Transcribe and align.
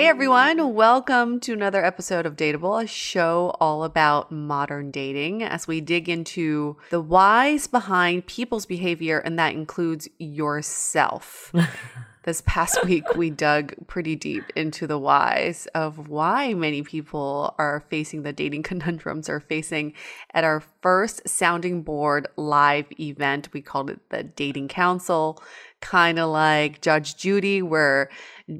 Hey 0.00 0.06
everyone, 0.06 0.72
welcome 0.72 1.40
to 1.40 1.52
another 1.52 1.84
episode 1.84 2.24
of 2.24 2.34
Dateable, 2.34 2.82
a 2.82 2.86
show 2.86 3.54
all 3.60 3.84
about 3.84 4.32
modern 4.32 4.90
dating 4.90 5.42
as 5.42 5.68
we 5.68 5.82
dig 5.82 6.08
into 6.08 6.78
the 6.88 7.02
whys 7.02 7.66
behind 7.66 8.24
people's 8.24 8.64
behavior, 8.64 9.18
and 9.18 9.38
that 9.38 9.52
includes 9.52 10.08
yourself. 10.16 11.52
this 12.24 12.42
past 12.46 12.82
week, 12.84 13.04
we 13.14 13.28
dug 13.28 13.74
pretty 13.88 14.16
deep 14.16 14.44
into 14.56 14.86
the 14.86 14.98
whys 14.98 15.66
of 15.74 16.08
why 16.08 16.54
many 16.54 16.80
people 16.80 17.54
are 17.58 17.84
facing 17.90 18.22
the 18.22 18.32
dating 18.32 18.62
conundrums 18.70 19.28
are 19.28 19.40
facing 19.40 19.92
at 20.32 20.44
our 20.44 20.62
first 20.80 21.28
sounding 21.28 21.82
board 21.82 22.26
live 22.36 22.86
event. 22.98 23.50
We 23.52 23.60
called 23.60 23.90
it 23.90 24.00
the 24.08 24.22
Dating 24.22 24.68
Council, 24.68 25.42
kind 25.80 26.18
of 26.18 26.30
like 26.30 26.80
Judge 26.80 27.16
Judy, 27.16 27.62
where 27.62 28.10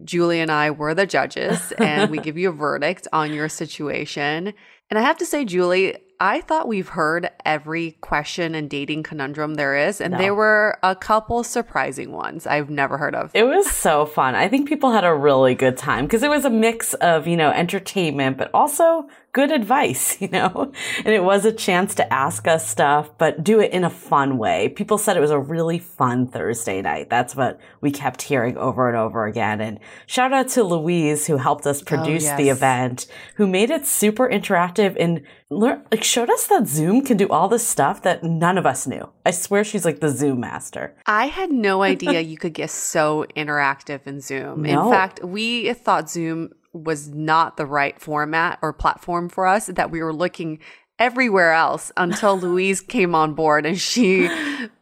Julie 0.04 0.40
and 0.40 0.50
I 0.50 0.70
were 0.70 0.94
the 0.94 1.06
judges 1.06 1.72
and 1.78 2.10
we 2.10 2.18
give 2.18 2.38
you 2.38 2.50
a 2.50 2.52
verdict 2.52 3.08
on 3.12 3.32
your 3.32 3.48
situation. 3.48 4.52
And 4.90 4.98
I 4.98 5.02
have 5.02 5.18
to 5.18 5.26
say, 5.26 5.44
Julie, 5.44 5.96
I 6.22 6.42
thought 6.42 6.68
we've 6.68 6.88
heard 6.88 7.30
every 7.46 7.92
question 8.02 8.54
and 8.54 8.68
dating 8.68 9.04
conundrum 9.04 9.54
there 9.54 9.74
is, 9.74 10.02
and 10.02 10.12
no. 10.12 10.18
there 10.18 10.34
were 10.34 10.78
a 10.82 10.94
couple 10.94 11.42
surprising 11.42 12.12
ones 12.12 12.46
I've 12.46 12.68
never 12.68 12.98
heard 12.98 13.14
of. 13.14 13.30
It 13.32 13.44
was 13.44 13.70
so 13.70 14.04
fun. 14.04 14.34
I 14.34 14.46
think 14.46 14.68
people 14.68 14.92
had 14.92 15.04
a 15.04 15.14
really 15.14 15.54
good 15.54 15.78
time 15.78 16.04
because 16.04 16.22
it 16.22 16.28
was 16.28 16.44
a 16.44 16.50
mix 16.50 16.92
of, 16.94 17.26
you 17.26 17.38
know, 17.38 17.50
entertainment, 17.50 18.36
but 18.36 18.50
also 18.52 19.08
good 19.32 19.52
advice, 19.52 20.16
you 20.20 20.28
know? 20.28 20.72
And 20.98 21.08
it 21.08 21.22
was 21.22 21.44
a 21.44 21.52
chance 21.52 21.94
to 21.96 22.12
ask 22.12 22.46
us 22.48 22.68
stuff, 22.68 23.10
but 23.18 23.42
do 23.44 23.60
it 23.60 23.72
in 23.72 23.84
a 23.84 23.90
fun 23.90 24.38
way. 24.38 24.68
People 24.68 24.98
said 24.98 25.16
it 25.16 25.20
was 25.20 25.30
a 25.30 25.38
really 25.38 25.78
fun 25.78 26.26
Thursday 26.26 26.82
night. 26.82 27.10
That's 27.10 27.36
what 27.36 27.60
we 27.80 27.90
kept 27.90 28.22
hearing 28.22 28.56
over 28.56 28.88
and 28.88 28.96
over 28.96 29.26
again. 29.26 29.60
And 29.60 29.78
shout 30.06 30.32
out 30.32 30.48
to 30.50 30.64
Louise 30.64 31.26
who 31.26 31.36
helped 31.36 31.66
us 31.66 31.82
oh, 31.82 31.84
produce 31.84 32.24
oh, 32.24 32.30
yes. 32.30 32.38
the 32.38 32.48
event, 32.48 33.06
who 33.36 33.46
made 33.46 33.70
it 33.70 33.86
super 33.86 34.28
interactive 34.28 34.96
and 34.98 35.22
like 35.50 36.04
showed 36.04 36.30
us 36.30 36.46
that 36.46 36.68
Zoom 36.68 37.04
can 37.04 37.16
do 37.16 37.28
all 37.28 37.48
this 37.48 37.66
stuff 37.66 38.02
that 38.02 38.22
none 38.22 38.56
of 38.56 38.66
us 38.66 38.86
knew. 38.86 39.10
I 39.26 39.32
swear 39.32 39.64
she's 39.64 39.84
like 39.84 39.98
the 39.98 40.08
Zoom 40.08 40.40
master. 40.40 40.94
I 41.06 41.26
had 41.26 41.50
no 41.50 41.82
idea 41.94 42.20
you 42.20 42.38
could 42.38 42.54
get 42.54 42.70
so 42.70 43.26
interactive 43.36 44.06
in 44.06 44.20
Zoom. 44.20 44.62
No. 44.62 44.84
In 44.84 44.90
fact, 44.92 45.24
we 45.24 45.72
thought 45.72 46.08
Zoom 46.08 46.50
was 46.72 47.08
not 47.08 47.56
the 47.56 47.66
right 47.66 48.00
format 48.00 48.58
or 48.62 48.72
platform 48.72 49.28
for 49.28 49.46
us, 49.46 49.66
that 49.66 49.90
we 49.90 50.02
were 50.02 50.12
looking 50.12 50.60
everywhere 51.00 51.52
else 51.52 51.90
until 51.96 52.38
Louise 52.38 52.80
came 52.80 53.14
on 53.14 53.32
board 53.32 53.64
and 53.64 53.80
she 53.80 54.28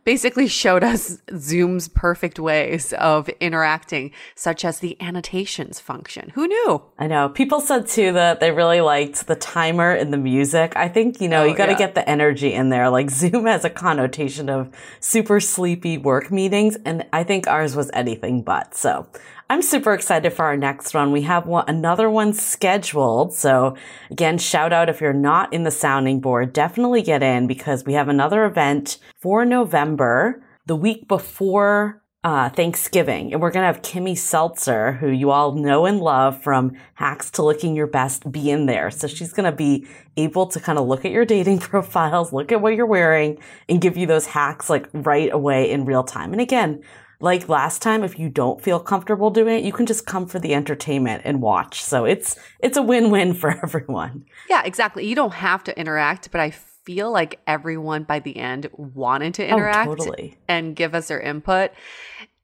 basically 0.05 0.49
showed 0.49 0.83
us 0.83 1.19
Zoom's 1.37 1.87
perfect 1.87 2.41
ways 2.41 2.93
of 2.95 3.29
interacting, 3.41 4.11
such 4.35 4.65
as 4.65 4.81
the 4.81 5.01
annotations 5.01 5.79
function. 5.79 6.31
Who 6.31 6.49
knew? 6.49 6.83
I 6.99 7.07
know. 7.07 7.29
People 7.29 7.61
said 7.61 7.87
too 7.87 8.13
that 8.13 8.41
they 8.41 8.51
really 8.51 8.81
liked 8.81 9.27
the 9.27 9.37
timer 9.37 9.93
and 9.93 10.13
the 10.13 10.19
music. 10.19 10.73
I 10.77 10.89
think, 10.89 11.21
you 11.21 11.29
know, 11.29 11.43
oh, 11.43 11.45
you 11.45 11.55
got 11.55 11.67
to 11.67 11.73
yeah. 11.73 11.79
get 11.79 11.95
the 11.95 12.09
energy 12.09 12.53
in 12.53 12.71
there. 12.71 12.91
Like 12.91 13.11
Zoom 13.11 13.47
has 13.47 13.65
a 13.65 13.71
connotation 13.71 14.49
of 14.49 14.75
super 14.99 15.41
sleepy 15.41 15.99
work 15.99 16.33
meetings, 16.33 16.77
and 16.85 17.07
I 17.13 17.23
think 17.23 17.47
ours 17.47 17.77
was 17.77 17.91
anything 17.95 18.43
but. 18.43 18.75
So 18.75 19.07
I'm 19.51 19.63
super 19.63 19.95
excited 19.95 20.35
for 20.35 20.45
our 20.45 20.59
next 20.59 20.93
one. 20.93 21.11
We 21.11 21.23
have 21.23 21.47
one, 21.47 21.65
another 21.69 22.11
one 22.11 22.35
scheduled. 22.35 23.33
So 23.33 23.77
again, 24.11 24.37
shout 24.37 24.75
out 24.75 24.91
if 24.91 25.01
you're 25.01 25.15
not 25.15 25.53
in 25.55 25.63
the 25.63 25.71
sounding 25.71 26.21
board, 26.21 26.53
definitely 26.53 27.01
get 27.01 27.23
in 27.23 27.47
because 27.47 27.85
we 27.85 27.95
have 27.95 28.09
another 28.09 28.45
event 28.45 28.99
for 29.17 29.47
November, 29.47 30.43
the 30.67 30.77
week 30.77 31.09
before 31.09 32.03
uh, 32.25 32.51
Thanksgiving, 32.51 33.33
and 33.33 33.41
we're 33.41 33.51
going 33.51 33.63
to 33.63 33.73
have 33.73 33.81
Kimmy 33.81 34.19
Seltzer, 34.19 34.93
who 34.93 35.09
you 35.09 35.31
all 35.31 35.53
know 35.53 35.87
and 35.87 36.01
love 36.01 36.43
from 36.43 36.73
Hacks 36.95 37.31
to 37.31 37.43
Looking 37.43 37.75
Your 37.75 37.87
Best, 37.87 38.31
be 38.31 38.51
in 38.51 38.67
there. 38.67 38.91
So 38.91 39.07
she's 39.07 39.33
going 39.33 39.51
to 39.51 39.57
be 39.57 39.87
able 40.17 40.47
to 40.49 40.61
kind 40.61 40.79
of 40.79 40.87
look 40.87 41.05
at 41.05 41.13
your 41.13 41.25
dating 41.25 41.59
profiles, 41.61 42.33
look 42.33 42.53
at 42.53 42.61
what 42.61 42.75
you're 42.75 42.87
wearing, 42.87 43.39
and 43.69 43.81
give 43.81 43.97
you 43.97 44.07
those 44.07 44.27
hacks 44.27 44.69
like 44.69 44.89
right 44.93 45.33
away 45.33 45.71
in 45.71 45.87
real 45.87 46.03
time. 46.03 46.33
And 46.33 46.41
again, 46.41 46.83
like 47.21 47.49
last 47.49 47.83
time, 47.83 48.05
if 48.05 48.19
you 48.19 48.29
don't 48.29 48.63
feel 48.63 48.79
comfortable 48.79 49.31
doing 49.31 49.59
it, 49.59 49.65
you 49.65 49.73
can 49.73 49.87
just 49.87 50.07
come 50.07 50.27
for 50.27 50.39
the 50.39 50.55
entertainment 50.55 51.23
and 51.25 51.43
watch. 51.43 51.83
So 51.83 52.05
it's 52.05 52.37
it's 52.61 52.77
a 52.77 52.83
win-win 52.83 53.35
for 53.41 53.51
everyone. 53.51 54.25
Yeah, 54.49 54.63
exactly. 54.65 55.07
You 55.07 55.15
don't 55.15 55.35
have 55.35 55.65
to 55.65 55.79
interact, 55.79 56.31
but 56.31 56.41
I 56.41 56.51
feel 56.51 57.11
like 57.11 57.41
everyone 57.47 58.05
by 58.05 58.21
the 58.21 58.37
end 58.37 58.69
wanted 58.73 59.35
to 59.35 59.47
interact 59.47 59.91
oh, 59.91 59.95
totally. 59.95 60.39
and 60.49 60.75
give 60.75 60.95
us 60.95 61.09
their 61.09 61.21
input. 61.21 61.73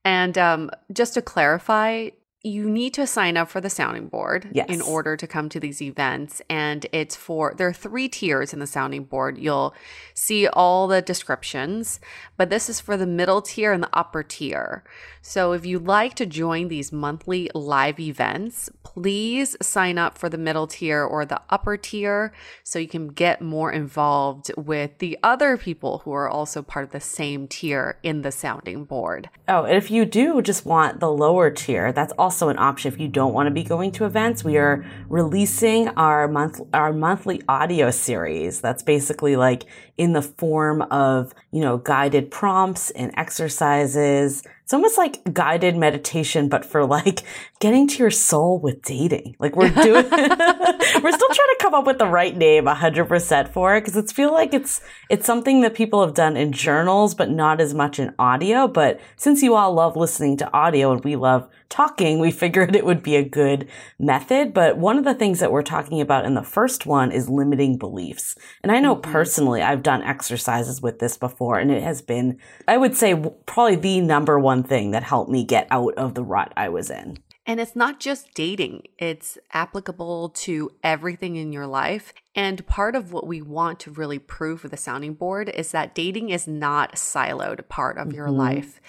And 0.04 0.36
um, 0.36 0.70
just 0.92 1.14
to 1.14 1.22
clarify, 1.22 2.10
you 2.46 2.68
need 2.68 2.92
to 2.92 3.06
sign 3.06 3.38
up 3.38 3.48
for 3.48 3.62
the 3.62 3.70
sounding 3.70 4.06
board 4.06 4.46
yes. 4.52 4.68
in 4.68 4.82
order 4.82 5.16
to 5.16 5.26
come 5.26 5.48
to 5.48 5.58
these 5.58 5.80
events 5.80 6.42
and 6.50 6.86
it's 6.92 7.16
for 7.16 7.54
there 7.56 7.66
are 7.66 7.72
three 7.72 8.06
tiers 8.06 8.52
in 8.52 8.58
the 8.58 8.66
sounding 8.66 9.02
board 9.02 9.38
you'll 9.38 9.74
see 10.12 10.46
all 10.48 10.86
the 10.86 11.00
descriptions 11.00 11.98
but 12.36 12.50
this 12.50 12.68
is 12.68 12.80
for 12.80 12.98
the 12.98 13.06
middle 13.06 13.40
tier 13.40 13.72
and 13.72 13.82
the 13.82 13.88
upper 13.94 14.22
tier 14.22 14.84
so 15.22 15.52
if 15.52 15.64
you'd 15.64 15.86
like 15.86 16.14
to 16.14 16.26
join 16.26 16.68
these 16.68 16.92
monthly 16.92 17.50
live 17.54 17.98
events 17.98 18.68
please 18.94 19.56
sign 19.60 19.98
up 19.98 20.16
for 20.16 20.28
the 20.28 20.38
middle 20.38 20.66
tier 20.66 21.02
or 21.02 21.24
the 21.24 21.40
upper 21.50 21.76
tier 21.76 22.32
so 22.62 22.78
you 22.78 22.88
can 22.88 23.08
get 23.08 23.40
more 23.42 23.72
involved 23.72 24.50
with 24.56 24.98
the 24.98 25.18
other 25.22 25.56
people 25.56 25.98
who 26.04 26.12
are 26.12 26.28
also 26.28 26.62
part 26.62 26.84
of 26.84 26.90
the 26.90 27.00
same 27.00 27.48
tier 27.48 27.98
in 28.02 28.22
the 28.22 28.32
sounding 28.32 28.84
board 28.84 29.28
oh 29.48 29.64
and 29.64 29.76
if 29.76 29.90
you 29.90 30.04
do 30.04 30.40
just 30.40 30.64
want 30.64 31.00
the 31.00 31.10
lower 31.10 31.50
tier 31.50 31.92
that's 31.92 32.12
also 32.18 32.34
also 32.34 32.48
an 32.48 32.58
option 32.58 32.92
if 32.92 32.98
you 32.98 33.06
don't 33.06 33.32
want 33.32 33.46
to 33.46 33.50
be 33.50 33.62
going 33.62 33.92
to 33.92 34.04
events. 34.04 34.42
We 34.42 34.56
are 34.56 34.84
releasing 35.08 35.88
our 35.90 36.26
month 36.26 36.60
our 36.72 36.92
monthly 36.92 37.42
audio 37.48 37.90
series. 37.90 38.60
That's 38.60 38.82
basically 38.82 39.36
like 39.36 39.64
in 39.96 40.12
the 40.12 40.22
form 40.22 40.82
of, 40.82 41.34
you 41.50 41.60
know, 41.60 41.78
guided 41.78 42.30
prompts 42.30 42.90
and 42.90 43.12
exercises 43.16 44.42
it's 44.64 44.72
almost 44.72 44.96
like 44.96 45.34
guided 45.34 45.76
meditation, 45.76 46.48
but 46.48 46.64
for 46.64 46.86
like 46.86 47.20
getting 47.60 47.86
to 47.86 47.98
your 47.98 48.10
soul 48.10 48.58
with 48.58 48.80
dating. 48.80 49.36
Like 49.38 49.56
we're 49.56 49.68
doing, 49.68 50.04
we're 50.10 51.12
still 51.12 51.28
trying 51.28 51.52
to 51.52 51.56
come 51.60 51.74
up 51.74 51.84
with 51.84 51.98
the 51.98 52.06
right 52.06 52.34
name 52.34 52.64
100% 52.64 53.48
for 53.52 53.76
it 53.76 53.82
because 53.82 53.94
it's 53.94 54.10
feel 54.10 54.32
like 54.32 54.54
it's, 54.54 54.80
it's 55.10 55.26
something 55.26 55.60
that 55.60 55.74
people 55.74 56.02
have 56.02 56.14
done 56.14 56.38
in 56.38 56.50
journals, 56.50 57.14
but 57.14 57.30
not 57.30 57.60
as 57.60 57.74
much 57.74 57.98
in 57.98 58.14
audio. 58.18 58.66
But 58.66 59.00
since 59.16 59.42
you 59.42 59.54
all 59.54 59.74
love 59.74 59.96
listening 59.96 60.38
to 60.38 60.50
audio 60.54 60.92
and 60.92 61.04
we 61.04 61.16
love 61.16 61.46
talking, 61.74 62.20
we 62.20 62.30
figured 62.30 62.76
it 62.76 62.86
would 62.86 63.02
be 63.02 63.16
a 63.16 63.28
good 63.28 63.68
method. 63.98 64.54
But 64.54 64.78
one 64.78 64.96
of 64.96 65.04
the 65.04 65.14
things 65.14 65.40
that 65.40 65.50
we're 65.50 65.62
talking 65.62 66.00
about 66.00 66.24
in 66.24 66.34
the 66.34 66.42
first 66.42 66.86
one 66.86 67.10
is 67.10 67.28
limiting 67.28 67.78
beliefs. 67.78 68.36
And 68.62 68.70
I 68.70 68.78
know 68.78 68.94
mm-hmm. 68.94 69.10
personally, 69.10 69.60
I've 69.60 69.82
done 69.82 70.02
exercises 70.02 70.80
with 70.80 71.00
this 71.00 71.16
before 71.16 71.58
and 71.58 71.72
it 71.72 71.82
has 71.82 72.00
been, 72.00 72.38
I 72.68 72.76
would 72.76 72.96
say 72.96 73.14
probably 73.46 73.74
the 73.74 74.00
number 74.00 74.38
one 74.38 74.62
thing 74.62 74.92
that 74.92 75.02
helped 75.02 75.30
me 75.30 75.44
get 75.44 75.66
out 75.72 75.94
of 75.94 76.14
the 76.14 76.22
rut 76.22 76.52
I 76.56 76.68
was 76.68 76.90
in. 76.90 77.18
And 77.46 77.60
it's 77.60 77.76
not 77.76 78.00
just 78.00 78.32
dating, 78.34 78.84
it's 78.98 79.36
applicable 79.52 80.30
to 80.30 80.70
everything 80.82 81.36
in 81.36 81.52
your 81.52 81.66
life. 81.66 82.14
And 82.34 82.66
part 82.66 82.96
of 82.96 83.12
what 83.12 83.26
we 83.26 83.42
want 83.42 83.80
to 83.80 83.90
really 83.90 84.18
prove 84.18 84.62
with 84.62 84.70
the 84.70 84.78
sounding 84.78 85.12
board 85.12 85.50
is 85.50 85.70
that 85.72 85.94
dating 85.94 86.30
is 86.30 86.48
not 86.48 86.94
a 86.94 86.96
siloed 86.96 87.68
part 87.68 87.98
of 87.98 88.08
mm-hmm. 88.08 88.16
your 88.16 88.30
life. 88.30 88.80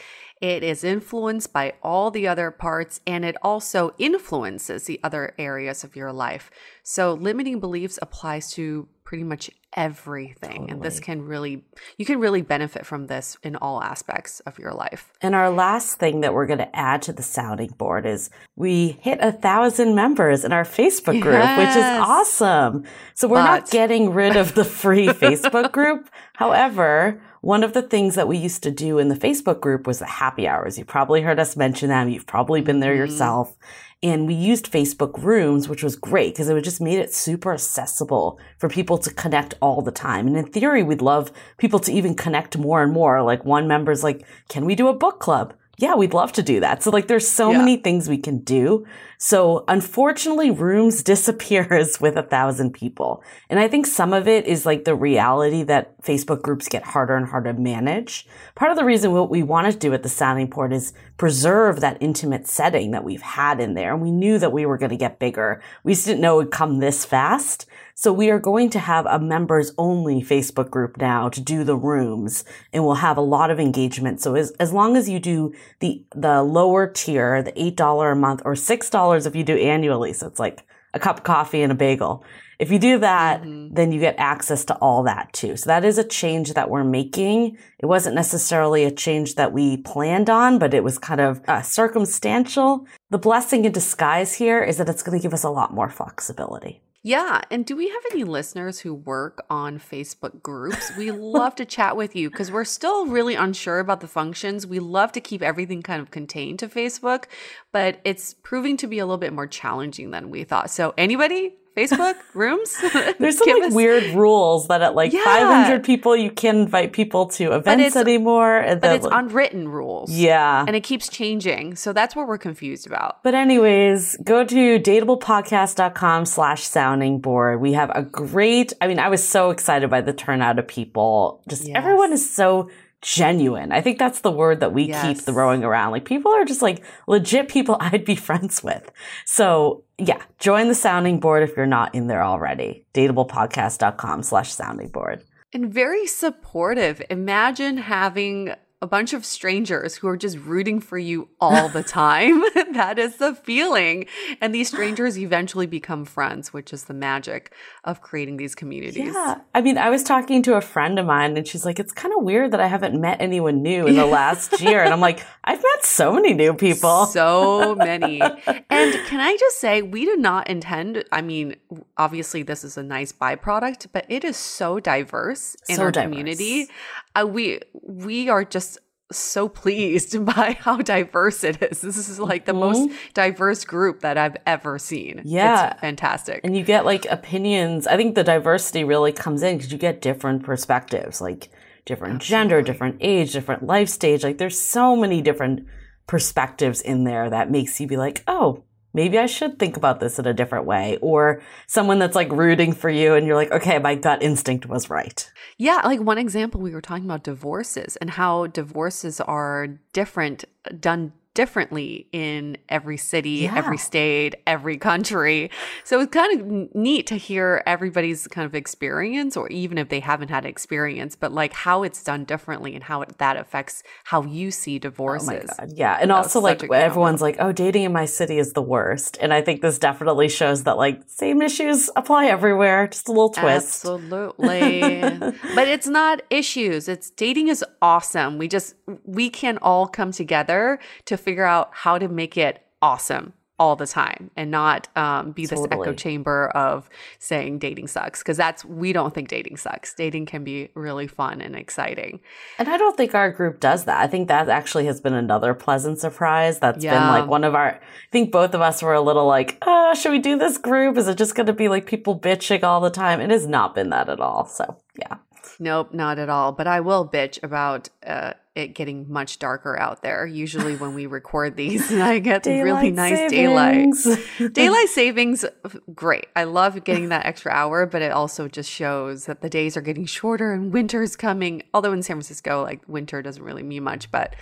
It 0.41 0.63
is 0.63 0.83
influenced 0.83 1.53
by 1.53 1.73
all 1.81 2.11
the 2.11 2.27
other 2.27 2.51
parts 2.51 2.99
and 3.07 3.23
it 3.23 3.35
also 3.41 3.93
influences 3.97 4.85
the 4.85 4.99
other 5.03 5.33
areas 5.37 5.83
of 5.83 5.95
your 5.95 6.11
life. 6.11 6.51
So, 6.83 7.13
limiting 7.13 7.59
beliefs 7.59 7.97
applies 8.01 8.51
to 8.53 8.87
pretty 9.05 9.23
much 9.23 9.51
everything 9.77 10.51
totally. 10.51 10.71
and 10.71 10.81
this 10.81 10.99
can 10.99 11.25
really 11.25 11.63
you 11.97 12.05
can 12.05 12.19
really 12.19 12.41
benefit 12.41 12.85
from 12.85 13.07
this 13.07 13.37
in 13.43 13.55
all 13.57 13.83
aspects 13.83 14.39
of 14.41 14.57
your 14.57 14.73
life 14.73 15.11
and 15.21 15.35
our 15.35 15.49
last 15.49 15.99
thing 15.99 16.21
that 16.21 16.33
we're 16.33 16.45
going 16.45 16.59
to 16.59 16.75
add 16.75 17.01
to 17.01 17.13
the 17.13 17.21
sounding 17.21 17.69
board 17.77 18.05
is 18.05 18.29
we 18.55 18.97
hit 19.01 19.19
a 19.21 19.31
thousand 19.31 19.93
members 19.93 20.43
in 20.43 20.51
our 20.53 20.63
facebook 20.63 21.21
group 21.21 21.35
yes. 21.35 21.57
which 21.59 21.77
is 21.77 21.83
awesome 21.83 22.83
so 23.13 23.27
we're 23.27 23.35
but. 23.37 23.43
not 23.43 23.69
getting 23.69 24.11
rid 24.11 24.35
of 24.37 24.55
the 24.55 24.65
free 24.65 25.07
facebook 25.07 25.71
group 25.71 26.09
however 26.33 27.21
one 27.45 27.63
of 27.63 27.73
the 27.73 27.83
things 27.83 28.15
that 28.15 28.27
we 28.27 28.39
used 28.39 28.63
to 28.63 28.71
do 28.71 28.97
in 28.97 29.07
the 29.07 29.15
Facebook 29.15 29.61
group 29.61 29.85
was 29.85 29.99
the 29.99 30.07
happy 30.07 30.47
hours. 30.47 30.79
You 30.79 30.83
probably 30.83 31.21
heard 31.21 31.39
us 31.39 31.55
mention 31.55 31.89
them. 31.89 32.09
You've 32.09 32.25
probably 32.25 32.59
been 32.59 32.79
there 32.79 32.93
mm-hmm. 32.93 33.01
yourself. 33.01 33.55
And 34.01 34.25
we 34.25 34.33
used 34.33 34.71
Facebook 34.71 35.21
rooms, 35.21 35.69
which 35.69 35.83
was 35.83 35.95
great 35.95 36.33
because 36.33 36.49
it 36.49 36.55
would 36.55 36.63
just 36.63 36.81
made 36.81 36.97
it 36.97 37.13
super 37.13 37.53
accessible 37.53 38.39
for 38.57 38.67
people 38.67 38.97
to 38.97 39.13
connect 39.13 39.53
all 39.61 39.83
the 39.83 39.91
time. 39.91 40.25
And 40.25 40.35
in 40.35 40.47
theory, 40.47 40.81
we'd 40.81 41.03
love 41.03 41.31
people 41.59 41.77
to 41.81 41.93
even 41.93 42.15
connect 42.15 42.57
more 42.57 42.81
and 42.81 42.91
more. 42.91 43.21
Like 43.21 43.45
one 43.45 43.67
member's 43.67 44.03
like, 44.03 44.25
can 44.49 44.65
we 44.65 44.73
do 44.73 44.87
a 44.87 44.93
book 44.97 45.19
club? 45.19 45.53
Yeah, 45.77 45.95
we'd 45.95 46.13
love 46.13 46.31
to 46.33 46.43
do 46.43 46.59
that. 46.61 46.83
So 46.83 46.89
like 46.89 47.07
there's 47.07 47.27
so 47.27 47.51
yeah. 47.51 47.57
many 47.57 47.77
things 47.77 48.07
we 48.07 48.17
can 48.17 48.39
do. 48.39 48.85
So 49.17 49.65
unfortunately, 49.67 50.51
rooms 50.51 51.03
disappears 51.15 51.99
with 51.99 52.15
a 52.17 52.23
thousand 52.23 52.73
people. 52.73 53.23
And 53.49 53.59
I 53.59 53.67
think 53.67 53.85
some 53.85 54.13
of 54.13 54.27
it 54.27 54.45
is 54.45 54.65
like 54.65 54.85
the 54.85 54.95
reality 54.95 55.63
that 55.63 56.01
Facebook 56.01 56.41
groups 56.41 56.67
get 56.67 56.83
harder 56.83 57.15
and 57.15 57.27
harder 57.27 57.53
to 57.53 57.59
manage. 57.59 58.27
Part 58.55 58.71
of 58.71 58.77
the 58.77 58.85
reason 58.85 59.11
what 59.11 59.29
we 59.29 59.43
want 59.43 59.71
to 59.71 59.77
do 59.77 59.93
at 59.93 60.03
the 60.03 60.09
sounding 60.09 60.47
board 60.47 60.71
is 60.71 60.93
preserve 61.17 61.81
that 61.81 61.97
intimate 62.01 62.47
setting 62.47 62.91
that 62.91 63.03
we've 63.03 63.21
had 63.21 63.59
in 63.59 63.73
there. 63.73 63.93
And 63.93 64.01
we 64.01 64.11
knew 64.11 64.37
that 64.39 64.51
we 64.51 64.65
were 64.65 64.77
going 64.77 64.91
to 64.91 64.97
get 64.97 65.19
bigger. 65.19 65.61
We 65.83 65.93
just 65.93 66.05
didn't 66.05 66.21
know 66.21 66.39
it 66.39 66.45
would 66.45 66.51
come 66.51 66.79
this 66.79 67.05
fast. 67.05 67.65
So 67.97 68.11
we 68.11 68.29
are 68.29 68.39
going 68.39 68.69
to 68.71 68.79
have 68.79 69.05
a 69.05 69.19
members 69.19 69.71
only 69.77 70.21
Facebook 70.21 70.69
group 70.69 70.97
now 70.97 71.29
to 71.29 71.39
do 71.39 71.63
the 71.63 71.77
rooms 71.77 72.43
and 72.73 72.83
we'll 72.83 72.95
have 72.95 73.15
a 73.15 73.21
lot 73.21 73.49
of 73.49 73.57
engagement. 73.57 74.19
So 74.19 74.35
as, 74.35 74.51
as 74.59 74.73
long 74.73 74.97
as 74.97 75.07
you 75.07 75.17
do 75.17 75.53
the, 75.79 76.03
the 76.13 76.43
lower 76.43 76.87
tier, 76.87 77.41
the 77.41 77.53
$8 77.53 78.11
a 78.11 78.15
month 78.15 78.41
or 78.43 78.55
$6 78.55 79.25
if 79.25 79.33
you 79.33 79.45
do 79.45 79.55
annually. 79.55 80.11
So 80.11 80.27
it's 80.27 80.41
like 80.41 80.67
a 80.93 80.99
cup 80.99 81.19
of 81.19 81.23
coffee 81.23 81.61
and 81.61 81.71
a 81.71 81.75
bagel. 81.75 82.25
If 82.59 82.69
you 82.69 82.79
do 82.79 82.99
that, 82.99 83.43
mm-hmm. 83.43 83.73
then 83.73 83.93
you 83.93 84.01
get 84.01 84.15
access 84.17 84.65
to 84.65 84.75
all 84.75 85.03
that 85.03 85.31
too. 85.31 85.55
So 85.55 85.69
that 85.69 85.85
is 85.85 85.97
a 85.97 86.03
change 86.03 86.53
that 86.53 86.69
we're 86.69 86.83
making. 86.83 87.57
It 87.79 87.85
wasn't 87.85 88.15
necessarily 88.15 88.83
a 88.83 88.91
change 88.91 89.35
that 89.35 89.53
we 89.53 89.77
planned 89.77 90.29
on, 90.29 90.59
but 90.59 90.73
it 90.73 90.83
was 90.83 90.97
kind 90.97 91.21
of 91.21 91.41
uh, 91.47 91.61
circumstantial. 91.61 92.87
The 93.09 93.17
blessing 93.17 93.63
in 93.63 93.71
disguise 93.71 94.33
here 94.33 94.61
is 94.61 94.75
that 94.79 94.89
it's 94.89 95.01
going 95.01 95.17
to 95.17 95.23
give 95.23 95.33
us 95.33 95.45
a 95.45 95.49
lot 95.49 95.73
more 95.73 95.89
flexibility. 95.89 96.81
Yeah. 97.05 97.41
And 97.51 97.67
do 97.67 97.75
we 97.75 97.87
have 97.87 98.01
any 98.11 98.23
listeners 98.23 98.79
who 98.79 98.91
work 98.91 99.45
on 99.47 99.77
Facebook 99.77 100.41
groups? 100.41 100.91
We 100.97 101.11
love 101.11 101.53
to 101.57 101.63
chat 101.63 101.95
with 101.95 102.15
you 102.15 102.31
because 102.31 102.51
we're 102.51 102.63
still 102.65 103.05
really 103.05 103.35
unsure 103.35 103.77
about 103.77 104.01
the 104.01 104.07
functions. 104.07 104.65
We 104.65 104.79
love 104.79 105.11
to 105.11 105.21
keep 105.21 105.43
everything 105.43 105.83
kind 105.83 106.01
of 106.01 106.09
contained 106.09 106.57
to 106.59 106.67
Facebook, 106.67 107.25
but 107.71 107.99
it's 108.03 108.33
proving 108.33 108.75
to 108.77 108.87
be 108.87 108.97
a 108.97 109.05
little 109.05 109.19
bit 109.19 109.33
more 109.33 109.45
challenging 109.45 110.09
than 110.09 110.31
we 110.31 110.45
thought. 110.45 110.71
So, 110.71 110.95
anybody 110.97 111.53
Facebook 111.75 112.15
rooms. 112.33 112.75
There's 113.19 113.37
some 113.37 113.49
like 113.49 113.63
us... 113.63 113.73
weird 113.73 114.15
rules 114.15 114.67
that 114.67 114.81
at 114.81 114.95
like 114.95 115.11
yeah. 115.13 115.23
500 115.23 115.83
people 115.83 116.15
you 116.15 116.31
can't 116.31 116.57
invite 116.57 116.93
people 116.93 117.27
to 117.27 117.53
events 117.53 117.95
anymore. 117.95 118.57
And 118.57 118.81
but 118.81 118.95
it's 118.95 119.07
unwritten 119.09 119.67
rules. 119.67 120.11
Yeah. 120.11 120.63
And 120.65 120.75
it 120.75 120.83
keeps 120.83 121.09
changing. 121.09 121.75
So 121.75 121.93
that's 121.93 122.15
what 122.15 122.27
we're 122.27 122.37
confused 122.37 122.87
about. 122.87 123.23
But 123.23 123.33
anyways, 123.33 124.17
go 124.23 124.45
to 124.45 124.79
dateablepodcast.com 124.79 126.25
slash 126.25 126.63
sounding 126.63 127.19
board. 127.19 127.59
We 127.59 127.73
have 127.73 127.91
a 127.93 128.03
great, 128.03 128.73
I 128.81 128.87
mean, 128.87 128.99
I 128.99 129.09
was 129.09 129.27
so 129.27 129.49
excited 129.49 129.89
by 129.89 130.01
the 130.01 130.13
turnout 130.13 130.59
of 130.59 130.67
people. 130.67 131.41
Just 131.49 131.67
yes. 131.67 131.75
everyone 131.75 132.13
is 132.13 132.33
so 132.33 132.69
genuine. 133.01 133.71
I 133.71 133.81
think 133.81 133.99
that's 133.99 134.21
the 134.21 134.31
word 134.31 134.59
that 134.61 134.73
we 134.73 134.83
yes. 134.83 135.05
keep 135.05 135.17
throwing 135.17 135.63
around. 135.63 135.91
Like 135.91 136.05
people 136.05 136.31
are 136.31 136.45
just 136.45 136.61
like 136.61 136.83
legit 137.07 137.49
people 137.49 137.77
I'd 137.81 138.05
be 138.05 138.15
friends 138.15 138.63
with. 138.63 138.91
So 139.25 139.83
yeah, 139.97 140.21
join 140.39 140.67
the 140.67 140.75
sounding 140.75 141.19
board 141.19 141.43
if 141.43 141.55
you're 141.55 141.65
not 141.65 141.93
in 141.93 142.07
there 142.07 142.23
already. 142.23 142.85
Dateablepodcast.com 142.93 144.23
slash 144.23 144.53
sounding 144.53 144.89
board. 144.89 145.23
And 145.53 145.73
very 145.73 146.05
supportive. 146.07 147.01
Imagine 147.09 147.77
having 147.77 148.53
a 148.85 148.87
bunch 148.87 149.13
of 149.13 149.25
strangers 149.25 149.95
who 149.95 150.07
are 150.07 150.15
just 150.15 150.37
rooting 150.37 150.79
for 150.79 150.99
you 150.99 151.27
all 151.41 151.69
the 151.69 151.81
time. 151.81 152.39
that 152.73 152.99
is 152.99 153.15
the 153.15 153.33
feeling. 153.33 154.05
And 154.39 154.53
these 154.53 154.67
strangers 154.67 155.17
eventually 155.17 155.65
become 155.65 156.05
friends, 156.05 156.53
which 156.53 156.71
is 156.71 156.83
the 156.83 156.93
magic 156.93 157.51
of 157.83 158.01
creating 158.01 158.37
these 158.37 158.53
communities. 158.53 159.11
Yeah. 159.11 159.39
I 159.55 159.61
mean, 159.61 159.79
I 159.79 159.89
was 159.89 160.03
talking 160.03 160.43
to 160.43 160.53
a 160.53 160.61
friend 160.61 160.99
of 160.99 161.07
mine 161.07 161.35
and 161.35 161.47
she's 161.47 161.65
like, 161.65 161.79
it's 161.79 161.93
kind 161.93 162.13
of 162.15 162.23
weird 162.23 162.51
that 162.51 162.59
I 162.59 162.67
haven't 162.67 163.01
met 163.01 163.19
anyone 163.19 163.63
new 163.63 163.87
in 163.87 163.95
the 163.95 164.05
last 164.19 164.61
year. 164.61 164.83
And 164.83 164.93
I'm 164.93 165.01
like, 165.01 165.25
I've 165.43 165.63
met 165.63 165.83
so 165.83 166.13
many 166.13 166.35
new 166.35 166.53
people. 166.53 167.07
So 167.07 167.73
many. 167.73 168.21
and 168.21 168.93
can 169.07 169.19
I 169.19 169.35
just 169.39 169.59
say, 169.59 169.81
we 169.81 170.05
do 170.05 170.15
not 170.15 170.47
intend, 170.47 171.05
I 171.11 171.23
mean, 171.23 171.55
obviously 171.97 172.43
this 172.43 172.63
is 172.63 172.77
a 172.77 172.83
nice 172.83 173.11
byproduct, 173.11 173.87
but 173.91 174.05
it 174.09 174.23
is 174.23 174.37
so 174.37 174.79
diverse 174.79 175.55
in 175.67 175.77
so 175.77 175.81
our 175.85 175.91
diverse. 175.91 176.05
community. 176.05 176.67
Uh, 177.15 177.25
we 177.25 177.59
we 177.81 178.29
are 178.29 178.43
just 178.43 178.79
so 179.11 179.47
pleased 179.47 180.23
by 180.35 180.57
how 180.59 180.77
diverse 180.77 181.43
it 181.43 181.61
is. 181.61 181.81
This 181.81 181.97
is 181.97 182.19
like 182.19 182.45
the 182.45 182.53
mm-hmm. 182.53 182.87
most 182.87 182.89
diverse 183.13 183.65
group 183.65 184.01
that 184.01 184.17
I've 184.17 184.37
ever 184.45 184.79
seen. 184.79 185.21
Yeah. 185.23 185.71
It's 185.71 185.81
fantastic. 185.81 186.41
And 186.43 186.55
you 186.55 186.63
get 186.63 186.85
like 186.85 187.05
opinions. 187.09 187.87
I 187.87 187.97
think 187.97 188.15
the 188.15 188.23
diversity 188.23 188.83
really 188.83 189.11
comes 189.11 189.43
in 189.43 189.57
because 189.57 189.71
you 189.71 189.77
get 189.77 190.01
different 190.01 190.43
perspectives, 190.43 191.21
like 191.21 191.49
different 191.85 192.15
Absolutely. 192.15 192.43
gender, 192.43 192.61
different 192.61 192.97
age, 193.01 193.33
different 193.33 193.63
life 193.63 193.89
stage. 193.89 194.23
Like 194.23 194.37
there's 194.37 194.59
so 194.59 194.95
many 194.95 195.21
different 195.21 195.67
perspectives 196.07 196.81
in 196.81 197.03
there 197.03 197.29
that 197.29 197.51
makes 197.51 197.79
you 197.79 197.87
be 197.87 197.97
like, 197.97 198.23
oh, 198.27 198.63
maybe 198.95 199.19
I 199.19 199.25
should 199.25 199.59
think 199.59 199.75
about 199.75 199.99
this 199.99 200.17
in 200.17 200.25
a 200.25 200.33
different 200.33 200.65
way. 200.65 200.97
Or 201.01 201.43
someone 201.67 201.99
that's 201.99 202.15
like 202.15 202.31
rooting 202.31 202.73
for 202.73 202.89
you 202.89 203.13
and 203.13 203.27
you're 203.27 203.35
like, 203.35 203.51
okay, 203.51 203.77
my 203.77 203.93
gut 203.93 204.23
instinct 204.23 204.65
was 204.65 204.89
right. 204.89 205.29
Yeah. 205.57 205.81
Like 205.83 205.99
one 205.99 206.17
example, 206.17 206.61
we 206.61 206.71
were 206.71 206.81
talking 206.81 207.05
about 207.05 207.23
divorces 207.23 207.97
and 207.97 208.09
how 208.09 208.47
divorces 208.47 209.19
are 209.21 209.67
different, 209.93 210.45
done 210.79 211.11
differently 211.35 212.07
in 212.11 212.57
every 212.69 212.97
city, 212.97 213.29
yeah. 213.29 213.55
every 213.55 213.77
state, 213.77 214.33
every 214.47 214.77
country. 214.77 215.51
So 215.83 215.99
it's 215.99 216.11
kind 216.11 216.41
of 216.41 216.75
neat 216.75 217.05
to 217.07 217.15
hear 217.15 217.61
everybody's 217.67 218.27
kind 218.27 218.45
of 218.45 218.55
experience, 218.55 219.37
or 219.37 219.47
even 219.49 219.77
if 219.77 219.89
they 219.89 219.99
haven't 219.99 220.29
had 220.29 220.45
experience, 220.45 221.15
but 221.15 221.31
like 221.31 221.53
how 221.53 221.83
it's 221.83 222.03
done 222.03 222.23
differently 222.23 222.73
and 222.73 222.83
how 222.83 223.03
it, 223.03 223.17
that 223.19 223.37
affects 223.37 223.83
how 224.05 224.23
you 224.23 224.49
see 224.49 224.79
divorces. 224.79 225.29
Oh 225.29 225.33
my 225.33 225.67
God. 225.67 225.77
Yeah. 225.77 225.97
And 226.01 226.09
that 226.09 226.15
also, 226.15 226.39
like, 226.39 226.63
everyone's 226.63 227.21
like, 227.21 227.35
oh, 227.39 227.51
dating 227.51 227.83
in 227.83 227.93
my 227.93 228.05
city 228.05 228.39
is 228.39 228.53
the 228.53 228.61
worst. 228.61 229.17
And 229.21 229.33
I 229.33 229.41
think 229.41 229.61
this 229.61 229.77
definitely 229.77 230.29
shows 230.29 230.63
that, 230.63 230.77
like, 230.77 231.01
same 231.07 231.41
issues 231.41 231.89
apply 231.95 232.27
everywhere, 232.27 232.87
just 232.87 233.07
a 233.07 233.11
little 233.11 233.29
twist. 233.29 233.85
Absolutely. 233.85 234.79
but 235.55 235.67
it's 235.67 235.87
not 235.87 236.21
issues, 236.29 236.87
it's 236.87 237.09
dating 237.11 237.49
is 237.49 237.63
awesome. 237.81 238.37
We 238.37 238.47
just, 238.47 238.75
we 239.03 239.29
can 239.29 239.57
all 239.57 239.87
come 239.87 240.11
together 240.11 240.79
to 241.05 241.17
figure 241.25 241.43
out 241.43 241.69
how 241.73 241.97
to 241.97 242.07
make 242.07 242.37
it 242.37 242.61
awesome 242.81 243.33
all 243.57 243.75
the 243.77 243.87
time 243.87 244.29
and 244.35 244.51
not 244.51 244.89
um, 244.97 245.31
be 245.31 245.45
this 245.45 245.59
totally. 245.59 245.81
echo 245.81 245.93
chamber 245.93 246.49
of 246.49 246.89
saying 247.19 247.57
dating 247.57 247.87
sucks 247.87 248.19
because 248.19 248.35
that's 248.35 248.65
we 248.65 248.91
don't 248.91 249.13
think 249.13 249.29
dating 249.29 249.55
sucks. 249.55 249.93
Dating 249.93 250.25
can 250.25 250.43
be 250.43 250.69
really 250.73 251.07
fun 251.07 251.39
and 251.39 251.55
exciting. 251.55 252.19
And 252.59 252.67
i 252.67 252.77
don't 252.77 252.97
think 252.97 253.15
our 253.15 253.31
group 253.31 253.61
does 253.61 253.85
that. 253.85 254.01
I 254.01 254.07
think 254.07 254.27
that 254.27 254.49
actually 254.49 254.85
has 254.87 254.99
been 254.99 255.13
another 255.13 255.53
pleasant 255.53 255.99
surprise 255.99 256.59
That's 256.59 256.83
yeah. 256.83 256.99
been 256.99 257.21
like 257.21 257.29
one 257.29 257.45
of 257.45 257.55
our 257.55 257.75
i 257.75 258.11
think 258.11 258.31
both 258.31 258.53
of 258.53 258.61
us 258.61 258.81
were 258.81 258.93
a 258.93 259.01
little 259.01 259.25
like 259.25 259.57
oh 259.61 259.93
should 259.93 260.11
we 260.11 260.19
do 260.19 260.37
this 260.37 260.57
group? 260.57 260.97
Is 260.97 261.07
it 261.07 261.17
just 261.17 261.35
going 261.35 261.47
to 261.47 261.53
be 261.53 261.69
like 261.69 261.85
people 261.85 262.19
bitching 262.19 262.63
all 262.63 262.81
the 262.81 262.89
time? 262.89 263.21
It 263.21 263.29
has 263.29 263.47
not 263.47 263.73
been 263.73 263.89
that 263.89 264.09
at 264.09 264.19
all. 264.19 264.47
So 264.47 264.77
yeah. 264.99 265.17
Nope, 265.59 265.93
not 265.93 266.19
at 266.19 266.27
all. 266.27 266.51
But 266.51 266.67
I 266.67 266.81
will 266.81 267.07
bitch 267.07 267.41
about 267.41 267.89
uh, 268.05 268.33
it 268.55 268.73
getting 268.73 269.11
much 269.11 269.37
darker 269.37 269.77
out 269.77 270.01
there. 270.01 270.25
Usually, 270.25 270.75
when 270.77 270.93
we 270.93 271.05
record 271.05 271.57
these, 271.57 271.91
and 271.91 272.01
I 272.01 272.19
get 272.19 272.45
really 272.45 272.89
nice 272.89 273.31
savings. 273.31 274.03
daylight. 274.03 274.53
daylight 274.53 274.89
savings, 274.89 275.45
great. 275.93 276.27
I 276.35 276.45
love 276.45 276.81
getting 276.85 277.09
that 277.09 277.25
extra 277.25 277.51
hour, 277.51 277.85
but 277.85 278.01
it 278.01 278.11
also 278.11 278.47
just 278.47 278.69
shows 278.69 279.25
that 279.25 279.41
the 279.41 279.49
days 279.49 279.75
are 279.75 279.81
getting 279.81 280.05
shorter 280.05 280.53
and 280.53 280.71
winter's 280.71 281.15
coming. 281.15 281.63
Although 281.73 281.91
in 281.91 282.01
San 282.01 282.15
Francisco, 282.15 282.63
like 282.63 282.81
winter 282.87 283.21
doesn't 283.21 283.43
really 283.43 283.63
mean 283.63 283.83
much, 283.83 284.09
but 284.09 284.35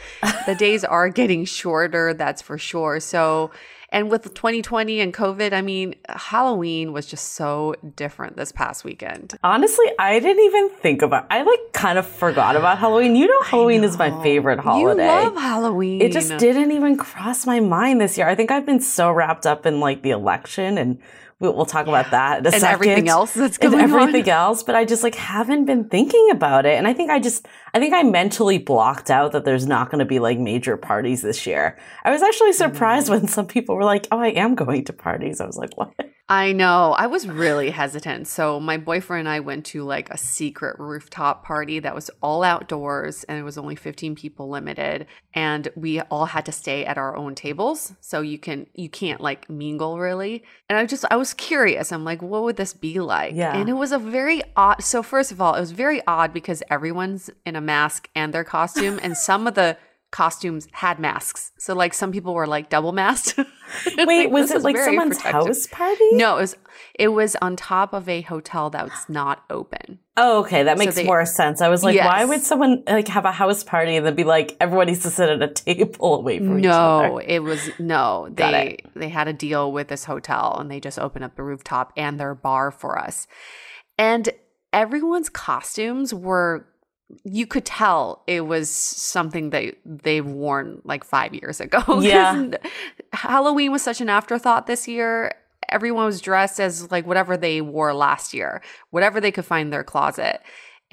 the 0.45 0.55
days 0.55 0.83
are 0.83 1.09
getting 1.09 1.43
shorter. 1.45 2.13
That's 2.13 2.41
for 2.41 2.57
sure. 2.57 2.99
So 2.99 3.51
and 3.93 4.09
with 4.09 4.33
2020 4.33 4.99
and 4.99 5.13
COVID, 5.13 5.53
I 5.53 5.61
mean, 5.61 5.93
Halloween 6.09 6.91
was 6.91 7.05
just 7.05 7.33
so 7.33 7.75
different 7.95 8.35
this 8.35 8.51
past 8.51 8.83
weekend. 8.83 9.37
Honestly, 9.43 9.85
I 9.99 10.19
didn't 10.19 10.43
even 10.43 10.69
think 10.69 11.03
about 11.03 11.27
I 11.29 11.43
like 11.43 11.59
kind 11.73 11.99
of 11.99 12.07
forgot 12.07 12.55
about 12.55 12.79
Halloween. 12.79 13.15
You 13.15 13.27
know 13.27 13.41
Halloween 13.43 13.81
know. 13.81 13.87
is 13.87 13.97
my 13.97 14.09
favorite 14.23 14.59
holiday. 14.59 15.03
You 15.03 15.07
love 15.07 15.35
Halloween. 15.35 16.01
It 16.01 16.11
just 16.11 16.35
didn't 16.37 16.71
even 16.71 16.97
cross 16.97 17.45
my 17.45 17.59
mind 17.59 18.01
this 18.01 18.17
year. 18.17 18.27
I 18.27 18.33
think 18.33 18.49
I've 18.49 18.65
been 18.65 18.81
so 18.81 19.11
wrapped 19.11 19.45
up 19.45 19.67
in 19.67 19.79
like 19.79 20.01
the 20.01 20.09
election 20.09 20.79
and 20.79 20.97
We'll 21.39 21.65
talk 21.65 21.87
about 21.87 22.11
that 22.11 22.39
in 22.39 22.45
a 22.45 22.49
and 22.49 22.61
second. 22.61 22.73
everything 22.73 23.09
else 23.09 23.33
that's 23.33 23.57
going 23.57 23.73
and 23.73 23.81
everything 23.81 24.23
on. 24.23 24.29
else. 24.29 24.63
But 24.63 24.75
I 24.75 24.85
just 24.85 25.03
like 25.03 25.15
haven't 25.15 25.65
been 25.65 25.89
thinking 25.89 26.29
about 26.31 26.65
it. 26.65 26.77
And 26.77 26.87
I 26.87 26.93
think 26.93 27.09
I 27.09 27.19
just, 27.19 27.47
I 27.73 27.79
think 27.79 27.93
I 27.93 28.03
mentally 28.03 28.57
blocked 28.57 29.11
out 29.11 29.33
that 29.33 29.43
there's 29.43 29.65
not 29.65 29.89
going 29.89 29.99
to 29.99 30.05
be 30.05 30.19
like 30.19 30.39
major 30.39 30.77
parties 30.77 31.21
this 31.21 31.45
year. 31.45 31.77
I 32.03 32.11
was 32.11 32.21
actually 32.21 32.53
surprised 32.53 33.07
mm. 33.07 33.11
when 33.11 33.27
some 33.27 33.47
people 33.47 33.75
were 33.75 33.83
like, 33.83 34.07
oh, 34.11 34.19
I 34.19 34.29
am 34.29 34.55
going 34.55 34.85
to 34.85 34.93
parties. 34.93 35.41
I 35.41 35.45
was 35.45 35.57
like, 35.57 35.77
what? 35.77 35.93
I 36.29 36.53
know. 36.53 36.93
I 36.93 37.07
was 37.07 37.27
really 37.27 37.69
hesitant. 37.69 38.27
So 38.27 38.57
my 38.59 38.77
boyfriend 38.77 39.27
and 39.27 39.29
I 39.29 39.41
went 39.41 39.65
to 39.67 39.83
like 39.83 40.09
a 40.09 40.17
secret 40.17 40.79
rooftop 40.79 41.43
party 41.43 41.79
that 41.79 41.93
was 41.93 42.09
all 42.21 42.43
outdoors 42.43 43.25
and 43.25 43.37
it 43.37 43.43
was 43.43 43.57
only 43.57 43.75
15 43.75 44.15
people 44.15 44.49
limited 44.49 45.05
and 45.33 45.67
we 45.75 45.99
all 45.99 46.25
had 46.25 46.45
to 46.45 46.53
stay 46.53 46.85
at 46.85 46.97
our 46.97 47.17
own 47.17 47.35
tables. 47.35 47.93
So 47.99 48.21
you 48.21 48.39
can 48.39 48.67
you 48.73 48.87
can't 48.87 49.19
like 49.19 49.49
mingle 49.49 49.99
really. 49.99 50.45
And 50.69 50.79
I 50.79 50.85
just 50.85 51.03
I 51.11 51.17
was 51.17 51.33
curious. 51.33 51.91
I'm 51.91 52.05
like, 52.05 52.21
what 52.21 52.43
would 52.43 52.55
this 52.55 52.73
be 52.73 53.01
like? 53.01 53.35
Yeah. 53.35 53.57
And 53.57 53.67
it 53.67 53.73
was 53.73 53.91
a 53.91 53.99
very 53.99 54.41
odd 54.55 54.81
so 54.81 55.03
first 55.03 55.33
of 55.33 55.41
all, 55.41 55.55
it 55.55 55.59
was 55.59 55.71
very 55.71 56.01
odd 56.07 56.31
because 56.31 56.63
everyone's 56.69 57.29
in 57.45 57.57
a 57.57 57.61
mask 57.61 58.07
and 58.15 58.33
their 58.33 58.45
costume 58.45 58.97
and 59.03 59.17
some 59.17 59.45
of 59.45 59.55
the 59.55 59.77
costumes 60.13 60.67
had 60.71 60.99
masks. 60.99 61.51
So 61.57 61.73
like 61.73 61.93
some 61.93 62.11
people 62.11 62.35
were 62.35 62.45
like 62.45 62.69
double 62.69 62.91
masked. 62.91 63.37
Wait, 63.97 64.29
was 64.29 64.51
it 64.51 64.61
like 64.61 64.77
someone's 64.77 65.17
protective. 65.17 65.47
house 65.47 65.67
party? 65.67 66.11
No, 66.11 66.37
it 66.37 66.41
was 66.41 66.55
it 66.93 67.07
was 67.09 67.35
on 67.41 67.55
top 67.55 67.93
of 67.93 68.07
a 68.07 68.21
hotel 68.21 68.69
that 68.69 68.85
was 68.85 69.09
not 69.09 69.43
open. 69.49 69.99
Oh, 70.15 70.41
okay, 70.41 70.63
that 70.63 70.77
makes 70.77 70.93
so 70.93 71.01
they, 71.01 71.07
more 71.07 71.25
sense. 71.25 71.59
I 71.61 71.69
was 71.69 71.83
like, 71.83 71.95
yes. 71.95 72.05
why 72.05 72.23
would 72.25 72.41
someone 72.41 72.83
like 72.85 73.07
have 73.07 73.25
a 73.25 73.31
house 73.31 73.63
party 73.63 73.95
and 73.95 74.05
then 74.05 74.13
be 74.13 74.23
like 74.23 74.55
everyone 74.61 74.85
needs 74.85 75.01
to 75.01 75.09
sit 75.09 75.29
at 75.29 75.41
a 75.41 75.47
table 75.51 76.15
away 76.15 76.37
from 76.37 76.57
no, 76.57 76.59
each 76.59 76.65
other? 76.67 77.07
No, 77.09 77.17
it 77.17 77.39
was 77.39 77.69
no. 77.79 78.29
They 78.31 78.77
they 78.95 79.09
had 79.09 79.27
a 79.27 79.33
deal 79.33 79.71
with 79.71 79.87
this 79.87 80.05
hotel 80.05 80.57
and 80.59 80.69
they 80.69 80.79
just 80.79 80.99
opened 80.99 81.25
up 81.25 81.35
the 81.35 81.43
rooftop 81.43 81.91
and 81.97 82.19
their 82.19 82.35
bar 82.35 82.69
for 82.69 82.99
us. 82.99 83.27
And 83.97 84.29
everyone's 84.71 85.29
costumes 85.29 86.13
were 86.13 86.67
you 87.23 87.45
could 87.45 87.65
tell 87.65 88.23
it 88.27 88.41
was 88.41 88.69
something 88.69 89.51
that 89.51 89.75
they've 89.85 90.25
worn 90.25 90.81
like 90.83 91.03
five 91.03 91.33
years 91.33 91.59
ago. 91.59 91.81
Yeah. 92.01 92.49
Halloween 93.13 93.71
was 93.71 93.81
such 93.81 94.01
an 94.01 94.09
afterthought 94.09 94.67
this 94.67 94.87
year. 94.87 95.33
Everyone 95.69 96.05
was 96.05 96.21
dressed 96.21 96.59
as 96.59 96.91
like 96.91 97.05
whatever 97.05 97.37
they 97.37 97.61
wore 97.61 97.93
last 97.93 98.33
year, 98.33 98.61
whatever 98.89 99.21
they 99.21 99.31
could 99.31 99.45
find 99.45 99.67
in 99.67 99.69
their 99.69 99.83
closet. 99.83 100.41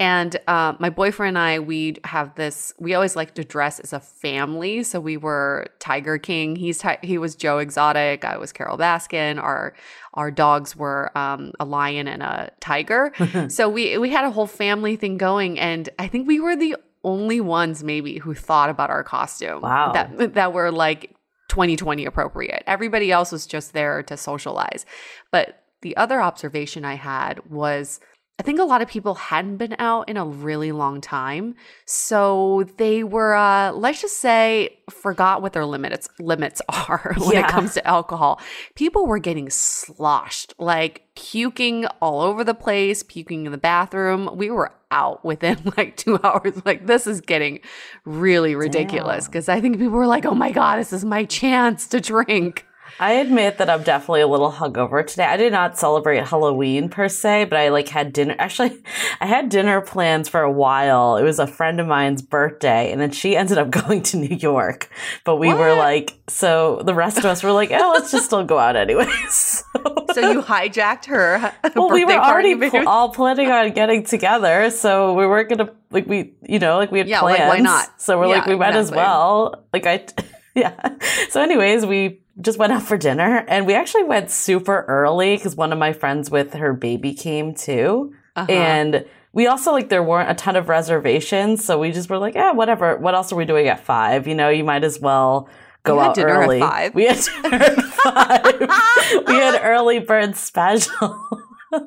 And 0.01 0.35
uh, 0.47 0.73
my 0.79 0.89
boyfriend 0.89 1.37
and 1.37 1.45
I, 1.45 1.59
we 1.59 1.97
have 2.05 2.33
this. 2.33 2.73
We 2.79 2.95
always 2.95 3.15
like 3.15 3.35
to 3.35 3.43
dress 3.43 3.79
as 3.79 3.93
a 3.93 3.99
family. 3.99 4.81
So 4.81 4.99
we 4.99 5.15
were 5.15 5.67
Tiger 5.77 6.17
King. 6.17 6.55
He's 6.55 6.83
he 7.03 7.19
was 7.19 7.35
Joe 7.35 7.59
Exotic. 7.59 8.25
I 8.25 8.37
was 8.37 8.51
Carole 8.51 8.79
Baskin. 8.79 9.39
Our 9.39 9.75
our 10.15 10.31
dogs 10.31 10.75
were 10.75 11.15
um, 11.15 11.51
a 11.59 11.65
lion 11.65 12.07
and 12.07 12.23
a 12.23 12.49
tiger. 12.59 13.13
so 13.49 13.69
we 13.69 13.99
we 13.99 14.09
had 14.09 14.25
a 14.25 14.31
whole 14.31 14.47
family 14.47 14.95
thing 14.95 15.19
going, 15.19 15.59
and 15.59 15.87
I 15.99 16.07
think 16.07 16.27
we 16.27 16.39
were 16.39 16.55
the 16.55 16.77
only 17.03 17.39
ones 17.39 17.83
maybe 17.83 18.17
who 18.17 18.33
thought 18.33 18.71
about 18.71 18.89
our 18.89 19.03
costume. 19.03 19.61
Wow. 19.61 19.91
That 19.91 20.33
that 20.33 20.51
were 20.51 20.71
like 20.71 21.15
2020 21.49 22.05
appropriate. 22.05 22.63
Everybody 22.65 23.11
else 23.11 23.31
was 23.31 23.45
just 23.45 23.73
there 23.73 24.01
to 24.01 24.17
socialize. 24.17 24.83
But 25.29 25.61
the 25.81 25.95
other 25.95 26.21
observation 26.21 26.85
I 26.85 26.95
had 26.95 27.51
was 27.51 27.99
I 28.39 28.43
think 28.43 28.59
a 28.59 28.63
lot 28.63 28.81
of 28.81 28.87
people 28.87 29.13
hadn't 29.13 29.57
been 29.57 29.75
out 29.77 30.09
in 30.09 30.17
a 30.17 30.25
really 30.25 30.71
long 30.71 30.99
time. 30.99 31.53
So 31.85 32.65
they 32.77 33.03
were, 33.03 33.35
uh, 33.35 33.71
let's 33.71 34.01
just 34.01 34.17
say, 34.17 34.79
forgot 34.89 35.43
what 35.43 35.53
their 35.53 35.65
limits 35.65 36.09
limits 36.19 36.59
are 36.69 37.13
when 37.19 37.33
yeah. 37.33 37.45
it 37.45 37.51
comes 37.51 37.75
to 37.75 37.87
alcohol. 37.87 38.41
People 38.73 39.05
were 39.05 39.19
getting 39.19 39.51
sloshed, 39.51 40.55
like 40.57 41.03
puking 41.15 41.85
all 42.01 42.21
over 42.21 42.43
the 42.43 42.55
place, 42.55 43.03
puking 43.03 43.45
in 43.45 43.51
the 43.51 43.59
bathroom. 43.59 44.29
We 44.35 44.49
were 44.49 44.73
out 44.89 45.23
within 45.23 45.59
like 45.77 45.97
two 45.97 46.19
hours. 46.23 46.65
Like, 46.65 46.87
this 46.87 47.05
is 47.05 47.21
getting 47.21 47.59
really 48.05 48.55
ridiculous 48.55 49.27
because 49.27 49.49
I 49.49 49.61
think 49.61 49.77
people 49.77 49.97
were 49.97 50.07
like, 50.07 50.25
oh 50.25 50.35
my 50.35 50.51
God, 50.51 50.79
this 50.79 50.93
is 50.93 51.05
my 51.05 51.25
chance 51.25 51.85
to 51.89 52.01
drink. 52.01 52.65
I 53.01 53.13
admit 53.13 53.57
that 53.57 53.67
I'm 53.67 53.81
definitely 53.81 54.21
a 54.21 54.27
little 54.27 54.51
hungover 54.51 55.05
today. 55.05 55.23
I 55.23 55.35
did 55.35 55.51
not 55.51 55.75
celebrate 55.75 56.23
Halloween 56.23 56.87
per 56.87 57.09
se, 57.09 57.45
but 57.45 57.57
I 57.57 57.69
like 57.69 57.87
had 57.87 58.13
dinner. 58.13 58.35
Actually, 58.37 58.79
I 59.19 59.25
had 59.25 59.49
dinner 59.49 59.81
plans 59.81 60.29
for 60.29 60.41
a 60.41 60.51
while. 60.51 61.17
It 61.17 61.23
was 61.23 61.39
a 61.39 61.47
friend 61.47 61.79
of 61.79 61.87
mine's 61.87 62.21
birthday, 62.21 62.91
and 62.91 63.01
then 63.01 63.09
she 63.09 63.35
ended 63.41 63.57
up 63.57 63.71
going 63.71 64.03
to 64.03 64.17
New 64.17 64.35
York. 64.35 64.91
But 65.23 65.37
we 65.37 65.47
what? 65.47 65.57
were 65.57 65.73
like, 65.73 66.13
so 66.27 66.83
the 66.85 66.93
rest 66.93 67.17
of 67.17 67.25
us 67.25 67.41
were 67.41 67.51
like, 67.51 67.71
oh, 67.71 67.91
let's 67.95 68.11
just 68.11 68.25
still 68.25 68.43
go 68.43 68.59
out 68.59 68.75
anyways. 68.75 69.63
so 70.13 70.31
you 70.31 70.43
hijacked 70.43 71.05
her. 71.05 71.51
Well, 71.75 71.89
we 71.89 72.05
were 72.05 72.11
already 72.11 72.55
pl- 72.55 72.87
all 72.87 73.09
planning 73.09 73.49
on 73.49 73.71
getting 73.71 74.03
together, 74.03 74.69
so 74.69 75.15
we 75.15 75.25
weren't 75.25 75.49
gonna 75.49 75.73
like 75.89 76.05
we, 76.05 76.35
you 76.47 76.59
know, 76.59 76.77
like 76.77 76.91
we 76.91 76.99
had 76.99 77.07
yeah, 77.07 77.21
plans. 77.21 77.39
Like, 77.39 77.49
why 77.49 77.59
not? 77.61 77.99
So 77.99 78.19
we're 78.19 78.27
yeah, 78.27 78.35
like, 78.35 78.45
we 78.45 78.55
might 78.55 78.75
exactly. 78.75 78.91
as 78.91 78.91
well. 78.91 79.65
Like 79.73 79.87
I. 79.87 80.05
yeah. 80.55 80.95
So, 81.29 81.41
anyways, 81.41 81.85
we 81.85 82.21
just 82.39 82.57
went 82.57 82.73
out 82.73 82.83
for 82.83 82.97
dinner 82.97 83.45
and 83.47 83.67
we 83.67 83.73
actually 83.73 84.03
went 84.03 84.31
super 84.31 84.85
early 84.87 85.35
because 85.35 85.55
one 85.55 85.71
of 85.71 85.79
my 85.79 85.93
friends 85.93 86.31
with 86.31 86.53
her 86.53 86.73
baby 86.73 87.13
came 87.13 87.53
too. 87.53 88.13
Uh-huh. 88.35 88.51
And 88.51 89.05
we 89.33 89.47
also 89.47 89.71
like 89.71 89.89
there 89.89 90.03
weren't 90.03 90.29
a 90.29 90.33
ton 90.33 90.55
of 90.55 90.69
reservations, 90.69 91.63
so 91.63 91.79
we 91.79 91.91
just 91.91 92.09
were 92.09 92.17
like, 92.17 92.35
yeah, 92.35 92.51
whatever. 92.51 92.97
What 92.97 93.15
else 93.15 93.31
are 93.31 93.35
we 93.35 93.45
doing 93.45 93.67
at 93.67 93.83
five? 93.83 94.27
You 94.27 94.35
know, 94.35 94.49
you 94.49 94.63
might 94.63 94.83
as 94.83 94.99
well 94.99 95.49
go 95.83 95.99
had 95.99 96.09
out 96.11 96.17
at 96.17 96.25
early. 96.25 96.59
five? 96.59 96.95
We 96.95 97.05
had 97.05 97.19
dinner 97.43 97.55
at 97.55 97.83
five. 97.83 99.25
we 99.27 99.33
had 99.33 99.59
early 99.63 99.99
bird 99.99 100.35
special. 100.35 100.91
but 101.71 101.81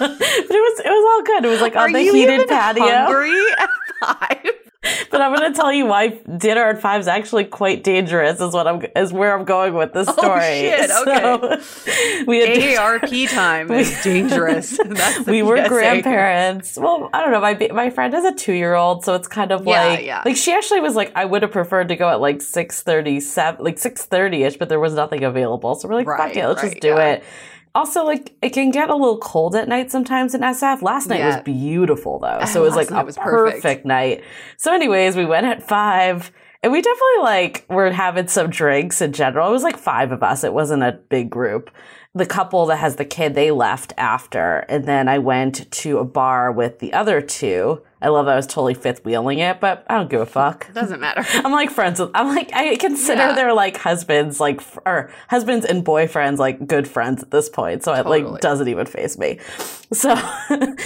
it 0.00 0.50
was 0.50 0.80
it 0.80 0.88
was 0.88 1.04
all 1.10 1.22
good. 1.24 1.44
It 1.44 1.48
was 1.48 1.60
like 1.60 1.76
Are 1.76 1.86
on 1.86 1.92
the 1.92 2.02
you 2.02 2.14
heated 2.14 2.48
patio. 2.48 2.84
hungry 2.84 3.44
at 3.58 3.68
five? 4.00 4.46
But 4.82 5.20
I'm 5.20 5.34
going 5.36 5.52
to 5.52 5.56
tell 5.56 5.70
you 5.70 5.84
why 5.84 6.08
dinner 6.38 6.62
at 6.64 6.80
five 6.80 7.00
is 7.02 7.08
actually 7.08 7.44
quite 7.44 7.84
dangerous. 7.84 8.40
Is 8.40 8.54
what 8.54 8.66
I'm 8.66 8.82
is 8.96 9.12
where 9.12 9.36
I'm 9.38 9.44
going 9.44 9.74
with 9.74 9.92
this 9.92 10.08
story. 10.08 10.70
Oh, 10.72 10.86
story. 10.86 11.60
shit, 11.60 11.68
So, 11.84 12.24
we 12.26 12.40
had 12.40 12.58
AARP 13.02 13.28
time 13.30 13.70
is 13.72 14.02
dangerous. 14.02 14.78
That's 14.86 15.26
we 15.26 15.42
were 15.42 15.58
PSA. 15.58 15.68
grandparents. 15.68 16.78
Well, 16.78 17.10
I 17.12 17.20
don't 17.20 17.30
know. 17.30 17.40
My 17.42 17.68
my 17.74 17.90
friend 17.90 18.14
has 18.14 18.24
a 18.24 18.32
two 18.34 18.54
year 18.54 18.74
old, 18.74 19.04
so 19.04 19.14
it's 19.16 19.28
kind 19.28 19.52
of 19.52 19.66
Yeah, 19.66 19.84
like 19.84 20.04
yeah. 20.06 20.22
like 20.24 20.36
she 20.36 20.52
actually 20.54 20.80
was 20.80 20.94
like 20.94 21.12
I 21.14 21.26
would 21.26 21.42
have 21.42 21.52
preferred 21.52 21.88
to 21.88 21.96
go 21.96 22.08
at 22.08 22.20
like 22.20 22.40
six 22.40 22.82
thirty 22.82 23.20
seven, 23.20 23.62
like 23.62 23.78
six 23.78 24.06
thirty 24.06 24.44
ish, 24.44 24.56
but 24.56 24.70
there 24.70 24.80
was 24.80 24.94
nothing 24.94 25.24
available. 25.24 25.74
So 25.74 25.88
we're 25.88 25.96
like, 25.96 26.06
Right, 26.06 26.28
fuck 26.28 26.36
it, 26.36 26.46
let's 26.46 26.62
right, 26.62 26.70
just 26.72 26.80
do 26.80 26.88
yeah. 26.88 27.12
it. 27.14 27.24
Also, 27.74 28.04
like 28.04 28.34
it 28.42 28.50
can 28.50 28.70
get 28.70 28.90
a 28.90 28.94
little 28.96 29.18
cold 29.18 29.54
at 29.54 29.68
night 29.68 29.90
sometimes 29.90 30.34
in 30.34 30.40
SF. 30.40 30.82
Last 30.82 31.08
night 31.08 31.20
Yeah. 31.20 31.36
was 31.36 31.44
beautiful 31.44 32.18
though, 32.18 32.44
so 32.46 32.62
it 32.62 32.66
was 32.66 32.76
like 32.76 32.90
a 32.90 33.04
was 33.04 33.16
perfect. 33.16 33.62
perfect 33.62 33.86
night. 33.86 34.24
So, 34.56 34.74
anyways, 34.74 35.16
we 35.16 35.24
went 35.24 35.46
at 35.46 35.66
five. 35.66 36.32
And 36.62 36.72
we 36.72 36.82
definitely 36.82 37.22
like 37.22 37.64
were 37.70 37.90
having 37.90 38.28
some 38.28 38.50
drinks 38.50 39.00
in 39.00 39.14
general. 39.14 39.48
It 39.48 39.52
was 39.52 39.62
like 39.62 39.78
five 39.78 40.12
of 40.12 40.22
us. 40.22 40.44
It 40.44 40.52
wasn't 40.52 40.82
a 40.82 40.92
big 40.92 41.30
group. 41.30 41.70
The 42.12 42.26
couple 42.26 42.66
that 42.66 42.78
has 42.78 42.96
the 42.96 43.04
kid, 43.04 43.36
they 43.36 43.52
left 43.52 43.92
after. 43.96 44.58
And 44.68 44.84
then 44.84 45.06
I 45.06 45.18
went 45.18 45.70
to 45.70 45.98
a 45.98 46.04
bar 46.04 46.50
with 46.50 46.80
the 46.80 46.92
other 46.92 47.20
two. 47.20 47.82
I 48.02 48.08
love 48.08 48.26
that 48.26 48.32
I 48.32 48.36
was 48.36 48.48
totally 48.48 48.74
fifth 48.74 49.04
wheeling 49.04 49.38
it, 49.38 49.60
but 49.60 49.86
I 49.88 49.94
don't 49.96 50.10
give 50.10 50.20
a 50.20 50.26
fuck. 50.26 50.72
Doesn't 50.74 50.98
matter. 50.98 51.22
I'm 51.46 51.52
like 51.52 51.70
friends 51.70 52.00
with, 52.00 52.10
I'm 52.14 52.26
like, 52.34 52.50
I 52.52 52.74
consider 52.76 53.20
Yeah. 53.28 53.32
their 53.34 53.52
like 53.52 53.76
husbands, 53.76 54.40
like, 54.40 54.60
or 54.84 55.12
husbands 55.28 55.64
and 55.64 55.84
boyfriends, 55.84 56.38
like 56.38 56.66
good 56.66 56.88
friends 56.88 57.22
at 57.22 57.30
this 57.30 57.48
point. 57.48 57.84
So 57.84 57.92
it 57.94 58.06
like 58.06 58.40
doesn't 58.40 58.66
even 58.66 58.86
face 58.86 59.16
me. 59.16 59.38
So, 59.92 60.12
um, 60.12 60.76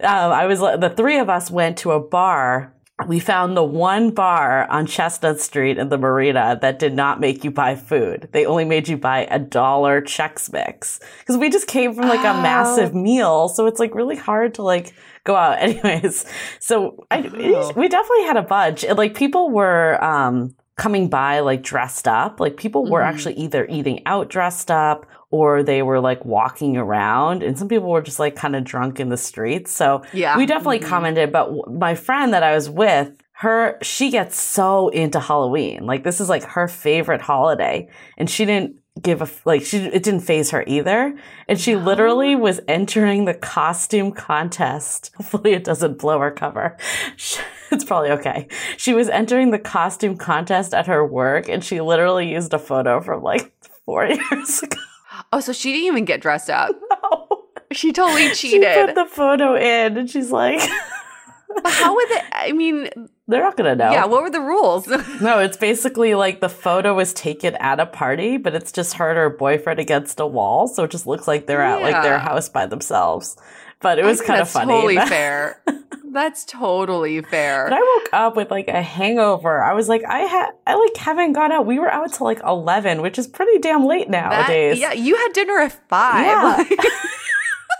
I 0.00 0.46
was, 0.46 0.60
the 0.60 0.92
three 0.96 1.18
of 1.18 1.28
us 1.28 1.50
went 1.50 1.76
to 1.78 1.92
a 1.92 2.00
bar. 2.00 2.72
We 3.08 3.18
found 3.18 3.56
the 3.56 3.64
one 3.64 4.10
bar 4.12 4.70
on 4.70 4.86
Chestnut 4.86 5.40
Street 5.40 5.78
in 5.78 5.88
the 5.88 5.98
marina 5.98 6.56
that 6.62 6.78
did 6.78 6.94
not 6.94 7.18
make 7.18 7.42
you 7.42 7.50
buy 7.50 7.74
food. 7.74 8.28
They 8.30 8.46
only 8.46 8.64
made 8.64 8.86
you 8.86 8.96
buy 8.96 9.26
a 9.32 9.38
dollar 9.40 10.00
Chex 10.00 10.52
Mix. 10.52 11.00
Cause 11.26 11.36
we 11.36 11.50
just 11.50 11.66
came 11.66 11.92
from 11.92 12.06
like 12.08 12.24
a 12.24 12.30
Oh. 12.30 12.40
massive 12.40 12.94
meal. 12.94 13.48
So 13.48 13.66
it's 13.66 13.80
like 13.80 13.96
really 13.96 14.14
hard 14.14 14.54
to 14.54 14.62
like 14.62 14.94
go 15.24 15.34
out. 15.34 15.58
Anyways, 15.60 16.24
so 16.60 17.04
I, 17.10 17.18
Oh. 17.34 17.72
we 17.74 17.88
definitely 17.88 18.24
had 18.26 18.36
a 18.36 18.42
bunch. 18.42 18.84
And 18.84 18.96
like 18.96 19.14
people 19.14 19.50
were, 19.50 20.02
um, 20.02 20.54
coming 20.76 21.08
by 21.08 21.38
like 21.40 21.62
dressed 21.62 22.06
up. 22.08 22.38
Like 22.40 22.56
people 22.56 22.88
were 22.88 23.00
Mhm. 23.00 23.06
actually 23.06 23.34
either 23.34 23.66
eating 23.68 24.02
out 24.06 24.28
dressed 24.28 24.70
up 24.70 25.06
or 25.30 25.62
they 25.62 25.82
were 25.82 26.00
like 26.00 26.24
walking 26.24 26.76
around. 26.76 27.42
And 27.42 27.58
some 27.58 27.68
people 27.68 27.90
were 27.90 28.02
just 28.02 28.18
like 28.18 28.36
kind 28.36 28.54
of 28.56 28.64
drunk 28.64 29.00
in 29.00 29.08
the 29.08 29.16
streets. 29.16 29.70
So 29.72 30.02
Yeah. 30.12 30.36
we 30.36 30.46
definitely 30.46 30.80
Mhm. 30.80 30.86
commented, 30.86 31.32
but 31.32 31.44
w- 31.46 31.64
my 31.78 31.94
friend 31.94 32.32
that 32.34 32.42
I 32.42 32.54
was 32.54 32.70
with, 32.70 33.10
her, 33.38 33.78
she 33.82 34.10
gets 34.10 34.40
so 34.40 34.88
into 34.90 35.18
Halloween. 35.18 35.86
Like 35.86 36.04
this 36.04 36.20
is 36.20 36.28
like 36.28 36.44
her 36.44 36.68
favorite 36.68 37.20
holiday. 37.20 37.88
And 38.16 38.30
she 38.30 38.44
didn't 38.44 38.76
give 39.02 39.20
a, 39.22 39.28
like 39.44 39.62
she, 39.64 39.78
it 39.78 40.04
didn't 40.04 40.20
phase 40.20 40.50
her 40.52 40.62
either. 40.68 41.16
And 41.48 41.58
she 41.58 41.74
literally 41.74 42.36
was 42.36 42.60
entering 42.68 43.24
the 43.24 43.34
costume 43.34 44.12
contest. 44.12 45.10
Hopefully 45.16 45.52
it 45.54 45.64
doesn't 45.64 45.98
blow 45.98 46.20
her 46.20 46.30
cover. 46.30 46.76
She- 47.16 47.40
It's 47.72 47.82
probably 47.82 48.10
okay. 48.12 48.46
She 48.76 48.94
was 48.94 49.08
entering 49.08 49.50
the 49.50 49.58
costume 49.58 50.16
contest 50.16 50.72
at 50.72 50.86
her 50.86 51.04
work 51.04 51.48
and 51.48 51.64
she 51.64 51.80
literally 51.80 52.30
used 52.30 52.54
a 52.54 52.58
photo 52.58 53.00
from 53.00 53.24
like 53.24 53.52
four 53.84 54.06
years 54.30 54.62
ago. 54.62 54.78
Oh, 55.32 55.40
so 55.40 55.52
she 55.52 55.72
didn't 55.72 55.86
even 55.86 56.04
get 56.04 56.20
dressed 56.20 56.50
up. 56.50 56.74
No. 57.12 57.44
She 57.72 57.92
totally 57.92 58.30
cheated. 58.30 58.72
She 58.72 58.84
put 58.86 58.94
the 58.94 59.06
photo 59.06 59.56
in 59.56 59.96
and 59.96 60.08
she's 60.08 60.30
like, 60.30 60.60
but 61.62 61.72
how 61.72 61.94
would 61.94 62.10
it? 62.10 62.22
I 62.32 62.52
mean, 62.52 62.88
they're 63.26 63.42
not 63.42 63.56
going 63.56 63.68
to 63.68 63.74
know. 63.84 63.90
yeah. 63.90 64.04
What 64.04 64.22
were 64.22 64.30
the 64.30 64.40
rules? 64.40 64.86
No, 65.20 65.40
it's 65.40 65.56
basically 65.56 66.14
like 66.14 66.40
the 66.40 66.48
photo 66.48 66.94
was 66.94 67.12
taken 67.14 67.56
at 67.56 67.80
a 67.80 67.86
party, 67.86 68.36
but 68.36 68.54
it's 68.54 68.70
just 68.70 68.94
her 68.94 69.08
and 69.10 69.18
her 69.18 69.30
boyfriend 69.30 69.80
against 69.80 70.20
a 70.20 70.26
wall, 70.26 70.68
so 70.68 70.84
it 70.84 70.90
just 70.92 71.06
looks 71.06 71.26
like 71.26 71.46
they're 71.46 71.62
at 71.62 71.82
like 71.82 72.00
their 72.02 72.18
house 72.18 72.48
by 72.48 72.66
themselves. 72.66 73.36
But 73.84 73.98
it 74.00 74.04
was 74.04 74.20
kind 74.20 74.40
of 74.40 74.46
that's 74.46 74.52
funny. 74.52 74.72
Totally 74.72 74.96
fair. 75.08 75.62
That's 76.12 76.44
totally 76.44 77.20
fair. 77.22 77.66
but 77.68 77.76
I 77.76 77.80
woke 77.80 78.08
up 78.12 78.36
with 78.36 78.50
like 78.50 78.68
a 78.68 78.80
hangover. 78.82 79.62
I 79.62 79.72
was 79.74 79.88
like, 79.88 80.02
I 80.04 80.20
had, 80.20 80.50
I 80.66 80.74
like 80.74 80.96
haven't 80.96 81.32
gone 81.34 81.52
out. 81.52 81.66
We 81.66 81.78
were 81.78 81.90
out 81.90 82.12
till 82.12 82.24
like 82.26 82.40
eleven, 82.44 83.02
which 83.02 83.18
is 83.18 83.26
pretty 83.28 83.58
damn 83.58 83.84
late 83.84 84.10
That- 84.10 84.30
nowadays. 84.30 84.78
yeah, 84.80 84.92
you 84.92 85.16
had 85.16 85.32
dinner 85.32 85.58
at 85.58 85.72
five. 85.88 86.24
Yeah. 86.26 86.56
Like- 86.68 86.78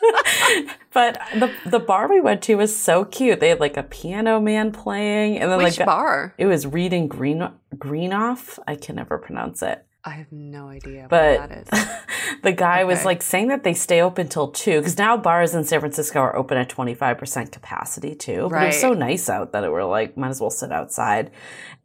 but 0.92 1.18
the 1.34 1.50
the 1.64 1.78
bar 1.78 2.08
we 2.08 2.20
went 2.20 2.42
to 2.42 2.56
was 2.56 2.76
so 2.76 3.04
cute. 3.04 3.40
They 3.40 3.48
had 3.48 3.60
like 3.60 3.76
a 3.76 3.82
piano 3.82 4.40
man 4.40 4.72
playing, 4.72 5.38
and 5.38 5.50
then 5.50 5.58
Which 5.62 5.78
like 5.78 5.86
bar? 5.86 6.34
it 6.36 6.46
was 6.46 6.66
reading 6.66 7.08
Green 7.08 7.48
Greenoff. 7.76 8.58
I 8.66 8.74
can 8.76 8.96
never 8.96 9.16
pronounce 9.16 9.62
it. 9.62 9.86
I 10.06 10.10
have 10.10 10.30
no 10.30 10.68
idea 10.68 11.06
But 11.08 11.40
what 11.40 11.48
that 11.48 11.68
is. 11.72 12.38
the 12.42 12.52
guy 12.52 12.84
was 12.84 13.06
like 13.06 13.22
saying 13.22 13.48
that 13.48 13.64
they 13.64 13.72
stay 13.72 14.02
open 14.02 14.28
till 14.28 14.48
two 14.48 14.78
because 14.80 14.98
now 14.98 15.16
bars 15.16 15.54
in 15.54 15.64
San 15.64 15.80
Francisco 15.80 16.20
are 16.20 16.36
open 16.36 16.58
at 16.58 16.68
25% 16.68 17.50
capacity 17.50 18.14
too. 18.14 18.48
But 18.50 18.62
it 18.62 18.66
was 18.66 18.80
so 18.80 18.92
nice 18.92 19.30
out 19.30 19.52
that 19.52 19.64
it 19.64 19.70
were 19.70 19.84
like, 19.84 20.16
might 20.16 20.28
as 20.28 20.40
well 20.42 20.50
sit 20.50 20.70
outside. 20.72 21.30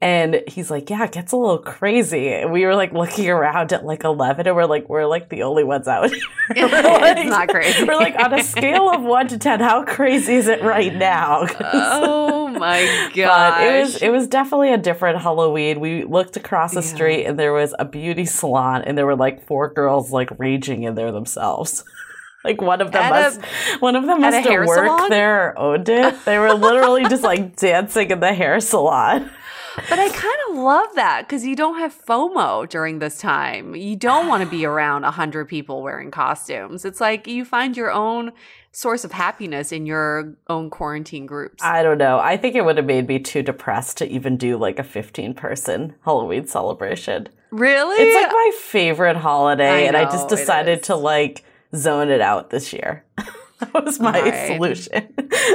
And 0.02 0.44
he's 0.48 0.70
like, 0.72 0.90
yeah, 0.90 1.04
it 1.06 1.12
gets 1.14 1.32
a 1.32 1.38
little 1.38 1.58
crazy. 1.60 2.30
And 2.34 2.52
we 2.52 2.66
were 2.66 2.76
like 2.76 2.92
looking 2.94 3.30
around 3.30 3.72
at 3.74 3.86
like 3.86 4.04
11 4.04 4.48
and 4.48 4.56
we're 4.56 4.66
like, 4.66 4.90
we're 4.90 5.06
like 5.06 5.30
the 5.30 5.44
only 5.44 5.64
ones 5.64 5.88
out 5.88 6.10
here. 6.10 6.20
Like- 6.56 7.18
it's 7.18 7.30
not 7.30 7.48
crazy. 7.48 7.84
We're 7.86 7.96
like 7.96 8.16
on 8.20 8.34
a 8.34 8.44
scale 8.44 8.90
of 8.90 9.02
one 9.02 9.28
to 9.30 9.38
10, 9.38 9.60
how 9.62 9.84
crazy 9.86 10.36
is 10.36 10.48
it 10.48 10.62
right 10.62 10.94
now? 10.94 11.46
'Cause- 11.46 11.58
oh, 11.62 12.39
oh 12.56 12.60
my 12.60 13.12
god! 13.16 13.62
it 13.64 13.82
was 13.82 14.02
it 14.02 14.10
was 14.10 14.28
definitely 14.28 14.74
a 14.74 14.78
different 14.78 15.22
Halloween. 15.22 15.80
We 15.80 16.04
looked 16.04 16.38
across 16.38 16.74
the 16.74 16.82
Yeah. 16.82 16.88
street 16.96 17.26
and 17.26 17.38
there 17.40 17.54
was 17.54 17.74
a 17.80 17.86
beauty 17.86 18.26
salon 18.26 18.84
and 18.84 18.98
there 18.98 19.06
were 19.06 19.16
like 19.16 19.46
four 19.46 19.74
girls 19.74 20.12
like 20.12 20.30
raging 20.40 20.84
in 20.84 20.96
there 20.96 21.12
themselves. 21.12 21.84
Like 22.42 22.62
one 22.62 22.80
of 22.80 22.94
them 22.94 23.02
At 23.04 23.10
must 23.12 23.42
one 23.82 23.98
of 23.98 24.06
them 24.06 24.22
must 24.22 24.48
have 24.48 24.66
worked 24.66 24.88
salon? 24.88 25.10
there 25.10 25.48
or 25.50 25.60
owned 25.60 25.90
it. 25.90 26.16
They 26.24 26.38
were 26.40 26.54
literally 26.54 27.04
just 27.04 27.22
like 27.22 27.56
dancing 27.58 28.12
in 28.12 28.22
the 28.22 28.34
hair 28.34 28.62
salon. 28.62 29.30
But 29.88 30.00
I 30.00 30.10
kind 30.10 30.36
of 30.50 30.58
love 30.58 30.96
that 30.96 31.28
because 31.28 31.46
you 31.46 31.56
don't 31.56 31.80
have 31.80 31.96
FOMO 32.06 32.68
during 32.68 33.00
this 33.00 33.20
time. 33.20 33.76
You 33.76 33.96
don't 33.96 34.28
want 34.28 34.44
to 34.44 34.50
be 34.50 34.66
around 34.66 35.04
a 35.04 35.12
hundred 35.12 35.48
people 35.48 35.82
wearing 35.82 36.12
costumes. 36.12 36.86
It's 36.86 37.00
like 37.00 37.28
you 37.28 37.46
find 37.46 37.78
your 37.78 37.92
own 37.92 38.32
source 38.72 39.04
of 39.04 39.12
happiness 39.12 39.72
in 39.72 39.86
your 39.86 40.36
own 40.48 40.70
quarantine 40.70 41.26
groups. 41.26 41.64
I 41.64 41.82
don't 41.84 41.98
know. 41.98 42.20
I 42.20 42.38
think 42.38 42.56
it 42.56 42.64
would 42.64 42.78
have 42.78 42.86
made 42.86 43.08
me 43.08 43.20
too 43.20 43.42
depressed 43.42 43.98
to 43.98 44.08
even 44.08 44.38
do 44.38 44.58
like 44.58 44.80
a 44.80 44.84
15 44.84 45.34
person 45.34 45.96
Halloween 46.04 46.48
celebration. 46.48 47.30
really? 47.52 47.96
It's 48.04 48.16
like 48.16 48.32
my 48.32 48.52
favorite 48.60 49.18
holiday, 49.18 49.70
I 49.70 49.80
and 49.82 49.98
I 49.98 50.06
just 50.06 50.30
decided 50.30 50.84
to 50.84 50.96
like 50.96 51.44
zone 51.76 52.10
it 52.10 52.22
out 52.22 52.50
this 52.50 52.74
year. 52.74 53.04
that 53.74 53.84
was 53.86 54.00
my 54.00 54.20
Right. 54.22 54.48
solution. 54.48 55.08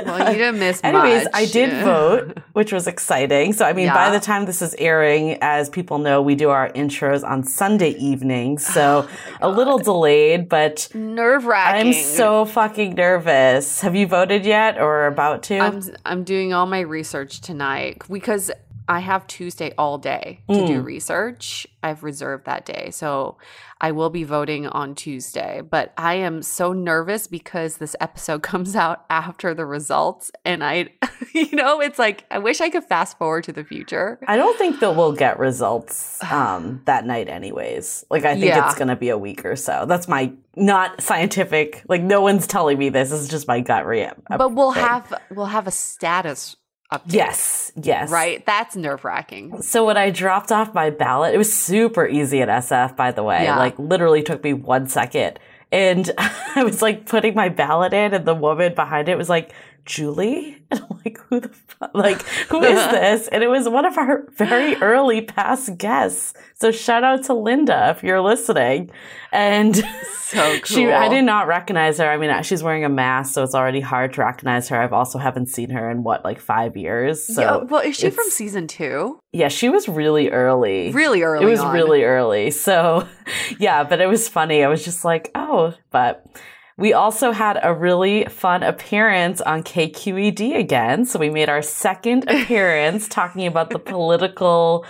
well, 0.04 0.32
you 0.32 0.38
didn't 0.38 0.58
miss 0.58 0.82
much. 0.82 0.94
Anyways, 0.94 1.24
much. 1.24 1.32
I 1.34 1.46
did 1.46 1.84
vote, 1.84 2.38
which 2.52 2.72
was 2.72 2.86
exciting. 2.86 3.52
So, 3.54 3.64
I 3.64 3.72
mean, 3.72 3.88
by 3.88 4.10
the 4.10 4.20
time 4.20 4.44
this 4.44 4.60
is 4.62 4.74
airing, 4.78 5.38
as 5.40 5.68
people 5.70 5.98
know, 5.98 6.20
we 6.22 6.34
do 6.34 6.50
our 6.50 6.70
intros 6.72 7.24
on 7.24 7.44
Sunday 7.44 7.90
evenings. 7.90 8.66
So, 8.74 9.08
a 9.40 9.48
little 9.48 9.78
delayed, 9.78 10.48
but 10.48 10.88
Nerve 10.94 11.46
wracking. 11.46 11.88
I'm 11.88 11.92
so 11.94 12.44
fucking 12.44 12.94
nervous. 12.94 13.80
Have 13.80 13.94
you 13.94 14.06
voted 14.06 14.44
yet 14.44 14.78
or 14.80 15.06
about 15.06 15.42
to? 15.44 15.58
I'm 15.58 15.82
I'm 16.04 16.24
doing 16.24 16.52
all 16.52 16.66
my 16.66 16.80
research 16.80 17.40
tonight 17.40 18.02
because 18.10 18.50
I 18.88 18.98
have 19.00 19.26
Tuesday 19.26 19.72
all 19.78 19.96
day 19.96 20.40
to 20.50 20.66
do 20.66 20.82
Mm. 20.82 20.84
research. 20.84 21.66
I've 21.82 22.02
reserved 22.02 22.44
that 22.46 22.66
day. 22.66 22.90
So 22.90 23.38
I 23.84 23.90
will 23.90 24.08
be 24.08 24.24
voting 24.24 24.66
on 24.66 24.94
Tuesday, 24.94 25.60
but 25.60 25.92
I 25.98 26.14
am 26.14 26.40
so 26.40 26.72
nervous 26.72 27.26
because 27.26 27.76
this 27.76 27.94
episode 28.00 28.42
comes 28.52 28.74
out 28.74 29.04
after 29.10 29.52
the 29.52 29.66
results 29.66 30.30
and 30.42 30.64
I 30.64 30.88
you 31.34 31.50
know, 31.52 31.82
it's 31.82 31.98
like 31.98 32.24
I 32.30 32.38
wish 32.38 32.62
I 32.62 32.70
could 32.70 32.84
fast 32.84 33.18
forward 33.18 33.44
to 33.44 33.52
the 33.52 33.62
future. 33.62 34.18
I 34.26 34.38
don't 34.38 34.56
think 34.56 34.80
that 34.80 34.96
we'll 34.96 35.12
get 35.12 35.38
results 35.38 36.18
um, 36.32 36.80
that 36.86 37.04
night, 37.04 37.28
anyways. 37.28 38.06
Like, 38.08 38.24
I 38.24 38.32
think 38.32 38.46
Yeah. 38.46 38.64
it's 38.64 38.74
going 38.74 38.88
to 38.88 38.96
be 38.96 39.10
a 39.10 39.18
week 39.18 39.44
or 39.44 39.54
so. 39.54 39.84
That's 39.86 40.08
my 40.08 40.32
not 40.56 41.02
scientific. 41.02 41.82
Like, 41.86 42.00
no 42.00 42.22
one's 42.22 42.46
telling 42.46 42.78
me 42.78 42.88
this. 42.88 43.10
This 43.10 43.20
is 43.20 43.28
just 43.28 43.46
my 43.46 43.60
gut 43.60 43.84
reaction. 43.84 44.22
But 44.30 44.54
we'll 44.54 44.70
have 44.70 45.12
we'll 45.30 45.44
have 45.44 45.66
a 45.66 45.70
status 45.70 46.56
update. 46.98 47.12
Yes, 47.14 47.72
yes. 47.80 48.10
Right? 48.10 48.44
That's 48.46 48.76
nerve-wracking. 48.76 49.62
So 49.62 49.84
when 49.84 49.96
I 49.96 50.10
dropped 50.10 50.52
off 50.52 50.74
my 50.74 50.90
ballot, 50.90 51.34
it 51.34 51.38
was 51.38 51.52
super 51.52 52.06
easy 52.06 52.42
at 52.42 52.48
SF, 52.48 52.96
by 52.96 53.10
the 53.12 53.22
way. 53.22 53.44
Yeah. 53.44 53.58
Like 53.58 53.78
literally 53.78 54.22
took 54.22 54.42
me 54.42 54.52
one 54.52 54.86
second. 54.88 55.38
And 55.72 56.10
I 56.18 56.62
was 56.64 56.82
like 56.82 57.06
putting 57.06 57.34
my 57.34 57.48
ballot 57.48 57.92
in, 57.92 58.14
and 58.14 58.24
the 58.24 58.34
woman 58.34 58.74
behind 58.74 59.08
it 59.08 59.18
was 59.18 59.28
like, 59.28 59.52
Julie? 59.84 60.58
And 60.70 60.82
I'm 60.90 61.00
like, 61.04 61.18
who 61.28 61.38
the 61.40 61.48
fuck? 61.50 61.90
Like, 61.94 62.22
who 62.48 62.62
is 62.62 62.74
this? 62.90 63.28
And 63.28 63.44
it 63.44 63.48
was 63.48 63.68
one 63.68 63.84
of 63.84 63.96
our 63.98 64.26
very 64.32 64.74
early 64.76 65.20
past 65.20 65.76
guests. 65.78 66.32
So 66.54 66.72
shout 66.72 67.04
out 67.04 67.24
to 67.24 67.34
Linda 67.34 67.90
if 67.96 68.02
you're 68.02 68.20
listening. 68.22 68.90
And 69.30 69.76
So 69.76 70.40
cool. 70.40 70.60
she, 70.64 70.90
I 70.90 71.08
did 71.08 71.22
not 71.22 71.46
recognize 71.46 71.98
her. 71.98 72.10
I 72.10 72.16
mean, 72.16 72.42
she's 72.42 72.62
wearing 72.62 72.84
a 72.84 72.88
mask, 72.88 73.34
so 73.34 73.42
it's 73.44 73.54
already 73.54 73.80
hard 73.80 74.14
to 74.14 74.22
recognize 74.22 74.68
her. 74.70 74.80
I've 74.80 74.92
also 74.92 75.18
haven't 75.18 75.46
seen 75.46 75.70
her 75.70 75.88
in 75.90 76.02
what, 76.02 76.24
like 76.24 76.40
five 76.40 76.76
years. 76.76 77.22
So 77.24 77.40
yeah, 77.40 77.56
well, 77.58 77.82
is 77.82 77.96
she 77.96 78.10
from 78.10 78.28
season 78.30 78.66
two? 78.66 79.20
yeah, 79.32 79.48
she 79.48 79.68
was 79.68 79.88
really 79.88 80.30
early. 80.30 80.90
Really 80.92 81.22
early. 81.22 81.44
It 81.44 81.48
was 81.48 81.60
on. 81.60 81.72
really 81.74 82.02
early. 82.04 82.50
So, 82.50 83.06
yeah, 83.60 83.84
but 83.84 84.00
it 84.00 84.06
was 84.06 84.28
funny. 84.28 84.64
I 84.64 84.68
was 84.68 84.84
just 84.84 85.04
like, 85.04 85.30
oh, 85.36 85.74
but 85.90 86.26
we 86.76 86.92
also 86.92 87.32
had 87.32 87.58
a 87.62 87.72
really 87.72 88.24
fun 88.26 88.62
appearance 88.62 89.40
on 89.40 89.62
KQED 89.62 90.56
again. 90.56 91.04
So 91.04 91.18
we 91.18 91.30
made 91.30 91.48
our 91.48 91.62
second 91.62 92.24
appearance 92.28 93.08
talking 93.08 93.46
about 93.46 93.70
the 93.70 93.78
political 93.78 94.84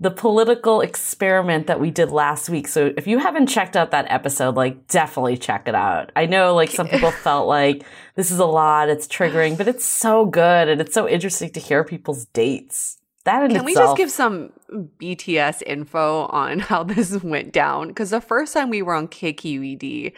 the 0.00 0.10
political 0.10 0.80
experiment 0.80 1.68
that 1.68 1.80
we 1.80 1.90
did 1.90 2.10
last 2.10 2.50
week. 2.50 2.66
So 2.66 2.92
if 2.96 3.06
you 3.06 3.18
haven't 3.18 3.46
checked 3.46 3.76
out 3.76 3.92
that 3.92 4.06
episode, 4.10 4.56
like 4.56 4.88
definitely 4.88 5.36
check 5.36 5.68
it 5.68 5.74
out. 5.74 6.10
I 6.16 6.26
know 6.26 6.54
like 6.54 6.70
some 6.70 6.88
people 6.88 7.10
felt 7.22 7.46
like 7.46 7.84
this 8.16 8.30
is 8.30 8.40
a 8.40 8.44
lot, 8.44 8.88
it's 8.88 9.06
triggering, 9.06 9.56
but 9.56 9.68
it's 9.68 9.84
so 9.84 10.26
good 10.26 10.68
and 10.68 10.80
it's 10.80 10.92
so 10.92 11.08
interesting 11.08 11.50
to 11.50 11.60
hear 11.60 11.84
people's 11.84 12.26
dates. 12.26 12.98
That 13.24 13.44
in 13.44 13.52
Can 13.52 13.64
we 13.64 13.72
just 13.72 13.96
give 13.96 14.10
some 14.10 14.52
BTS 14.70 15.62
info 15.64 16.26
on 16.26 16.58
how 16.70 16.82
this 16.82 17.22
went 17.22 17.52
down? 17.52 17.88
Because 17.88 18.10
the 18.10 18.20
first 18.20 18.52
time 18.52 18.68
we 18.68 18.82
were 18.82 18.94
on 18.94 19.08
KQED, 19.08 20.12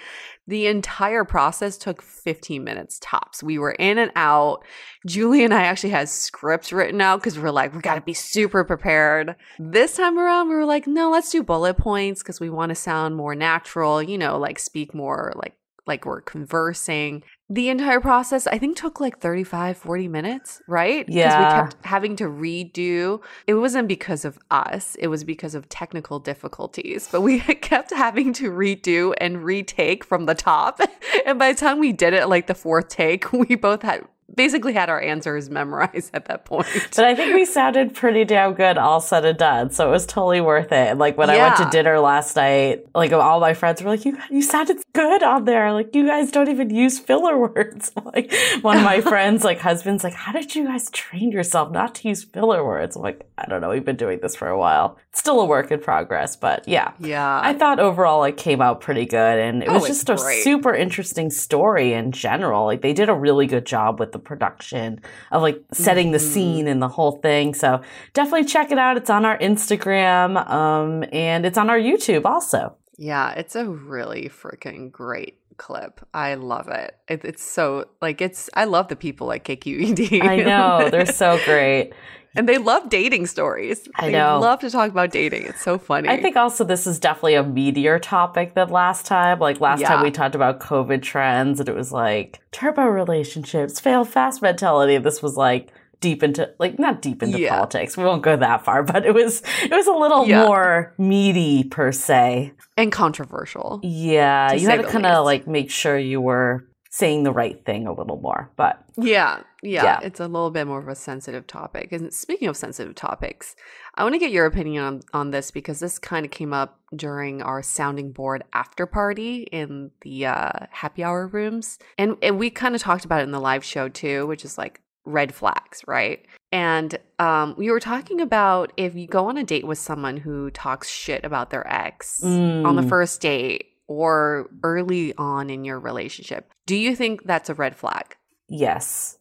the 0.47 0.67
entire 0.67 1.25
process 1.25 1.77
took 1.77 2.03
15 2.03 2.63
minutes 2.63 2.99
tops. 3.01 3.43
We 3.43 3.59
were 3.59 3.73
in 3.73 3.99
and 3.99 4.13
out. 4.15 4.65
Julie 5.07 5.45
and 5.45 5.53
I 5.53 5.65
actually 5.65 5.91
had 5.91 6.09
scripts 6.09 6.73
written 6.73 7.01
out 7.01 7.21
because 7.21 7.39
we're 7.39 7.51
like, 7.51 7.75
we 7.75 7.81
got 7.81 7.97
to 7.97 8.01
be 8.01 8.15
super 8.15 8.63
prepared. 8.65 9.35
This 9.59 9.97
time 9.97 10.19
around, 10.19 10.49
we 10.49 10.55
were 10.55 10.65
like, 10.65 10.87
no, 10.87 11.11
let's 11.11 11.31
do 11.31 11.43
bullet 11.43 11.77
points 11.77 12.23
because 12.23 12.41
we 12.41 12.51
want 12.51 12.71
to 12.71 12.77
sound 12.77 13.17
more 13.17 13.35
natural, 13.35 14.03
you 14.03 14.19
know, 14.19 14.39
like 14.39 14.59
speak 14.59 14.95
more 14.95 15.33
like 15.37 15.55
like 15.87 16.05
we're 16.05 16.21
conversing. 16.21 17.23
The 17.49 17.69
entire 17.69 18.01
process, 18.01 18.49
I 18.49 18.59
think, 18.59 18.77
took 18.77 18.99
like 18.99 19.21
35, 19.21 19.77
40 19.77 20.09
minutes, 20.09 20.61
right? 20.67 21.07
Because 21.07 21.17
Yeah. 21.17 21.39
we 21.39 21.63
kept 21.71 21.85
having 21.85 22.17
to 22.17 22.25
redo. 22.25 23.23
It 23.47 23.55
wasn't 23.55 23.87
because 23.87 24.25
of 24.25 24.37
us, 24.51 24.97
it 24.97 25.07
was 25.07 25.23
because 25.23 25.55
of 25.55 25.69
technical 25.69 26.19
difficulties. 26.19 27.09
But 27.11 27.21
we 27.21 27.39
kept 27.71 27.93
having 27.93 28.33
to 28.35 28.51
redo 28.51 29.15
and 29.19 29.45
retake 29.45 30.05
from 30.05 30.27
the 30.27 30.35
top. 30.35 30.81
And 31.25 31.39
by 31.41 31.53
the 31.53 31.59
time 31.59 31.79
we 31.81 31.93
did 31.93 32.15
it, 32.15 32.29
like 32.29 32.47
the 32.47 32.55
fourth 32.55 32.89
take, 32.89 33.33
we 33.33 33.55
both 33.57 33.83
had 33.83 34.05
basically 34.35 34.73
had 34.73 34.89
our 34.89 35.01
answers 35.01 35.49
memorized 35.59 36.11
at 36.15 36.27
that 36.27 36.45
point. 36.45 36.67
But 36.95 37.05
I 37.05 37.15
think 37.15 37.35
we 37.35 37.45
sounded 37.45 37.95
pretty 37.95 38.25
damn 38.25 38.55
good 38.55 38.79
all 38.79 39.01
said 39.01 39.25
and 39.25 39.39
done. 39.39 39.71
So 39.71 39.89
it 39.89 39.91
was 39.91 40.07
totally 40.07 40.41
worth 40.41 40.73
it. 40.73 40.89
And, 40.91 40.99
Like 40.99 41.17
when 41.17 41.31
I 41.31 41.37
went 41.39 41.57
to 41.57 41.69
dinner 41.71 41.99
last 42.01 42.37
night, 42.37 42.85
like 42.95 43.13
all 43.13 43.41
my 43.41 43.55
friends 43.55 43.83
were 43.83 43.91
like, 43.91 44.05
You 44.05 44.19
you 44.31 44.43
sounded 44.43 44.79
good 44.95 45.23
on 45.23 45.45
there. 45.45 45.73
Like 45.73 45.95
you 45.95 46.07
guys 46.07 46.31
don't 46.31 46.49
even 46.49 46.71
use 46.71 46.99
filler 46.99 47.37
words. 47.39 47.93
Like 48.17 48.33
one 48.63 48.79
of 48.79 48.85
my 48.85 49.01
friends, 49.13 49.45
like 49.45 49.59
husband's 49.59 50.05
like, 50.05 50.15
How 50.15 50.33
did 50.33 50.55
you 50.55 50.65
guys 50.67 50.89
train 50.91 51.33
yourself 51.33 51.71
not 51.73 51.95
to 51.97 52.09
use 52.09 52.25
filler 52.25 52.65
words? 52.65 52.97
I'm 52.97 53.03
like, 53.03 53.29
I 53.37 53.47
don't 53.47 53.61
know, 53.61 53.71
we've 53.71 53.85
been 53.85 53.97
doing 53.97 54.21
this 54.23 54.35
for 54.37 54.49
a 54.49 54.57
while. 54.59 54.97
Still 55.17 55.41
a 55.41 55.47
work 55.47 55.73
in 55.73 55.81
progress, 55.81 56.37
but 56.37 56.69
yeah. 56.69 56.93
yeah. 57.01 57.41
I 57.43 57.55
thought 57.55 57.81
overall 57.81 58.23
it 58.25 58.37
came 58.37 58.61
out 58.61 58.83
pretty 58.83 59.07
good 59.07 59.39
and 59.39 59.63
it 59.63 59.69
Oh, 59.71 59.75
was 59.75 59.87
just 59.87 60.11
a 60.11 60.15
great. 60.17 60.45
super 60.45 60.75
interesting 60.75 61.31
story 61.31 61.95
in 61.95 62.13
general. 62.13 62.67
Like 62.67 62.83
they 62.83 62.93
did 62.93 63.09
a 63.09 63.15
really 63.15 63.47
good 63.47 63.65
job 63.65 63.99
with 63.99 64.13
the 64.13 64.19
production 64.19 65.01
of 65.33 65.41
like 65.41 65.63
setting 65.73 66.11
the 66.13 66.19
Mhm. 66.19 66.33
scene 66.33 66.69
and 66.69 66.83
the 66.83 66.89
whole 66.89 67.13
thing. 67.13 67.55
So 67.55 67.81
definitely 68.13 68.45
check 68.45 68.71
it 68.71 68.79
out. 68.79 68.99
It's 68.99 69.09
on 69.11 69.25
our 69.25 69.39
Instagram 69.39 70.49
um 70.51 71.03
and 71.13 71.47
it's 71.47 71.57
on 71.59 71.71
our 71.71 71.79
YouTube 71.79 72.27
also. 72.27 72.77
Yeah, 72.99 73.31
it's 73.33 73.57
a 73.57 73.67
really 73.67 74.29
freaking 74.29 74.93
great 74.93 75.39
clip. 75.57 76.01
I 76.13 76.35
love 76.35 76.69
it. 76.69 76.95
it. 77.09 77.25
It's 77.25 77.43
so 77.43 77.87
like 78.03 78.21
it's. 78.21 78.51
I 78.55 78.65
love 78.65 78.89
the 78.89 78.97
people 78.97 79.33
at 79.33 79.45
KQED. 79.45 80.23
I 80.23 80.37
know, 80.37 80.91
they're 80.91 81.07
so 81.07 81.39
great. 81.47 81.93
And 82.37 82.49
they 82.49 82.59
love 82.59 82.89
dating 82.89 83.27
stories. 83.27 83.89
I 83.97 84.07
they 84.07 84.13
know. 84.13 84.39
love 84.41 84.61
to 84.61 84.71
talk 84.71 84.91
about 84.91 85.11
dating. 85.11 85.45
It's 85.45 85.63
so 85.63 85.79
funny. 85.79 86.09
I 86.09 86.21
think 86.21 86.37
also 86.37 86.65
this 86.65 86.87
is 86.87 86.99
definitely 86.99 87.35
a 87.35 87.45
meatier 87.45 88.01
topic 88.01 88.55
than 88.55 88.69
last 88.69 89.07
time. 89.07 89.39
Like 89.39 89.61
last 89.61 89.83
time 89.83 90.03
we 90.03 90.11
talked 90.11 90.35
about 90.35 90.61
COVID 90.61 91.03
trends 91.03 91.61
and 91.61 91.69
it 91.69 91.75
was 91.75 91.93
like 91.93 92.41
turbo 92.53 92.85
relationships, 92.87 93.81
fail 93.81 94.05
fast 94.05 94.43
mentality. 94.43 94.99
This 94.99 95.23
was 95.23 95.37
like 95.37 95.73
deep 96.01 96.23
into 96.23 96.53
like 96.59 96.79
not 96.79 97.01
deep 97.01 97.23
into 97.23 97.41
Yeah. 97.41 97.57
politics. 97.57 97.97
We 97.97 98.05
won't 98.05 98.23
go 98.23 98.37
that 98.37 98.65
far, 98.65 98.83
but 98.83 99.07
it 99.07 99.15
was 99.15 99.43
it 99.63 99.71
was 99.71 99.87
a 99.87 99.93
little 99.93 100.27
Yeah. 100.29 100.45
more 100.45 100.95
meaty 100.99 101.65
per 101.65 101.91
se. 101.93 102.53
and 102.79 102.93
controversial. 102.93 103.81
Yeah, 103.83 104.53
you 104.53 104.69
had 104.69 104.83
to 104.83 104.89
kind 104.89 105.07
of 105.07 105.25
like 105.25 105.47
make 105.47 105.71
sure 105.71 105.97
you 105.97 106.21
were 106.21 106.67
saying 106.99 107.25
the 107.25 107.33
right 107.33 107.63
thing 107.67 107.87
a 107.87 107.93
little 107.93 108.19
more. 108.21 108.51
But 108.57 108.83
Yeah, 108.97 109.41
yeah, 109.63 109.85
Yeah. 109.85 110.01
It's 110.03 110.19
a 110.21 110.27
little 110.27 110.51
bit 110.51 110.67
more 110.67 110.79
of 110.79 110.89
a 110.89 110.95
sensitive 110.95 111.47
topic. 111.47 111.93
And 111.93 112.13
speaking 112.13 112.49
of 112.49 112.57
sensitive 112.57 112.95
topics, 112.95 113.55
I 113.97 114.03
want 114.03 114.15
to 114.15 114.19
get 114.19 114.31
your 114.31 114.47
opinion 114.47 114.83
on, 114.83 115.01
on 115.13 115.31
this 115.31 115.51
because 115.51 115.79
this 115.81 115.99
kind 115.99 116.25
of 116.25 116.33
came 116.33 116.55
up 116.55 116.81
during 116.95 117.43
our 117.43 117.63
sounding 117.63 118.13
board 118.13 118.45
after 118.55 118.87
party 118.87 119.43
in 119.53 119.91
the 120.01 120.27
uh, 120.27 120.51
happy 120.71 121.05
hour 121.05 121.27
rooms. 121.27 121.79
And, 121.99 122.17
and 122.23 122.39
we 122.39 122.49
kind 122.49 122.75
of 122.75 122.81
talked 122.81 123.05
about 123.05 123.21
it 123.21 123.25
in 123.25 123.31
the 123.33 123.41
live 123.41 123.65
show 123.65 123.89
too, 123.91 124.27
which 124.27 124.45
is 124.45 124.57
like 124.57 124.81
red 125.05 125.35
flags, 125.35 125.83
right? 125.87 126.25
And 126.51 126.99
um, 127.19 127.55
we 127.59 127.71
were 127.71 127.81
talking 127.81 128.23
about 128.23 128.73
if 128.79 128.95
you 128.95 129.07
go 129.07 129.29
on 129.29 129.37
a 129.37 129.45
date 129.45 129.67
with 129.67 129.79
someone 129.79 130.17
who 130.17 130.51
talks 130.51 130.89
shit 130.89 131.25
about 131.25 131.51
their 131.51 131.67
ex 131.71 132.23
on 132.25 132.77
the 132.77 132.83
Mm. 132.83 132.89
first 132.89 133.21
date 133.21 133.67
or 133.89 134.49
early 134.63 135.15
on 135.17 135.51
in 135.51 135.65
your 135.65 135.79
relationship, 135.79 136.53
do 136.67 136.77
you 136.77 136.97
think 136.97 137.25
that's 137.25 137.49
a 137.49 137.55
red 137.55 137.77
flag? 137.77 138.17
yes. 138.49 139.19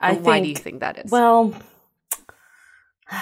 I 0.00 0.10
And 0.10 0.24
why 0.24 0.32
think 0.34 0.44
do 0.44 0.48
you 0.50 0.56
think 0.56 0.80
that 0.80 0.98
is? 1.04 1.10
Well, 1.10 1.54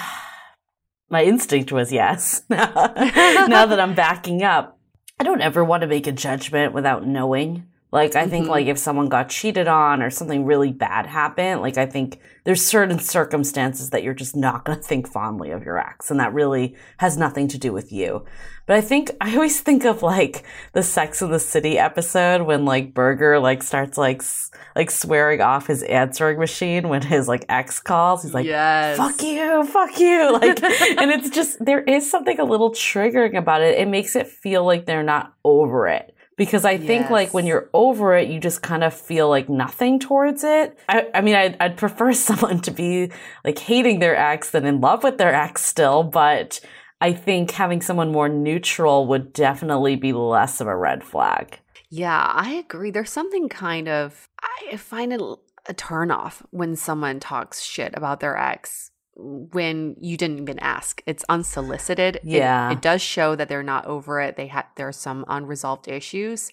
my 1.11 1.23
instinct 1.25 1.71
was 1.71 1.93
yes. 1.93 2.43
now 2.51 3.67
that 3.67 3.79
I'm 3.79 3.95
backing 3.95 4.43
up, 4.43 4.79
I 5.21 5.25
don't 5.25 5.43
ever 5.43 5.63
want 5.65 5.83
to 5.83 5.87
make 5.87 6.07
a 6.07 6.13
judgment 6.13 6.73
without 6.73 7.07
knowing. 7.07 7.67
Like, 7.93 8.17
I 8.17 8.27
think, 8.27 8.47
Mhm. 8.47 8.51
like, 8.51 8.67
if 8.69 8.79
someone 8.79 9.09
got 9.11 9.29
cheated 9.29 9.69
on 9.69 10.03
or 10.03 10.09
something 10.09 10.47
really 10.47 10.73
bad 10.73 11.07
happened, 11.07 11.61
like, 11.61 11.77
I 11.77 11.85
think 11.85 12.19
there's 12.45 12.65
certain 12.65 12.99
circumstances 12.99 13.91
that 13.91 14.03
you're 14.03 14.15
just 14.15 14.35
not 14.35 14.65
going 14.65 14.79
to 14.81 14.83
think 14.85 15.07
fondly 15.07 15.51
of 15.51 15.63
your 15.63 15.79
ex. 15.79 16.11
And 16.11 16.19
that 16.19 16.33
really 16.33 16.75
has 16.99 17.17
nothing 17.19 17.49
to 17.49 17.59
do 17.59 17.73
with 17.73 17.93
you. 17.93 18.25
But 18.67 18.77
I 18.77 18.81
think, 18.81 19.11
I 19.21 19.35
always 19.35 19.61
think 19.61 19.85
of, 19.85 20.03
like, 20.03 20.43
the 20.73 20.83
Sex 20.83 21.21
in 21.21 21.31
the 21.31 21.39
City 21.39 21.79
episode 21.79 22.43
when, 22.43 22.65
like, 22.65 22.95
Berger, 22.95 23.39
like, 23.39 23.63
starts, 23.63 23.99
like, 23.99 24.23
s- 24.23 24.51
like 24.75 24.91
swearing 24.91 25.43
off 25.43 25.67
his 25.67 25.83
answering 25.83 26.39
machine 26.39 26.89
when 26.89 27.03
his, 27.03 27.29
like, 27.29 27.45
ex 27.51 27.79
calls. 27.79 28.23
He's 28.23 28.33
like, 28.33 28.47
yes. 28.47 28.97
fuck 28.97 29.23
you, 29.23 29.65
fuck 29.67 29.99
you. 30.01 30.33
Like, 30.33 30.63
and 30.63 31.11
it's 31.11 31.29
just, 31.29 31.63
there 31.63 31.81
is 31.83 32.11
something 32.11 32.41
a 32.41 32.45
little 32.45 32.71
triggering 32.71 33.37
about 33.37 33.61
it. 33.61 33.79
It 33.79 33.87
makes 33.89 34.17
it 34.17 34.27
feel 34.29 34.65
like 34.65 34.87
they're 34.87 35.03
not 35.03 35.35
over 35.45 35.89
it. 35.89 36.12
Because 36.37 36.65
I 36.65 36.79
think, 36.79 37.11
like, 37.11 37.35
when 37.35 37.47
you're 37.47 37.69
over 37.75 38.17
it, 38.17 38.29
you 38.29 38.41
just 38.41 38.63
kind 38.63 38.83
of 38.83 38.95
feel 38.95 39.29
like 39.29 39.49
nothing 39.49 39.99
towards 39.99 40.45
it. 40.45 40.79
I, 40.89 41.07
I 41.15 41.21
mean, 41.21 41.35
I'd, 41.35 41.57
I'd 41.61 41.77
prefer 41.77 42.13
someone 42.15 42.61
to 42.61 42.71
be 42.71 43.11
like 43.45 43.59
hating 43.59 43.99
their 43.99 44.17
ex 44.17 44.51
than 44.51 44.65
in 44.65 44.81
love 44.81 45.05
with 45.05 45.19
their 45.19 45.35
ex 45.35 45.65
still, 45.65 46.03
but 46.03 46.61
I 47.03 47.13
think 47.13 47.51
having 47.51 47.83
someone 47.83 48.13
more 48.13 48.29
neutral 48.29 49.09
would 49.09 49.33
definitely 49.33 49.97
be 49.97 50.13
less 50.13 50.61
of 50.61 50.69
a 50.69 50.77
red 50.77 51.03
flag. 51.03 51.59
Yeah, 51.91 52.33
I 52.35 52.53
agree. 52.53 52.93
There's 52.93 53.11
something 53.11 53.49
kind 53.49 53.89
of 53.89 54.29
I 54.71 54.77
find 54.77 55.13
it 55.13 55.21
a 55.21 55.75
turnoff 55.75 56.43
when 56.51 56.77
someone 56.77 57.19
talks 57.19 57.61
shit 57.61 57.93
about 57.97 58.21
their 58.21 58.39
ex 58.39 58.92
when 59.17 59.97
you 60.01 60.17
didn't 60.17 60.39
even 60.41 60.59
ask. 60.61 61.03
It's 61.07 61.25
unsolicited. 61.29 62.17
It- 62.17 62.25
Yeah. 62.25 62.71
It, 62.73 62.81
does 62.81 63.03
show 63.03 63.37
that 63.37 63.49
they're 63.49 63.63
not 63.63 63.85
over 63.87 64.21
it. 64.21 64.37
They 64.37 64.47
had 64.49 64.65
there's 64.77 64.97
some 64.97 65.25
unresolved 65.29 65.87
issues. 65.89 66.51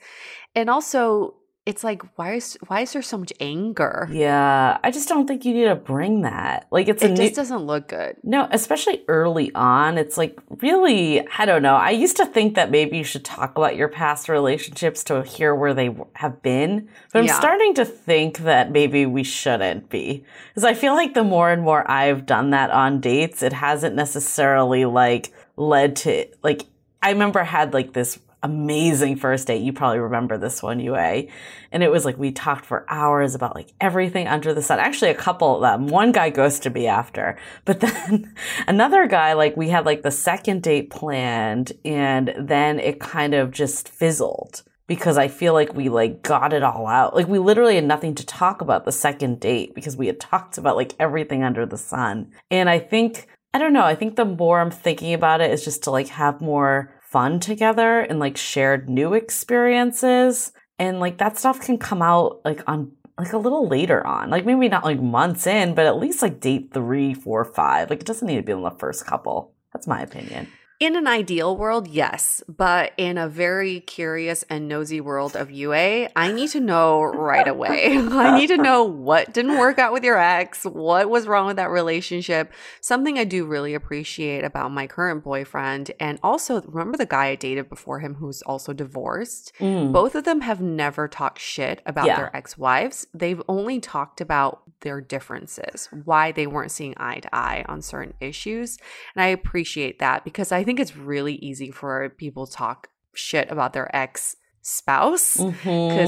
And 0.55 0.69
also 0.69 1.35
it's 1.69 1.83
like 1.83 2.01
why 2.17 2.33
is 2.33 2.57
why 2.67 2.81
is 2.81 2.93
there 2.93 3.01
so 3.03 3.17
much 3.17 3.31
anger? 3.39 4.09
Yeah, 4.11 4.79
I 4.83 4.89
just 4.89 5.07
don't 5.07 5.27
think 5.27 5.45
you 5.45 5.53
need 5.53 5.65
to 5.65 5.75
bring 5.75 6.23
that. 6.23 6.67
Like, 6.71 6.87
it's 6.87 7.03
a 7.03 7.05
It 7.05 7.11
new, 7.11 7.17
just 7.17 7.35
doesn't 7.35 7.61
look 7.61 7.87
good. 7.89 8.17
No, 8.23 8.47
especially 8.51 9.03
early 9.07 9.53
on. 9.53 9.97
It's 9.99 10.17
like 10.17 10.39
really, 10.61 11.25
I 11.37 11.45
don't 11.45 11.61
know. 11.61 11.75
I 11.75 11.91
used 11.91 12.17
to 12.17 12.25
think 12.25 12.55
that 12.55 12.71
maybe 12.71 12.97
you 12.97 13.03
should 13.03 13.23
talk 13.23 13.55
about 13.57 13.75
your 13.75 13.87
past 13.87 14.27
relationships 14.29 15.03
to 15.05 15.21
hear 15.21 15.53
where 15.53 15.75
they 15.75 15.95
have 16.13 16.41
been. 16.41 16.89
But 17.13 17.19
I'm 17.19 17.25
Yeah. 17.25 17.39
starting 17.39 17.75
to 17.75 17.85
think 17.85 18.39
that 18.39 18.71
maybe 18.71 19.05
we 19.05 19.23
shouldn't 19.23 19.89
be. 19.89 20.25
Because 20.49 20.65
I 20.65 20.73
feel 20.73 20.95
like 20.95 21.13
the 21.13 21.23
more 21.23 21.51
and 21.51 21.61
more 21.61 21.89
I've 21.89 22.25
done 22.25 22.49
that 22.49 22.71
on 22.71 22.99
dates, 22.99 23.43
it 23.43 23.53
hasn't 23.53 23.95
necessarily 23.95 24.85
like 24.85 25.31
led 25.55 25.95
to, 25.97 26.25
like, 26.41 26.65
I 27.01 27.11
remember 27.11 27.39
I 27.39 27.45
had 27.45 27.73
like 27.73 27.93
this 27.93 28.17
amazing 28.43 29.17
first 29.17 29.47
date. 29.47 29.61
You 29.61 29.73
probably 29.73 29.99
remember 29.99 30.37
this 30.37 30.63
one, 30.63 30.79
Yue. 30.79 30.95
And 30.95 31.83
it 31.83 31.91
was 31.91 32.05
like 32.05 32.17
we 32.17 32.31
talked 32.31 32.65
for 32.65 32.85
hours 32.89 33.35
about 33.35 33.55
like 33.55 33.73
everything 33.79 34.27
under 34.27 34.53
the 34.53 34.61
sun. 34.61 34.79
Actually, 34.79 35.11
a 35.11 35.15
couple 35.15 35.55
of 35.55 35.61
them. 35.61 35.87
One 35.87 36.11
guy 36.11 36.29
ghosted 36.29 36.73
me 36.73 36.87
after, 36.87 37.37
but 37.65 37.79
then 37.81 38.33
another 38.67 39.07
guy, 39.07 39.33
like 39.33 39.57
we 39.57 39.69
had 39.69 39.85
like 39.85 40.01
the 40.01 40.11
second 40.11 40.63
date 40.63 40.89
planned 40.89 41.73
and 41.83 42.33
then 42.37 42.79
it 42.79 42.99
kind 42.99 43.33
of 43.33 43.51
just 43.51 43.89
fizzled 43.89 44.63
because 44.87 45.19
I 45.19 45.27
feel 45.27 45.53
like 45.53 45.75
we 45.75 45.87
like 45.87 46.23
got 46.23 46.51
it 46.51 46.63
all 46.63 46.87
out. 46.87 47.15
Like 47.15 47.27
we 47.27 47.37
literally 47.39 47.75
had 47.75 47.85
nothing 47.85 48.15
to 48.15 48.25
talk 48.25 48.61
about 48.61 48.85
the 48.85 48.91
second 48.91 49.39
date 49.39 49.75
because 49.75 49.95
we 49.95 50.07
had 50.07 50.19
talked 50.19 50.57
about 50.57 50.75
like 50.75 50.95
everything 50.99 51.43
under 51.43 51.65
the 51.65 51.77
sun. 51.77 52.31
And 52.49 52.69
I 52.69 52.79
think 52.79 53.27
I 53.53 53.57
don't 53.57 53.73
know, 53.73 53.83
I 53.83 53.95
think 53.95 54.15
the 54.15 54.25
more 54.25 54.59
I'm 54.59 54.71
thinking 54.71 55.13
about 55.13 55.41
it 55.41 55.51
is 55.51 55.63
just 55.63 55.83
to 55.83 55.91
like 55.91 56.07
have 56.09 56.41
more 56.41 56.93
fun 57.09 57.39
together 57.39 57.99
and 58.01 58.19
like 58.19 58.37
shared 58.37 58.89
new 58.89 59.13
experiences. 59.13 60.51
And 60.77 60.99
like 60.99 61.17
that 61.17 61.37
stuff 61.37 61.59
can 61.59 61.77
come 61.77 62.01
out 62.01 62.41
like 62.45 62.61
on 62.67 62.91
like 63.17 63.33
a 63.33 63.37
little 63.37 63.67
later 63.67 64.05
on. 64.05 64.29
Like 64.29 64.45
maybe 64.45 64.69
not 64.69 64.85
like 64.85 65.01
months 65.01 65.47
in, 65.47 65.75
but 65.75 65.85
at 65.85 65.97
least 65.97 66.21
like 66.21 66.39
date 66.39 66.71
three, 66.73 67.13
four, 67.13 67.43
five. 67.43 67.89
Like 67.89 68.01
it 68.01 68.05
doesn't 68.05 68.27
need 68.27 68.37
to 68.37 68.43
be 68.43 68.51
in 68.51 68.61
the 68.61 68.69
first 68.71 69.05
couple. 69.05 69.53
That's 69.73 69.87
my 69.87 70.01
opinion. 70.01 70.47
In 70.79 70.95
an 70.95 71.07
ideal 71.07 71.57
world, 71.57 71.89
yes, 71.89 72.41
but 72.47 72.93
in 72.95 73.17
a 73.17 73.27
very 73.27 73.81
curious 73.81 74.43
and 74.43 74.69
nosy 74.69 75.01
world 75.01 75.35
of 75.35 75.51
Yue, 75.51 75.73
I 75.73 76.31
need 76.31 76.51
to 76.51 76.61
know 76.61 77.03
right 77.03 77.49
away. 77.49 77.97
I 77.97 78.37
need 78.39 78.47
to 78.47 78.55
know 78.55 78.85
what 78.85 79.33
didn't 79.33 79.57
work 79.57 79.77
out 79.77 79.91
with 79.91 80.05
your 80.05 80.17
ex, 80.17 80.63
what 80.63 81.09
was 81.09 81.27
wrong 81.27 81.47
with 81.47 81.57
that 81.57 81.69
relationship. 81.69 82.53
Something 82.79 83.17
I 83.19 83.25
do 83.25 83.45
really 83.45 83.73
appreciate 83.73 84.45
about 84.45 84.71
my 84.71 84.87
current 84.87 85.21
boyfriend, 85.21 85.91
and 85.99 86.17
also 86.23 86.61
remember 86.61 86.97
the 86.97 87.05
guy 87.05 87.25
I 87.25 87.35
dated 87.35 87.67
before 87.67 87.99
him 87.99 88.15
who's 88.15 88.41
also 88.43 88.71
divorced? 88.71 89.51
Mm. 89.59 89.91
Both 89.91 90.15
of 90.15 90.23
them 90.23 90.39
have 90.39 90.61
never 90.61 91.09
talked 91.09 91.39
shit 91.41 91.81
about 91.85 92.05
Yeah. 92.05 92.15
their 92.15 92.33
ex 92.33 92.57
wives. 92.57 93.05
They've 93.13 93.41
only 93.49 93.81
talked 93.81 94.21
about 94.21 94.61
their 94.79 95.01
differences, 95.01 95.89
why 96.05 96.31
they 96.31 96.47
weren't 96.47 96.71
seeing 96.71 96.93
eye 96.95 97.19
to 97.19 97.35
eye 97.35 97.65
on 97.67 97.81
certain 97.81 98.13
issues. 98.21 98.77
And 99.13 99.21
I 99.21 99.27
appreciate 99.27 99.99
that 99.99 100.23
because 100.23 100.53
I 100.53 100.63
think 100.69 100.79
it's 100.79 100.95
really 100.95 101.33
easy 101.35 101.71
for 101.71 102.09
people 102.09 102.45
to 102.45 102.53
talk 102.53 102.89
shit 103.15 103.49
about 103.49 103.73
their 103.73 103.89
ex 103.95 104.35
spouse 104.61 105.37
because 105.37 105.55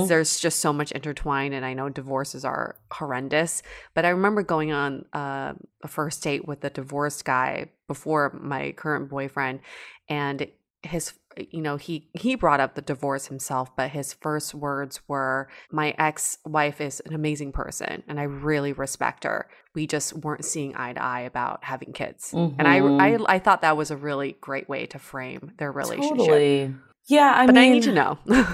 Mhm. 0.04 0.08
there's 0.08 0.40
just 0.40 0.60
so 0.60 0.72
much 0.72 0.92
intertwined 0.92 1.56
and 1.56 1.66
i 1.66 1.74
know 1.74 1.90
divorces 1.90 2.46
are 2.46 2.76
horrendous 2.92 3.64
but 3.96 4.06
i 4.06 4.10
remember 4.10 4.44
going 4.44 4.72
on 4.72 5.04
uh, 5.14 5.54
a 5.82 5.88
first 5.88 6.22
date 6.22 6.48
with 6.48 6.64
a 6.64 6.70
divorced 6.70 7.26
guy 7.26 7.72
before 7.88 8.38
my 8.40 8.72
current 8.74 9.10
boyfriend 9.10 9.62
and 10.10 10.48
his 10.84 11.14
you 11.38 11.62
know 11.62 11.78
he 11.78 12.10
he 12.14 12.36
brought 12.36 12.60
up 12.60 12.76
the 12.76 12.82
divorce 12.82 13.28
himself 13.28 13.74
but 13.78 13.92
his 13.92 14.14
first 14.14 14.54
words 14.54 15.00
were 15.08 15.48
my 15.72 15.96
ex-wife 15.98 16.82
is 16.82 17.02
an 17.06 17.14
amazing 17.14 17.52
person 17.52 18.04
and 18.08 18.20
i 18.20 18.24
really 18.24 18.74
respect 18.74 19.24
her 19.24 19.48
we 19.74 19.88
just 19.88 20.14
weren't 20.14 20.44
seeing 20.44 20.76
eye 20.76 20.92
to 20.92 21.02
eye 21.02 21.22
about 21.22 21.64
having 21.64 21.94
kids 21.94 22.34
and 22.34 22.62
I. 22.62 22.78
I 22.78 22.80
mm-hmm. 22.82 23.24
i 23.28 23.40
thought 23.40 23.62
that 23.62 23.78
was 23.78 23.92
a 23.92 23.98
really 23.98 24.36
great 24.42 24.68
way 24.68 24.86
to 24.88 25.00
frame 25.00 25.54
their 25.58 25.72
relationship 25.72 26.18
Totally. 26.18 26.76
Yeah, 27.08 27.34
I 27.36 27.46
but 27.46 27.56
mean, 27.56 27.64
i 27.64 27.74
need 27.74 27.84
to 27.84 27.94
know 27.94 28.20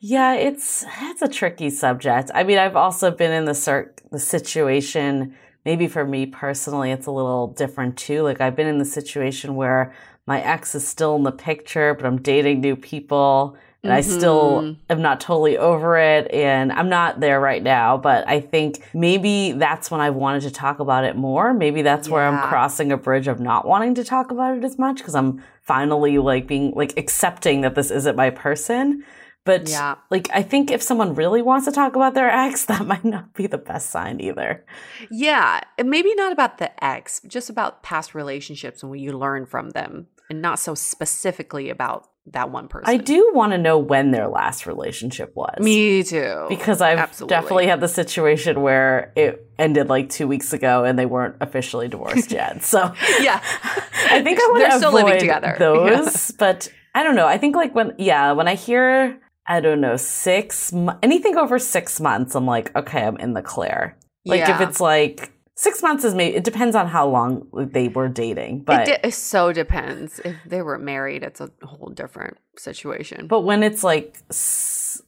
Yeah, 0.00 0.32
it's 0.32 0.84
it's 1.02 1.20
a 1.20 1.28
tricky 1.28 1.68
subject. 1.68 2.30
I 2.34 2.42
mean, 2.42 2.56
I've 2.56 2.76
also 2.76 3.10
been 3.10 3.32
in 3.32 3.44
the 3.44 3.54
cir- 3.54 3.94
the 4.10 4.18
situation. 4.18 5.36
Maybe 5.66 5.88
for 5.88 6.06
me 6.06 6.24
personally, 6.24 6.90
it's 6.90 7.06
a 7.06 7.10
little 7.10 7.48
different 7.48 7.98
too. 7.98 8.22
Like 8.22 8.40
I've 8.40 8.56
been 8.56 8.66
in 8.66 8.78
the 8.78 8.86
situation 8.86 9.56
where 9.56 9.94
my 10.26 10.40
ex 10.40 10.74
is 10.74 10.86
still 10.86 11.16
in 11.16 11.22
the 11.22 11.32
picture, 11.32 11.94
but 11.94 12.06
I'm 12.06 12.20
dating 12.20 12.60
new 12.60 12.76
people, 12.76 13.56
and 13.82 13.92
I 13.92 14.02
still 14.02 14.60
Mhm. 14.62 14.76
am 14.90 15.02
not 15.02 15.20
totally 15.20 15.56
over 15.56 15.96
it, 15.96 16.30
and 16.34 16.70
I'm 16.70 16.90
not 16.90 17.20
there 17.20 17.40
right 17.40 17.62
now. 17.62 17.96
But 17.96 18.28
I 18.28 18.40
think 18.40 18.80
maybe 18.92 19.52
that's 19.52 19.90
when 19.90 20.00
I 20.02 20.10
wanted 20.10 20.42
to 20.42 20.50
talk 20.50 20.80
about 20.80 21.04
it 21.04 21.16
more. 21.16 21.54
Maybe 21.54 21.80
that's 21.80 22.08
where 22.08 22.26
I'm 22.26 22.46
crossing 22.48 22.92
a 22.92 22.98
bridge 22.98 23.26
of 23.26 23.40
not 23.40 23.66
wanting 23.66 23.94
to 23.94 24.04
talk 24.04 24.30
about 24.30 24.56
it 24.58 24.64
as 24.64 24.78
much 24.78 24.98
because 24.98 25.14
I'm 25.14 25.42
finally 25.62 26.18
like 26.18 26.46
being 26.46 26.72
like 26.76 26.92
accepting 26.98 27.62
that 27.62 27.74
this 27.74 27.90
isn't 27.90 28.16
my 28.16 28.28
person. 28.30 29.02
But 29.44 29.68
Yeah. 29.68 29.96
like 30.10 30.28
I 30.34 30.42
think 30.42 30.70
if 30.70 30.82
someone 30.82 31.14
really 31.14 31.40
wants 31.42 31.64
to 31.66 31.72
talk 31.72 31.96
about 31.96 32.14
their 32.14 32.30
ex, 32.30 32.64
that 32.70 32.86
might 32.86 33.04
not 33.04 33.34
be 33.34 33.46
the 33.46 33.58
best 33.58 33.90
sign 33.90 34.20
either. 34.20 34.64
Yeah, 35.10 35.60
maybe 35.82 36.14
not 36.14 36.32
about 36.32 36.58
the 36.58 36.70
ex, 36.84 37.20
just 37.26 37.48
about 37.50 37.82
past 37.82 38.14
relationships 38.14 38.82
and 38.82 38.90
what 38.90 39.00
you 39.00 39.12
learn 39.12 39.46
from 39.46 39.70
them, 39.70 40.08
and 40.28 40.42
not 40.42 40.58
so 40.58 40.74
specifically 40.74 41.70
about 41.70 42.06
that 42.26 42.50
one 42.50 42.68
person. 42.68 42.88
I 42.88 42.98
do 42.98 43.30
want 43.34 43.52
to 43.52 43.58
know 43.58 43.78
when 43.78 44.10
their 44.10 44.28
last 44.28 44.66
relationship 44.66 45.32
was. 45.34 45.56
Me 45.58 46.02
too. 46.02 46.44
because 46.50 46.82
I've 46.82 46.98
Absolutely. 46.98 47.34
definitely 47.34 47.66
had 47.66 47.80
the 47.80 47.88
situation 47.88 48.60
where 48.60 49.12
it 49.16 49.50
ended 49.58 49.88
like 49.88 50.10
two 50.10 50.28
weeks 50.28 50.52
ago 50.52 50.84
and 50.84 50.98
they 50.98 51.06
weren't 51.06 51.36
officially 51.40 51.88
divorced 51.88 52.30
yet. 52.30 52.62
So 52.62 52.92
yeah, 53.20 53.40
I 54.10 54.20
think 54.22 54.38
I 54.38 54.48
want 54.52 54.64
to 54.70 54.76
still 54.76 54.88
avoid 54.90 55.04
living 55.06 55.20
together. 55.20 55.56
those, 55.58 56.30
but 56.32 56.70
I 56.94 57.02
don't 57.02 57.16
know. 57.16 57.26
I 57.26 57.38
think 57.38 57.56
like 57.56 57.74
when 57.74 57.94
yeah, 57.98 58.32
when 58.32 58.46
I 58.46 58.54
hear 58.54 59.18
I 59.50 59.60
don't 59.60 59.80
know 59.80 59.96
six 59.96 60.72
anything 61.02 61.36
over 61.36 61.58
six 61.58 62.00
months, 62.00 62.34
I'm 62.34 62.46
like 62.46 62.74
okay, 62.76 63.02
I'm 63.02 63.16
in 63.18 63.34
the 63.34 63.42
clear. 63.42 63.96
Like 64.24 64.48
if 64.48 64.60
it's 64.60 64.80
like 64.80 65.32
six 65.56 65.82
months 65.82 66.04
is 66.04 66.14
maybe 66.14 66.36
it 66.36 66.44
depends 66.44 66.74
on 66.74 66.86
how 66.86 67.06
long 67.06 67.46
they 67.52 67.88
were 67.88 68.08
dating, 68.08 68.62
but. 68.62 68.82
it, 68.82 68.84
de- 68.86 69.08
it 69.08 69.14
so 69.14 69.52
depends. 69.52 70.18
If 70.20 70.36
they 70.46 70.62
were 70.62 70.78
married, 70.78 71.22
it's 71.22 71.40
a 71.40 71.50
whole 71.62 71.90
different 71.90 72.38
situation. 72.56 73.26
but 73.26 73.40
when 73.40 73.62
it's 73.62 73.84
like 73.84 74.18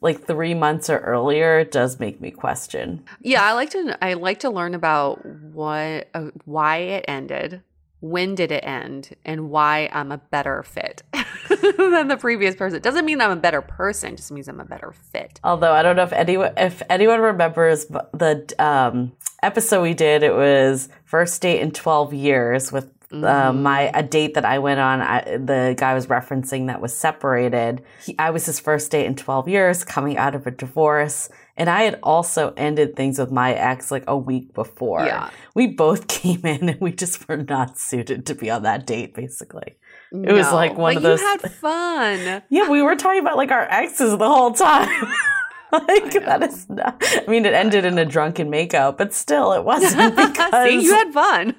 like 0.00 0.26
three 0.26 0.54
months 0.54 0.90
or 0.90 0.98
earlier, 0.98 1.60
it 1.60 1.70
does 1.70 2.00
make 2.00 2.20
me 2.20 2.30
question. 2.30 3.04
yeah, 3.20 3.42
I 3.42 3.52
like 3.52 3.70
to 3.70 3.96
I 4.04 4.14
like 4.14 4.40
to 4.40 4.50
learn 4.50 4.74
about 4.74 5.24
what 5.24 6.08
uh, 6.14 6.30
why 6.44 6.78
it 6.78 7.04
ended, 7.08 7.62
when 8.02 8.34
did 8.34 8.50
it 8.50 8.64
end, 8.64 9.14
and 9.24 9.48
why 9.48 9.88
I'm 9.92 10.10
a 10.10 10.18
better 10.18 10.64
fit 10.64 11.04
than 11.48 12.08
the 12.08 12.18
previous 12.18 12.56
person. 12.56 12.76
It 12.76 12.82
Doesn't 12.82 13.04
mean 13.04 13.20
I'm 13.20 13.30
a 13.30 13.36
better 13.36 13.62
person; 13.62 14.16
just 14.16 14.32
means 14.32 14.48
I'm 14.48 14.60
a 14.60 14.64
better 14.64 14.92
fit. 14.92 15.40
Although 15.44 15.72
I 15.72 15.82
don't 15.82 15.96
know 15.96 16.02
if 16.02 16.12
anyone 16.12 16.52
if 16.56 16.82
anyone 16.90 17.20
remembers 17.20 17.86
the 17.86 18.52
um, 18.58 19.12
episode 19.42 19.82
we 19.82 19.94
did, 19.94 20.24
it 20.24 20.34
was 20.34 20.88
first 21.04 21.40
date 21.40 21.60
in 21.60 21.70
twelve 21.70 22.12
years 22.12 22.72
with 22.72 22.90
uh, 23.12 23.52
my 23.52 23.90
a 23.94 24.02
date 24.02 24.34
that 24.34 24.44
I 24.44 24.58
went 24.58 24.80
on. 24.80 25.00
I, 25.00 25.36
the 25.36 25.74
guy 25.78 25.94
was 25.94 26.08
referencing 26.08 26.66
that 26.66 26.80
was 26.80 26.92
separated. 26.92 27.82
He, 28.04 28.16
I 28.18 28.30
was 28.30 28.46
his 28.46 28.58
first 28.58 28.90
date 28.90 29.06
in 29.06 29.14
twelve 29.14 29.48
years, 29.48 29.84
coming 29.84 30.16
out 30.16 30.34
of 30.34 30.46
a 30.46 30.50
divorce, 30.50 31.28
and 31.56 31.68
I 31.68 31.82
had 31.82 31.98
also 32.02 32.52
ended 32.56 32.96
things 32.96 33.18
with 33.18 33.30
my 33.30 33.52
ex 33.54 33.90
like 33.90 34.04
a 34.06 34.16
week 34.16 34.54
before. 34.54 35.04
Yeah. 35.04 35.30
we 35.54 35.66
both 35.66 36.08
came 36.20 36.44
in 36.46 36.68
and 36.68 36.80
we 36.80 36.92
just 36.92 37.28
were 37.28 37.36
not 37.36 37.78
suited 37.78 38.24
to 38.26 38.34
be 38.34 38.50
on 38.50 38.62
that 38.62 38.86
date. 38.86 39.14
Basically, 39.14 39.76
It 40.12 40.32
was 40.32 40.50
like 40.52 40.76
one 40.76 40.94
but 40.94 40.96
of 40.98 41.02
those- 41.02 41.20
You 41.20 41.26
had 41.26 41.52
fun. 41.52 42.42
yeah, 42.50 42.68
we 42.70 42.82
were 42.82 42.96
talking 42.96 43.20
about 43.20 43.36
like 43.36 43.50
our 43.50 43.68
exes 43.70 44.16
the 44.16 44.28
whole 44.28 44.52
time. 44.52 44.88
like 45.72 46.12
that 46.12 46.42
is 46.42 46.68
not. 46.68 47.02
I 47.02 47.24
mean, 47.30 47.46
it 47.46 47.54
ended 47.54 47.86
in 47.86 47.96
a 47.98 48.04
drunken 48.04 48.50
makeout, 48.50 48.98
but 48.98 49.14
still, 49.14 49.52
it 49.54 49.64
wasn't 49.64 50.14
because 50.16 50.52
See, 50.68 50.82
you 50.82 50.92
had 50.94 51.12
fun. 51.14 51.54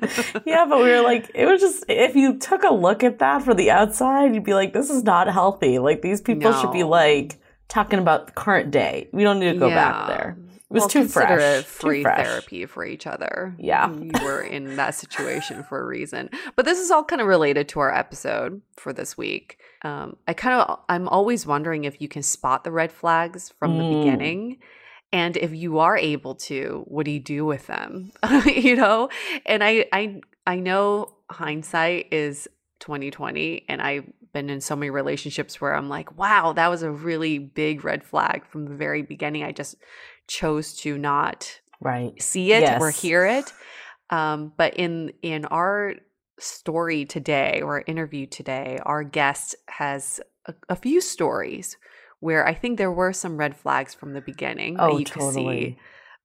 yeah. 0.46 0.66
But 0.68 0.80
we 0.84 0.90
were 0.92 1.02
like, 1.02 1.32
it 1.34 1.48
was 1.48 1.60
just 1.62 1.84
if 1.90 2.16
you 2.16 2.38
took 2.38 2.64
a 2.64 2.72
look 2.74 3.04
at 3.04 3.18
that 3.20 3.42
from 3.42 3.58
the 3.58 3.72
outside, 3.72 4.36
you'd 4.36 4.44
be 4.44 4.54
like, 4.54 4.72
this 4.74 4.90
is 4.92 5.04
not 5.04 5.28
healthy. 5.34 5.80
Like 5.80 6.02
these 6.04 6.22
people 6.22 6.54
should 6.54 6.72
be 6.72 6.84
like 6.84 7.40
talking 7.68 8.00
about 8.00 8.28
the 8.28 8.34
current 8.34 8.72
day. 8.72 9.10
We 9.12 9.24
don't 9.24 9.40
need 9.40 9.54
to 9.54 9.60
go 9.60 9.70
back 9.70 10.08
there. 10.08 10.38
It 10.40 10.74
was 10.74 10.82
well, 10.82 10.90
too 10.90 11.00
consider 11.02 11.28
fresh. 11.28 11.42
it 11.42 11.62
Too 11.64 11.70
free 11.70 12.02
fresh. 12.02 12.26
therapy 12.26 12.66
for 12.66 12.84
each 12.86 13.06
other. 13.06 13.56
Yeah. 13.60 13.94
you 13.94 14.12
were 14.24 14.42
in 14.42 14.76
that 14.78 14.96
situation 14.96 15.64
for 15.64 15.80
a 15.80 15.86
reason. 15.86 16.30
But 16.56 16.66
this 16.66 16.80
is 16.80 16.90
all 16.90 17.04
kind 17.04 17.22
of 17.22 17.28
related 17.28 17.70
to 17.70 17.80
our 17.80 17.94
episode 17.94 18.62
for 18.78 18.92
this 18.92 19.16
week. 19.16 19.60
Um, 19.84 20.16
I 20.28 20.34
kind 20.34 20.60
of, 20.60 20.80
I'm 20.90 21.08
always 21.10 21.46
wondering 21.46 21.84
if 21.84 22.02
you 22.02 22.08
can 22.08 22.24
spot 22.24 22.64
the 22.64 22.72
red 22.72 22.92
flags 22.92 23.50
from 23.60 23.78
the 23.78 23.84
Mm. 23.84 24.04
beginning. 24.04 24.58
And 25.12 25.38
if 25.38 25.54
you 25.54 25.78
are 25.78 25.96
able 25.96 26.34
to, 26.36 26.84
what 26.88 27.06
do 27.06 27.12
you 27.12 27.20
do 27.20 27.46
with 27.46 27.68
them? 27.68 28.12
you 28.48 28.76
know? 28.76 29.10
And 29.46 29.64
I, 29.64 29.86
I, 29.94 30.22
I 30.48 30.56
know 30.56 31.14
hindsight 31.30 32.12
is 32.12 32.48
2020 32.80 33.66
and 33.70 33.80
I've 33.80 34.06
been 34.34 34.50
in 34.50 34.62
so 34.62 34.76
many 34.76 34.90
relationships 34.90 35.62
where 35.62 35.76
I'm 35.76 35.90
like, 35.90 36.18
wow, 36.18 36.54
that 36.54 36.70
was 36.70 36.84
a 36.84 36.92
really 36.92 37.38
big 37.40 37.84
red 37.84 38.04
flag 38.04 38.46
from 38.46 38.66
the 38.66 38.76
very 38.76 39.02
beginning. 39.02 39.44
I 39.44 39.52
just 39.52 39.76
chose 40.28 40.74
to 40.78 40.98
not 40.98 41.60
Right. 41.80 42.20
see 42.22 42.54
it 42.54 42.70
or 42.80 42.92
hear 42.92 43.26
it. 43.26 43.54
Um, 44.10 44.54
but 44.58 44.76
in 44.76 45.14
in 45.22 45.46
our 45.46 45.96
story 46.40 47.06
today 47.06 47.62
or 47.62 47.84
interview 47.88 48.26
today, 48.26 48.80
our 48.84 49.04
guest 49.04 49.56
has 49.70 50.20
a, 50.46 50.54
a 50.70 50.76
few 50.76 51.02
stories 51.02 51.78
where 52.20 52.48
I 52.48 52.54
think 52.54 52.78
there 52.78 52.92
were 52.92 53.14
some 53.14 53.38
red 53.38 53.56
flags 53.56 53.94
from 53.94 54.14
the 54.14 54.22
beginning 54.22 54.76
Oh, 54.80 54.86
that 54.88 55.00
you 55.00 55.06
could 55.06 55.22
see. 55.22 55.78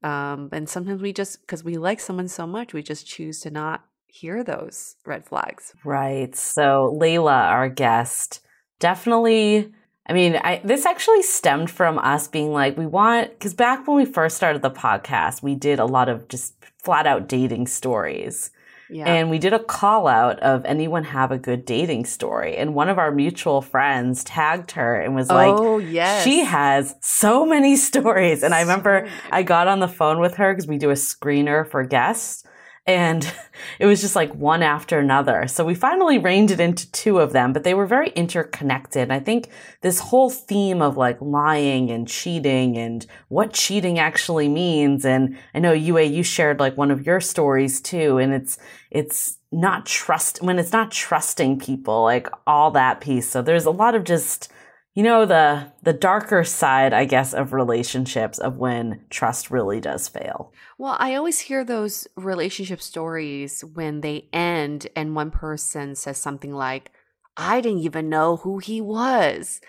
Um, 0.03 0.49
and 0.53 0.69
sometimes 0.69 1.03
we 1.03 1.13
just 1.13 1.41
because 1.41 1.65
we 1.65 1.77
like 1.77 2.01
someone 2.01 2.29
so 2.29 2.47
much, 2.47 2.73
we 2.73 2.83
just 2.83 3.07
choose 3.07 3.41
to 3.41 3.51
not 3.51 3.85
hear 4.09 4.43
those 4.43 4.97
red 5.07 5.25
flags. 5.25 5.73
Right. 5.85 6.35
So 6.35 6.97
Layla, 7.01 7.51
our 7.51 7.69
guest, 7.69 8.41
definitely 8.81 9.73
I 10.09 10.15
mean, 10.15 10.37
I, 10.37 10.63
this 10.65 10.87
actually 10.87 11.23
stemmed 11.23 11.71
from 11.71 11.99
us 11.99 12.29
being 12.29 12.51
like, 12.51 12.79
we 12.79 12.87
want, 12.87 13.31
because 13.31 13.53
back 13.53 13.87
when 13.87 13.97
we 13.97 14.07
first 14.07 14.37
started 14.39 14.63
the 14.63 14.71
podcast, 14.71 15.43
we 15.43 15.55
did 15.55 15.79
a 15.79 15.85
lot 15.85 16.09
of 16.09 16.29
just 16.29 16.55
flat 16.83 17.07
out 17.07 17.29
dating 17.29 17.67
stories. 17.67 18.51
Yeah. 18.91 19.05
And 19.07 19.29
we 19.29 19.39
did 19.39 19.53
a 19.53 19.59
call 19.59 20.09
out 20.09 20.41
of 20.41 20.65
anyone 20.65 21.05
have 21.05 21.31
a 21.31 21.37
good 21.37 21.67
dating 21.67 22.07
story. 22.07 22.57
And 22.57 22.75
one 22.75 22.89
of 22.89 22.97
our 22.97 23.13
mutual 23.13 23.61
friends 23.61 24.25
tagged 24.25 24.71
her 24.71 24.99
and 24.99 25.15
was 25.15 25.29
like, 25.29 25.53
Oh, 25.55 25.77
yes. 25.77 26.25
She 26.25 26.43
has 26.43 26.95
so 27.03 27.45
many 27.45 27.77
stories. 27.77 28.43
And 28.43 28.55
I 28.55 28.63
remember 28.63 29.07
I 29.31 29.43
got 29.43 29.69
on 29.69 29.81
the 29.81 29.89
phone 29.89 30.21
with 30.21 30.37
her 30.37 30.55
because 30.55 30.67
we 30.67 30.79
do 30.79 30.89
a 30.89 30.95
screener 30.95 31.71
for 31.71 31.85
guests 31.85 32.45
and 32.89 33.31
it 33.79 33.87
was 33.87 34.01
just 34.01 34.17
like 34.17 34.35
one 34.35 34.63
after 34.63 34.99
another. 34.99 35.47
So 35.47 35.65
we 35.65 35.75
finally 35.75 36.19
reined 36.19 36.51
it 36.51 36.59
into 36.59 36.91
two 36.91 37.19
of 37.19 37.33
them, 37.33 37.53
but 37.53 37.63
they 37.63 37.75
were 37.75 37.87
very 37.87 38.09
interconnected. 38.11 39.11
I 39.11 39.21
think 39.21 39.51
this 39.83 40.01
whole 40.01 40.31
theme 40.31 40.81
of 40.81 40.97
like 40.97 41.21
lying 41.21 41.91
and 41.91 42.09
cheating 42.09 42.79
and 42.79 43.07
what 43.29 43.53
cheating 43.53 43.99
actually 43.99 44.49
means. 44.49 45.05
And 45.05 45.37
I 45.55 45.59
know 45.59 45.73
Yue, 45.73 45.99
you 45.99 46.23
shared 46.23 46.59
like 46.59 46.77
one 46.77 46.91
of 46.91 47.07
your 47.07 47.21
stories 47.21 47.81
too. 47.81 48.17
And 48.17 48.33
it's, 48.33 48.59
it's 48.91 49.39
not 49.53 49.85
trust 49.85 50.43
when 50.43 50.59
it's 50.59 50.73
not 50.73 50.91
trusting 50.91 51.59
people, 51.59 52.03
like 52.03 52.27
all 52.47 52.71
that 52.71 53.03
piece. 53.03 53.29
So 53.29 53.43
there's 53.43 53.67
a 53.67 53.71
lot 53.71 53.95
of 53.95 54.05
just, 54.05 54.51
you 54.99 55.05
know, 55.05 55.25
the, 55.25 55.71
the 55.85 55.93
darker 55.93 56.43
side, 56.43 56.93
I 56.93 57.05
guess, 57.05 57.33
of 57.33 57.53
relationships 57.53 58.37
of 58.37 58.57
when 58.57 59.05
trust 59.11 59.49
really 59.49 59.79
does 59.79 60.09
fail. 60.09 60.53
Well, 60.77 60.97
I 60.99 61.15
always 61.15 61.39
hear 61.39 61.63
those 61.63 62.09
relationship 62.17 62.83
stories 62.83 63.65
when 63.75 64.01
they 64.01 64.29
end 64.33 64.89
and 64.97 65.15
one 65.15 65.31
person 65.31 65.95
says 65.95 66.19
something 66.19 66.53
like, 66.53 66.91
I 67.37 67.61
didn't 67.61 67.83
even 67.83 68.09
know 68.09 68.39
who 68.39 68.59
he 68.59 68.81
was. 68.81 69.61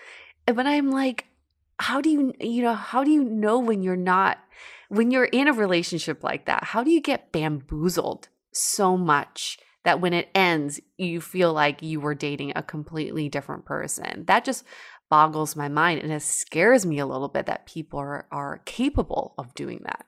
But 0.46 0.66
I'm 0.66 0.90
like, 0.90 1.26
how 1.78 2.00
do 2.00 2.10
you, 2.10 2.32
you 2.40 2.62
know, 2.62 2.74
how 2.74 3.04
do 3.04 3.12
you 3.12 3.22
know 3.22 3.60
when 3.60 3.84
you're 3.84 3.94
not, 3.94 4.38
when 4.88 5.12
you're 5.12 5.26
in 5.26 5.46
a 5.46 5.52
relationship 5.52 6.24
like 6.24 6.46
that? 6.46 6.64
How 6.64 6.82
do 6.82 6.90
you 6.90 7.00
get 7.00 7.30
bamboozled 7.30 8.26
so 8.50 8.96
much 8.96 9.60
that 9.84 10.00
when 10.00 10.12
it 10.12 10.28
ends, 10.34 10.80
you 10.98 11.20
feel 11.20 11.52
like 11.52 11.82
you 11.82 12.00
were 12.00 12.16
dating 12.16 12.52
a 12.56 12.64
completely 12.64 13.28
different 13.28 13.64
person? 13.64 14.24
That 14.26 14.44
just 14.44 14.64
boggles 15.10 15.56
my 15.56 15.68
mind 15.68 16.00
and 16.00 16.12
it 16.12 16.22
scares 16.22 16.86
me 16.86 16.98
a 16.98 17.06
little 17.06 17.28
bit 17.28 17.46
that 17.46 17.66
people 17.66 17.98
are, 17.98 18.26
are 18.30 18.62
capable 18.64 19.34
of 19.36 19.54
doing 19.54 19.80
that. 19.84 20.06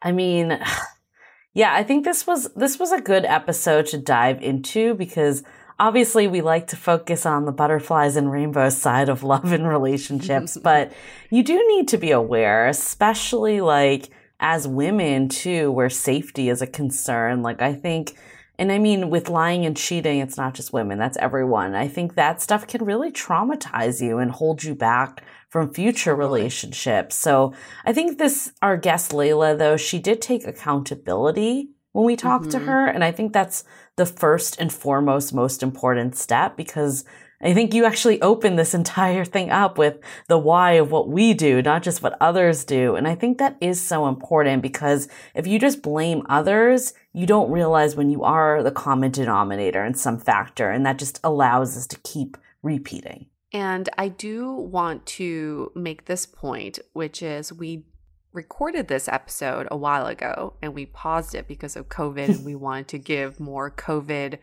I 0.00 0.12
mean, 0.12 0.58
yeah, 1.54 1.74
I 1.74 1.82
think 1.82 2.04
this 2.04 2.26
was 2.26 2.52
this 2.54 2.78
was 2.78 2.92
a 2.92 3.00
good 3.00 3.24
episode 3.24 3.86
to 3.86 3.98
dive 3.98 4.40
into 4.40 4.94
because 4.94 5.42
obviously 5.78 6.28
we 6.28 6.40
like 6.40 6.68
to 6.68 6.76
focus 6.76 7.26
on 7.26 7.44
the 7.44 7.52
butterflies 7.52 8.16
and 8.16 8.30
rainbows 8.30 8.76
side 8.76 9.08
of 9.08 9.24
love 9.24 9.52
and 9.52 9.68
relationships, 9.68 10.56
but 10.62 10.92
you 11.30 11.42
do 11.42 11.56
need 11.68 11.88
to 11.88 11.98
be 11.98 12.12
aware, 12.12 12.66
especially 12.68 13.60
like 13.60 14.08
as 14.40 14.68
women 14.68 15.28
too, 15.28 15.72
where 15.72 15.90
safety 15.90 16.48
is 16.48 16.62
a 16.62 16.66
concern. 16.66 17.42
Like 17.42 17.60
I 17.60 17.74
think 17.74 18.16
and 18.58 18.70
I 18.70 18.78
mean, 18.78 19.10
with 19.10 19.28
lying 19.28 19.66
and 19.66 19.76
cheating, 19.76 20.20
it's 20.20 20.36
not 20.36 20.54
just 20.54 20.72
women, 20.72 20.98
that's 20.98 21.16
everyone. 21.16 21.74
I 21.74 21.88
think 21.88 22.14
that 22.14 22.40
stuff 22.40 22.66
can 22.66 22.84
really 22.84 23.10
traumatize 23.10 24.00
you 24.00 24.18
and 24.18 24.30
hold 24.30 24.62
you 24.62 24.74
back 24.74 25.24
from 25.48 25.72
future 25.72 26.14
relationships. 26.14 27.16
So 27.16 27.52
I 27.84 27.92
think 27.92 28.18
this, 28.18 28.52
our 28.62 28.76
guest 28.76 29.10
Layla, 29.10 29.58
though, 29.58 29.76
she 29.76 29.98
did 29.98 30.22
take 30.22 30.46
accountability 30.46 31.70
when 31.92 32.04
we 32.04 32.16
talked 32.16 32.46
mm-hmm. 32.46 32.58
to 32.58 32.66
her. 32.66 32.86
And 32.86 33.02
I 33.02 33.10
think 33.10 33.32
that's 33.32 33.64
the 33.96 34.06
first 34.06 34.60
and 34.60 34.72
foremost, 34.72 35.34
most 35.34 35.62
important 35.62 36.16
step 36.16 36.56
because 36.56 37.04
I 37.44 37.52
think 37.52 37.74
you 37.74 37.84
actually 37.84 38.22
open 38.22 38.56
this 38.56 38.72
entire 38.72 39.24
thing 39.26 39.50
up 39.50 39.76
with 39.76 39.98
the 40.28 40.38
why 40.38 40.72
of 40.72 40.90
what 40.90 41.08
we 41.08 41.34
do, 41.34 41.60
not 41.60 41.82
just 41.82 42.02
what 42.02 42.16
others 42.18 42.64
do. 42.64 42.96
And 42.96 43.06
I 43.06 43.14
think 43.14 43.36
that 43.36 43.58
is 43.60 43.86
so 43.86 44.08
important 44.08 44.62
because 44.62 45.08
if 45.34 45.46
you 45.46 45.58
just 45.58 45.82
blame 45.82 46.22
others, 46.30 46.94
you 47.12 47.26
don't 47.26 47.50
realize 47.50 47.96
when 47.96 48.08
you 48.08 48.24
are 48.24 48.62
the 48.62 48.70
common 48.70 49.10
denominator 49.10 49.84
in 49.84 49.92
some 49.92 50.18
factor. 50.18 50.70
And 50.70 50.86
that 50.86 50.98
just 50.98 51.20
allows 51.22 51.76
us 51.76 51.86
to 51.88 51.98
keep 51.98 52.38
repeating. 52.62 53.26
And 53.52 53.90
I 53.98 54.08
do 54.08 54.50
want 54.50 55.04
to 55.06 55.70
make 55.74 56.06
this 56.06 56.24
point, 56.24 56.78
which 56.94 57.22
is 57.22 57.52
we 57.52 57.84
recorded 58.32 58.88
this 58.88 59.06
episode 59.06 59.68
a 59.70 59.76
while 59.76 60.06
ago 60.06 60.54
and 60.62 60.74
we 60.74 60.86
paused 60.86 61.34
it 61.34 61.46
because 61.46 61.76
of 61.76 61.90
COVID 61.90 62.28
and 62.30 62.44
we 62.44 62.54
wanted 62.56 62.88
to 62.88 62.98
give 62.98 63.38
more 63.38 63.70
COVID 63.70 64.38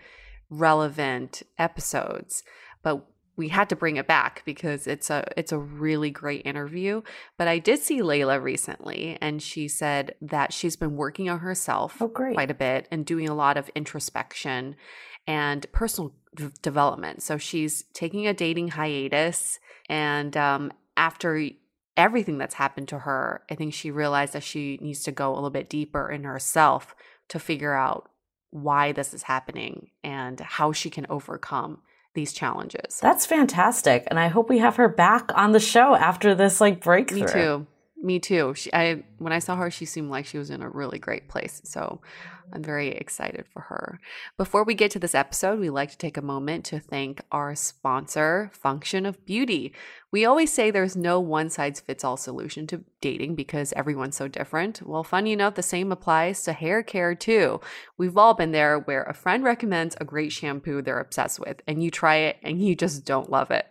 relevant 0.52 1.42
episodes. 1.58 2.44
But 2.84 3.06
we 3.38 3.48
had 3.48 3.70
to 3.70 3.76
bring 3.76 3.96
it 3.96 4.08
back 4.08 4.44
because 4.46 4.88
it's 4.88 5.10
a 5.10 5.24
it's 5.38 5.52
a 5.52 5.58
really 5.58 6.10
great 6.12 6.46
interview. 6.46 7.02
But 7.38 7.48
I 7.48 7.60
did 7.60 7.80
see 7.80 8.00
Layla 8.00 8.42
recently 8.42 9.18
and 9.22 9.42
she 9.42 9.68
said 9.68 10.16
that 10.22 10.54
she's 10.54 10.76
been 10.76 10.96
working 10.96 11.30
on 11.30 11.40
herself 11.40 12.02
oh, 12.02 12.10
quite 12.10 12.52
a 12.52 12.56
bit 12.56 12.88
and 12.92 13.06
doing 13.06 13.28
a 13.28 13.34
lot 13.34 13.58
of 13.58 13.70
introspection 13.74 14.76
and 15.26 15.66
personal 15.72 16.14
d- 16.36 16.50
development. 16.62 17.24
So 17.24 17.38
she's 17.38 17.84
taking 17.94 18.28
a 18.28 18.34
dating 18.34 18.70
hiatus. 18.70 19.60
And 19.90 20.36
um, 20.38 20.72
after 20.98 21.50
everything 21.98 22.38
that's 22.38 22.56
happened 22.56 22.88
to 22.90 23.00
her, 23.00 23.44
I 23.50 23.56
think 23.56 23.74
she 23.74 23.92
realized 23.92 24.34
that 24.34 24.44
she 24.44 24.78
needs 24.82 25.04
to 25.04 25.12
go 25.12 25.32
a 25.32 25.36
little 25.36 25.50
bit 25.50 25.70
deeper 25.70 26.10
in 26.10 26.24
herself 26.24 26.96
to 27.30 27.40
figure 27.40 27.74
out 27.74 28.10
why 28.50 28.92
this 28.92 29.14
is 29.14 29.24
happening 29.24 29.92
and 30.04 30.40
how 30.40 30.72
she 30.74 30.90
can 30.90 31.06
overcome 31.10 31.82
these 32.14 32.34
challenges. 32.34 33.00
That's 33.02 33.26
fantastic. 33.26 34.04
And 34.08 34.20
I 34.20 34.28
hope 34.28 34.50
we 34.50 34.60
have 34.60 34.76
her 34.76 34.90
back 34.90 35.32
on 35.36 35.52
the 35.52 35.60
show 35.60 35.96
after 35.96 36.36
this 36.36 36.60
like 36.62 36.84
breakthrough. 36.84 37.22
Me 37.22 37.28
too. 37.28 37.68
Me 38.04 38.20
too. 38.20 38.56
She, 38.56 38.74
I 38.74 39.04
when 39.20 39.32
I 39.32 39.40
saw 39.40 39.56
her, 39.58 39.70
she 39.70 39.86
seemed 39.86 40.10
like 40.10 40.26
she 40.26 40.40
was 40.40 40.50
in 40.50 40.64
a 40.64 40.70
really 40.70 40.98
great 40.98 41.28
place. 41.28 41.62
So 41.64 42.02
I'm 42.52 42.64
very 42.64 42.90
excited 42.90 43.46
for 43.54 43.62
her. 43.62 44.00
Before 44.38 44.64
we 44.64 44.74
get 44.74 44.92
to 44.92 45.00
this 45.00 45.16
episode, 45.16 45.60
we 45.60 45.70
like 45.70 45.92
to 45.92 45.98
take 45.98 46.18
a 46.18 46.22
moment 46.22 46.66
to 46.66 46.80
thank 46.80 47.22
our 47.32 47.56
sponsor, 47.56 48.50
Function 48.54 49.06
of 49.06 49.24
Beauty. 49.26 49.74
We 50.12 50.26
always 50.26 50.52
say 50.52 50.72
there's 50.72 50.96
no 50.96 51.20
one 51.20 51.50
size 51.50 51.80
fits 51.80 52.04
all 52.04 52.18
solution 52.18 52.68
to 52.68 52.84
dating 53.00 53.36
because 53.36 53.72
everyone's 53.74 54.18
so 54.18 54.28
different. 54.28 54.82
Well, 54.86 55.04
funny 55.04 55.32
enough, 55.32 55.56
the 55.56 55.64
same 55.64 55.92
applies 55.92 56.44
to 56.44 56.54
hair 56.54 56.84
care 56.84 57.16
too. 57.16 57.62
We've 57.98 58.18
all 58.18 58.34
been 58.34 58.52
there 58.52 58.80
where 58.80 59.04
a 59.04 59.14
friend 59.14 59.44
recommends 59.44 59.96
a 60.00 60.06
great 60.06 60.32
shampoo 60.32 60.82
they're 60.82 61.00
obsessed 61.00 61.40
with, 61.40 61.62
and 61.68 61.82
you 61.82 61.92
try 61.92 62.18
it 62.18 62.38
and 62.44 62.62
you 62.62 62.76
just 62.76 63.06
don't 63.06 63.30
love 63.30 63.52
it. 63.52 63.68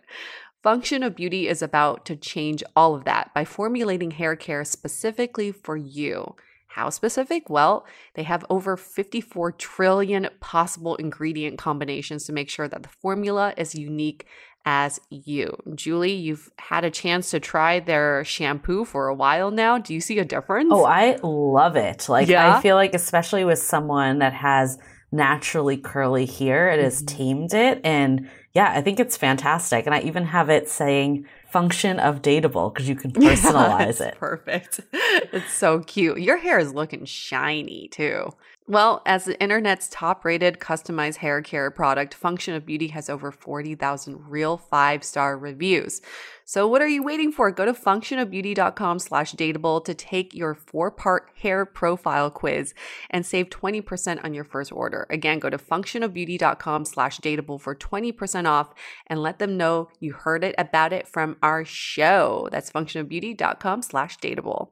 Function 0.63 1.01
of 1.01 1.15
Beauty 1.15 1.47
is 1.47 1.63
about 1.63 2.05
to 2.05 2.15
change 2.15 2.63
all 2.75 2.93
of 2.93 3.03
that 3.05 3.33
by 3.33 3.43
formulating 3.43 4.11
hair 4.11 4.35
care 4.35 4.63
specifically 4.63 5.51
for 5.51 5.75
you. 5.75 6.35
How 6.67 6.89
specific? 6.89 7.49
Well, 7.49 7.85
they 8.13 8.23
have 8.23 8.45
over 8.49 8.77
54 8.77 9.53
trillion 9.53 10.29
possible 10.39 10.95
ingredient 10.95 11.57
combinations 11.57 12.25
to 12.25 12.33
make 12.33 12.49
sure 12.49 12.67
that 12.67 12.83
the 12.83 12.89
formula 12.89 13.53
is 13.57 13.75
unique 13.75 14.25
as 14.63 15.01
you. 15.09 15.57
Julie, 15.73 16.13
you've 16.13 16.51
had 16.59 16.85
a 16.85 16.91
chance 16.91 17.31
to 17.31 17.39
try 17.39 17.79
their 17.79 18.23
shampoo 18.23 18.85
for 18.85 19.07
a 19.07 19.15
while 19.15 19.49
now. 19.51 19.79
Do 19.79 19.93
you 19.93 19.99
see 19.99 20.19
a 20.19 20.25
difference? 20.25 20.69
Oh, 20.71 20.85
I 20.85 21.17
love 21.23 21.75
it. 21.75 22.07
Like, 22.07 22.27
yeah? 22.27 22.57
I 22.57 22.61
feel 22.61 22.75
like, 22.75 22.93
especially 22.93 23.43
with 23.43 23.59
someone 23.59 24.19
that 24.19 24.33
has 24.33 24.77
naturally 25.11 25.77
curly 25.77 26.25
hair, 26.25 26.69
it 26.69 26.75
mm-hmm. 26.75 26.83
has 26.83 27.01
tamed 27.01 27.53
it. 27.53 27.81
And 27.83 28.29
yeah, 28.53 28.71
I 28.75 28.81
think 28.81 28.99
it's 28.99 29.17
fantastic. 29.17 29.85
And 29.85 29.95
I 29.95 30.01
even 30.01 30.25
have 30.25 30.49
it 30.49 30.69
saying 30.69 31.25
function 31.49 31.99
of 31.99 32.21
dateable 32.21 32.73
because 32.73 32.87
you 32.89 32.95
can 32.95 33.11
personalize 33.13 33.99
yeah, 33.99 34.07
it. 34.07 34.15
Perfect. 34.17 34.81
It's 35.33 35.53
so 35.53 35.79
cute. 35.79 36.19
Your 36.19 36.37
hair 36.37 36.59
is 36.59 36.73
looking 36.73 37.05
shiny 37.05 37.87
too. 37.89 38.33
Well, 38.67 39.01
as 39.05 39.25
the 39.25 39.41
internet's 39.41 39.89
top 39.89 40.23
rated 40.23 40.59
customized 40.59 41.17
hair 41.17 41.41
care 41.41 41.71
product, 41.71 42.13
Function 42.13 42.53
of 42.53 42.65
Beauty 42.65 42.87
has 42.89 43.09
over 43.09 43.31
40,000 43.31 44.29
real 44.29 44.55
five 44.55 45.03
star 45.03 45.37
reviews. 45.37 45.99
So 46.45 46.67
what 46.67 46.81
are 46.81 46.87
you 46.87 47.01
waiting 47.03 47.31
for? 47.31 47.49
Go 47.49 47.65
to 47.65 47.73
functionofbeauty.com 47.73 48.99
slash 48.99 49.33
dateable 49.33 49.83
to 49.83 49.93
take 49.93 50.35
your 50.35 50.53
four 50.53 50.91
part 50.91 51.29
hair 51.41 51.65
profile 51.65 52.29
quiz 52.29 52.73
and 53.09 53.25
save 53.25 53.49
20% 53.49 54.23
on 54.23 54.33
your 54.33 54.43
first 54.43 54.71
order. 54.71 55.07
Again, 55.09 55.39
go 55.39 55.49
to 55.49 55.57
functionofbeauty.com 55.57 56.85
slash 56.85 57.19
dateable 57.19 57.59
for 57.59 57.75
20% 57.75 58.47
off 58.47 58.73
and 59.07 59.21
let 59.21 59.39
them 59.39 59.57
know 59.57 59.89
you 59.99 60.13
heard 60.13 60.43
it 60.43 60.53
about 60.57 60.93
it 60.93 61.07
from 61.07 61.35
our 61.41 61.65
show. 61.65 62.47
That's 62.51 62.71
functionofbeauty.com 62.71 63.81
slash 63.81 64.17
dateable. 64.19 64.69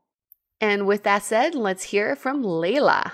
And 0.62 0.86
with 0.86 1.04
that 1.04 1.24
said, 1.24 1.56
let's 1.56 1.84
hear 1.84 2.16
from 2.16 2.44
Layla. 2.44 3.12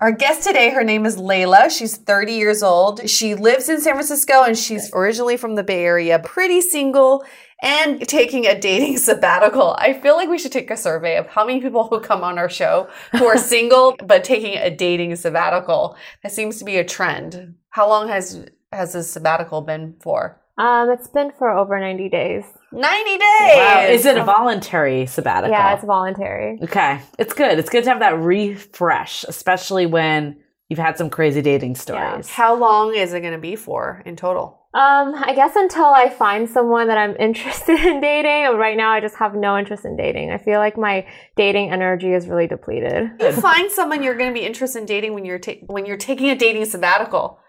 Our 0.00 0.12
guest 0.12 0.44
today, 0.46 0.70
her 0.70 0.82
name 0.82 1.04
is 1.04 1.18
Layla. 1.18 1.70
She's 1.70 1.98
30 1.98 2.32
years 2.32 2.62
old. 2.62 3.06
She 3.10 3.34
lives 3.34 3.68
in 3.68 3.82
San 3.82 3.92
Francisco 3.92 4.44
and 4.44 4.56
she's 4.56 4.90
originally 4.94 5.36
from 5.36 5.56
the 5.56 5.62
Bay 5.62 5.84
Area, 5.84 6.18
pretty 6.18 6.62
single 6.62 7.22
and 7.60 8.08
taking 8.08 8.46
a 8.46 8.58
dating 8.58 8.96
sabbatical. 8.96 9.76
I 9.78 9.92
feel 9.92 10.16
like 10.16 10.30
we 10.30 10.38
should 10.38 10.52
take 10.52 10.70
a 10.70 10.76
survey 10.78 11.18
of 11.18 11.26
how 11.26 11.44
many 11.44 11.60
people 11.60 11.86
who 11.86 12.00
come 12.00 12.24
on 12.24 12.38
our 12.38 12.48
show 12.48 12.88
who 13.12 13.26
are 13.26 13.36
single 13.54 13.94
but 14.02 14.24
taking 14.24 14.56
a 14.56 14.74
dating 14.74 15.16
sabbatical. 15.16 15.98
That 16.22 16.32
seems 16.32 16.58
to 16.60 16.64
be 16.64 16.78
a 16.78 16.84
trend. 16.84 17.56
How 17.68 17.86
long 17.86 18.08
has 18.08 18.46
has 18.72 18.94
this 18.94 19.10
sabbatical 19.10 19.60
been 19.60 19.96
for? 20.00 20.39
Um, 20.58 20.90
it's 20.90 21.08
been 21.08 21.32
for 21.38 21.50
over 21.50 21.78
90 21.78 22.08
days. 22.08 22.44
90 22.72 23.10
days. 23.10 23.20
Wow. 23.56 23.86
Is 23.88 24.04
it 24.06 24.16
a 24.16 24.24
voluntary 24.24 25.06
sabbatical? 25.06 25.50
Yeah, 25.50 25.74
it's 25.74 25.84
voluntary. 25.84 26.58
Okay. 26.62 27.00
It's 27.18 27.32
good. 27.32 27.58
It's 27.58 27.70
good 27.70 27.84
to 27.84 27.90
have 27.90 28.00
that 28.00 28.18
refresh, 28.18 29.24
especially 29.24 29.86
when 29.86 30.36
you've 30.68 30.78
had 30.78 30.98
some 30.98 31.10
crazy 31.10 31.42
dating 31.42 31.76
stories. 31.76 32.28
How 32.28 32.54
long 32.54 32.94
is 32.94 33.12
it 33.14 33.20
going 33.20 33.32
to 33.32 33.38
be 33.38 33.56
for 33.56 34.02
in 34.04 34.16
total? 34.16 34.58
Um, 34.72 35.14
I 35.16 35.32
guess 35.34 35.56
until 35.56 35.86
I 35.86 36.10
find 36.10 36.48
someone 36.48 36.86
that 36.88 36.96
I'm 36.98 37.16
interested 37.18 37.80
in 37.80 38.00
dating. 38.00 38.56
Right 38.56 38.76
now, 38.76 38.90
I 38.92 39.00
just 39.00 39.16
have 39.16 39.34
no 39.34 39.58
interest 39.58 39.84
in 39.84 39.96
dating. 39.96 40.30
I 40.30 40.38
feel 40.38 40.60
like 40.60 40.78
my 40.78 41.06
dating 41.36 41.72
energy 41.72 42.12
is 42.12 42.28
really 42.28 42.46
depleted. 42.46 43.10
You 43.18 43.32
find 43.32 43.70
someone 43.72 44.02
you're 44.04 44.16
going 44.16 44.32
to 44.32 44.38
be 44.38 44.46
interested 44.46 44.78
in 44.78 44.86
dating 44.86 45.14
when 45.14 45.24
you're 45.24 45.40
ta- 45.40 45.54
when 45.66 45.86
you're 45.86 45.96
taking 45.96 46.30
a 46.30 46.36
dating 46.36 46.66
sabbatical. 46.66 47.40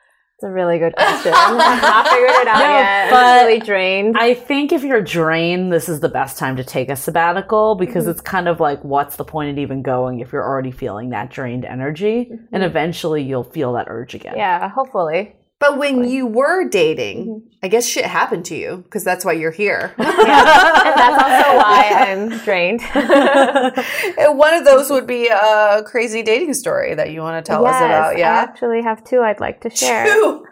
It's 0.41 0.47
a 0.47 0.51
really 0.51 0.79
good 0.79 0.95
question. 0.95 1.33
I've 1.35 1.55
not 1.83 2.07
figured 2.07 2.31
it 2.31 2.47
out 2.47 2.57
No, 2.59 2.65
yet. 2.79 3.11
but 3.11 3.23
I'm 3.23 3.45
really 3.45 3.59
drained. 3.59 4.17
I 4.17 4.33
think 4.33 4.71
if 4.71 4.83
you're 4.83 4.99
drained, 5.03 5.71
this 5.71 5.87
is 5.87 5.99
the 5.99 6.09
best 6.09 6.39
time 6.39 6.55
to 6.55 6.63
take 6.63 6.89
a 6.89 6.95
sabbatical 6.95 7.75
because 7.75 8.05
Mm-hmm. 8.05 8.09
it's 8.11 8.21
kind 8.21 8.47
of 8.47 8.59
like, 8.59 8.83
what's 8.83 9.17
the 9.17 9.23
point 9.23 9.51
in 9.51 9.59
even 9.59 9.83
going 9.83 10.19
if 10.19 10.31
you're 10.31 10.43
already 10.43 10.71
feeling 10.71 11.11
that 11.11 11.29
drained 11.29 11.63
energy? 11.63 12.31
And 12.51 12.63
eventually 12.63 13.21
you'll 13.21 13.43
feel 13.43 13.73
that 13.73 13.85
urge 13.87 14.15
again. 14.15 14.31
Mm-hmm. 14.31 14.39
yeah, 14.39 14.67
hopefully. 14.69 15.35
But 15.61 15.77
when 15.77 16.09
you 16.09 16.25
were 16.25 16.67
dating, 16.67 17.43
I 17.63 17.67
guess 17.69 17.85
shit 17.87 18.03
happened 18.03 18.45
to 18.45 18.55
you 18.55 18.77
because 18.77 19.03
that's 19.03 19.23
why 19.23 19.33
you're 19.33 19.51
here. 19.51 19.93
and 19.97 20.07
that's 20.17 21.23
also 21.23 21.57
why 21.57 21.91
I'm 21.95 22.29
drained. 22.39 22.81
And 24.17 24.37
One 24.37 24.55
of 24.55 24.65
those 24.65 24.89
would 24.89 25.05
be 25.07 25.27
a 25.27 25.83
crazy 25.85 26.23
dating 26.23 26.55
story 26.55 26.95
that 26.95 27.11
you 27.11 27.21
want 27.21 27.45
to 27.45 27.47
tell 27.49 27.65
us 27.65 27.73
Yes, 27.73 27.81
about. 27.83 28.15
I 28.15 28.19
Yeah. 28.19 28.33
actually 28.33 28.81
have 28.81 29.03
two 29.03 29.21
I'd 29.21 29.39
like 29.39 29.61
to 29.61 29.69
share. 29.69 30.05
Two. 30.05 30.45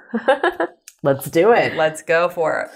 Let's 1.03 1.29
do 1.31 1.51
it. 1.53 1.75
Let's 1.75 2.03
go 2.03 2.29
for 2.29 2.61
it. 2.61 2.69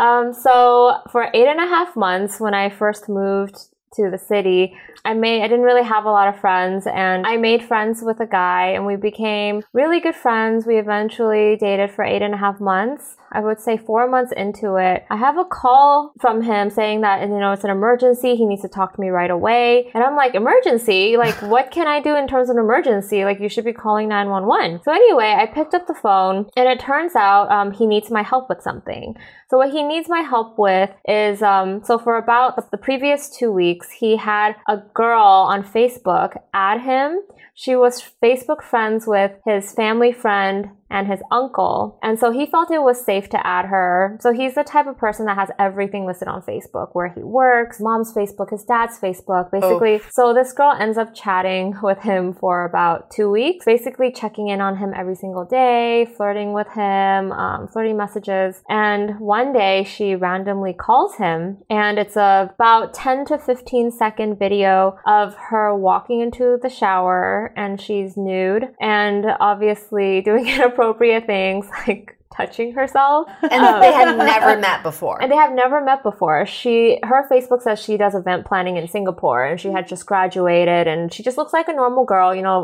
Um, 0.00 0.32
so 0.34 0.98
for 1.10 1.28
eight 1.32 1.48
and 1.48 1.58
a 1.58 1.66
half 1.66 1.96
months, 1.96 2.38
when 2.38 2.54
I 2.54 2.68
first 2.68 3.08
moved 3.08 3.56
to 3.94 4.10
the 4.10 4.18
city, 4.18 4.76
I 5.04 5.14
made 5.14 5.42
I 5.42 5.48
didn't 5.48 5.64
really 5.64 5.82
have 5.82 6.04
a 6.04 6.10
lot 6.10 6.28
of 6.28 6.38
friends, 6.38 6.86
and 6.86 7.26
I 7.26 7.36
made 7.36 7.62
friends 7.62 8.02
with 8.02 8.20
a 8.20 8.26
guy, 8.26 8.68
and 8.68 8.86
we 8.86 8.96
became 8.96 9.62
really 9.72 10.00
good 10.00 10.14
friends. 10.14 10.66
We 10.66 10.78
eventually 10.78 11.56
dated 11.56 11.90
for 11.90 12.04
eight 12.04 12.22
and 12.22 12.34
a 12.34 12.38
half 12.38 12.60
months. 12.60 13.16
I 13.32 13.40
would 13.40 13.60
say 13.60 13.76
four 13.76 14.08
months 14.08 14.32
into 14.36 14.76
it, 14.76 15.04
I 15.10 15.16
have 15.16 15.38
a 15.38 15.44
call 15.44 16.12
from 16.20 16.42
him 16.42 16.70
saying 16.70 17.00
that 17.00 17.22
you 17.22 17.38
know 17.38 17.52
it's 17.52 17.64
an 17.64 17.70
emergency. 17.70 18.36
He 18.36 18.46
needs 18.46 18.62
to 18.62 18.68
talk 18.68 18.94
to 18.94 19.00
me 19.00 19.08
right 19.08 19.30
away, 19.30 19.90
and 19.94 20.02
I'm 20.04 20.16
like, 20.16 20.34
emergency? 20.34 21.16
Like, 21.16 21.40
what 21.42 21.70
can 21.70 21.86
I 21.86 22.00
do 22.00 22.16
in 22.16 22.28
terms 22.28 22.50
of 22.50 22.56
emergency? 22.56 23.24
Like, 23.24 23.40
you 23.40 23.48
should 23.48 23.64
be 23.64 23.72
calling 23.72 24.08
nine 24.08 24.28
one 24.28 24.46
one. 24.46 24.80
So 24.84 24.92
anyway, 24.92 25.36
I 25.38 25.46
picked 25.46 25.74
up 25.74 25.86
the 25.86 25.94
phone, 25.94 26.50
and 26.56 26.68
it 26.68 26.80
turns 26.80 27.16
out 27.16 27.50
um, 27.50 27.72
he 27.72 27.86
needs 27.86 28.10
my 28.10 28.22
help 28.22 28.48
with 28.48 28.62
something. 28.62 29.16
So 29.48 29.58
what 29.58 29.70
he 29.70 29.82
needs 29.82 30.08
my 30.08 30.20
help 30.20 30.58
with 30.58 30.90
is 31.06 31.42
um, 31.42 31.84
so 31.84 31.98
for 31.98 32.16
about 32.16 32.70
the 32.70 32.78
previous 32.78 33.28
two 33.28 33.52
weeks, 33.52 33.90
he 33.90 34.16
had 34.16 34.56
a 34.68 34.78
girl 34.94 35.22
on 35.22 35.62
Facebook 35.62 36.38
add 36.54 36.80
him. 36.80 37.20
She 37.54 37.76
was 37.76 38.02
Facebook 38.22 38.62
friends 38.62 39.06
with 39.06 39.32
his 39.44 39.72
family 39.72 40.12
friend 40.12 40.70
and 40.92 41.08
his 41.08 41.20
uncle. 41.30 41.98
And 42.02 42.18
so 42.18 42.30
he 42.30 42.46
felt 42.46 42.70
it 42.70 42.82
was 42.82 43.04
safe 43.04 43.28
to 43.30 43.46
add 43.46 43.66
her. 43.66 44.18
So 44.20 44.32
he's 44.32 44.54
the 44.54 44.62
type 44.62 44.86
of 44.86 44.98
person 44.98 45.24
that 45.26 45.38
has 45.38 45.48
everything 45.58 46.06
listed 46.06 46.28
on 46.28 46.42
Facebook 46.42 46.90
where 46.92 47.08
he 47.08 47.22
works, 47.22 47.80
mom's 47.80 48.12
Facebook, 48.12 48.50
his 48.50 48.62
dad's 48.64 48.98
Facebook, 48.98 49.50
basically. 49.50 50.00
So 50.10 50.34
this 50.34 50.52
girl 50.52 50.76
ends 50.78 50.98
up 50.98 51.14
chatting 51.14 51.74
with 51.82 51.98
him 52.00 52.34
for 52.34 52.64
about 52.64 53.10
two 53.10 53.30
weeks, 53.30 53.64
basically 53.64 54.12
checking 54.12 54.48
in 54.48 54.60
on 54.60 54.76
him 54.76 54.92
every 54.94 55.16
single 55.16 55.46
day, 55.46 56.06
flirting 56.16 56.52
with 56.52 56.68
him, 56.68 57.32
um, 57.32 57.68
flirting 57.68 57.96
messages. 57.96 58.62
And 58.68 59.18
one 59.18 59.52
day 59.52 59.84
she 59.84 60.14
randomly 60.14 60.74
calls 60.74 61.16
him 61.16 61.58
and 61.70 61.98
it's 61.98 62.16
a 62.16 62.50
about 62.54 62.92
10 62.92 63.24
to 63.26 63.38
15 63.38 63.90
second 63.92 64.38
video 64.38 64.98
of 65.06 65.34
her 65.50 65.74
walking 65.74 66.20
into 66.20 66.58
the 66.62 66.68
shower 66.68 67.41
and 67.56 67.80
she's 67.80 68.16
nude 68.16 68.68
and 68.80 69.24
obviously 69.40 70.20
doing 70.28 70.46
inappropriate 70.48 71.26
things 71.26 71.66
like 71.88 72.16
touching 72.34 72.72
herself. 72.72 73.28
And 73.42 73.62
Um, 73.64 73.80
they 73.80 73.92
had 73.92 74.16
never 74.32 74.58
met 74.58 74.82
before. 74.82 75.20
and 75.22 75.30
they 75.30 75.36
have 75.36 75.52
never 75.52 75.82
met 75.82 76.02
before. 76.02 76.46
She 76.46 76.98
her 77.02 77.28
Facebook 77.30 77.60
says 77.62 77.78
she 77.78 77.96
does 77.98 78.14
event 78.14 78.46
planning 78.46 78.76
in 78.78 78.88
Singapore 78.88 79.44
and 79.44 79.60
she 79.60 79.70
had 79.70 79.86
just 79.86 80.06
graduated 80.06 80.86
and 80.88 81.12
she 81.12 81.22
just 81.22 81.36
looks 81.36 81.52
like 81.52 81.68
a 81.68 81.74
normal 81.74 82.04
girl, 82.06 82.34
you 82.34 82.40
know, 82.42 82.62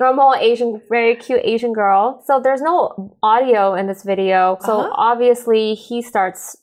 normal 0.00 0.34
Asian 0.34 0.80
very 0.90 1.14
cute 1.14 1.40
Asian 1.44 1.72
girl. 1.72 2.20
So 2.26 2.40
there's 2.42 2.60
no 2.60 3.14
audio 3.22 3.74
in 3.74 3.86
this 3.86 4.02
video. 4.02 4.58
So 4.62 4.80
Uh-huh. 4.80 4.90
obviously 4.96 5.74
he 5.74 6.02
starts 6.02 6.56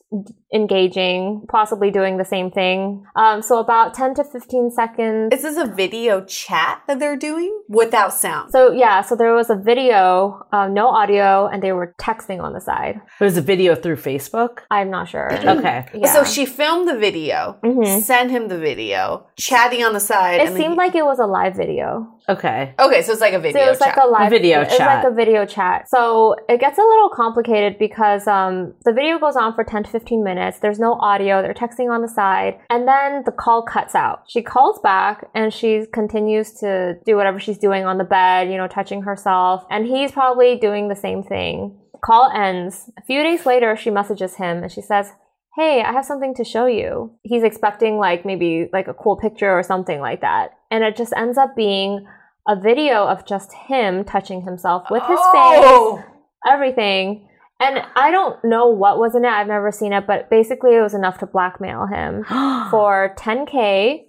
engaging, 0.52 1.44
possibly 1.48 1.90
doing 1.90 2.16
the 2.16 2.24
same 2.24 2.50
thing. 2.50 3.04
Um, 3.16 3.42
so 3.42 3.58
about 3.58 3.94
10 3.94 4.14
to 4.14 4.24
15 4.24 4.70
seconds 4.70 5.32
Is 5.34 5.42
this 5.42 5.56
a 5.56 5.66
video 5.66 6.24
chat 6.24 6.82
that 6.86 6.98
they're 7.00 7.16
doing 7.16 7.52
without 7.68 8.12
sound? 8.14 8.50
so 8.52 8.72
yeah, 8.72 9.00
so 9.02 9.16
there 9.16 9.34
was 9.34 9.50
a 9.50 9.56
video, 9.56 10.46
um, 10.52 10.74
no 10.74 10.88
audio, 10.88 11.46
and 11.46 11.62
they 11.62 11.72
were 11.72 11.94
texting 12.00 12.40
on 12.42 12.52
the 12.52 12.60
side. 12.60 13.00
It 13.20 13.24
was 13.24 13.36
a 13.36 13.40
video 13.42 13.74
through 13.74 13.96
Facebook. 13.96 14.58
I'm 14.70 14.90
not 14.90 15.08
sure. 15.08 15.30
Okay. 15.54 15.86
Yeah. 15.94 16.12
So 16.12 16.24
she 16.24 16.46
filmed 16.46 16.88
the 16.88 16.98
video, 16.98 17.58
Mhm. 17.64 18.00
sent 18.02 18.30
him 18.30 18.48
the 18.48 18.58
video, 18.58 19.26
chatting 19.36 19.84
on 19.84 19.92
the 19.92 20.00
side. 20.00 20.40
It 20.40 20.46
and 20.46 20.48
then 20.50 20.56
seemed 20.56 20.72
he- 20.72 20.78
like 20.78 20.94
it 20.94 21.04
was 21.04 21.18
a 21.18 21.26
live 21.26 21.54
video. 21.54 22.08
Okay. 22.28 22.74
okay, 22.78 23.02
so 23.02 23.12
it's 23.12 23.20
like 23.20 23.34
a 23.34 23.38
video 23.38 23.64
it 23.66 23.68
was 23.70 23.78
chat. 23.78 23.96
like 23.96 24.04
a 24.04 24.08
live 24.08 24.30
video 24.30 24.60
It 24.62 24.68
was 24.68 24.76
chat. 24.78 25.04
like 25.04 25.12
a 25.12 25.14
video 25.14 25.44
chat. 25.44 25.88
So 25.90 26.34
it 26.48 26.58
gets 26.58 26.78
a 26.78 26.82
little 26.82 27.10
complicated 27.10 27.78
because 27.78 28.26
um, 28.26 28.74
the 28.84 28.92
video 28.92 29.18
goes 29.18 29.36
on 29.36 29.54
for 29.54 29.62
10 29.62 29.84
to 29.84 29.90
15 29.90 30.24
minutes. 30.24 30.58
There's 30.60 30.78
no 30.78 30.94
audio. 30.94 31.42
They're 31.42 31.52
texting 31.52 31.90
on 31.90 32.00
the 32.00 32.08
side. 32.08 32.58
And 32.70 32.88
then 32.88 33.24
the 33.26 33.32
call 33.32 33.62
cuts 33.62 33.94
out. 33.94 34.24
She 34.26 34.40
calls 34.42 34.78
back 34.80 35.28
and 35.34 35.52
she 35.52 35.84
continues 35.92 36.52
to 36.60 36.96
do 37.04 37.16
whatever 37.16 37.38
she's 37.38 37.58
doing 37.58 37.84
on 37.84 37.98
the 37.98 38.04
bed, 38.04 38.50
you 38.50 38.56
know, 38.56 38.68
touching 38.68 39.02
herself. 39.02 39.64
And 39.70 39.86
he's 39.86 40.10
probably 40.12 40.56
doing 40.56 40.88
the 40.88 40.96
same 40.96 41.22
thing. 41.22 41.78
Call 42.02 42.30
ends. 42.34 42.90
A 42.98 43.02
few 43.02 43.22
days 43.22 43.44
later, 43.44 43.76
she 43.76 43.90
messages 43.90 44.36
him 44.36 44.62
and 44.62 44.72
she 44.72 44.80
says, 44.80 45.12
Hey, 45.56 45.82
I 45.82 45.92
have 45.92 46.04
something 46.04 46.34
to 46.34 46.44
show 46.44 46.66
you. 46.66 47.12
He's 47.22 47.44
expecting 47.44 47.98
like 47.98 48.24
maybe 48.24 48.68
like 48.72 48.88
a 48.88 48.94
cool 48.94 49.16
picture 49.16 49.50
or 49.50 49.62
something 49.62 50.00
like 50.00 50.20
that. 50.22 50.50
And 50.70 50.82
it 50.82 50.96
just 50.96 51.12
ends 51.16 51.38
up 51.38 51.54
being 51.54 52.06
a 52.48 52.56
video 52.60 53.06
of 53.06 53.24
just 53.24 53.52
him 53.52 54.04
touching 54.04 54.42
himself 54.42 54.84
with 54.90 55.02
his 55.04 55.18
Oh! 55.20 55.96
face, 55.96 56.04
everything. 56.52 57.28
And 57.60 57.82
I 57.94 58.10
don't 58.10 58.42
know 58.44 58.66
what 58.68 58.98
was 58.98 59.14
in 59.14 59.24
it. 59.24 59.28
I've 59.28 59.46
never 59.46 59.70
seen 59.70 59.92
it, 59.92 60.06
but 60.08 60.28
basically 60.28 60.74
it 60.74 60.82
was 60.82 60.92
enough 60.92 61.18
to 61.18 61.26
blackmail 61.26 61.86
him 61.86 62.24
for 62.70 63.14
10k. 63.16 64.06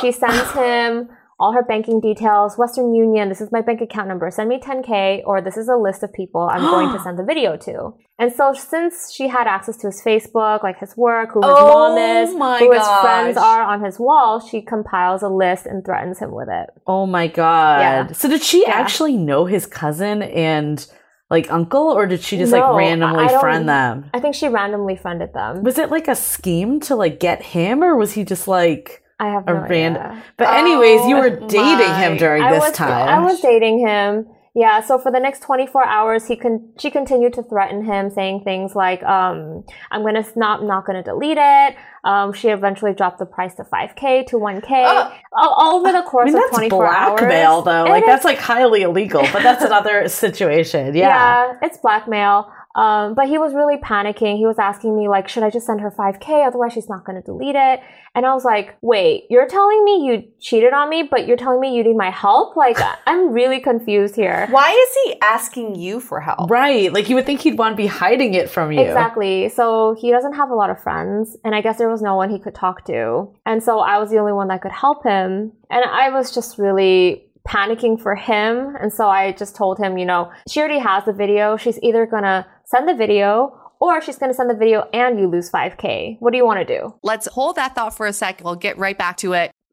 she 0.00 0.12
sends 0.12 0.50
him 0.52 1.10
all 1.38 1.52
her 1.52 1.62
banking 1.62 2.00
details, 2.00 2.56
Western 2.56 2.94
Union, 2.94 3.28
this 3.28 3.40
is 3.40 3.52
my 3.52 3.60
bank 3.60 3.80
account 3.80 4.08
number. 4.08 4.30
Send 4.30 4.48
me 4.48 4.58
10k 4.58 5.22
or 5.26 5.40
this 5.42 5.56
is 5.56 5.68
a 5.68 5.76
list 5.76 6.02
of 6.02 6.12
people 6.12 6.48
I'm 6.50 6.62
going 6.70 6.92
to 6.96 7.02
send 7.02 7.18
the 7.18 7.24
video 7.24 7.56
to. 7.58 7.92
And 8.18 8.32
so 8.32 8.54
since 8.54 9.12
she 9.12 9.28
had 9.28 9.46
access 9.46 9.76
to 9.78 9.88
his 9.88 10.02
Facebook, 10.02 10.62
like 10.62 10.78
his 10.78 10.96
work, 10.96 11.32
who 11.34 11.40
his 11.40 11.54
Oh 11.54 11.94
mom 11.94 11.98
is, 11.98 12.34
my 12.34 12.58
who 12.58 12.72
his 12.72 12.86
friends 13.02 13.36
are 13.36 13.62
on 13.62 13.84
his 13.84 13.98
wall, 14.00 14.40
she 14.40 14.62
compiles 14.62 15.22
a 15.22 15.28
list 15.28 15.66
and 15.66 15.84
threatens 15.84 16.18
him 16.18 16.32
with 16.34 16.48
it. 16.50 16.70
Oh 16.86 17.04
my 17.04 17.26
god. 17.26 17.80
Yeah. 17.80 18.12
So 18.12 18.28
did 18.28 18.42
she 18.42 18.62
Yeah. 18.62 18.70
actually 18.74 19.18
know 19.18 19.44
his 19.44 19.66
cousin 19.66 20.22
and 20.22 20.86
like 21.28 21.52
uncle 21.52 21.88
or 21.90 22.06
did 22.06 22.22
she 22.22 22.38
just 22.38 22.52
like 22.52 22.62
randomly 22.74 23.28
friend 23.40 23.68
them? 23.68 24.08
I 24.14 24.20
think 24.20 24.34
she 24.34 24.48
randomly 24.48 24.96
friended 24.96 25.34
them. 25.34 25.62
Was 25.64 25.76
it 25.76 25.90
like 25.90 26.08
a 26.08 26.14
scheme 26.14 26.80
to 26.80 26.94
like 26.94 27.20
get 27.20 27.42
him 27.42 27.82
or 27.84 27.96
was 27.96 28.12
he 28.12 28.24
just 28.24 28.48
like 28.48 29.02
I 29.18 29.28
have 29.28 29.44
a 29.48 29.54
no 29.54 29.60
random 29.68 30.02
idea. 30.02 30.22
But 30.36 30.48
anyways, 30.54 31.06
you 31.06 31.16
were 31.16 31.38
Oh 31.42 31.48
dating 31.48 31.88
my- 31.88 31.98
him 32.02 32.16
during 32.18 32.42
I 32.42 32.52
this 32.52 32.60
was, 32.68 32.72
time. 32.72 33.08
I 33.08 33.18
was 33.20 33.40
dating 33.40 33.78
him. 33.86 34.26
Yeah, 34.54 34.80
so 34.80 34.98
for 34.98 35.12
the 35.12 35.20
next 35.20 35.40
24 35.42 35.84
hours, 35.86 36.26
he 36.26 36.34
con- 36.34 36.70
she 36.78 36.90
continued 36.90 37.34
to 37.34 37.42
threaten 37.42 37.84
him, 37.84 38.08
saying 38.08 38.40
things 38.42 38.74
like, 38.74 39.02
um, 39.02 39.64
"I'm 39.90 40.02
gonna 40.02 40.24
not 40.34 40.64
not 40.64 40.86
gonna 40.86 41.02
delete 41.02 41.36
it." 41.38 41.76
Um, 42.04 42.32
she 42.32 42.48
eventually 42.48 42.94
dropped 42.94 43.18
the 43.18 43.26
price 43.26 43.54
to 43.56 43.64
5k 43.64 44.22
to 44.28 44.38
1k 44.38 44.84
Oh. 44.86 45.12
all, 45.36 45.50
all 45.58 45.76
over 45.80 45.92
the 45.92 45.98
I 45.98 46.02
course 46.02 46.26
mean, 46.28 46.36
of 46.36 46.40
that's 46.44 46.56
24 46.56 46.86
blackmail, 46.86 47.52
hours. 47.56 47.64
though. 47.66 47.84
It 47.84 47.88
Like, 47.90 48.02
is- 48.04 48.06
that's 48.08 48.24
like 48.24 48.38
highly 48.38 48.80
illegal, 48.82 49.22
but 49.30 49.42
that's 49.42 49.62
another 49.62 50.08
situation. 50.08 50.94
Yeah. 50.94 51.52
it's 51.60 51.76
blackmail. 51.76 52.50
Um, 52.76 53.14
but 53.14 53.26
he 53.26 53.38
was 53.38 53.54
really 53.54 53.78
panicking. 53.78 54.36
He 54.36 54.44
was 54.44 54.58
asking 54.58 54.96
me, 54.96 55.08
like, 55.08 55.28
should 55.28 55.42
I 55.42 55.48
just 55.48 55.66
send 55.66 55.80
her 55.80 55.90
5K? 55.90 56.46
Otherwise, 56.46 56.74
she's 56.74 56.90
not 56.90 57.06
going 57.06 57.16
to 57.16 57.22
delete 57.22 57.56
it. 57.56 57.80
And 58.14 58.26
I 58.26 58.34
was 58.34 58.44
like, 58.44 58.76
wait, 58.82 59.24
you're 59.30 59.48
telling 59.48 59.82
me 59.84 60.06
you 60.06 60.24
cheated 60.40 60.74
on 60.74 60.90
me, 60.90 61.02
but 61.02 61.26
you're 61.26 61.38
telling 61.38 61.58
me 61.58 61.74
you 61.74 61.82
need 61.82 61.96
my 61.96 62.10
help? 62.10 62.54
Like, 62.54 62.76
I'm 63.06 63.32
really 63.32 63.60
confused 63.60 64.14
here. 64.14 64.46
Why 64.50 64.70
is 64.70 64.98
he 65.04 65.20
asking 65.22 65.76
you 65.76 66.00
for 66.00 66.20
help? 66.20 66.50
Right. 66.50 66.92
Like 66.92 67.08
you 67.08 67.16
would 67.16 67.24
think 67.24 67.40
he'd 67.40 67.58
want 67.58 67.72
to 67.72 67.76
be 67.76 67.86
hiding 67.86 68.34
it 68.34 68.50
from 68.50 68.72
you. 68.72 68.80
Exactly. 68.80 69.48
So 69.48 69.96
he 69.98 70.10
doesn't 70.10 70.34
have 70.34 70.50
a 70.50 70.54
lot 70.54 70.68
of 70.68 70.82
friends. 70.82 71.36
And 71.44 71.54
I 71.54 71.62
guess 71.62 71.78
there 71.78 71.88
was 71.88 72.02
no 72.02 72.14
one 72.14 72.28
he 72.28 72.38
could 72.38 72.54
talk 72.54 72.84
to. 72.86 73.28
And 73.46 73.62
so 73.62 73.80
I 73.80 73.98
was 73.98 74.10
the 74.10 74.18
only 74.18 74.32
one 74.32 74.48
that 74.48 74.60
could 74.60 74.72
help 74.72 75.02
him. 75.02 75.52
And 75.70 75.84
I 75.84 76.10
was 76.10 76.34
just 76.34 76.58
really 76.58 77.26
panicking 77.48 78.00
for 78.00 78.14
him. 78.14 78.76
And 78.80 78.92
so 78.92 79.08
I 79.08 79.32
just 79.32 79.56
told 79.56 79.78
him, 79.78 79.98
you 79.98 80.04
know, 80.04 80.30
she 80.48 80.60
already 80.60 80.78
has 80.78 81.04
the 81.04 81.12
video. 81.12 81.56
She's 81.56 81.78
either 81.82 82.06
going 82.06 82.24
to 82.24 82.46
send 82.64 82.88
the 82.88 82.94
video 82.94 83.56
or 83.80 84.00
she's 84.00 84.16
going 84.16 84.30
to 84.30 84.34
send 84.34 84.50
the 84.50 84.54
video 84.54 84.88
and 84.92 85.18
you 85.18 85.28
lose 85.28 85.50
5K. 85.50 86.16
What 86.20 86.32
do 86.32 86.38
you 86.38 86.46
want 86.46 86.66
to 86.66 86.78
do? 86.78 86.94
Let's 87.02 87.26
hold 87.26 87.56
that 87.56 87.74
thought 87.74 87.96
for 87.96 88.06
a 88.06 88.12
sec. 88.12 88.40
We'll 88.42 88.56
get 88.56 88.78
right 88.78 88.96
back 88.96 89.16
to 89.18 89.34
it. 89.34 89.52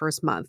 first 0.00 0.22
month 0.22 0.48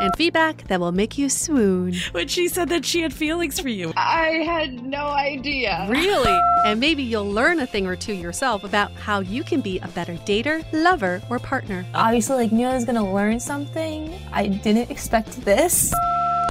And 0.00 0.14
feedback 0.16 0.68
that 0.68 0.78
will 0.78 0.92
make 0.92 1.18
you 1.18 1.28
swoon. 1.28 1.92
When 2.12 2.28
she 2.28 2.46
said 2.46 2.68
that 2.68 2.84
she 2.84 3.00
had 3.00 3.12
feelings 3.12 3.58
for 3.58 3.68
you. 3.68 3.92
I 3.96 4.44
had 4.46 4.84
no 4.84 5.08
idea. 5.08 5.86
Really? 5.90 6.38
And 6.64 6.80
maybe 6.80 7.04
you'll 7.04 7.30
learn 7.30 7.60
a 7.60 7.66
thing 7.66 7.86
or 7.86 7.94
two 7.94 8.12
yourself 8.12 8.64
about 8.64 8.92
how 8.92 9.20
you 9.20 9.44
can 9.44 9.60
be 9.60 9.78
a 9.78 9.88
better 9.88 10.14
dater, 10.14 10.64
lover, 10.72 11.22
or 11.30 11.38
partner. 11.38 11.86
Obviously, 11.94 12.36
like, 12.36 12.52
knew 12.52 12.66
I 12.66 12.74
was 12.74 12.84
gonna 12.84 13.12
learn 13.12 13.38
something. 13.38 14.12
I 14.32 14.48
didn't 14.48 14.90
expect 14.90 15.40
this. 15.44 15.94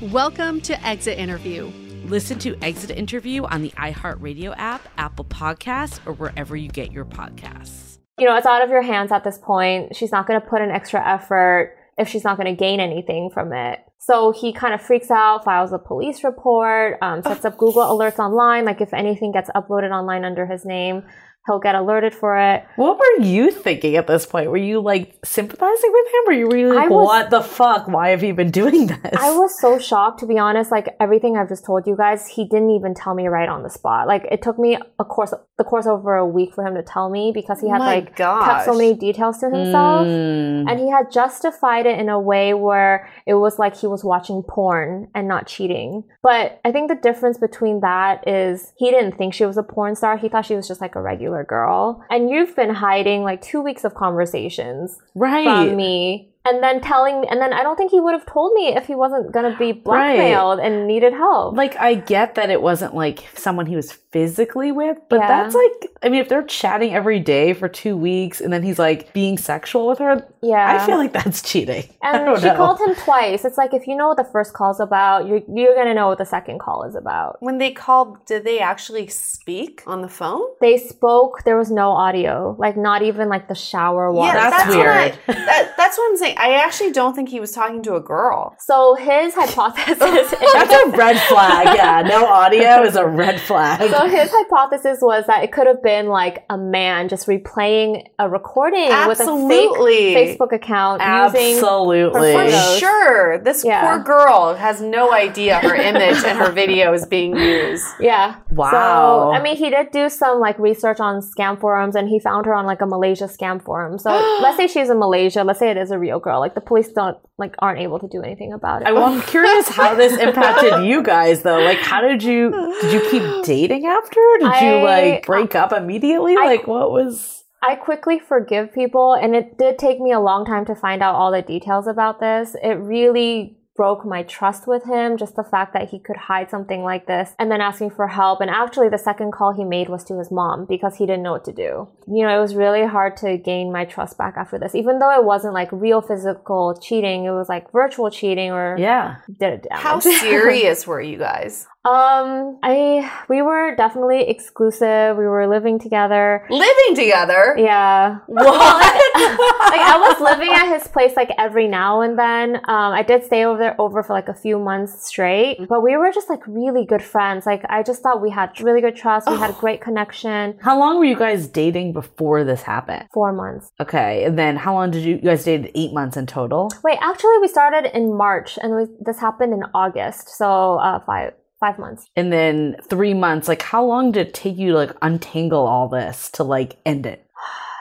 Welcome 0.02 0.62
to 0.62 0.86
Exit 0.86 1.20
Interview. 1.20 1.72
Listen 2.06 2.40
to 2.40 2.58
Exit 2.64 2.92
Interview 2.92 3.44
on 3.44 3.62
the 3.62 3.70
iHeartRadio 3.72 4.56
app, 4.58 4.88
Apple 4.98 5.26
Podcasts, 5.26 6.00
or 6.08 6.14
wherever 6.14 6.56
you 6.56 6.70
get 6.70 6.92
your 6.92 7.06
podcasts. 7.06 8.00
You 8.18 8.26
know, 8.26 8.36
it's 8.38 8.48
out 8.48 8.64
of 8.64 8.70
your 8.70 8.82
hands 8.82 9.12
at 9.12 9.24
this 9.24 9.38
point. 9.38 9.96
She's 9.96 10.12
not 10.12 10.26
going 10.26 10.40
to 10.42 10.48
put 10.48 10.62
an 10.62 10.72
extra 10.72 11.06
effort 11.06 11.77
if 11.98 12.08
she's 12.08 12.24
not 12.24 12.38
going 12.38 12.54
to 12.54 12.58
gain 12.58 12.80
anything 12.80 13.30
from 13.30 13.54
it. 13.54 13.80
So 13.98 14.32
he 14.32 14.54
kind 14.54 14.74
of 14.74 14.82
freaks 14.82 15.12
out, 15.12 15.44
files 15.44 15.74
a 15.74 15.80
police 15.80 16.24
report, 16.24 16.98
um, 17.02 17.24
sets 17.24 17.44
up 17.44 17.58
Google 17.58 17.82
alerts 17.82 18.20
online, 18.20 18.64
like 18.64 18.80
if 18.80 18.94
anything 18.94 19.32
gets 19.32 19.50
uploaded 19.50 19.92
online 19.92 20.24
under 20.24 20.46
his 20.46 20.64
name, 20.64 21.04
he'll 21.48 21.60
get 21.60 21.76
alerted 21.76 22.14
for 22.14 22.38
it. 22.38 22.66
What 22.76 23.00
were 23.00 23.24
you 23.26 23.50
thinking 23.52 23.96
at 23.96 24.06
this 24.06 24.26
point? 24.26 24.52
Were 24.52 24.58
you 24.58 24.80
like 24.82 25.18
sympathizing 25.24 25.92
with 25.92 26.08
him? 26.08 26.22
Or 26.28 26.34
you 26.34 26.48
were 26.48 26.58
you 26.58 26.66
really 26.68 26.76
like, 26.78 26.90
was- 26.90 27.06
what 27.06 27.30
the 27.30 27.42
fuck? 27.42 27.88
Why 27.88 28.10
have 28.10 28.24
you 28.24 28.34
been 28.34 28.52
doing 28.52 28.88
this? 28.88 29.00
I 29.18 29.32
was 29.32 29.60
so 29.60 29.80
shocked, 29.80 30.20
to 30.20 30.26
be 30.26 30.38
honest. 30.38 30.72
Like 30.72 30.96
everything 31.00 31.38
I've 31.38 31.50
just 31.50 31.66
told 31.66 31.88
you 31.88 31.96
guys, 31.96 32.28
he 32.28 32.46
didn't 32.46 32.72
even 32.72 32.94
tell 32.94 33.14
me 33.16 33.28
right 33.28 33.50
on 33.50 33.64
the 33.64 33.70
spot. 33.70 34.08
Like 34.08 34.26
it 34.30 34.42
took 34.42 34.60
me 34.60 34.78
a 35.00 35.06
course, 35.06 35.34
the 35.58 35.64
course 35.64 35.88
over 35.88 36.16
a 36.16 36.26
week 36.26 36.54
for 36.54 36.66
him 36.66 36.76
to 36.76 36.84
tell 36.84 37.10
me 37.10 37.32
because 37.34 37.62
he 37.62 37.70
had 37.70 37.80
My 37.80 37.96
like 37.96 38.16
kept 38.16 38.66
so 38.66 38.74
many 38.74 38.94
details 38.94 39.38
to 39.40 39.46
himself, 39.50 40.06
Mm. 40.08 40.70
and 40.70 40.80
he 40.80 40.90
had 40.90 41.12
justified 41.12 41.86
it 41.86 41.98
in 42.00 42.10
a 42.10 42.20
way 42.20 42.54
where 42.54 43.10
it 43.26 43.36
was 43.36 43.58
like 43.60 43.76
he 43.78 43.88
was 43.88 44.04
watching 44.04 44.44
porn 44.44 45.08
and 45.16 45.28
not 45.28 45.48
cheating. 45.48 46.04
But 46.24 46.60
I 46.66 46.72
think 46.72 46.90
the 46.90 46.96
difference 46.96 47.38
between 47.38 47.80
that 47.82 48.28
is 48.28 48.74
he 48.78 48.92
didn't 48.92 49.18
think 49.18 49.34
she 49.34 49.46
was 49.46 49.58
a 49.58 49.64
porn 49.64 49.96
star. 49.96 50.18
He 50.18 50.30
thought 50.30 50.46
she 50.46 50.56
was 50.56 50.68
just 50.68 50.82
like 50.82 50.96
a 50.96 51.02
regular 51.02 51.37
girl. 51.44 52.04
And 52.10 52.30
you've 52.30 52.56
been 52.56 52.70
hiding 52.70 53.24
like 53.24 53.42
two 53.42 53.62
weeks 53.62 53.84
of 53.84 53.94
conversations 53.96 54.98
right. 55.16 55.44
from 55.44 55.76
me 55.76 56.30
and 56.48 56.64
then 56.64 56.80
telling 56.82 57.22
me 57.22 57.28
and 57.30 57.42
then 57.42 57.52
i 57.52 57.62
don't 57.62 57.76
think 57.76 57.92
he 57.92 58.00
would 58.00 58.14
have 58.14 58.26
told 58.26 58.54
me 58.54 58.70
if 58.76 58.88
he 58.88 58.96
wasn't 58.96 59.32
going 59.32 59.52
to 59.52 59.58
be 59.58 59.72
blackmailed 59.74 60.60
and 60.60 60.88
needed 60.88 61.14
help 61.14 61.56
Like 61.56 61.76
I 61.76 61.96
get 61.96 62.36
that 62.36 62.50
it 62.50 62.62
wasn't 62.62 62.96
like 62.96 63.26
someone 63.36 63.66
he 63.66 63.76
was 63.76 63.92
physically 64.18 64.72
with, 64.72 64.98
but 65.10 65.20
Yeah. 65.20 65.28
that's 65.28 65.56
like 65.56 65.92
I 66.04 66.10
mean 66.10 66.22
if 66.22 66.30
they're 66.30 66.44
chatting 66.62 66.94
every 66.94 67.20
day 67.20 67.54
for 67.54 67.68
2 67.70 67.96
weeks 67.96 68.42
and 68.42 68.52
then 68.54 68.64
he's 68.64 68.80
like 68.80 69.14
being 69.14 69.38
sexual 69.38 69.88
with 69.88 70.00
her, 70.00 70.26
yeah 70.42 70.66
I 70.82 70.86
feel 70.86 70.98
like 70.98 71.14
that's 71.14 71.42
cheating. 71.42 71.86
I 72.02 72.18
and 72.18 72.26
don't 72.26 72.40
she 72.40 72.46
know. 72.48 72.56
called 72.56 72.80
him 72.80 72.96
twice 72.96 73.46
it's 73.46 73.58
like 73.58 73.74
if 73.74 73.88
you 73.88 73.96
know 73.96 74.08
what 74.10 74.18
the 74.18 74.24
first 74.36 74.54
call's 74.54 74.80
about 74.80 75.28
you're, 75.28 75.42
you're 75.54 75.76
going 75.76 75.88
to 75.88 75.94
know 75.94 76.08
what 76.08 76.18
the 76.18 76.26
second 76.38 76.60
call 76.60 76.84
is 76.90 76.96
about 76.96 77.38
When 77.42 77.58
they 77.60 77.72
called, 77.72 78.26
did 78.26 78.44
they 78.44 78.60
actually 78.60 79.08
speak 79.08 79.84
on 79.86 80.02
the 80.02 80.10
phone? 80.10 80.42
they 80.62 80.78
spoke 80.78 81.44
there 81.44 81.58
was 81.58 81.70
no 81.72 81.88
audio 81.92 82.56
like 82.58 82.76
not 82.78 83.02
even 83.04 83.30
like 83.30 83.48
the 83.48 83.56
shower 83.56 84.12
water 84.12 84.38
Yeah, 84.38 84.50
that's 84.50 84.68
what 84.76 84.88
I- 84.88 85.06
weird. 85.06 85.20
that- 85.48 85.74
that's 85.78 85.98
what 85.98 86.10
I'm 86.10 86.18
saying. 86.18 86.36
I 86.40 86.56
actually 86.66 86.92
don't 86.92 87.14
think 87.16 87.30
he 87.30 87.40
was 87.40 87.52
talking 87.52 87.82
to 87.84 87.96
a 87.96 88.00
girl. 88.02 88.56
so 88.60 88.96
his 88.96 89.34
hypothesis 89.36 89.98
That's 90.58 90.74
a 90.74 90.90
red 90.98 91.18
flag. 91.30 91.76
Yeah, 91.76 92.02
no 92.08 92.26
audio 92.26 92.82
is 92.84 92.96
a 92.96 93.06
red 93.06 93.40
flag. 93.40 93.90
So 93.92 94.07
his 94.12 94.30
hypothesis 94.32 95.00
was 95.02 95.26
that 95.28 95.44
it 95.44 95.52
could 95.52 95.68
have 95.68 95.82
been 95.84 96.08
like 96.08 96.46
a 96.50 96.58
man 96.58 97.10
just 97.10 97.28
replaying 97.28 98.08
a 98.20 98.30
recording 98.30 98.90
Absolutely. 98.90 99.78
with 99.78 99.90
a 99.90 100.14
fake 100.14 100.40
Facebook 100.40 100.54
account 100.54 101.02
using 101.02 101.56
Absolutely. 101.58 102.34
For 102.34 102.50
sure. 102.80 103.38
This 103.40 103.64
Yeah. 103.66 103.82
poor 103.82 104.04
girl 104.04 104.56
has 104.56 104.82
no 104.82 105.12
idea 105.14 105.60
her 105.60 105.76
image 105.76 106.24
and 106.24 106.38
her 106.38 106.52
video 106.52 106.94
is 106.94 107.06
being 107.06 107.36
used. 107.36 107.86
Yeah. 108.00 108.36
Wow. 108.52 108.72
So, 108.72 109.32
I 109.34 109.42
mean, 109.42 109.58
he 109.58 109.70
did 109.70 109.92
do 109.92 110.10
some 110.10 110.40
like 110.40 110.58
research 110.60 111.00
on 111.00 111.22
scam 111.22 111.60
forums 111.60 111.96
and 111.96 112.08
he 112.08 112.20
found 112.20 112.46
her 112.46 112.54
on 112.54 112.66
like 112.66 112.82
a 112.82 112.86
Malaysia 112.86 113.26
scam 113.26 113.62
forum. 113.62 113.98
So 113.98 114.10
let's 114.42 114.58
say 114.58 114.68
she's 114.68 114.90
in 114.90 115.00
Malaysia. 115.00 115.44
Let's 115.44 115.60
say 115.60 115.70
it 115.72 115.78
is 115.78 115.92
a 115.92 116.00
real 116.00 116.20
girl. 116.20 116.40
Like 116.40 116.56
the 116.56 116.62
police 116.62 116.90
don't, 116.90 117.18
like, 117.38 117.56
aren't 117.60 117.80
able 117.80 118.00
to 118.00 118.08
do 118.08 118.22
anything 118.22 118.52
about 118.54 118.82
it. 118.82 118.88
I, 118.88 118.92
I'm 118.96 119.22
curious 119.34 119.70
how 119.70 119.94
this 119.96 120.18
impacted 120.20 120.86
you 120.86 121.04
guys 121.04 121.44
though. 121.44 121.60
Like 121.60 121.80
how 121.80 122.02
did 122.02 122.24
you 122.24 122.52
did 122.82 122.94
you 122.94 123.10
keep 123.12 123.44
dating 123.46 123.86
after? 123.86 124.20
Did 124.40 124.62
you 124.62 124.84
like 124.84 125.14
uh, 125.24 125.26
break 125.26 125.56
up 125.56 125.72
immediately? 125.72 126.36
I- 126.38 126.46
like 126.46 126.68
what 126.68 126.92
was 126.92 127.44
I 127.62 127.76
quickly 127.76 128.20
forgive 128.20 128.72
people, 128.72 129.14
and 129.16 129.36
it 129.36 129.58
did 129.58 129.80
take 129.80 130.00
me 130.00 130.12
a 130.12 130.20
long 130.20 130.46
time 130.46 130.64
to 130.66 130.76
find 130.76 131.02
out 131.02 131.16
all 131.16 131.32
the 131.32 131.42
details 131.42 131.88
about 131.88 132.20
this. 132.20 132.56
It 132.62 132.74
really 132.74 133.58
broke 133.78 134.04
my 134.06 134.24
trust 134.24 134.68
with 134.68 134.84
him, 134.86 135.16
just 135.16 135.36
the 135.36 135.44
fact 135.44 135.72
that 135.74 135.90
he 135.90 136.00
could 136.00 136.18
hide 136.18 136.50
something 136.50 136.82
like 136.84 137.06
this 137.06 137.34
and 137.40 137.50
then 137.52 137.62
asking 137.62 137.92
for 137.92 138.08
help. 138.08 138.42
And 138.42 138.50
actually, 138.50 138.90
the 138.90 138.98
second 138.98 139.32
call 139.32 139.54
he 139.54 139.64
made 139.64 139.88
was 139.88 140.04
to 140.06 140.18
his 140.18 140.32
mom 140.32 140.66
because 140.68 140.96
he 140.96 141.06
didn't 141.06 141.24
know 141.24 141.32
what 141.34 141.46
to 141.46 141.54
do. 141.54 141.88
You 142.08 142.26
know, 142.26 142.38
it 142.38 142.42
was 142.42 142.56
really 142.56 142.86
hard 142.86 143.16
to 143.18 143.38
gain 143.38 143.72
my 143.72 143.86
trust 143.86 144.18
back 144.18 144.36
after 144.36 144.58
this, 144.58 144.76
even 144.76 145.00
though 145.00 145.12
it 145.18 145.24
wasn't 145.24 145.54
like 145.54 145.70
real 145.72 146.02
physical 146.02 146.78
cheating, 146.82 147.26
it 147.26 147.32
was 147.32 147.48
like 147.48 147.72
virtual 147.72 148.10
cheating 148.10 148.52
or 148.52 148.76
Yeah. 148.80 149.18
did 149.40 149.54
it 149.54 149.64
damage. 149.70 149.84
How 149.84 150.00
serious 150.28 150.88
were 150.88 151.00
you 151.02 151.18
guys? 151.20 151.68
Um, 151.88 152.60
I 152.64 153.10
we 153.30 153.42
were 153.42 153.76
definitely 153.76 154.30
exclusive. 154.30 155.18
We 155.18 155.26
were 155.26 155.48
living 155.48 155.80
together. 155.80 156.46
Living 156.50 156.96
together? 156.96 157.56
Yeah. 157.58 158.20
What? 158.28 158.46
like 158.46 159.86
I 159.94 159.98
was 159.98 160.20
living 160.20 160.52
at 160.52 160.68
his 160.74 160.88
place 160.88 161.16
like 161.16 161.32
every 161.38 161.68
now 161.68 162.02
and 162.02 162.18
then. 162.20 162.58
Um, 162.58 162.92
I 162.94 163.04
did 163.04 163.24
stay 163.24 163.46
over 163.46 163.58
there 163.58 163.76
over 163.80 164.04
for 164.04 164.14
like 164.14 164.28
a 164.28 164.34
few 164.34 164.60
months 164.60 165.08
straight, 165.08 165.68
but 165.70 165.82
we 165.82 165.96
were 165.98 166.12
just 166.12 166.30
like 166.30 166.46
really 166.48 166.86
good 166.86 167.04
friends. 167.04 167.46
Like 167.46 167.64
I 167.70 167.84
just 167.84 168.02
thought 168.02 168.22
we 168.22 168.32
had 168.32 168.60
really 168.62 168.82
good 168.82 168.96
trust. 168.96 169.30
We 169.30 169.38
had 169.38 169.52
a 169.52 169.60
great 169.66 169.82
connection. 169.82 170.58
How 170.62 170.78
long 170.78 170.98
were 170.98 171.06
you 171.06 171.18
guys 171.18 171.48
dating 171.48 171.94
before 171.94 172.44
this 172.44 172.64
happened? 172.64 173.08
Four 173.14 173.32
months. 173.34 173.72
Okay, 173.80 174.26
and 174.26 174.38
then 174.38 174.58
how 174.58 174.74
long 174.74 174.92
did 174.92 175.04
you 175.04 175.16
you 175.16 175.22
guys 175.22 175.44
dated? 175.44 175.72
Eight 175.76 175.94
months 175.94 176.18
in 176.18 176.26
total. 176.26 176.72
Wait, 176.84 176.98
actually, 177.02 177.38
we 177.40 177.48
started 177.48 177.96
in 177.96 178.16
March, 178.16 178.58
and 178.62 178.76
we, 178.76 178.86
this 179.00 179.20
happened 179.20 179.54
in 179.54 179.64
August. 179.74 180.30
So 180.30 180.78
uh, 180.78 181.00
five 181.06 181.34
five 181.60 181.80
months. 181.80 182.10
And 182.16 182.32
then 182.32 182.78
three 182.90 183.14
months. 183.14 183.48
Like 183.48 183.62
how 183.62 183.86
long 183.86 184.12
did 184.12 184.28
it 184.28 184.34
take 184.34 184.58
you 184.58 184.72
to 184.72 184.78
like 184.78 184.98
untangle 185.02 185.66
all 185.66 185.88
this 185.88 186.30
to 186.32 186.44
like 186.44 186.78
end 186.86 187.06
it? 187.06 187.27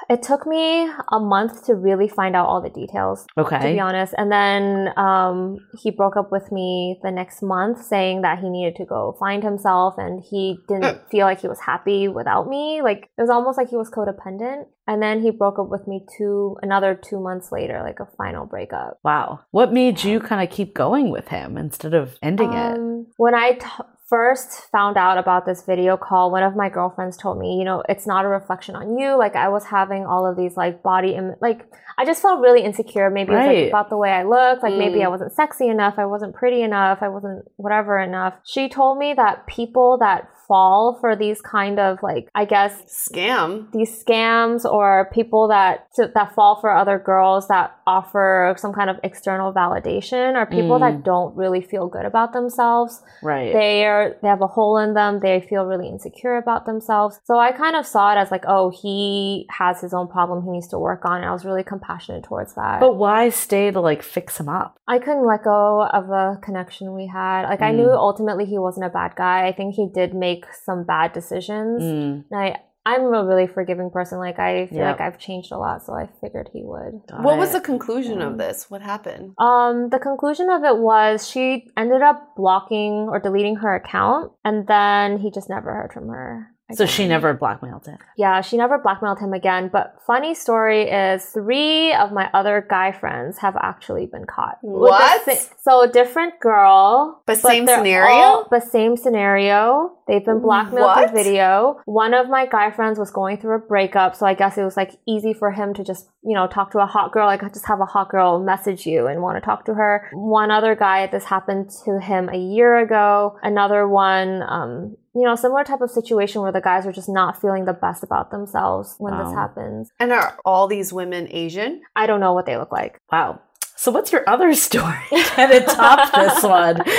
It 0.09 0.23
took 0.23 0.47
me 0.47 0.89
a 1.11 1.19
month 1.19 1.67
to 1.67 1.75
really 1.75 2.09
find 2.09 2.37
out 2.37 2.47
all 2.47 2.61
the 2.61 2.71
details. 2.71 3.27
Okay. 3.37 3.59
to 3.59 3.73
be 3.75 3.81
honest. 3.81 4.15
And 4.17 4.31
then 4.31 4.91
um, 4.97 5.59
he 5.79 5.91
broke 5.91 6.17
up 6.17 6.31
with 6.31 6.53
me 6.53 6.99
the 7.03 7.11
next 7.11 7.43
month, 7.43 7.85
saying 7.85 8.23
that 8.23 8.39
he 8.39 8.49
needed 8.49 8.77
to 8.77 8.85
go 8.85 9.17
find 9.19 9.43
himself 9.43 9.95
and 9.99 10.23
he 10.23 10.59
didn't 10.69 11.11
feel 11.11 11.27
like 11.27 11.41
he 11.41 11.49
was 11.49 11.61
happy 11.61 12.09
without 12.09 12.49
me. 12.49 12.83
Like 12.83 13.11
it 13.19 13.21
was 13.21 13.31
almost 13.31 13.59
like 13.59 13.69
he 13.69 13.77
was 13.77 13.91
codependent. 13.91 14.67
And 14.89 15.03
then 15.03 15.21
he 15.21 15.31
broke 15.31 15.59
up 15.59 15.69
with 15.69 15.89
me 15.89 16.07
two 16.17 16.57
another 16.63 16.95
two 16.95 17.19
months 17.19 17.51
later, 17.51 17.83
like 17.83 17.99
a 17.99 18.07
final 18.17 18.47
breakup. 18.47 19.01
Wow. 19.03 19.41
What 19.51 19.73
made 19.73 20.05
you 20.05 20.21
kind 20.21 20.49
of 20.49 20.55
keep 20.55 20.75
going 20.75 21.11
with 21.11 21.29
him 21.29 21.57
instead 21.57 21.95
of 21.95 22.17
ending 22.23 22.53
it? 22.53 22.79
Um, 22.79 23.07
when 23.17 23.35
I 23.35 23.53
t- 23.53 23.67
first 24.09 24.71
found 24.71 24.97
out 24.97 25.19
about 25.19 25.47
this 25.47 25.65
video 25.65 25.97
call, 25.97 26.31
one 26.31 26.43
of 26.43 26.55
my 26.55 26.69
girlfriends 26.69 27.17
told 27.17 27.39
me, 27.39 27.57
you 27.59 27.65
know, 27.65 27.83
it's 27.89 28.07
not 28.07 28.25
a 28.25 28.29
reflection 28.29 28.77
on 28.77 28.97
you. 28.99 29.19
Like 29.19 29.35
I 29.35 29.49
was 29.49 29.65
having 29.65 30.07
all 30.07 30.31
of 30.31 30.37
these 30.37 30.57
like 30.57 30.83
body, 30.83 31.15
Im- 31.15 31.35
like 31.41 31.69
I 31.99 32.05
just 32.05 32.23
felt 32.23 32.41
really 32.41 32.63
insecure. 32.63 33.11
Maybe 33.11 33.33
it 33.33 33.37
was 33.37 33.47
like 33.47 33.69
about 33.69 33.91
the 33.91 33.97
way 33.97 34.11
I 34.11 34.23
looked. 34.23 34.63
Like 34.63 34.75
maybe 34.75 34.99
Mm. 35.01 35.07
I 35.07 35.09
wasn't 35.09 35.33
sexy 35.33 35.69
enough. 35.69 35.95
I 35.99 36.07
wasn't 36.07 36.35
pretty 36.35 36.63
enough. 36.63 36.99
I 37.03 37.09
wasn't 37.09 37.47
whatever 37.57 37.99
enough. 37.99 38.35
She 38.45 38.69
told 38.69 38.99
me 38.99 39.15
that 39.15 39.47
people 39.47 39.99
that 39.99 40.29
fall 40.49 40.97
for 41.01 41.17
these 41.17 41.41
kind 41.41 41.79
of 41.79 41.99
like, 42.03 42.29
I 42.35 42.45
guess 42.45 42.73
Scam. 42.87 43.71
these 43.73 44.03
scams 44.05 44.65
or 44.65 45.09
people 45.13 45.49
that 45.49 45.87
that 46.15 46.35
fall 46.35 46.59
for 46.61 46.71
other 46.71 46.99
girls 46.99 47.49
that 47.49 47.77
offer 47.87 48.55
some 48.59 48.73
kind 48.73 48.91
of 48.91 48.97
external 49.05 49.53
validation 49.53 50.35
or 50.37 50.47
people 50.47 50.77
Mm. 50.79 50.81
that 50.81 51.03
don't 51.05 51.37
really 51.37 51.61
feel 51.63 51.87
good 51.89 52.05
about 52.05 52.33
themselves 52.33 53.03
Right. 53.23 53.53
they 53.53 53.85
are 53.87 54.17
they 54.23 54.29
have 54.29 54.43
a 54.43 54.47
hole 54.47 54.79
in 54.79 54.95
them 54.95 55.21
they 55.21 55.41
feel 55.41 55.65
really 55.65 55.89
insecure 55.89 56.37
about 56.37 56.67
themselves 56.67 57.19
so 57.25 57.39
i 57.39 57.53
kind 57.53 57.77
of 57.77 57.87
saw 57.87 58.13
it 58.13 58.19
as 58.19 58.31
like 58.31 58.45
oh 58.47 58.71
he 58.83 59.47
has 59.51 59.81
his 59.81 59.95
own 59.95 60.09
problem 60.09 60.43
he 60.45 60.51
needs 60.51 60.69
to 60.69 60.79
work 60.79 61.05
on 61.05 61.17
and 61.19 61.25
i 61.27 61.33
was 61.33 61.45
really 61.45 61.63
compassionate 61.63 62.25
towards 62.25 62.55
that 62.55 62.81
but 62.81 62.97
why 62.97 63.29
stay 63.29 63.71
to 63.71 63.81
like 63.81 64.03
fix 64.03 64.39
him 64.41 64.49
up? 64.49 64.77
i 64.89 64.99
couldn't 64.99 65.27
let 65.27 65.43
go 65.45 65.83
of 65.99 66.07
the 66.09 66.39
connection 66.43 66.95
we 66.95 67.07
had 67.07 67.43
like 67.49 67.63
i 67.63 67.71
Mm. 67.73 67.77
knew 67.77 67.91
ultimately 67.93 68.45
he 68.45 68.59
wasn't 68.59 68.85
a 68.85 68.91
bad 68.91 69.13
guy 69.17 69.47
i 69.47 69.53
think 69.53 69.75
he 69.75 69.89
did 69.89 70.13
make 70.15 70.36
some 70.65 70.85
bad 70.85 71.13
decisions 71.13 71.83
Mm. 71.83 72.25
and 72.31 72.41
i 72.41 72.57
i'm 72.85 73.03
a 73.13 73.25
really 73.25 73.47
forgiving 73.49 73.91
person 73.91 74.19
like 74.19 74.39
i 74.39 74.67
feel 74.69 74.79
Yep. 74.79 74.99
like 74.99 75.01
i've 75.07 75.19
changed 75.19 75.51
a 75.53 75.59
lot 75.59 75.83
so 75.85 75.93
i 75.95 76.09
figured 76.21 76.51
he 76.53 76.63
would 76.65 77.01
Got 77.09 77.23
What 77.23 77.39
was 77.39 77.53
the 77.53 77.61
conclusion 77.61 78.23
of 78.23 78.39
this? 78.39 78.71
What 78.71 78.83
happened? 78.83 79.35
Um, 79.39 79.89
the 79.91 79.99
conclusion 79.99 80.51
of 80.51 80.63
it 80.65 80.77
was 80.79 81.29
she 81.29 81.69
ended 81.77 82.03
up 82.03 82.35
blocking 82.37 83.09
or 83.11 83.19
deleting 83.19 83.57
her 83.57 83.75
account, 83.75 84.33
and 84.45 84.67
then 84.67 85.19
he 85.19 85.31
just 85.31 85.49
never 85.51 85.73
heard 85.75 85.93
from 85.93 86.09
her. 86.09 86.53
So 86.75 86.85
she 86.85 87.07
never 87.07 87.33
blackmailed 87.33 87.87
him. 87.87 87.99
Yeah, 88.17 88.41
she 88.41 88.57
never 88.57 88.77
blackmailed 88.79 89.21
him 89.21 89.33
again. 89.33 89.71
But 89.73 89.99
funny 90.05 90.35
story 90.35 90.83
is, 90.91 91.25
three 91.27 91.93
of 91.95 92.11
my 92.11 92.29
other 92.35 92.67
guy 92.69 92.91
friends 92.91 93.39
have 93.39 93.55
actually 93.57 94.07
been 94.07 94.25
caught. 94.27 94.59
What? 94.63 95.25
sa- 95.25 95.55
so 95.61 95.87
different 95.91 96.41
girl, 96.41 97.23
But 97.25 97.39
same 97.39 97.67
scenario? 97.69 98.09
all- 98.11 98.47
but 98.51 98.65
same 98.65 98.97
scenario. 98.97 99.93
They've 100.09 100.25
been 100.25 100.41
blackmailed 100.41 100.87
What? 100.87 101.11
through 101.11 101.23
video. 101.23 101.81
One 101.85 102.15
of 102.15 102.29
my 102.29 102.47
guy 102.47 102.71
friends 102.73 102.99
was 102.99 103.11
going 103.13 103.39
through 103.39 103.55
a 103.57 103.59
breakup, 103.61 104.17
so 104.17 104.27
I 104.27 104.35
guess 104.35 104.59
it 104.59 104.65
was 104.65 104.77
like 104.77 104.93
easy 105.07 105.33
for 105.35 105.53
him 105.53 105.73
to 105.75 105.85
just 105.85 106.09
you 106.27 106.35
know 106.35 106.47
talk 106.49 106.73
to 106.73 106.79
a 106.81 106.87
hot 106.87 107.13
girl, 107.13 107.27
like 107.27 107.41
just 107.53 107.67
have 107.67 107.81
a 107.81 107.87
hot 107.87 108.11
girl 108.11 108.43
message 108.43 108.85
you 108.85 109.07
and 109.07 109.23
want 109.23 109.37
to 109.37 109.41
talk 109.41 109.65
to 109.67 109.75
her. 109.75 110.11
One 110.13 110.51
other 110.51 110.75
guy, 110.75 111.07
this 111.07 111.25
happened 111.25 111.71
to 111.85 112.01
him 112.01 112.29
a 112.29 112.37
year 112.37 112.79
ago. 112.79 113.39
Another 113.43 113.89
one, 113.89 114.43
um, 114.43 114.97
you 115.15 115.23
know, 115.23 115.37
similar 115.37 115.65
type 115.65 115.81
of 115.81 115.91
situation 115.91 116.43
where 116.43 116.53
the 116.53 116.61
guys 116.61 116.85
are 116.85 116.93
just 116.93 117.09
not 117.09 117.41
feeling 117.41 117.65
the 117.65 117.73
best 117.73 118.03
about 118.03 118.31
themselves 118.31 118.97
when 118.99 119.17
this 119.17 119.33
happens. 119.33 119.91
And 120.01 120.13
are 120.13 120.37
all 120.45 120.67
these 120.67 120.93
women 120.93 121.29
Asian? 121.31 121.83
I 121.95 122.07
don't 122.07 122.21
know 122.21 122.33
what 122.33 122.45
they 122.45 122.57
look 122.57 122.73
like. 122.73 123.01
Wow. 123.11 123.41
So 123.79 123.93
what's 123.93 124.11
your 124.11 124.29
other 124.29 124.55
story? 124.69 124.97
Can 125.11 125.53
it 125.53 125.67
top 125.69 126.13
this 126.15 126.43
one? 126.43 126.81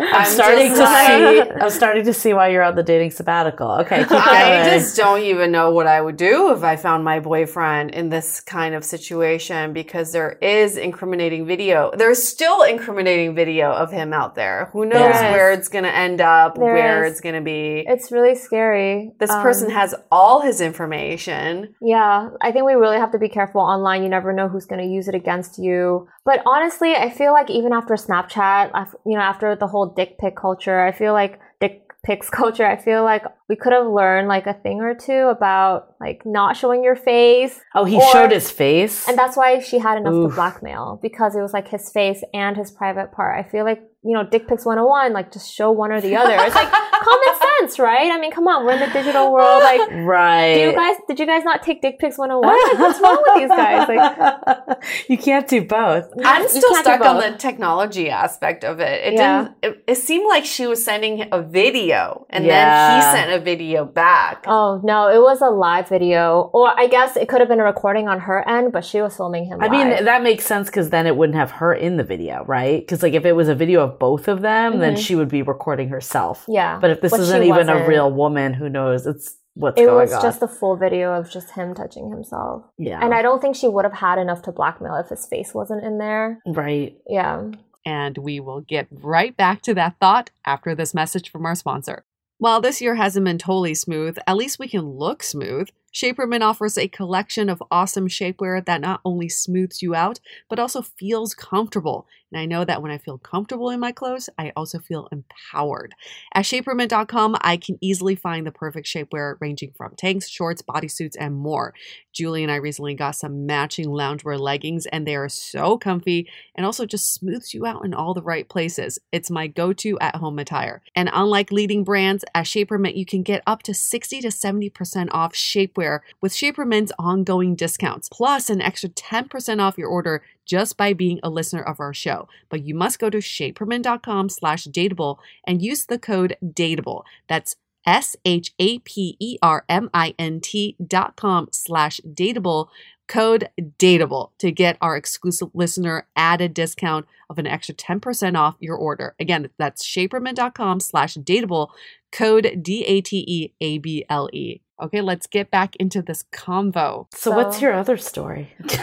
I'm, 0.00 0.14
I'm 0.14 0.26
starting 0.26 0.72
to 0.72 0.76
just 0.76 1.06
see. 1.06 1.40
I'm 1.62 1.70
starting 1.70 2.04
to 2.04 2.12
see 2.12 2.32
why 2.32 2.48
you're 2.48 2.62
on 2.62 2.74
the 2.74 2.82
dating 2.82 3.12
sabbatical. 3.12 3.70
Okay, 3.82 4.00
keep 4.02 4.10
I 4.12 4.64
just 4.78 4.96
don't 4.96 5.20
even 5.22 5.52
know 5.52 5.70
what 5.70 5.86
I 5.86 6.00
would 6.00 6.16
do 6.16 6.52
if 6.52 6.62
I 6.64 6.76
found 6.76 7.04
my 7.04 7.20
boyfriend 7.20 7.90
in 7.92 8.08
this 8.08 8.40
kind 8.40 8.74
of 8.74 8.84
situation 8.84 9.72
because 9.72 10.12
there 10.12 10.32
is 10.42 10.76
incriminating 10.76 11.46
video. 11.46 11.92
There's 11.96 12.22
still 12.22 12.62
incriminating 12.62 13.34
video 13.34 13.70
of 13.72 13.92
him 13.92 14.12
out 14.12 14.34
there. 14.34 14.70
Who 14.72 14.86
knows 14.86 15.14
is. 15.14 15.20
where 15.22 15.52
it's 15.52 15.68
going 15.68 15.84
to 15.84 15.94
end 15.94 16.20
up, 16.20 16.56
There 16.56 16.64
where 16.74 17.04
is. 17.04 17.12
it's 17.12 17.20
going 17.20 17.36
to 17.36 17.40
be. 17.42 17.84
It's 17.86 18.10
really 18.10 18.34
scary. 18.34 19.12
This 19.20 19.30
person 19.30 19.66
Um, 19.68 19.72
has 19.74 19.94
all 20.10 20.40
his 20.40 20.60
information. 20.60 21.74
Yeah, 21.80 22.30
I 22.42 22.50
think 22.52 22.64
we 22.66 22.72
really 22.74 22.98
have 22.98 23.12
to 23.12 23.18
be 23.18 23.28
careful 23.28 23.60
online. 23.60 24.02
You 24.02 24.08
never 24.08 24.32
know 24.32 24.48
who's 24.48 24.66
going 24.66 24.80
to 24.82 24.88
use 24.88 25.06
it 25.08 25.14
against 25.14 25.58
you. 25.58 26.07
But 26.24 26.42
honestly, 26.46 26.94
I 26.94 27.10
feel 27.10 27.32
like 27.32 27.50
even 27.50 27.72
after 27.72 27.94
Snapchat, 27.94 28.72
you 29.06 29.16
know, 29.16 29.22
after 29.22 29.56
the 29.56 29.66
whole 29.66 29.86
dick 29.86 30.18
pic 30.18 30.36
culture, 30.36 30.80
I 30.80 30.92
feel 30.92 31.12
like 31.12 31.40
dick 31.60 31.82
pics 32.04 32.30
culture, 32.40 32.66
I 32.66 32.76
feel 32.76 33.02
like 33.04 33.24
we 33.48 33.56
could 33.56 33.72
have 33.72 33.86
learned 33.86 34.28
like 34.28 34.46
a 34.46 34.54
thing 34.54 34.80
or 34.80 34.94
two 34.94 35.28
about 35.30 35.94
like 36.00 36.22
not 36.24 36.56
showing 36.56 36.82
your 36.84 36.96
face. 36.96 37.60
oh, 37.74 37.84
he 37.84 37.96
or- 37.96 38.12
showed 38.12 38.30
his 38.32 38.50
face. 38.50 39.08
And 39.08 39.18
that's 39.18 39.36
why 39.36 39.58
she 39.60 39.78
had 39.78 39.98
enough 39.98 40.14
Oof. 40.14 40.30
to 40.30 40.34
blackmail 40.34 40.98
because 41.02 41.34
it 41.36 41.40
was 41.40 41.52
like 41.52 41.68
his 41.68 41.90
face 41.90 42.22
and 42.32 42.56
his 42.56 42.70
private 42.70 43.12
part. 43.12 43.38
I 43.38 43.48
feel 43.48 43.64
like, 43.64 43.82
you 44.08 44.14
know, 44.14 44.24
dick 44.24 44.48
pics 44.48 44.64
101, 44.64 45.12
like 45.12 45.30
just 45.30 45.52
show 45.52 45.70
one 45.70 45.92
or 45.92 46.00
the 46.00 46.16
other. 46.16 46.32
It's 46.32 46.54
like 46.54 46.70
common 46.72 47.40
sense, 47.60 47.78
right? 47.78 48.10
I 48.10 48.18
mean, 48.18 48.32
come 48.32 48.48
on, 48.48 48.64
we're 48.64 48.72
in 48.72 48.80
the 48.80 48.86
digital 48.86 49.30
world. 49.30 49.62
Like, 49.62 49.82
right. 49.90 50.54
do 50.54 50.60
you 50.60 50.72
guys, 50.72 50.96
did 51.06 51.20
you 51.20 51.26
guys 51.26 51.44
not 51.44 51.62
take 51.62 51.82
dick 51.82 51.98
pics 51.98 52.16
101? 52.16 52.48
Like, 52.48 52.78
what's 52.78 53.00
wrong 53.02 53.22
with 53.22 53.34
these 53.36 53.48
guys? 53.50 53.86
Like, 53.86 54.78
you 55.10 55.18
can't 55.18 55.46
do 55.46 55.62
both. 55.62 56.10
I'm 56.24 56.48
still 56.48 56.74
stuck 56.76 57.02
on 57.02 57.18
the 57.18 57.36
technology 57.36 58.08
aspect 58.08 58.64
of 58.64 58.80
it. 58.80 59.04
It 59.04 59.14
Yeah. 59.14 59.42
didn't. 59.42 59.56
It, 59.62 59.84
it 59.86 59.94
seemed 59.96 60.26
like 60.26 60.46
she 60.46 60.66
was 60.66 60.82
sending 60.82 61.28
a 61.30 61.42
video, 61.42 62.24
and 62.30 62.46
then 62.46 62.96
he 62.96 63.02
sent 63.02 63.30
a 63.30 63.44
video 63.44 63.84
back. 63.84 64.44
Oh 64.46 64.80
no, 64.82 65.08
it 65.08 65.20
was 65.20 65.42
a 65.42 65.50
live 65.50 65.86
video, 65.86 66.48
or 66.54 66.72
I 66.80 66.86
guess 66.86 67.14
it 67.16 67.28
could 67.28 67.40
have 67.40 67.48
been 67.48 67.60
a 67.60 67.64
recording 67.64 68.08
on 68.08 68.20
her 68.20 68.48
end, 68.48 68.72
but 68.72 68.86
she 68.86 69.02
was 69.02 69.14
filming 69.14 69.44
him. 69.44 69.60
I 69.60 69.68
mean, 69.68 70.04
that 70.06 70.22
makes 70.22 70.46
sense 70.46 70.68
because 70.68 70.88
then 70.88 71.06
it 71.06 71.14
wouldn't 71.14 71.36
have 71.36 71.50
her 71.50 71.74
in 71.74 71.98
the 71.98 72.04
video, 72.04 72.44
right? 72.46 72.80
Because 72.80 73.02
like 73.02 73.12
if 73.12 73.26
it 73.26 73.32
was 73.32 73.48
a 73.48 73.54
video 73.54 73.82
of 73.82 73.97
both 73.98 74.28
of 74.28 74.40
them, 74.42 74.78
then 74.78 74.94
Mhm. 74.94 74.98
she 74.98 75.14
would 75.14 75.28
be 75.28 75.42
recording 75.42 75.88
herself. 75.88 76.44
yeah. 76.48 76.78
But 76.80 76.90
if 76.90 77.00
this 77.00 77.10
But 77.12 77.20
isn't 77.20 77.42
even 77.42 77.68
a 77.68 77.72
wasn't. 77.72 77.88
real 77.88 78.10
woman, 78.12 78.54
who 78.54 78.68
knows? 78.68 79.06
It's 79.06 79.36
what's 79.54 79.80
it 79.80 79.86
going 79.86 79.96
was 79.98 80.12
on. 80.12 80.22
just 80.22 80.40
a 80.42 80.48
full 80.48 80.76
video 80.76 81.12
of 81.12 81.28
just 81.30 81.50
him 81.52 81.74
touching 81.74 82.10
himself, 82.10 82.62
yeah, 82.78 83.00
and 83.02 83.12
I 83.12 83.22
don't 83.22 83.40
think 83.42 83.56
she 83.56 83.66
would 83.68 83.84
have 83.84 83.94
had 83.94 84.18
enough 84.18 84.42
to 84.42 84.52
blackmail 84.52 84.94
if 84.96 85.08
his 85.08 85.26
face 85.26 85.52
wasn't 85.54 85.84
in 85.84 85.98
there. 85.98 86.40
right. 86.46 86.96
Yeah. 87.08 87.42
And 87.86 88.18
we 88.18 88.38
will 88.38 88.60
get 88.60 88.86
right 88.90 89.34
back 89.36 89.62
to 89.62 89.74
that 89.74 89.94
thought 90.00 90.30
after 90.44 90.74
this 90.74 90.92
message 90.94 91.30
from 91.30 91.46
our 91.46 91.54
sponsor. 91.54 92.04
While 92.36 92.60
this 92.60 92.80
year 92.80 92.94
hasn't 92.96 93.24
been 93.24 93.38
totally 93.38 93.74
smooth, 93.74 94.16
at 94.26 94.36
least 94.36 94.58
we 94.60 94.68
can 94.68 94.82
look 94.82 95.22
smooth. 95.24 95.68
Shapermint 95.92 96.42
offers 96.42 96.76
a 96.78 96.86
collection 96.86 97.48
of 97.48 97.62
awesome 97.70 98.06
shapewear 98.08 98.64
that 98.64 98.80
not 98.82 99.00
only 99.04 99.28
smooths 99.28 99.80
you 99.82 99.94
out, 99.94 100.20
but 100.48 100.58
also 100.60 100.82
feels 100.82 101.34
comfortable. 101.34 102.06
And 102.32 102.40
I 102.40 102.46
know 102.46 102.64
that 102.64 102.82
when 102.82 102.90
I 102.90 102.98
feel 102.98 103.18
comfortable 103.18 103.70
in 103.70 103.80
my 103.80 103.92
clothes, 103.92 104.28
I 104.38 104.52
also 104.56 104.78
feel 104.78 105.08
empowered. 105.10 105.94
At 106.34 106.44
shapermint.com, 106.44 107.36
I 107.40 107.56
can 107.56 107.78
easily 107.80 108.14
find 108.14 108.46
the 108.46 108.52
perfect 108.52 108.86
shapewear 108.86 109.36
ranging 109.40 109.72
from 109.76 109.94
tanks, 109.96 110.28
shorts, 110.28 110.62
bodysuits, 110.62 111.16
and 111.18 111.36
more. 111.36 111.74
Julie 112.12 112.42
and 112.42 112.50
I 112.52 112.56
recently 112.56 112.94
got 112.94 113.12
some 113.12 113.46
matching 113.46 113.86
loungewear 113.86 114.38
leggings, 114.38 114.86
and 114.86 115.06
they 115.06 115.16
are 115.16 115.28
so 115.28 115.78
comfy 115.78 116.28
and 116.54 116.66
also 116.66 116.84
just 116.84 117.14
smooths 117.14 117.54
you 117.54 117.64
out 117.64 117.84
in 117.84 117.94
all 117.94 118.12
the 118.12 118.22
right 118.22 118.48
places. 118.48 118.98
It's 119.12 119.30
my 119.30 119.46
go 119.46 119.72
to 119.74 119.98
at 120.00 120.16
home 120.16 120.38
attire. 120.38 120.82
And 120.94 121.08
unlike 121.12 121.52
leading 121.52 121.84
brands, 121.84 122.24
at 122.34 122.46
Shapermint, 122.46 122.96
you 122.96 123.06
can 123.06 123.22
get 123.22 123.42
up 123.46 123.62
to 123.64 123.74
60 123.74 124.20
to 124.20 124.28
70% 124.28 125.08
off 125.12 125.32
shapewear 125.32 126.00
with 126.20 126.32
Shapermint's 126.32 126.92
ongoing 126.98 127.54
discounts, 127.54 128.08
plus 128.10 128.50
an 128.50 128.60
extra 128.60 128.88
10% 128.90 129.60
off 129.60 129.78
your 129.78 129.88
order 129.88 130.22
just 130.48 130.76
by 130.76 130.92
being 130.92 131.20
a 131.22 131.30
listener 131.30 131.62
of 131.62 131.78
our 131.78 131.94
show. 131.94 132.26
But 132.48 132.64
you 132.64 132.74
must 132.74 132.98
go 132.98 133.10
to 133.10 133.18
shapermint.com 133.18 134.30
slash 134.30 134.64
dateable 134.64 135.18
and 135.46 135.62
use 135.62 135.86
the 135.86 135.98
code 135.98 136.36
dateable. 136.42 137.04
That's 137.28 137.54
S 137.86 138.16
H 138.24 138.52
A 138.58 138.80
P 138.80 139.16
E 139.20 139.38
R 139.40 139.64
M 139.68 139.88
I 139.94 140.14
N 140.18 140.40
T 140.40 140.76
dot 140.84 141.14
com 141.16 141.48
slash 141.52 142.00
dateable 142.04 142.68
code 143.08 143.48
dateable 143.78 144.30
to 144.38 144.52
get 144.52 144.76
our 144.80 144.96
exclusive 144.96 145.48
listener 145.54 146.06
added 146.14 146.54
discount 146.54 147.06
of 147.30 147.38
an 147.38 147.46
extra 147.46 147.74
10% 147.74 148.38
off 148.38 148.56
your 148.60 148.76
order. 148.76 149.14
Again, 149.18 149.48
that's 149.58 149.86
shapermint.com 149.86 150.80
slash 150.80 151.14
dateable 151.16 151.70
code 152.12 152.58
D-A-T-E-A-B-L-E. 152.62 154.60
Okay, 154.80 155.00
let's 155.00 155.26
get 155.26 155.50
back 155.50 155.74
into 155.76 156.02
this 156.02 156.24
convo. 156.32 157.06
So, 157.12 157.32
what's 157.32 157.60
your 157.60 157.72
other 157.72 157.96
story? 157.96 158.52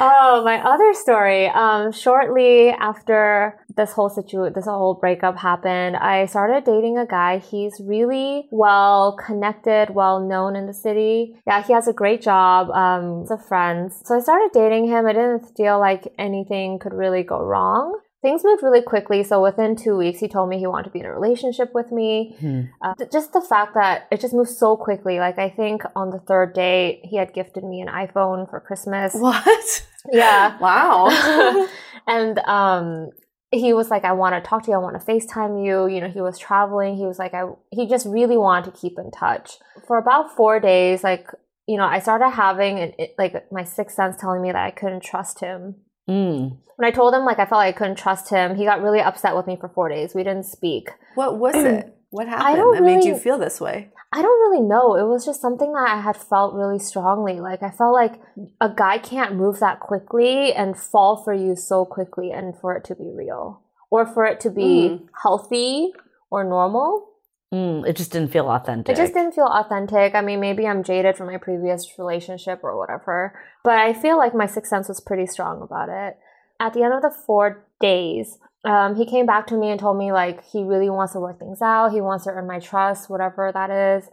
oh, 0.00 0.42
my 0.44 0.62
other 0.64 0.94
story. 0.94 1.48
Um, 1.48 1.92
shortly 1.92 2.70
after 2.70 3.60
this 3.76 3.92
whole 3.92 4.08
situ, 4.08 4.48
this 4.50 4.64
whole 4.64 4.94
breakup 4.94 5.36
happened, 5.36 5.96
I 5.96 6.24
started 6.26 6.64
dating 6.64 6.96
a 6.96 7.06
guy. 7.06 7.38
He's 7.38 7.80
really 7.84 8.48
well 8.50 9.16
connected, 9.24 9.90
well 9.90 10.20
known 10.20 10.56
in 10.56 10.66
the 10.66 10.74
city. 10.74 11.36
Yeah, 11.46 11.62
he 11.62 11.74
has 11.74 11.86
a 11.86 11.92
great 11.92 12.22
job. 12.22 12.70
Um, 12.70 13.20
he's 13.20 13.30
a 13.30 13.36
friend. 13.36 13.92
So 13.92 14.16
I 14.16 14.20
started 14.20 14.50
dating 14.54 14.86
him. 14.86 15.06
I 15.06 15.12
didn't 15.12 15.54
feel 15.54 15.78
like 15.78 16.12
anything 16.18 16.78
could 16.78 16.94
really 16.94 17.22
go 17.22 17.42
wrong. 17.42 18.00
Things 18.24 18.42
moved 18.42 18.62
really 18.62 18.80
quickly. 18.80 19.22
So 19.22 19.42
within 19.42 19.76
two 19.76 19.98
weeks, 19.98 20.18
he 20.18 20.28
told 20.28 20.48
me 20.48 20.58
he 20.58 20.66
wanted 20.66 20.84
to 20.84 20.90
be 20.90 21.00
in 21.00 21.04
a 21.04 21.12
relationship 21.12 21.74
with 21.74 21.92
me. 21.92 22.34
Hmm. 22.40 22.62
Uh, 22.80 22.94
just 23.12 23.34
the 23.34 23.42
fact 23.42 23.74
that 23.74 24.08
it 24.10 24.18
just 24.18 24.32
moved 24.32 24.48
so 24.48 24.78
quickly. 24.78 25.18
Like 25.18 25.38
I 25.38 25.50
think 25.50 25.82
on 25.94 26.08
the 26.08 26.20
third 26.20 26.54
date, 26.54 27.02
he 27.04 27.18
had 27.18 27.34
gifted 27.34 27.64
me 27.64 27.82
an 27.82 27.88
iPhone 27.88 28.48
for 28.48 28.60
Christmas. 28.60 29.12
What? 29.12 29.86
Yeah. 30.10 30.56
Wow. 30.60 31.68
and 32.06 32.38
um 32.38 33.10
he 33.50 33.74
was 33.74 33.90
like, 33.90 34.04
I 34.04 34.12
want 34.12 34.34
to 34.34 34.48
talk 34.48 34.62
to 34.64 34.70
you. 34.70 34.76
I 34.76 34.80
want 34.80 34.98
to 34.98 35.06
FaceTime 35.06 35.62
you. 35.62 35.86
You 35.86 36.00
know, 36.00 36.08
he 36.08 36.22
was 36.22 36.38
traveling. 36.38 36.96
He 36.96 37.04
was 37.04 37.18
like, 37.18 37.34
I, 37.34 37.44
he 37.70 37.86
just 37.86 38.06
really 38.06 38.38
wanted 38.38 38.72
to 38.72 38.80
keep 38.80 38.98
in 38.98 39.10
touch. 39.10 39.58
For 39.86 39.98
about 39.98 40.34
four 40.34 40.60
days, 40.60 41.04
like, 41.04 41.28
you 41.66 41.76
know, 41.76 41.84
I 41.84 41.98
started 41.98 42.30
having 42.30 42.78
an, 42.78 42.94
it, 42.98 43.14
like 43.18 43.52
my 43.52 43.64
sixth 43.64 43.96
sense 43.96 44.16
telling 44.16 44.40
me 44.40 44.50
that 44.50 44.64
I 44.64 44.70
couldn't 44.70 45.02
trust 45.02 45.40
him. 45.40 45.76
Mm. 46.08 46.58
When 46.76 46.86
I 46.86 46.90
told 46.90 47.14
him 47.14 47.24
like 47.24 47.38
I 47.38 47.46
felt 47.46 47.58
like 47.60 47.74
I 47.74 47.78
couldn't 47.78 47.96
trust 47.96 48.28
him, 48.30 48.56
he 48.56 48.64
got 48.64 48.82
really 48.82 49.00
upset 49.00 49.36
with 49.36 49.46
me 49.46 49.56
for 49.56 49.68
four 49.68 49.88
days. 49.88 50.14
We 50.14 50.24
didn't 50.24 50.44
speak. 50.46 50.90
What 51.14 51.38
was 51.38 51.54
it? 51.54 51.90
What 52.14 52.28
happened 52.28 52.56
don't 52.58 52.74
that 52.76 52.82
made 52.84 53.02
you 53.02 53.16
feel 53.16 53.38
this 53.38 53.60
way? 53.60 53.90
I 54.12 54.22
don't 54.22 54.38
really 54.48 54.62
know. 54.62 54.94
It 54.94 55.02
was 55.02 55.26
just 55.26 55.40
something 55.40 55.72
that 55.72 55.88
I 55.90 56.00
had 56.00 56.16
felt 56.16 56.54
really 56.54 56.78
strongly. 56.78 57.40
Like 57.40 57.60
I 57.60 57.70
felt 57.70 57.92
like 57.92 58.20
a 58.60 58.68
guy 58.68 58.98
can't 58.98 59.34
move 59.34 59.58
that 59.58 59.80
quickly 59.80 60.52
and 60.52 60.78
fall 60.78 61.16
for 61.24 61.34
you 61.34 61.56
so 61.56 61.84
quickly 61.84 62.30
and 62.30 62.56
for 62.56 62.76
it 62.76 62.84
to 62.84 62.94
be 62.94 63.10
real 63.12 63.62
or 63.90 64.06
for 64.06 64.24
it 64.26 64.38
to 64.42 64.50
be 64.50 64.90
Mm. 64.90 65.08
healthy 65.24 65.92
or 66.30 66.44
normal. 66.44 67.04
Mm, 67.54 67.86
it 67.86 67.94
just 67.94 68.10
didn't 68.10 68.32
feel 68.32 68.48
authentic. 68.48 68.92
It 68.92 68.96
just 68.96 69.14
didn't 69.14 69.32
feel 69.32 69.46
authentic. 69.46 70.16
I 70.16 70.22
mean, 70.22 70.40
maybe 70.40 70.66
I'm 70.66 70.82
jaded 70.82 71.16
from 71.16 71.28
my 71.28 71.36
previous 71.36 71.86
relationship 71.98 72.60
or 72.64 72.76
whatever, 72.76 73.38
but 73.62 73.78
I 73.78 73.92
feel 73.92 74.18
like 74.18 74.34
my 74.34 74.46
sixth 74.46 74.70
sense 74.70 74.88
was 74.88 75.00
pretty 75.00 75.26
strong 75.26 75.62
about 75.62 75.88
it. 75.88 76.18
At 76.58 76.72
the 76.74 76.82
end 76.82 76.94
of 76.94 77.02
the 77.02 77.14
four 77.26 77.64
days, 77.80 78.38
um, 78.64 78.96
he 78.96 79.06
came 79.06 79.26
back 79.26 79.46
to 79.48 79.56
me 79.56 79.70
and 79.70 79.78
told 79.78 79.98
me 79.98 80.10
like 80.10 80.44
he 80.50 80.64
really 80.64 80.90
wants 80.90 81.12
to 81.12 81.20
work 81.20 81.38
things 81.38 81.62
out. 81.62 81.92
He 81.92 82.00
wants 82.00 82.24
to 82.24 82.30
earn 82.30 82.48
my 82.48 82.58
trust, 82.58 83.08
whatever 83.08 83.52
that 83.54 83.70
is. 83.70 84.08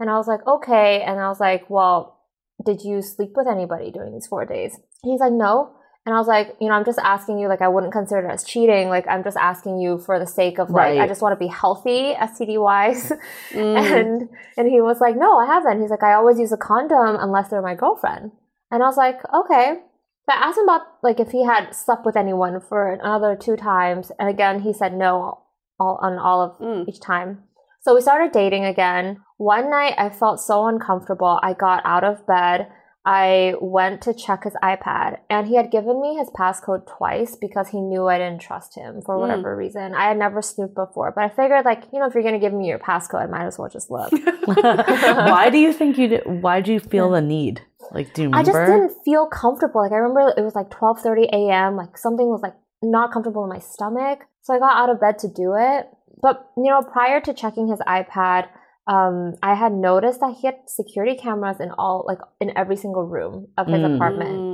And 0.00 0.08
I 0.08 0.16
was 0.16 0.28
like, 0.28 0.46
okay. 0.46 1.02
And 1.02 1.20
I 1.20 1.28
was 1.28 1.40
like, 1.40 1.68
well, 1.68 2.22
did 2.64 2.80
you 2.82 3.02
sleep 3.02 3.32
with 3.36 3.46
anybody 3.46 3.90
during 3.90 4.14
these 4.14 4.26
four 4.26 4.46
days? 4.46 4.78
He's 5.02 5.20
like, 5.20 5.32
no. 5.32 5.74
And 6.06 6.14
I 6.14 6.18
was 6.18 6.28
like, 6.28 6.54
you 6.60 6.68
know, 6.68 6.74
I'm 6.74 6.84
just 6.84 7.00
asking 7.00 7.40
you, 7.40 7.48
like, 7.48 7.60
I 7.60 7.66
wouldn't 7.66 7.92
consider 7.92 8.28
it 8.28 8.32
as 8.32 8.44
cheating. 8.44 8.88
Like, 8.88 9.08
I'm 9.08 9.24
just 9.24 9.36
asking 9.36 9.80
you 9.80 9.98
for 9.98 10.20
the 10.20 10.26
sake 10.26 10.60
of, 10.60 10.70
like, 10.70 10.98
I 11.00 11.08
just 11.08 11.20
want 11.20 11.32
to 11.32 11.36
be 11.44 11.48
healthy, 11.48 12.14
STD 12.14 12.62
wise. 12.62 13.12
Mm. 13.52 13.76
And 13.76 14.28
and 14.56 14.68
he 14.68 14.80
was 14.80 15.00
like, 15.00 15.16
No, 15.16 15.38
I 15.38 15.46
haven't. 15.46 15.80
He's 15.80 15.90
like, 15.90 16.02
I 16.02 16.12
always 16.14 16.38
use 16.38 16.52
a 16.52 16.56
condom 16.56 17.16
unless 17.18 17.48
they're 17.48 17.62
my 17.62 17.74
girlfriend. 17.74 18.32
And 18.70 18.82
I 18.82 18.86
was 18.86 18.96
like, 18.96 19.18
Okay. 19.34 19.80
But 20.26 20.36
I 20.36 20.46
asked 20.48 20.58
him 20.58 20.64
about 20.64 20.82
like 21.02 21.20
if 21.20 21.30
he 21.30 21.44
had 21.44 21.72
slept 21.74 22.04
with 22.04 22.16
anyone 22.16 22.60
for 22.60 22.92
another 22.92 23.36
two 23.36 23.56
times, 23.56 24.12
and 24.18 24.28
again 24.28 24.60
he 24.60 24.72
said 24.72 24.92
no 24.94 25.42
all 25.80 25.98
on 26.02 26.18
all 26.18 26.40
of 26.42 26.58
Mm. 26.58 26.88
each 26.88 27.00
time. 27.00 27.44
So 27.82 27.94
we 27.94 28.00
started 28.00 28.32
dating 28.32 28.64
again. 28.64 29.22
One 29.38 29.70
night 29.70 29.94
I 29.96 30.10
felt 30.10 30.40
so 30.40 30.66
uncomfortable. 30.66 31.38
I 31.42 31.52
got 31.54 31.82
out 31.84 32.04
of 32.04 32.26
bed. 32.26 32.68
I 33.06 33.54
went 33.60 34.02
to 34.02 34.12
check 34.12 34.42
his 34.44 34.54
iPad 34.64 35.18
and 35.30 35.46
he 35.46 35.54
had 35.54 35.70
given 35.70 36.00
me 36.02 36.16
his 36.16 36.28
passcode 36.30 36.86
twice 36.98 37.36
because 37.36 37.68
he 37.68 37.80
knew 37.80 38.06
I 38.08 38.18
didn't 38.18 38.40
trust 38.40 38.74
him 38.74 39.00
for 39.00 39.14
Mm. 39.16 39.20
whatever 39.20 39.56
reason. 39.56 39.94
I 39.94 40.08
had 40.08 40.18
never 40.18 40.42
snooped 40.42 40.74
before, 40.74 41.12
but 41.12 41.22
I 41.24 41.28
figured 41.28 41.64
like, 41.64 41.84
you 41.92 42.00
know, 42.00 42.06
if 42.06 42.14
you're 42.14 42.24
going 42.24 42.34
to 42.34 42.40
give 42.40 42.52
me 42.52 42.66
your 42.66 42.80
passcode, 42.80 43.22
I 43.22 43.26
might 43.26 43.46
as 43.46 43.58
well 43.58 43.68
just 43.68 43.90
look. 43.92 44.10
why 44.46 45.50
do 45.50 45.58
you 45.58 45.72
think 45.72 45.98
you 45.98 46.08
did? 46.08 46.22
Why 46.26 46.60
do 46.60 46.72
you 46.72 46.80
feel 46.80 47.10
the 47.10 47.20
need? 47.20 47.62
Like, 47.92 48.12
do 48.14 48.22
you 48.22 48.28
I 48.28 48.40
remember? 48.40 48.50
just 48.50 48.72
didn't 48.72 49.04
feel 49.04 49.26
comfortable. 49.28 49.80
Like 49.82 49.92
I 49.92 49.96
remember 49.96 50.32
it 50.36 50.42
was 50.42 50.56
like 50.56 50.70
12:30 50.70 51.28
a.m. 51.32 51.76
Like 51.76 51.96
something 51.96 52.26
was 52.26 52.40
like 52.42 52.54
not 52.82 53.12
comfortable 53.12 53.44
in 53.44 53.50
my 53.50 53.60
stomach. 53.60 54.20
So 54.42 54.54
I 54.54 54.58
got 54.58 54.76
out 54.76 54.90
of 54.90 55.00
bed 55.00 55.18
to 55.20 55.28
do 55.28 55.54
it. 55.56 55.88
But 56.20 56.50
you 56.56 56.64
know, 56.70 56.82
prior 56.82 57.20
to 57.20 57.32
checking 57.32 57.68
his 57.68 57.78
iPad, 57.80 58.48
um, 58.86 59.34
I 59.42 59.54
had 59.54 59.72
noticed 59.72 60.20
that 60.20 60.36
he 60.40 60.46
had 60.46 60.56
security 60.66 61.16
cameras 61.16 61.58
in 61.60 61.70
all 61.72 62.04
like 62.06 62.18
in 62.40 62.56
every 62.56 62.76
single 62.76 63.04
room 63.04 63.48
of 63.58 63.66
his 63.66 63.82
Mm. 63.82 63.96
apartment. 63.96 64.44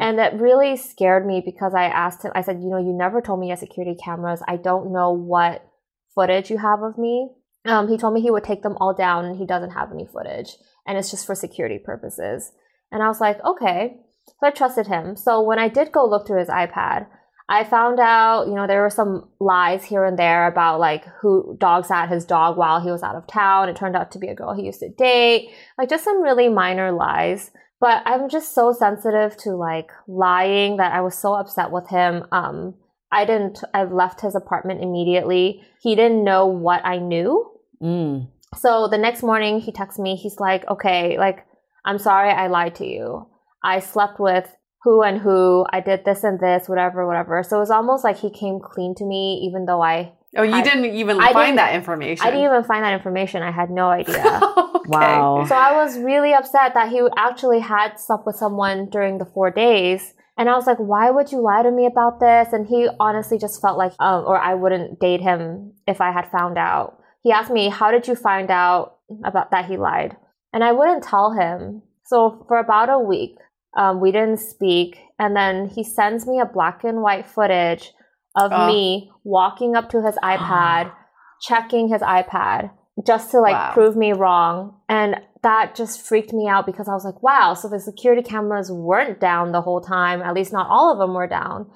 And 0.00 0.18
that 0.18 0.40
really 0.40 0.76
scared 0.76 1.26
me 1.26 1.42
because 1.44 1.74
I 1.74 1.84
asked 1.84 2.24
him, 2.24 2.32
I 2.34 2.42
said, 2.42 2.60
you 2.60 2.68
know, 2.70 2.78
you 2.78 2.92
never 2.92 3.20
told 3.20 3.40
me 3.40 3.46
you 3.46 3.52
had 3.52 3.58
security 3.58 3.94
cameras. 4.02 4.42
I 4.46 4.56
don't 4.56 4.92
know 4.92 5.10
what 5.12 5.62
footage 6.14 6.50
you 6.50 6.58
have 6.58 6.82
of 6.82 6.98
me. 6.98 7.30
Um, 7.66 7.88
he 7.88 7.98
told 7.98 8.14
me 8.14 8.20
he 8.20 8.30
would 8.30 8.44
take 8.44 8.62
them 8.62 8.76
all 8.80 8.94
down 8.94 9.24
and 9.24 9.36
he 9.36 9.46
doesn't 9.46 9.72
have 9.72 9.92
any 9.92 10.06
footage 10.06 10.56
and 10.86 10.96
it's 10.96 11.10
just 11.10 11.26
for 11.26 11.34
security 11.34 11.78
purposes. 11.78 12.52
And 12.90 13.02
I 13.02 13.08
was 13.08 13.20
like, 13.20 13.42
okay. 13.44 13.96
So 14.26 14.46
I 14.46 14.50
trusted 14.50 14.86
him. 14.86 15.16
So 15.16 15.40
when 15.42 15.58
I 15.58 15.68
did 15.68 15.92
go 15.92 16.06
look 16.06 16.26
through 16.26 16.40
his 16.40 16.48
iPad, 16.48 17.06
I 17.50 17.64
found 17.64 17.98
out, 17.98 18.46
you 18.46 18.54
know, 18.54 18.68
there 18.68 18.80
were 18.80 18.90
some 18.90 19.28
lies 19.40 19.84
here 19.84 20.04
and 20.04 20.16
there 20.16 20.46
about 20.46 20.78
like 20.78 21.04
who 21.20 21.56
dog 21.58 21.84
sat 21.84 22.08
his 22.08 22.24
dog 22.24 22.56
while 22.56 22.80
he 22.80 22.92
was 22.92 23.02
out 23.02 23.16
of 23.16 23.26
town. 23.26 23.68
It 23.68 23.74
turned 23.74 23.96
out 23.96 24.12
to 24.12 24.20
be 24.20 24.28
a 24.28 24.36
girl 24.36 24.54
he 24.54 24.66
used 24.66 24.78
to 24.80 24.88
date. 24.88 25.50
Like 25.76 25.90
just 25.90 26.04
some 26.04 26.22
really 26.22 26.48
minor 26.48 26.92
lies. 26.92 27.50
But 27.80 28.04
I'm 28.06 28.28
just 28.28 28.54
so 28.54 28.72
sensitive 28.72 29.36
to 29.38 29.56
like 29.56 29.90
lying 30.06 30.76
that 30.76 30.92
I 30.92 31.00
was 31.00 31.18
so 31.18 31.34
upset 31.34 31.72
with 31.72 31.88
him. 31.88 32.24
Um, 32.30 32.74
I 33.10 33.24
didn't, 33.24 33.64
I 33.74 33.82
left 33.82 34.20
his 34.20 34.36
apartment 34.36 34.80
immediately. 34.80 35.64
He 35.82 35.96
didn't 35.96 36.22
know 36.22 36.46
what 36.46 36.86
I 36.86 36.98
knew. 36.98 37.50
Mm. 37.82 38.28
So 38.58 38.86
the 38.86 38.98
next 38.98 39.24
morning 39.24 39.58
he 39.58 39.72
texts 39.72 39.98
me, 39.98 40.14
he's 40.14 40.38
like, 40.38 40.68
okay, 40.68 41.18
like, 41.18 41.44
I'm 41.84 41.98
sorry 41.98 42.30
I 42.30 42.46
lied 42.46 42.76
to 42.76 42.86
you. 42.86 43.26
I 43.64 43.80
slept 43.80 44.20
with 44.20 44.54
who 44.82 45.02
and 45.02 45.18
who, 45.20 45.66
I 45.72 45.80
did 45.80 46.04
this 46.04 46.24
and 46.24 46.40
this, 46.40 46.68
whatever, 46.68 47.06
whatever. 47.06 47.42
So 47.42 47.56
it 47.56 47.60
was 47.60 47.70
almost 47.70 48.02
like 48.04 48.18
he 48.18 48.30
came 48.30 48.60
clean 48.60 48.94
to 48.96 49.04
me, 49.04 49.42
even 49.46 49.66
though 49.66 49.82
I. 49.82 50.12
Oh, 50.36 50.42
you 50.42 50.54
I- 50.54 50.62
didn't 50.62 50.86
even 50.86 51.20
I 51.20 51.32
find 51.32 51.48
didn't- 51.48 51.56
that 51.56 51.74
information. 51.74 52.26
I 52.26 52.30
didn't 52.30 52.46
even 52.46 52.64
find 52.64 52.84
that 52.84 52.94
information. 52.94 53.42
I 53.42 53.50
had 53.50 53.70
no 53.70 53.88
idea. 53.88 54.40
Okay. 54.80 54.88
Wow. 54.98 55.44
So 55.46 55.54
I 55.54 55.72
was 55.84 55.98
really 55.98 56.32
upset 56.32 56.72
that 56.74 56.88
he 56.88 57.00
actually 57.16 57.60
had 57.60 57.96
slept 58.00 58.24
with 58.26 58.34
someone 58.36 58.88
during 58.88 59.18
the 59.18 59.24
four 59.26 59.50
days. 59.50 60.14
And 60.38 60.48
I 60.48 60.54
was 60.54 60.66
like, 60.66 60.78
why 60.78 61.10
would 61.10 61.30
you 61.30 61.42
lie 61.42 61.62
to 61.62 61.70
me 61.70 61.86
about 61.86 62.18
this? 62.18 62.52
And 62.52 62.66
he 62.66 62.88
honestly 62.98 63.38
just 63.38 63.60
felt 63.60 63.76
like, 63.78 63.92
um, 64.00 64.24
or 64.26 64.38
I 64.38 64.54
wouldn't 64.54 64.98
date 64.98 65.20
him 65.20 65.74
if 65.86 66.00
I 66.00 66.10
had 66.12 66.30
found 66.30 66.56
out. 66.58 66.98
He 67.22 67.30
asked 67.30 67.50
me, 67.52 67.68
how 67.68 67.90
did 67.92 68.08
you 68.08 68.16
find 68.16 68.50
out 68.50 68.96
about 69.22 69.50
that 69.52 69.66
he 69.66 69.76
lied? 69.76 70.16
And 70.52 70.64
I 70.64 70.72
wouldn't 70.72 71.04
tell 71.04 71.34
him. 71.38 71.82
So 72.06 72.44
for 72.48 72.58
about 72.58 72.88
a 72.88 72.98
week, 72.98 73.36
um, 73.76 74.00
we 74.00 74.12
didn't 74.12 74.38
speak. 74.38 74.98
And 75.18 75.36
then 75.36 75.68
he 75.68 75.84
sends 75.84 76.26
me 76.26 76.40
a 76.40 76.46
black 76.46 76.82
and 76.84 77.02
white 77.02 77.26
footage 77.26 77.92
of 78.36 78.50
Oh. 78.54 78.66
me 78.66 79.10
walking 79.24 79.76
up 79.76 79.90
to 79.90 80.02
his 80.02 80.16
iPad, 80.22 80.92
checking 81.40 81.88
his 81.88 82.02
iPad 82.02 82.70
just 83.06 83.30
to 83.30 83.40
like 83.40 83.54
Wow. 83.54 83.70
prove 83.72 83.96
me 83.96 84.12
wrong. 84.12 84.74
And 84.88 85.20
that 85.42 85.74
just 85.74 86.02
freaked 86.06 86.32
me 86.34 86.48
out 86.48 86.66
because 86.66 86.88
I 86.88 86.92
was 86.92 87.04
like, 87.04 87.22
wow, 87.22 87.54
so 87.54 87.68
the 87.68 87.80
security 87.80 88.22
cameras 88.22 88.70
weren't 88.70 89.20
down 89.20 89.52
the 89.52 89.62
whole 89.62 89.80
time. 89.80 90.20
At 90.20 90.34
least 90.34 90.52
not 90.52 90.68
all 90.68 90.92
of 90.92 90.98
them 90.98 91.14
were 91.14 91.26
down. 91.26 91.70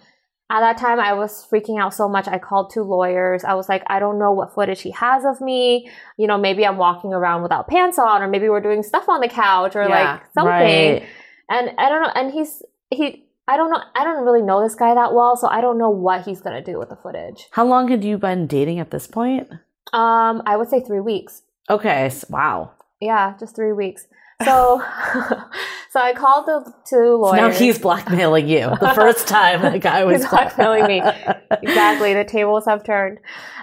At 0.50 0.60
that 0.60 0.76
time, 0.76 1.00
I 1.00 1.14
was 1.14 1.46
freaking 1.50 1.80
out 1.80 1.94
so 1.94 2.06
much. 2.06 2.28
I 2.28 2.38
called 2.38 2.70
two 2.70 2.82
lawyers. 2.82 3.44
I 3.44 3.54
was 3.54 3.66
like, 3.66 3.82
I 3.86 3.98
don't 3.98 4.18
know 4.18 4.30
what 4.30 4.54
footage 4.54 4.82
he 4.82 4.90
has 4.90 5.24
of 5.24 5.40
me. 5.40 5.90
You 6.18 6.26
know, 6.26 6.36
maybe 6.36 6.66
I'm 6.66 6.76
walking 6.76 7.14
around 7.14 7.42
without 7.42 7.66
pants 7.66 7.98
on, 7.98 8.22
or 8.22 8.28
maybe 8.28 8.50
we're 8.50 8.60
doing 8.60 8.82
stuff 8.82 9.08
on 9.08 9.20
the 9.22 9.28
couch, 9.28 9.74
or 9.74 9.88
Yeah, 9.88 10.12
like 10.12 10.22
something. 10.34 10.52
Right. 10.52 11.02
And 11.48 11.70
I 11.78 11.88
don't 11.88 12.02
know. 12.02 12.12
And 12.14 12.32
he's, 12.32 12.62
he, 12.90 13.24
I 13.46 13.56
don't 13.56 13.70
know. 13.70 13.80
I 13.94 14.04
don't 14.04 14.24
really 14.24 14.42
know 14.42 14.62
this 14.62 14.74
guy 14.74 14.94
that 14.94 15.12
well, 15.12 15.36
so 15.36 15.48
I 15.48 15.60
don't 15.60 15.78
know 15.78 15.90
what 15.90 16.24
he's 16.24 16.40
going 16.40 16.56
to 16.62 16.72
do 16.72 16.78
with 16.78 16.88
the 16.88 16.96
footage. 16.96 17.46
How 17.50 17.66
long 17.66 17.88
had 17.88 18.04
you 18.04 18.18
been 18.18 18.46
dating 18.46 18.78
at 18.80 18.90
this 18.90 19.06
point? 19.06 19.50
Um, 19.92 20.42
I 20.46 20.56
would 20.56 20.68
say 20.68 20.80
three 20.80 21.00
weeks. 21.00 21.42
Okay. 21.68 22.10
Wow. 22.30 22.72
Yeah, 23.00 23.34
just 23.38 23.54
three 23.54 23.72
weeks. 23.72 24.06
So, 24.44 24.82
so 25.90 26.00
I 26.00 26.12
called 26.14 26.46
the 26.46 26.64
two 26.88 26.96
So 26.96 27.16
lawyers. 27.16 27.40
now 27.40 27.50
he's 27.50 27.78
blackmailing 27.78 28.48
you. 28.48 28.68
The 28.80 28.92
first 28.94 29.26
time 29.36 29.72
the 29.72 29.78
guy 29.78 30.04
was 30.04 30.26
blackmailing 30.26 30.86
me. 30.86 31.02
exactly. 31.62 32.14
The 32.14 32.24
tables 32.24 32.66
have 32.66 32.84
turned. 32.84 33.18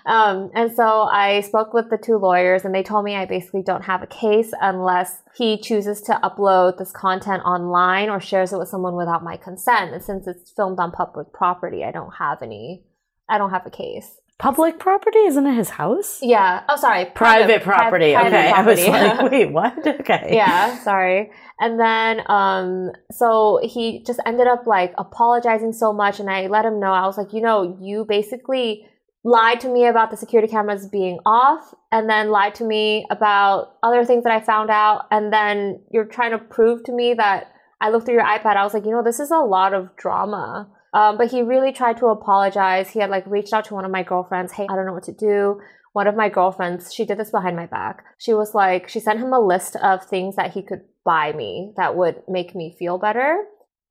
Um, 0.05 0.49
and 0.55 0.75
so 0.75 0.84
I 1.03 1.41
spoke 1.41 1.73
with 1.73 1.89
the 1.89 1.97
two 1.97 2.17
lawyers, 2.17 2.65
and 2.65 2.73
they 2.73 2.82
told 2.84 3.05
me 3.05 3.15
I 3.15 3.25
basically 3.25 3.61
don't 3.61 3.84
have 3.84 4.01
a 4.01 4.07
case 4.07 4.51
unless 4.59 5.21
he 5.36 5.59
chooses 5.59 6.01
to 6.03 6.19
upload 6.23 6.77
this 6.77 6.91
content 6.91 7.43
online 7.43 8.09
or 8.09 8.19
shares 8.19 8.51
it 8.51 8.57
with 8.57 8.69
someone 8.69 8.95
without 8.95 9.23
my 9.23 9.38
consent. 9.38 9.93
And 9.93 10.03
since 10.03 10.25
it's 10.25 10.51
filmed 10.51 10.79
on 10.79 10.91
public 10.91 11.32
property, 11.34 11.84
I 11.84 11.91
don't 11.91 12.13
have 12.17 12.41
any. 12.41 12.84
I 13.29 13.38
don't 13.38 13.51
have 13.51 13.65
a 13.65 13.69
case. 13.69 14.19
Public 14.41 14.79
property? 14.79 15.19
Isn't 15.19 15.45
it 15.45 15.53
his 15.53 15.69
house? 15.69 16.17
Yeah. 16.19 16.63
Oh, 16.67 16.75
sorry. 16.75 17.05
Private, 17.13 17.61
property. 17.61 18.13
private 18.13 18.27
okay. 18.35 18.51
I 18.55 18.63
was 18.63 18.87
like, 18.87 19.31
wait, 19.31 19.51
what? 19.51 19.85
Okay. 19.85 20.29
yeah, 20.31 20.79
sorry. 20.79 21.29
And 21.59 21.79
then 21.79 22.21
um 22.27 22.89
so 23.11 23.59
he 23.61 24.03
just 24.03 24.19
ended 24.25 24.47
up 24.47 24.65
like 24.65 24.95
apologizing 24.97 25.73
so 25.73 25.93
much 25.93 26.19
and 26.19 26.27
I 26.27 26.47
let 26.47 26.65
him 26.65 26.79
know. 26.79 26.91
I 26.91 27.05
was 27.05 27.19
like, 27.19 27.33
"You 27.33 27.41
know, 27.41 27.77
you 27.79 28.03
basically 28.03 28.87
lied 29.23 29.59
to 29.59 29.69
me 29.69 29.85
about 29.85 30.09
the 30.09 30.17
security 30.17 30.51
cameras 30.51 30.87
being 30.87 31.19
off 31.23 31.75
and 31.91 32.09
then 32.09 32.31
lied 32.31 32.55
to 32.55 32.63
me 32.63 33.05
about 33.11 33.75
other 33.83 34.03
things 34.05 34.23
that 34.23 34.33
I 34.33 34.41
found 34.41 34.71
out 34.71 35.05
and 35.11 35.31
then 35.31 35.83
you're 35.91 36.05
trying 36.05 36.31
to 36.31 36.39
prove 36.39 36.83
to 36.85 36.91
me 36.91 37.13
that 37.13 37.53
I 37.79 37.91
looked 37.91 38.07
through 38.07 38.15
your 38.15 38.23
iPad. 38.23 38.55
I 38.57 38.63
was 38.63 38.73
like, 38.73 38.85
"You 38.85 38.91
know, 38.91 39.03
this 39.03 39.19
is 39.19 39.29
a 39.29 39.37
lot 39.37 39.75
of 39.75 39.95
drama." 39.97 40.67
Um, 40.93 41.17
but 41.17 41.31
he 41.31 41.41
really 41.41 41.71
tried 41.71 41.97
to 41.97 42.07
apologize. 42.07 42.89
He 42.89 42.99
had 42.99 43.09
like 43.09 43.25
reached 43.27 43.53
out 43.53 43.65
to 43.65 43.73
one 43.73 43.85
of 43.85 43.91
my 43.91 44.03
girlfriends. 44.03 44.51
Hey, 44.51 44.67
I 44.69 44.75
don't 44.75 44.85
know 44.85 44.93
what 44.93 45.03
to 45.03 45.13
do 45.13 45.61
one 45.93 46.07
of 46.07 46.15
my 46.15 46.29
girlfriends, 46.29 46.93
she 46.93 47.05
did 47.05 47.17
this 47.17 47.31
behind 47.31 47.55
my 47.55 47.65
back. 47.65 48.03
She 48.17 48.33
was 48.33 48.55
like, 48.55 48.87
she 48.87 48.99
sent 48.99 49.19
him 49.19 49.33
a 49.33 49.39
list 49.39 49.75
of 49.77 50.03
things 50.05 50.35
that 50.35 50.53
he 50.53 50.61
could 50.61 50.81
buy 51.03 51.33
me 51.33 51.73
that 51.75 51.95
would 51.95 52.23
make 52.27 52.55
me 52.55 52.75
feel 52.77 52.97
better. 52.97 53.43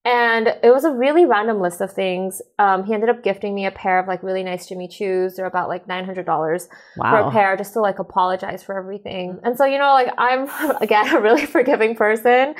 And 0.03 0.49
it 0.63 0.71
was 0.73 0.85
a 0.85 0.91
really 0.91 1.27
random 1.27 1.61
list 1.61 1.83
of 1.83 1.93
things. 1.93 2.41
Um, 2.59 2.85
he 2.85 2.95
ended 2.95 3.11
up 3.11 3.23
gifting 3.23 3.55
me 3.55 3.67
a 3.67 3.71
pair 3.71 3.99
of 3.99 4.09
like 4.09 4.23
really 4.23 4.43
nice 4.43 4.67
Jimmy 4.67 4.89
Choos. 4.89 5.37
They're 5.37 5.45
about 5.45 5.69
like 5.69 5.87
$900 5.87 6.69
for 6.97 7.05
a 7.19 7.31
pair 7.31 7.55
just 7.59 7.75
to 7.75 7.81
like 7.81 7.99
apologize 7.99 8.63
for 8.63 8.79
everything. 8.79 9.39
And 9.45 9.59
so, 9.59 9.67
you 9.67 9.77
know, 9.79 9.93
like 9.93 10.09
I'm 10.17 10.49
again 10.81 11.15
a 11.15 11.21
really 11.21 11.45
forgiving 11.45 11.95
person. 11.97 12.55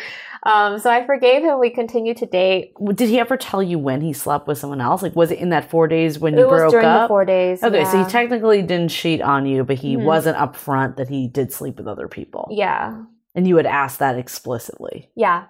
Um, 0.45 0.79
so 0.79 0.91
I 0.91 1.07
forgave 1.07 1.43
him. 1.43 1.59
We 1.59 1.71
continued 1.71 2.19
to 2.19 2.27
date. 2.27 2.75
Did 2.95 3.09
he 3.09 3.19
ever 3.19 3.39
tell 3.39 3.63
you 3.63 3.79
when 3.79 4.03
he 4.03 4.13
slept 4.13 4.47
with 4.47 4.59
someone 4.59 4.81
else? 4.83 5.03
Like, 5.03 5.17
was 5.17 5.31
it 5.31 5.39
in 5.39 5.49
that 5.51 5.71
four 5.71 5.89
days 5.89 6.19
when 6.19 6.35
you 6.35 6.41
it 6.41 6.49
was 6.51 6.61
broke 6.61 6.71
during 6.73 6.87
up? 6.87 7.05
the 7.05 7.09
four 7.09 7.25
days. 7.25 7.63
Okay, 7.63 7.85
so 7.87 8.05
he 8.05 8.11
technically 8.11 8.61
didn't 8.61 8.91
cheat 8.91 9.23
on 9.23 9.47
you, 9.47 9.65
but 9.65 9.77
he 9.77 9.97
Mhm. 9.97 10.05
wasn't 10.05 10.37
upfront 10.37 10.97
that 10.97 11.09
he 11.09 11.27
did 11.27 11.53
sleep 11.53 11.79
with 11.79 11.87
other 11.89 12.07
people. 12.09 12.49
yeah. 12.51 13.03
And 13.35 13.47
you 13.47 13.55
would 13.55 13.67
ask 13.67 13.99
that 14.01 14.17
explicitly. 14.19 15.09
Yeah. 15.15 15.45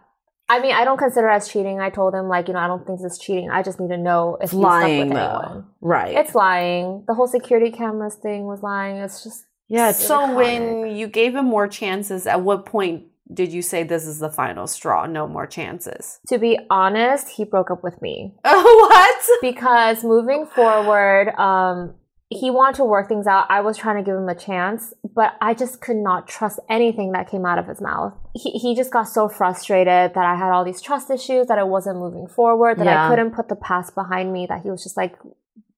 I 0.50 0.60
mean, 0.60 0.72
I 0.74 0.84
don't 0.84 0.98
consider 0.98 1.28
it 1.28 1.34
as 1.36 1.48
cheating. 1.48 1.80
I 1.80 1.90
told 1.90 2.14
him, 2.14 2.28
like, 2.28 2.48
you 2.48 2.54
know, 2.54 2.60
I 2.60 2.66
don't 2.66 2.84
think 2.86 3.00
this 3.00 3.12
is 3.12 3.18
cheating. 3.18 3.50
I 3.50 3.62
just 3.62 3.78
need 3.80 3.88
to 3.90 3.96
know 3.96 4.36
if 4.40 4.44
It's 4.44 4.52
you 4.52 4.60
slept 4.60 4.72
lying, 4.82 5.08
with 5.08 5.16
though. 5.18 5.38
anyone. 5.38 5.66
Right. 5.80 6.16
It's 6.16 6.34
lying. 6.34 7.04
The 7.06 7.14
whole 7.14 7.28
security 7.28 7.70
cameras 7.70 8.16
thing 8.16 8.44
was 8.46 8.62
lying. 8.62 8.96
It's 8.96 9.22
just 9.24 9.46
yeah, 9.68 9.90
it's 9.90 10.04
So 10.04 10.34
when 10.34 10.90
you 10.96 11.06
gave 11.06 11.36
him 11.36 11.44
more 11.44 11.68
chances, 11.68 12.26
at 12.26 12.40
what 12.42 12.66
point 12.66 13.04
did 13.32 13.52
you 13.52 13.62
say 13.62 13.84
this 13.84 14.04
is 14.08 14.18
the 14.18 14.28
final 14.28 14.66
straw? 14.66 15.06
No 15.06 15.28
more 15.28 15.46
chances. 15.46 16.18
to 16.26 16.36
be 16.38 16.58
honest, 16.68 17.28
he 17.28 17.44
broke 17.44 17.70
up 17.70 17.84
with 17.84 18.02
me 18.02 18.34
Oh, 18.44 18.88
what? 18.90 19.24
because 19.40 20.02
moving 20.02 20.46
forward, 20.46 21.28
um, 21.38 21.94
he 22.32 22.48
wanted 22.48 22.76
to 22.76 22.84
work 22.84 23.08
things 23.08 23.26
out. 23.26 23.46
I 23.50 23.60
was 23.60 23.76
trying 23.76 23.96
to 23.96 24.02
give 24.08 24.16
him 24.16 24.28
a 24.28 24.36
chance, 24.36 24.94
but 25.14 25.34
I 25.40 25.52
just 25.52 25.80
could 25.80 25.96
not 25.96 26.28
trust 26.28 26.60
anything 26.68 27.10
that 27.12 27.28
came 27.28 27.44
out 27.44 27.58
of 27.58 27.66
his 27.66 27.80
mouth. 27.80 28.14
He, 28.34 28.50
he 28.52 28.76
just 28.76 28.92
got 28.92 29.08
so 29.08 29.28
frustrated 29.28 30.14
that 30.14 30.24
I 30.24 30.36
had 30.36 30.52
all 30.52 30.64
these 30.64 30.80
trust 30.80 31.10
issues, 31.10 31.48
that 31.48 31.58
I 31.58 31.64
wasn't 31.64 31.98
moving 31.98 32.28
forward, 32.28 32.78
that 32.78 32.86
Yeah. 32.86 33.06
I 33.06 33.08
couldn't 33.10 33.32
put 33.32 33.48
the 33.48 33.56
past 33.56 33.96
behind 33.96 34.32
me, 34.32 34.46
that 34.46 34.62
he 34.62 34.70
was 34.70 34.84
just 34.84 34.96
like, 34.96 35.16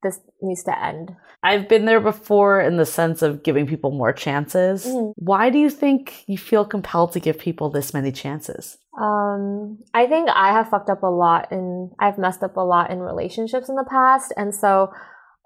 this 0.03 0.21
needs 0.43 0.63
to 0.65 0.79
end. 0.85 1.17
I've 1.43 1.69
been 1.69 1.87
there 1.87 2.01
before 2.01 2.61
in 2.61 2.77
the 2.77 2.85
sense 2.85 3.23
of 3.23 3.43
giving 3.43 3.67
people 3.67 3.91
more 3.93 4.13
chances. 4.13 4.85
Mhm. 4.87 5.13
Why 5.17 5.49
do 5.49 5.59
you 5.59 5.71
think 5.71 6.25
you 6.27 6.37
feel 6.37 6.65
compelled 6.67 7.13
to 7.13 7.21
give 7.21 7.39
people 7.39 7.71
this 7.71 7.95
many 7.95 8.13
chances? 8.13 8.77
Um, 9.01 9.79
I 9.95 10.07
think 10.07 10.29
I 10.29 10.53
have 10.53 10.69
fucked 10.69 10.91
up 10.91 11.03
a 11.03 11.07
lot 11.07 11.51
and 11.51 11.93
I've 11.99 12.19
messed 12.19 12.43
up 12.43 12.57
a 12.59 12.61
lot 12.61 12.91
in 12.91 12.99
relationships 13.01 13.69
in 13.71 13.77
the 13.77 13.85
past. 13.89 14.35
And 14.37 14.55
so 14.55 14.93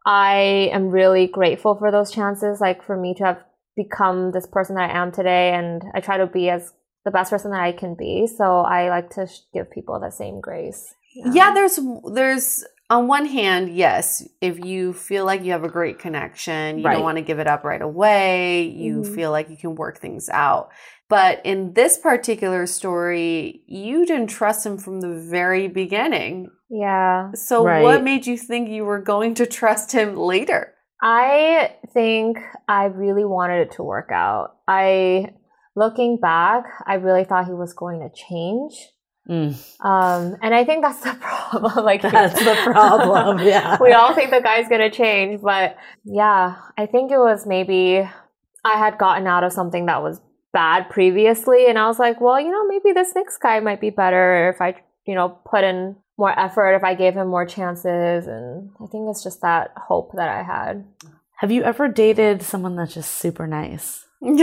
I 0.06 0.70
am 0.72 0.88
really 0.90 1.26
grateful 1.26 1.74
for 1.76 1.90
those 1.90 2.12
chances, 2.12 2.60
like 2.60 2.82
for 2.84 2.96
me 2.96 3.12
to 3.14 3.24
have 3.24 3.44
become 3.76 4.30
this 4.30 4.46
person 4.46 4.76
that 4.76 4.90
I 4.90 4.98
am 5.02 5.10
today. 5.12 5.52
And 5.52 5.82
I 5.94 6.00
try 6.00 6.16
to 6.16 6.26
be 6.26 6.48
as 6.48 6.72
the 7.04 7.10
best 7.10 7.30
person 7.30 7.50
that 7.50 7.60
I 7.60 7.72
can 7.72 7.94
be. 7.94 8.26
So 8.26 8.60
I 8.60 8.88
like 8.88 9.10
to 9.10 9.26
sh- 9.26 9.40
give 9.52 9.70
people 9.70 9.98
the 10.00 10.10
same 10.10 10.40
grace. 10.40 10.94
Yeah, 11.14 11.52
there's 11.52 11.78
there's 12.12 12.64
on 12.88 13.08
one 13.08 13.26
hand, 13.26 13.74
yes, 13.74 14.22
if 14.40 14.64
you 14.64 14.92
feel 14.92 15.24
like 15.24 15.42
you 15.42 15.50
have 15.52 15.64
a 15.64 15.68
great 15.68 15.98
connection, 15.98 16.78
you 16.78 16.84
Right. 16.84 16.94
don't 16.94 17.02
want 17.02 17.16
to 17.16 17.22
give 17.22 17.40
it 17.40 17.48
up 17.48 17.64
right 17.64 17.82
away, 17.82 18.62
you 18.62 19.00
Mhm. 19.00 19.14
feel 19.14 19.30
like 19.32 19.50
you 19.50 19.56
can 19.56 19.74
work 19.74 19.98
things 19.98 20.28
out. 20.28 20.68
But 21.08 21.40
in 21.44 21.72
this 21.72 21.98
particular 21.98 22.66
story, 22.66 23.62
you 23.66 24.06
didn't 24.06 24.28
trust 24.28 24.64
him 24.64 24.78
from 24.78 25.00
the 25.00 25.14
very 25.14 25.66
beginning. 25.68 26.50
Yeah. 26.68 27.32
So, 27.34 27.64
Right. 27.64 27.82
what 27.82 28.02
made 28.02 28.26
you 28.26 28.36
think 28.36 28.68
you 28.68 28.84
were 28.84 29.00
going 29.00 29.34
to 29.34 29.46
trust 29.46 29.92
him 29.92 30.16
later? 30.16 30.72
I 31.02 31.74
think 31.92 32.38
I 32.68 32.86
really 32.86 33.24
wanted 33.24 33.60
it 33.68 33.72
to 33.72 33.82
work 33.82 34.10
out. 34.12 34.56
I, 34.66 35.34
looking 35.74 36.16
back, 36.18 36.64
I 36.86 36.94
really 36.94 37.24
thought 37.24 37.46
he 37.46 37.52
was 37.52 37.72
going 37.74 38.00
to 38.00 38.08
change. 38.10 38.90
Mm. 39.28 39.54
Um, 39.84 40.36
and 40.40 40.54
I 40.54 40.64
think 40.64 40.82
that's 40.82 41.00
the 41.02 41.14
problem. 41.20 41.84
Like 41.84 42.02
That's 42.02 42.38
the 42.38 42.56
problem, 42.64 43.40
yeah. 43.40 43.76
we 43.80 43.92
all 43.92 44.14
think 44.14 44.30
the 44.30 44.40
guy's 44.40 44.68
gonna 44.68 44.88
change, 44.90 45.40
but 45.42 45.76
yeah, 46.04 46.54
I 46.78 46.86
think 46.86 47.10
it 47.10 47.18
was 47.18 47.44
maybe 47.44 48.08
I 48.64 48.78
had 48.78 48.98
gotten 48.98 49.26
out 49.26 49.42
of 49.42 49.52
something 49.52 49.86
that 49.86 50.00
was 50.00 50.20
bad 50.52 50.88
previously, 50.90 51.66
and 51.68 51.76
I 51.76 51.88
was 51.88 51.98
like, 51.98 52.20
well, 52.20 52.38
you 52.40 52.52
know, 52.52 52.68
maybe 52.68 52.92
this 52.92 53.16
next 53.16 53.38
guy 53.38 53.58
might 53.58 53.80
be 53.80 53.90
better 53.90 54.48
if 54.54 54.60
I, 54.60 54.76
you 55.08 55.16
know, 55.16 55.28
put 55.50 55.64
in 55.64 55.96
more 56.18 56.38
effort, 56.38 56.74
if 56.74 56.84
I 56.84 56.94
gave 56.94 57.14
him 57.14 57.28
more 57.28 57.46
chances, 57.46 58.26
and 58.26 58.70
I 58.82 58.86
think 58.86 59.08
it's 59.10 59.22
just 59.22 59.40
that 59.42 59.72
hope 59.76 60.12
that 60.14 60.28
I 60.28 60.42
had. 60.42 60.84
Have 61.36 61.50
you 61.52 61.62
ever 61.62 61.88
dated 61.88 62.42
someone 62.42 62.76
that's 62.76 62.94
just 62.94 63.12
super 63.12 63.46
nice? 63.46 64.06
or 64.22 64.34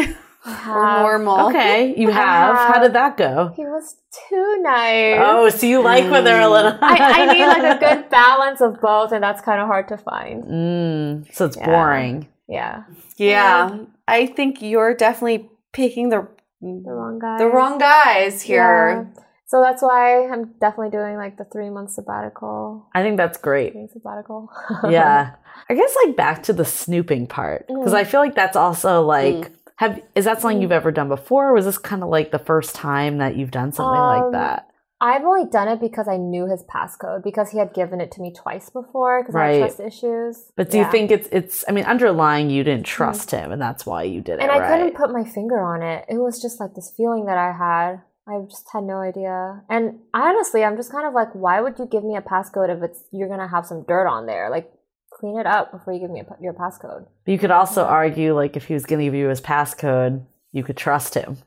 have. 0.45 1.01
normal. 1.01 1.49
Okay, 1.49 1.95
you 1.97 2.09
I 2.11 2.13
have. 2.13 2.55
How 2.55 2.80
did 2.80 2.93
that 2.93 3.17
go? 3.17 3.53
He 3.55 3.63
was 3.65 3.95
too 4.30 4.59
nice. 4.61 5.17
Oh, 5.19 5.49
so 5.49 5.65
you 5.65 5.82
like 5.82 6.09
when 6.11 6.24
they're 6.24 6.41
a 6.41 6.49
little. 6.49 6.78
I, 6.82 6.97
I 7.21 7.34
need 7.34 7.45
like 7.45 7.78
a 7.78 7.80
good 7.95 8.09
balance 8.09 8.61
of 8.61 8.80
both, 8.82 9.11
and 9.11 9.24
that's 9.24 9.41
kind 9.41 9.59
of 9.61 9.67
hard 9.67 9.88
to 9.88 9.97
find. 9.97 10.43
Mm, 10.43 11.34
so 11.34 11.45
it's 11.45 11.57
Yeah. 11.57 11.65
boring. 11.65 12.28
Yeah, 12.47 12.84
Yeah, 13.17 13.86
I 14.07 14.26
think 14.28 14.61
you're 14.61 14.93
definitely 14.93 15.49
picking 15.71 16.09
the 16.09 16.28
the 16.61 16.91
wrong 16.91 17.17
guy. 17.19 17.38
the 17.39 17.47
wrong 17.47 17.78
guys 17.80 18.41
here. 18.43 19.09
Yeah. 19.15 19.24
So 19.54 19.62
that's 19.62 19.84
why 19.84 20.28
I'm 20.28 20.45
definitely 20.60 20.89
doing 20.89 21.16
like 21.16 21.38
the 21.38 21.45
three 21.45 21.70
month 21.70 21.91
sabbatical. 21.91 22.88
I 22.95 23.04
think 23.04 23.18
that's 23.18 23.38
great. 23.38 23.76
Sabbatical. 23.93 24.49
yeah. 24.89 25.36
I 25.70 25.76
guess 25.76 25.95
like 26.08 26.16
back 26.16 26.41
to 26.43 26.54
the 26.54 26.66
snooping 26.66 27.28
part 27.28 27.68
because 27.68 27.93
Mm. 27.93 27.97
I 27.97 28.04
feel 28.04 28.20
like 28.20 28.34
that's 28.34 28.56
also 28.58 29.04
like 29.04 29.51
have 29.76 30.01
is 30.16 30.26
that 30.26 30.41
something 30.41 30.60
you've 30.60 30.72
ever 30.72 30.91
done 30.91 31.08
before 31.08 31.49
or 31.49 31.54
was 31.54 31.66
this 31.66 31.78
kind 31.78 32.01
of 32.01 32.10
like 32.10 32.32
the 32.32 32.39
first 32.39 32.74
time 32.74 33.20
that 33.20 33.36
you've 33.36 33.51
done 33.51 33.72
something 33.72 34.01
like 34.01 34.24
Um, 34.24 34.32
that? 34.32 34.70
I've 34.99 35.24
only 35.24 35.45
done 35.47 35.68
it 35.68 35.80
because 35.80 36.08
I 36.08 36.18
knew 36.18 36.47
his 36.47 36.64
passcode 36.64 37.24
because 37.24 37.51
he 37.51 37.60
had 37.60 37.76
given 37.76 38.01
it 38.01 38.12
to 38.14 38.22
me 38.22 38.34
twice 38.34 38.72
before 38.72 39.22
because 39.22 39.36
I 39.36 39.47
had 39.49 39.60
trust 39.60 39.80
issues. 39.82 40.51
But 40.56 40.72
do 40.72 40.78
Yeah. 40.80 40.86
you 40.86 40.91
think 40.91 41.12
it's 41.12 41.28
it's 41.32 41.64
I 41.70 41.74
mean 41.74 41.86
underlying 41.86 42.49
you 42.49 42.64
didn't 42.64 42.88
trust 42.88 43.30
him 43.30 43.51
and 43.51 43.62
that's 43.62 43.86
why 43.86 44.01
you 44.01 44.22
did 44.22 44.39
it 44.39 44.41
And 44.41 44.51
I 44.51 44.58
right? 44.58 44.70
couldn't 44.70 44.95
put 44.95 45.12
my 45.14 45.24
finger 45.26 45.60
on 45.62 45.84
it. 45.84 46.06
It 46.10 46.18
was 46.18 46.41
just 46.41 46.60
like 46.60 46.74
this 46.74 46.91
feeling 46.97 47.26
that 47.26 47.38
I 47.38 47.51
had. 47.51 48.01
I 48.28 48.39
just 48.49 48.67
had 48.71 48.84
no 48.84 48.97
idea. 48.99 49.63
And 49.69 49.99
honestly, 50.13 50.63
I'm 50.63 50.78
just 50.78 50.91
kind 50.91 51.05
of 51.05 51.13
like, 51.13 51.34
why 51.34 51.59
would 51.61 51.78
you 51.78 51.86
give 51.86 52.03
me 52.03 52.15
a 52.15 52.21
passcode 52.21 52.69
if 52.76 52.82
it's 52.84 52.99
you're 53.11 53.28
gonna 53.28 53.47
have 53.49 53.65
some 53.65 53.84
dirt 53.88 54.07
on 54.07 54.26
there? 54.26 54.49
Like, 54.49 54.71
clean 55.11 55.38
it 55.38 55.45
up 55.45 55.71
before 55.71 55.93
you 55.93 55.99
give 55.99 56.09
me 56.09 56.21
a, 56.21 56.26
your 56.41 56.53
passcode. 56.53 57.05
But 57.26 57.32
you 57.32 57.38
could 57.38 57.51
also 57.51 57.84
argue 57.84 58.34
like 58.34 58.55
if 58.57 58.65
he 58.65 58.74
was 58.74 58.86
going 58.86 58.99
to 58.99 59.05
give 59.05 59.13
you 59.13 59.28
his 59.28 59.41
passcode, 59.41 60.26
you 60.51 60.63
could 60.63 60.76
trust 60.78 61.13
him. 61.13 61.38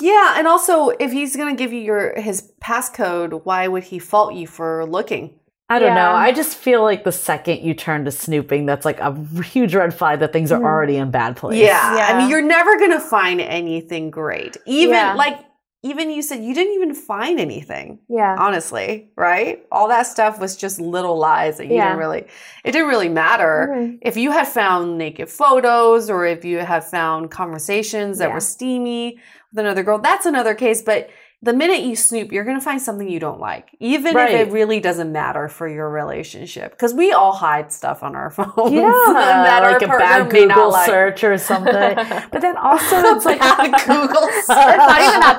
Yeah, 0.00 0.34
and 0.38 0.46
also 0.46 0.90
if 0.90 1.10
he's 1.12 1.34
gonna 1.36 1.54
give 1.54 1.72
you 1.72 1.80
your 1.80 2.18
his 2.20 2.52
passcode, 2.62 3.44
why 3.44 3.68
would 3.68 3.84
he 3.84 3.98
fault 3.98 4.34
you 4.34 4.46
for 4.46 4.84
looking? 4.86 5.38
I 5.70 5.78
don't 5.78 5.94
know. 5.94 6.12
I 6.12 6.32
just 6.32 6.56
feel 6.58 6.82
like 6.82 7.04
the 7.04 7.12
second 7.12 7.60
you 7.62 7.72
turn 7.74 8.04
to 8.04 8.10
snooping, 8.10 8.66
that's 8.66 8.84
like 8.84 9.00
a 9.00 9.14
huge 9.42 9.74
red 9.74 9.94
flag 9.94 10.18
that 10.20 10.32
things 10.32 10.52
are 10.52 10.60
Mhm. 10.60 10.64
already 10.64 10.96
in 10.96 11.10
bad 11.10 11.36
place. 11.36 11.56
Yeah. 11.58 12.06
I 12.10 12.18
mean, 12.18 12.28
you're 12.28 12.42
never 12.42 12.76
going 12.78 12.90
to 12.90 13.00
find 13.00 13.40
anything 13.40 14.10
great. 14.10 14.58
Even 14.66 14.94
Yeah. 14.96 15.14
like, 15.14 15.38
even 15.84 16.10
you 16.10 16.22
said 16.22 16.42
you 16.42 16.54
didn't 16.54 16.72
even 16.72 16.94
find 16.94 17.38
anything, 17.38 17.98
Yeah. 18.08 18.34
honestly, 18.38 19.10
right? 19.16 19.62
All 19.70 19.86
that 19.88 20.06
stuff 20.06 20.40
was 20.40 20.56
just 20.56 20.80
little 20.80 21.18
lies 21.18 21.58
that 21.58 21.66
you 21.66 21.74
Yeah. 21.74 21.84
didn't 21.88 21.98
really, 21.98 22.20
it 22.64 22.72
didn't 22.72 22.88
really 22.88 23.10
matter. 23.10 23.70
Mhm. 23.76 23.98
If 24.00 24.16
you 24.16 24.30
had 24.30 24.48
found 24.48 24.96
naked 24.96 25.28
photos 25.28 26.08
or 26.08 26.24
if 26.24 26.42
you 26.42 26.58
had 26.60 26.84
found 26.84 27.30
conversations 27.30 28.16
that 28.18 28.28
Yeah. 28.28 28.34
were 28.34 28.40
steamy 28.40 29.18
with 29.52 29.58
another 29.58 29.82
girl, 29.82 29.98
that's 29.98 30.24
another 30.24 30.54
case. 30.54 30.80
But 30.80 31.10
the 31.44 31.52
minute 31.52 31.82
you 31.82 31.94
snoop, 31.94 32.32
you're 32.32 32.44
going 32.44 32.56
to 32.58 32.64
find 32.64 32.80
something 32.80 33.08
you 33.08 33.20
don't 33.20 33.38
like, 33.38 33.68
even 33.78 34.14
Right. 34.14 34.34
if 34.34 34.48
it 34.48 34.52
really 34.52 34.80
doesn't 34.80 35.12
matter 35.12 35.48
for 35.48 35.68
your 35.68 35.90
relationship. 35.90 36.72
Because 36.72 36.94
we 36.94 37.12
all 37.12 37.32
hide 37.32 37.70
stuff 37.72 38.02
on 38.02 38.16
our 38.16 38.30
phones. 38.38 38.72
Yeah, 38.72 38.80
that 39.08 39.62
like 39.62 39.82
a 39.82 39.86
bad 39.88 40.30
Google 40.30 40.70
like. 40.70 40.86
search 40.86 41.22
or 41.22 41.36
something. 41.38 41.74
but 42.32 42.40
then 42.40 42.56
also 42.56 42.96
it's 43.14 43.24
like 43.26 43.40
Bad 43.40 43.72
Google 43.86 44.22
It's 44.30 44.48
not 44.48 44.68
even 44.68 45.20
that 45.20 45.38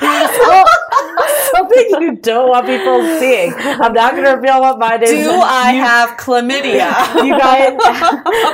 bad. 0.00 0.64
something 1.54 1.86
you 2.02 2.16
don't 2.16 2.48
want 2.48 2.66
people 2.66 3.02
seeing. 3.18 3.52
I'm 3.54 3.92
not 3.92 4.12
going 4.12 4.24
to 4.24 4.30
reveal 4.32 4.60
what 4.60 4.78
mine 4.78 5.02
is. 5.02 5.10
Do 5.10 5.30
I 5.30 5.72
You- 5.72 5.80
have 5.82 6.10
chlamydia? 6.16 7.24
You 7.24 7.38
guys, 7.38 7.78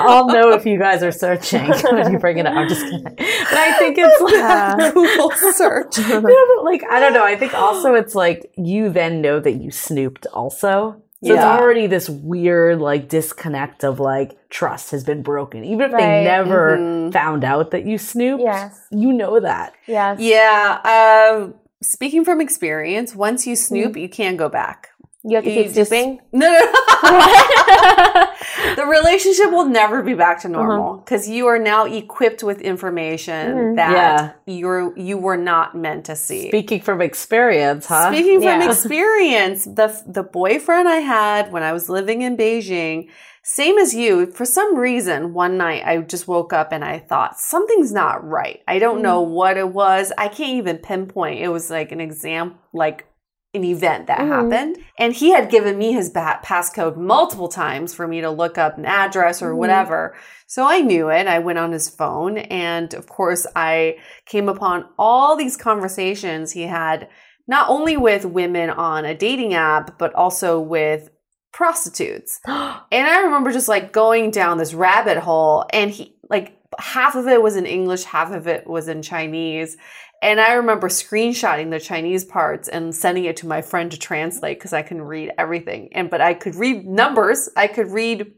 I'll 0.03 0.27
know 0.27 0.51
if 0.53 0.65
you 0.67 0.79
guys 0.79 1.03
are 1.03 1.13
searching 1.13 1.67
when 1.93 2.13
you 2.13 2.19
bring 2.19 2.39
it 2.39 2.47
up. 2.47 2.55
I'm 2.55 2.69
just 2.69 2.83
kidding. 2.83 3.03
But 3.05 3.19
I 3.19 3.77
think 3.79 3.97
it's 3.99 4.21
like, 4.21 4.95
Google 4.95 5.31
search. 5.53 5.99
Yeah, 5.99 6.21
but 6.21 6.65
like 6.65 6.83
I 6.91 7.01
don't 7.01 7.13
know. 7.13 7.25
I 7.25 7.37
think 7.37 7.55
also 7.55 7.95
it's 7.95 8.15
like 8.15 8.53
you 8.57 8.91
then 8.91 9.21
know 9.21 9.41
that 9.41 9.53
you 9.53 9.71
snooped 9.71 10.27
also. 10.33 11.03
So 11.23 11.35
it's 11.35 11.43
already 11.43 11.87
this 11.87 12.09
weird 12.09 12.79
like 12.81 13.09
disconnect 13.11 13.85
of 13.85 14.01
like 14.01 14.39
trust 14.49 14.91
has 14.93 15.05
been 15.05 15.23
broken. 15.23 15.65
Even 15.65 15.91
if 15.91 15.91
they 15.93 15.97
Right. 15.99 16.25
never 16.25 16.79
Mhm. 16.79 17.13
found 17.13 17.45
out 17.45 17.73
that 17.73 17.85
you 17.85 17.99
snooped, 17.99 18.43
Yes. 18.43 18.87
you 18.91 19.13
know 19.13 19.39
that. 19.39 19.75
Yes. 19.87 20.19
Yeah. 20.19 20.79
Uh, 20.83 21.49
speaking 21.83 22.25
from 22.25 22.41
experience, 22.41 23.15
once 23.15 23.47
you 23.47 23.57
snoop, 23.57 23.97
you 23.97 24.09
can't 24.09 24.37
go 24.37 24.49
back. 24.49 24.89
You 25.23 25.37
have 25.37 25.45
to 25.45 25.51
You 25.51 25.65
keep 25.65 25.75
just- 25.75 25.91
snooping. 25.91 26.21
No, 26.33 26.49
no. 26.51 26.61
the 28.77 28.87
relationship 28.87 29.51
will 29.51 29.67
never 29.67 30.03
be 30.03 30.15
back 30.15 30.41
to 30.43 30.49
normal 30.49 30.99
because 30.99 31.29
you 31.29 31.47
are 31.47 31.59
now 31.59 31.85
equipped 31.85 32.43
with 32.43 32.61
information 32.61 33.57
Mhm. 33.57 33.77
that 33.77 33.93
Yeah. 33.93 34.31
you're 34.47 34.97
you 34.97 35.19
were 35.19 35.37
not 35.37 35.75
meant 35.75 36.07
to 36.07 36.17
see. 36.17 36.49
Speaking 36.49 36.81
from 36.81 37.01
experience, 37.03 37.87
huh? 37.87 38.11
Speaking 38.13 38.41
from 38.41 38.63
experience, 38.71 39.65
the 39.65 39.89
the 40.07 40.23
boyfriend 40.23 40.89
I 40.89 40.97
had 41.01 41.53
when 41.53 41.63
I 41.63 41.73
was 41.73 41.89
living 41.89 42.23
in 42.23 42.37
Beijing, 42.37 43.09
same 43.55 43.79
as 43.79 43.95
you, 43.95 44.31
for 44.33 44.45
some 44.45 44.77
reason, 44.77 45.35
one 45.35 45.57
night 45.57 45.83
I 45.85 45.99
just 45.99 46.29
woke 46.29 46.53
up 46.53 46.73
and 46.73 46.85
I 46.85 47.01
thought 47.01 47.41
something's 47.41 47.93
not 47.93 48.25
right. 48.25 48.61
I 48.69 48.79
don't 48.79 49.03
know 49.03 49.23
what 49.23 49.57
it 49.57 49.69
was. 49.69 50.13
I 50.17 50.29
can't 50.29 50.59
even 50.59 50.79
pinpoint. 50.79 51.41
It 51.41 51.49
was 51.49 51.69
like 51.71 51.91
an 51.91 52.01
exam, 52.01 52.55
like 52.73 53.07
an 53.53 53.65
event 53.65 54.07
that 54.07 54.21
Mhm. 54.21 54.29
happened. 54.29 54.77
And 54.97 55.13
he 55.13 55.31
had 55.31 55.51
given 55.51 55.77
me 55.77 55.91
his 55.91 56.11
bat 56.11 56.45
passcode 56.45 56.97
multiple 56.97 57.49
times 57.49 57.93
for 57.93 58.07
me 58.07 58.21
to 58.21 58.31
look 58.31 58.57
up 58.57 58.79
an 58.79 58.85
address 58.87 59.43
or 59.43 59.51
Mhm. 59.53 59.57
whatever. 59.57 60.15
So 60.47 60.65
I 60.65 60.81
knew 60.81 61.09
it. 61.09 61.27
I 61.27 61.41
went 61.41 61.59
on 61.59 61.73
his 61.73 61.89
phone 61.89 62.39
and 62.39 62.95
of 62.95 63.09
course 63.09 63.49
I 63.57 63.97
came 64.27 64.49
upon 64.49 64.85
all 64.97 65.35
these 65.35 65.57
conversations 65.57 66.53
he 66.53 66.63
had 66.63 67.09
not 67.49 67.69
only 67.69 67.97
with 67.97 68.25
women 68.25 68.71
on 68.71 69.05
a 69.05 69.17
dating 69.17 69.55
app, 69.55 69.99
but 69.99 70.15
also 70.15 70.61
with 70.61 71.11
prostitutes. 71.53 72.41
and 72.47 72.77
I 72.93 73.23
remember 73.23 73.53
just 73.53 73.69
like 73.69 73.93
going 73.93 74.31
down 74.31 74.59
this 74.59 74.75
rabbit 74.75 75.19
hole 75.19 75.67
and 75.73 75.91
he 75.91 76.15
like 76.29 76.57
half 76.79 77.15
of 77.15 77.27
it 77.27 77.43
was 77.43 77.57
in 77.57 77.67
English, 77.67 78.05
half 78.05 78.33
of 78.33 78.47
it 78.47 78.67
was 78.67 78.89
in 78.89 79.03
Chinese. 79.03 79.77
And 80.23 80.39
I 80.39 80.53
remember 80.53 80.89
screenshotting 80.89 81.71
the 81.71 81.81
Chinese 81.81 82.25
parts 82.25 82.69
and 82.69 82.95
sending 82.95 83.25
it 83.25 83.39
to 83.39 83.47
my 83.47 83.63
friend 83.63 83.91
to 83.91 83.99
translate 83.99 84.59
because 84.59 84.73
I 84.73 84.83
can 84.83 85.01
read 85.01 85.33
everything. 85.39 85.89
And 85.93 86.11
but 86.11 86.21
I 86.21 86.35
could 86.35 86.55
read 86.55 86.87
numbers. 86.87 87.49
I 87.57 87.67
could 87.67 87.89
read, 87.89 88.33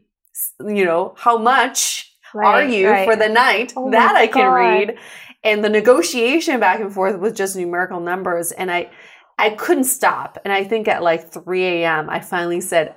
you 0.61 0.85
know, 0.85 1.13
how 1.17 1.37
much 1.37 2.15
are 2.33 2.63
you 2.63 2.89
right. 2.89 3.05
for 3.05 3.15
the 3.15 3.29
night? 3.29 3.73
Oh 3.75 3.91
that 3.91 4.15
I 4.15 4.27
can 4.27 4.45
God. 4.45 4.55
read. 4.55 4.97
And 5.43 5.63
the 5.63 5.69
negotiation 5.69 6.59
back 6.61 6.79
and 6.79 6.93
forth 6.93 7.19
was 7.19 7.33
just 7.33 7.55
numerical 7.57 7.99
numbers. 7.99 8.53
And 8.53 8.71
I 8.71 8.89
I 9.37 9.49
couldn't 9.49 9.85
stop. 9.85 10.37
And 10.45 10.53
I 10.53 10.63
think 10.63 10.87
at 10.87 11.03
like 11.03 11.31
3 11.31 11.65
a.m. 11.65 12.09
I 12.09 12.21
finally 12.21 12.61
said, 12.61 12.95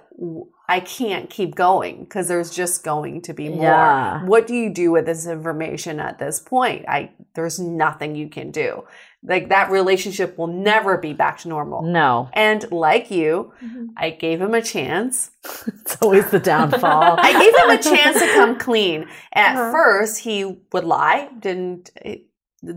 I 0.68 0.80
can't 0.80 1.28
keep 1.30 1.54
going 1.54 2.04
because 2.04 2.26
there's 2.28 2.50
just 2.50 2.82
going 2.82 3.22
to 3.22 3.32
be 3.34 3.48
more. 3.50 3.62
Yeah. 3.62 4.24
What 4.24 4.46
do 4.46 4.54
you 4.54 4.70
do 4.72 4.90
with 4.90 5.06
this 5.06 5.26
information 5.26 6.00
at 6.00 6.18
this 6.18 6.40
point? 6.40 6.86
I 6.88 7.10
there's 7.34 7.58
nothing 7.58 8.14
you 8.16 8.28
can 8.28 8.50
do. 8.50 8.84
Like 9.22 9.48
that 9.50 9.70
relationship 9.70 10.38
will 10.38 10.46
never 10.46 10.96
be 10.98 11.12
back 11.12 11.38
to 11.38 11.48
normal. 11.48 11.82
No, 11.82 12.28
And 12.32 12.70
like 12.72 13.10
you, 13.10 13.52
Mhm. 13.62 13.88
I 13.96 14.10
gave 14.10 14.40
him 14.40 14.54
a 14.54 14.62
chance. 14.62 15.30
it's 15.66 15.96
always 16.00 16.30
the 16.30 16.40
downfall. 16.40 17.16
I 17.18 17.32
gave 17.32 17.54
him 17.56 17.70
a 17.70 17.82
chance 17.96 18.18
to 18.20 18.26
come 18.34 18.58
clean. 18.66 19.06
At 19.32 19.56
Uh-huh. 19.56 19.72
first, 19.72 20.18
he 20.20 20.44
would 20.72 20.84
lie, 20.84 21.28
didn't 21.38 21.90
eh, 22.04 22.16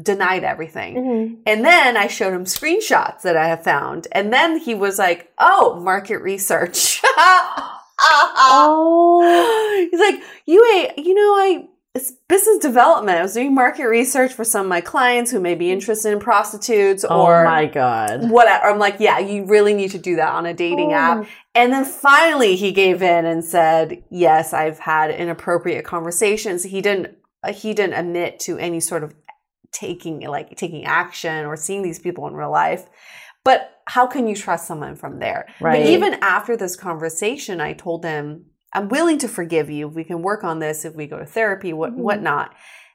denied 0.03 0.43
everything. 0.43 0.95
Mhm. 0.95 1.37
And 1.47 1.63
then 1.65 1.97
I 1.97 2.07
showed 2.07 2.33
him 2.33 2.43
screenshots 2.45 3.21
that 3.21 3.37
I 3.37 3.47
have 3.47 3.63
found. 3.63 4.07
And 4.11 4.31
then 4.33 4.57
he 4.59 4.75
was 4.75 4.99
like, 4.99 5.31
oh, 5.39 5.79
market 5.79 6.17
research. 6.21 6.99
Oh. 8.41 9.88
He's 9.91 9.99
like, 9.99 10.22
you 10.45 10.65
ain't, 10.74 10.97
you 11.05 11.13
know, 11.13 11.22
I, 11.22 11.67
it's 11.95 12.13
business 12.28 12.59
development. 12.59 13.17
I 13.17 13.22
was 13.24 13.34
doing 13.34 13.53
market 13.55 13.88
research 13.88 14.32
for 14.34 14.43
some 14.43 14.67
of 14.67 14.70
my 14.70 14.80
clients 14.80 15.32
who 15.32 15.39
may 15.39 15.55
be 15.55 15.72
interested 15.72 16.13
in 16.13 16.20
prostitutes 16.20 17.03
Oh 17.07 17.26
or 17.26 17.43
my 17.43 17.65
god. 17.65 18.30
whatever. 18.30 18.65
I'm 18.65 18.78
like, 18.78 18.97
yeah, 18.99 19.17
you 19.20 19.45
really 19.45 19.74
need 19.74 19.91
to 19.91 19.97
do 19.97 20.15
that 20.17 20.34
on 20.34 20.45
a 20.45 20.53
dating 20.53 20.91
Oh 20.91 20.95
app. 20.95 21.28
And 21.55 21.74
then 21.74 21.84
finally 21.86 22.55
he 22.55 22.72
gave 22.72 23.01
in 23.01 23.26
and 23.26 23.43
said, 23.43 24.03
yes, 24.11 24.53
I've 24.53 24.80
had 24.80 25.09
inappropriate 25.11 25.84
conversations. 25.84 26.63
He 26.63 26.82
didn't, 26.82 27.17
uh, 27.43 27.53
he 27.53 27.74
didn't 27.74 27.95
admit 27.95 28.39
to 28.41 28.57
any 28.59 28.80
sort 28.80 29.03
of 29.03 29.15
taking, 29.72 30.22
like 30.22 30.55
taking 30.55 30.86
action 30.86 31.45
or 31.45 31.55
seeing 31.55 31.82
these 31.82 31.99
people 31.99 32.28
in 32.28 32.36
real 32.36 32.51
life. 32.51 32.86
But 33.43 33.78
how 33.89 34.05
can 34.05 34.27
you 34.27 34.35
trust 34.35 34.67
someone 34.67 34.95
from 34.95 35.17
there? 35.17 35.47
Right. 35.59 35.81
But 35.81 35.89
even 35.89 36.13
after 36.21 36.55
this 36.55 36.75
conversation, 36.75 37.59
I 37.59 37.73
told 37.73 38.05
him, 38.05 38.45
I'm 38.71 38.87
willing 38.87 39.17
to 39.17 39.27
forgive 39.27 39.71
you. 39.71 39.87
We 39.87 40.03
can 40.03 40.21
work 40.21 40.43
on 40.43 40.59
this 40.59 40.85
if 40.85 40.93
we 40.93 41.07
go 41.07 41.17
to 41.17 41.25
therapy, 41.25 41.73
what 41.73 41.93
Mhm. 41.93 42.01
whatnot. 42.03 42.53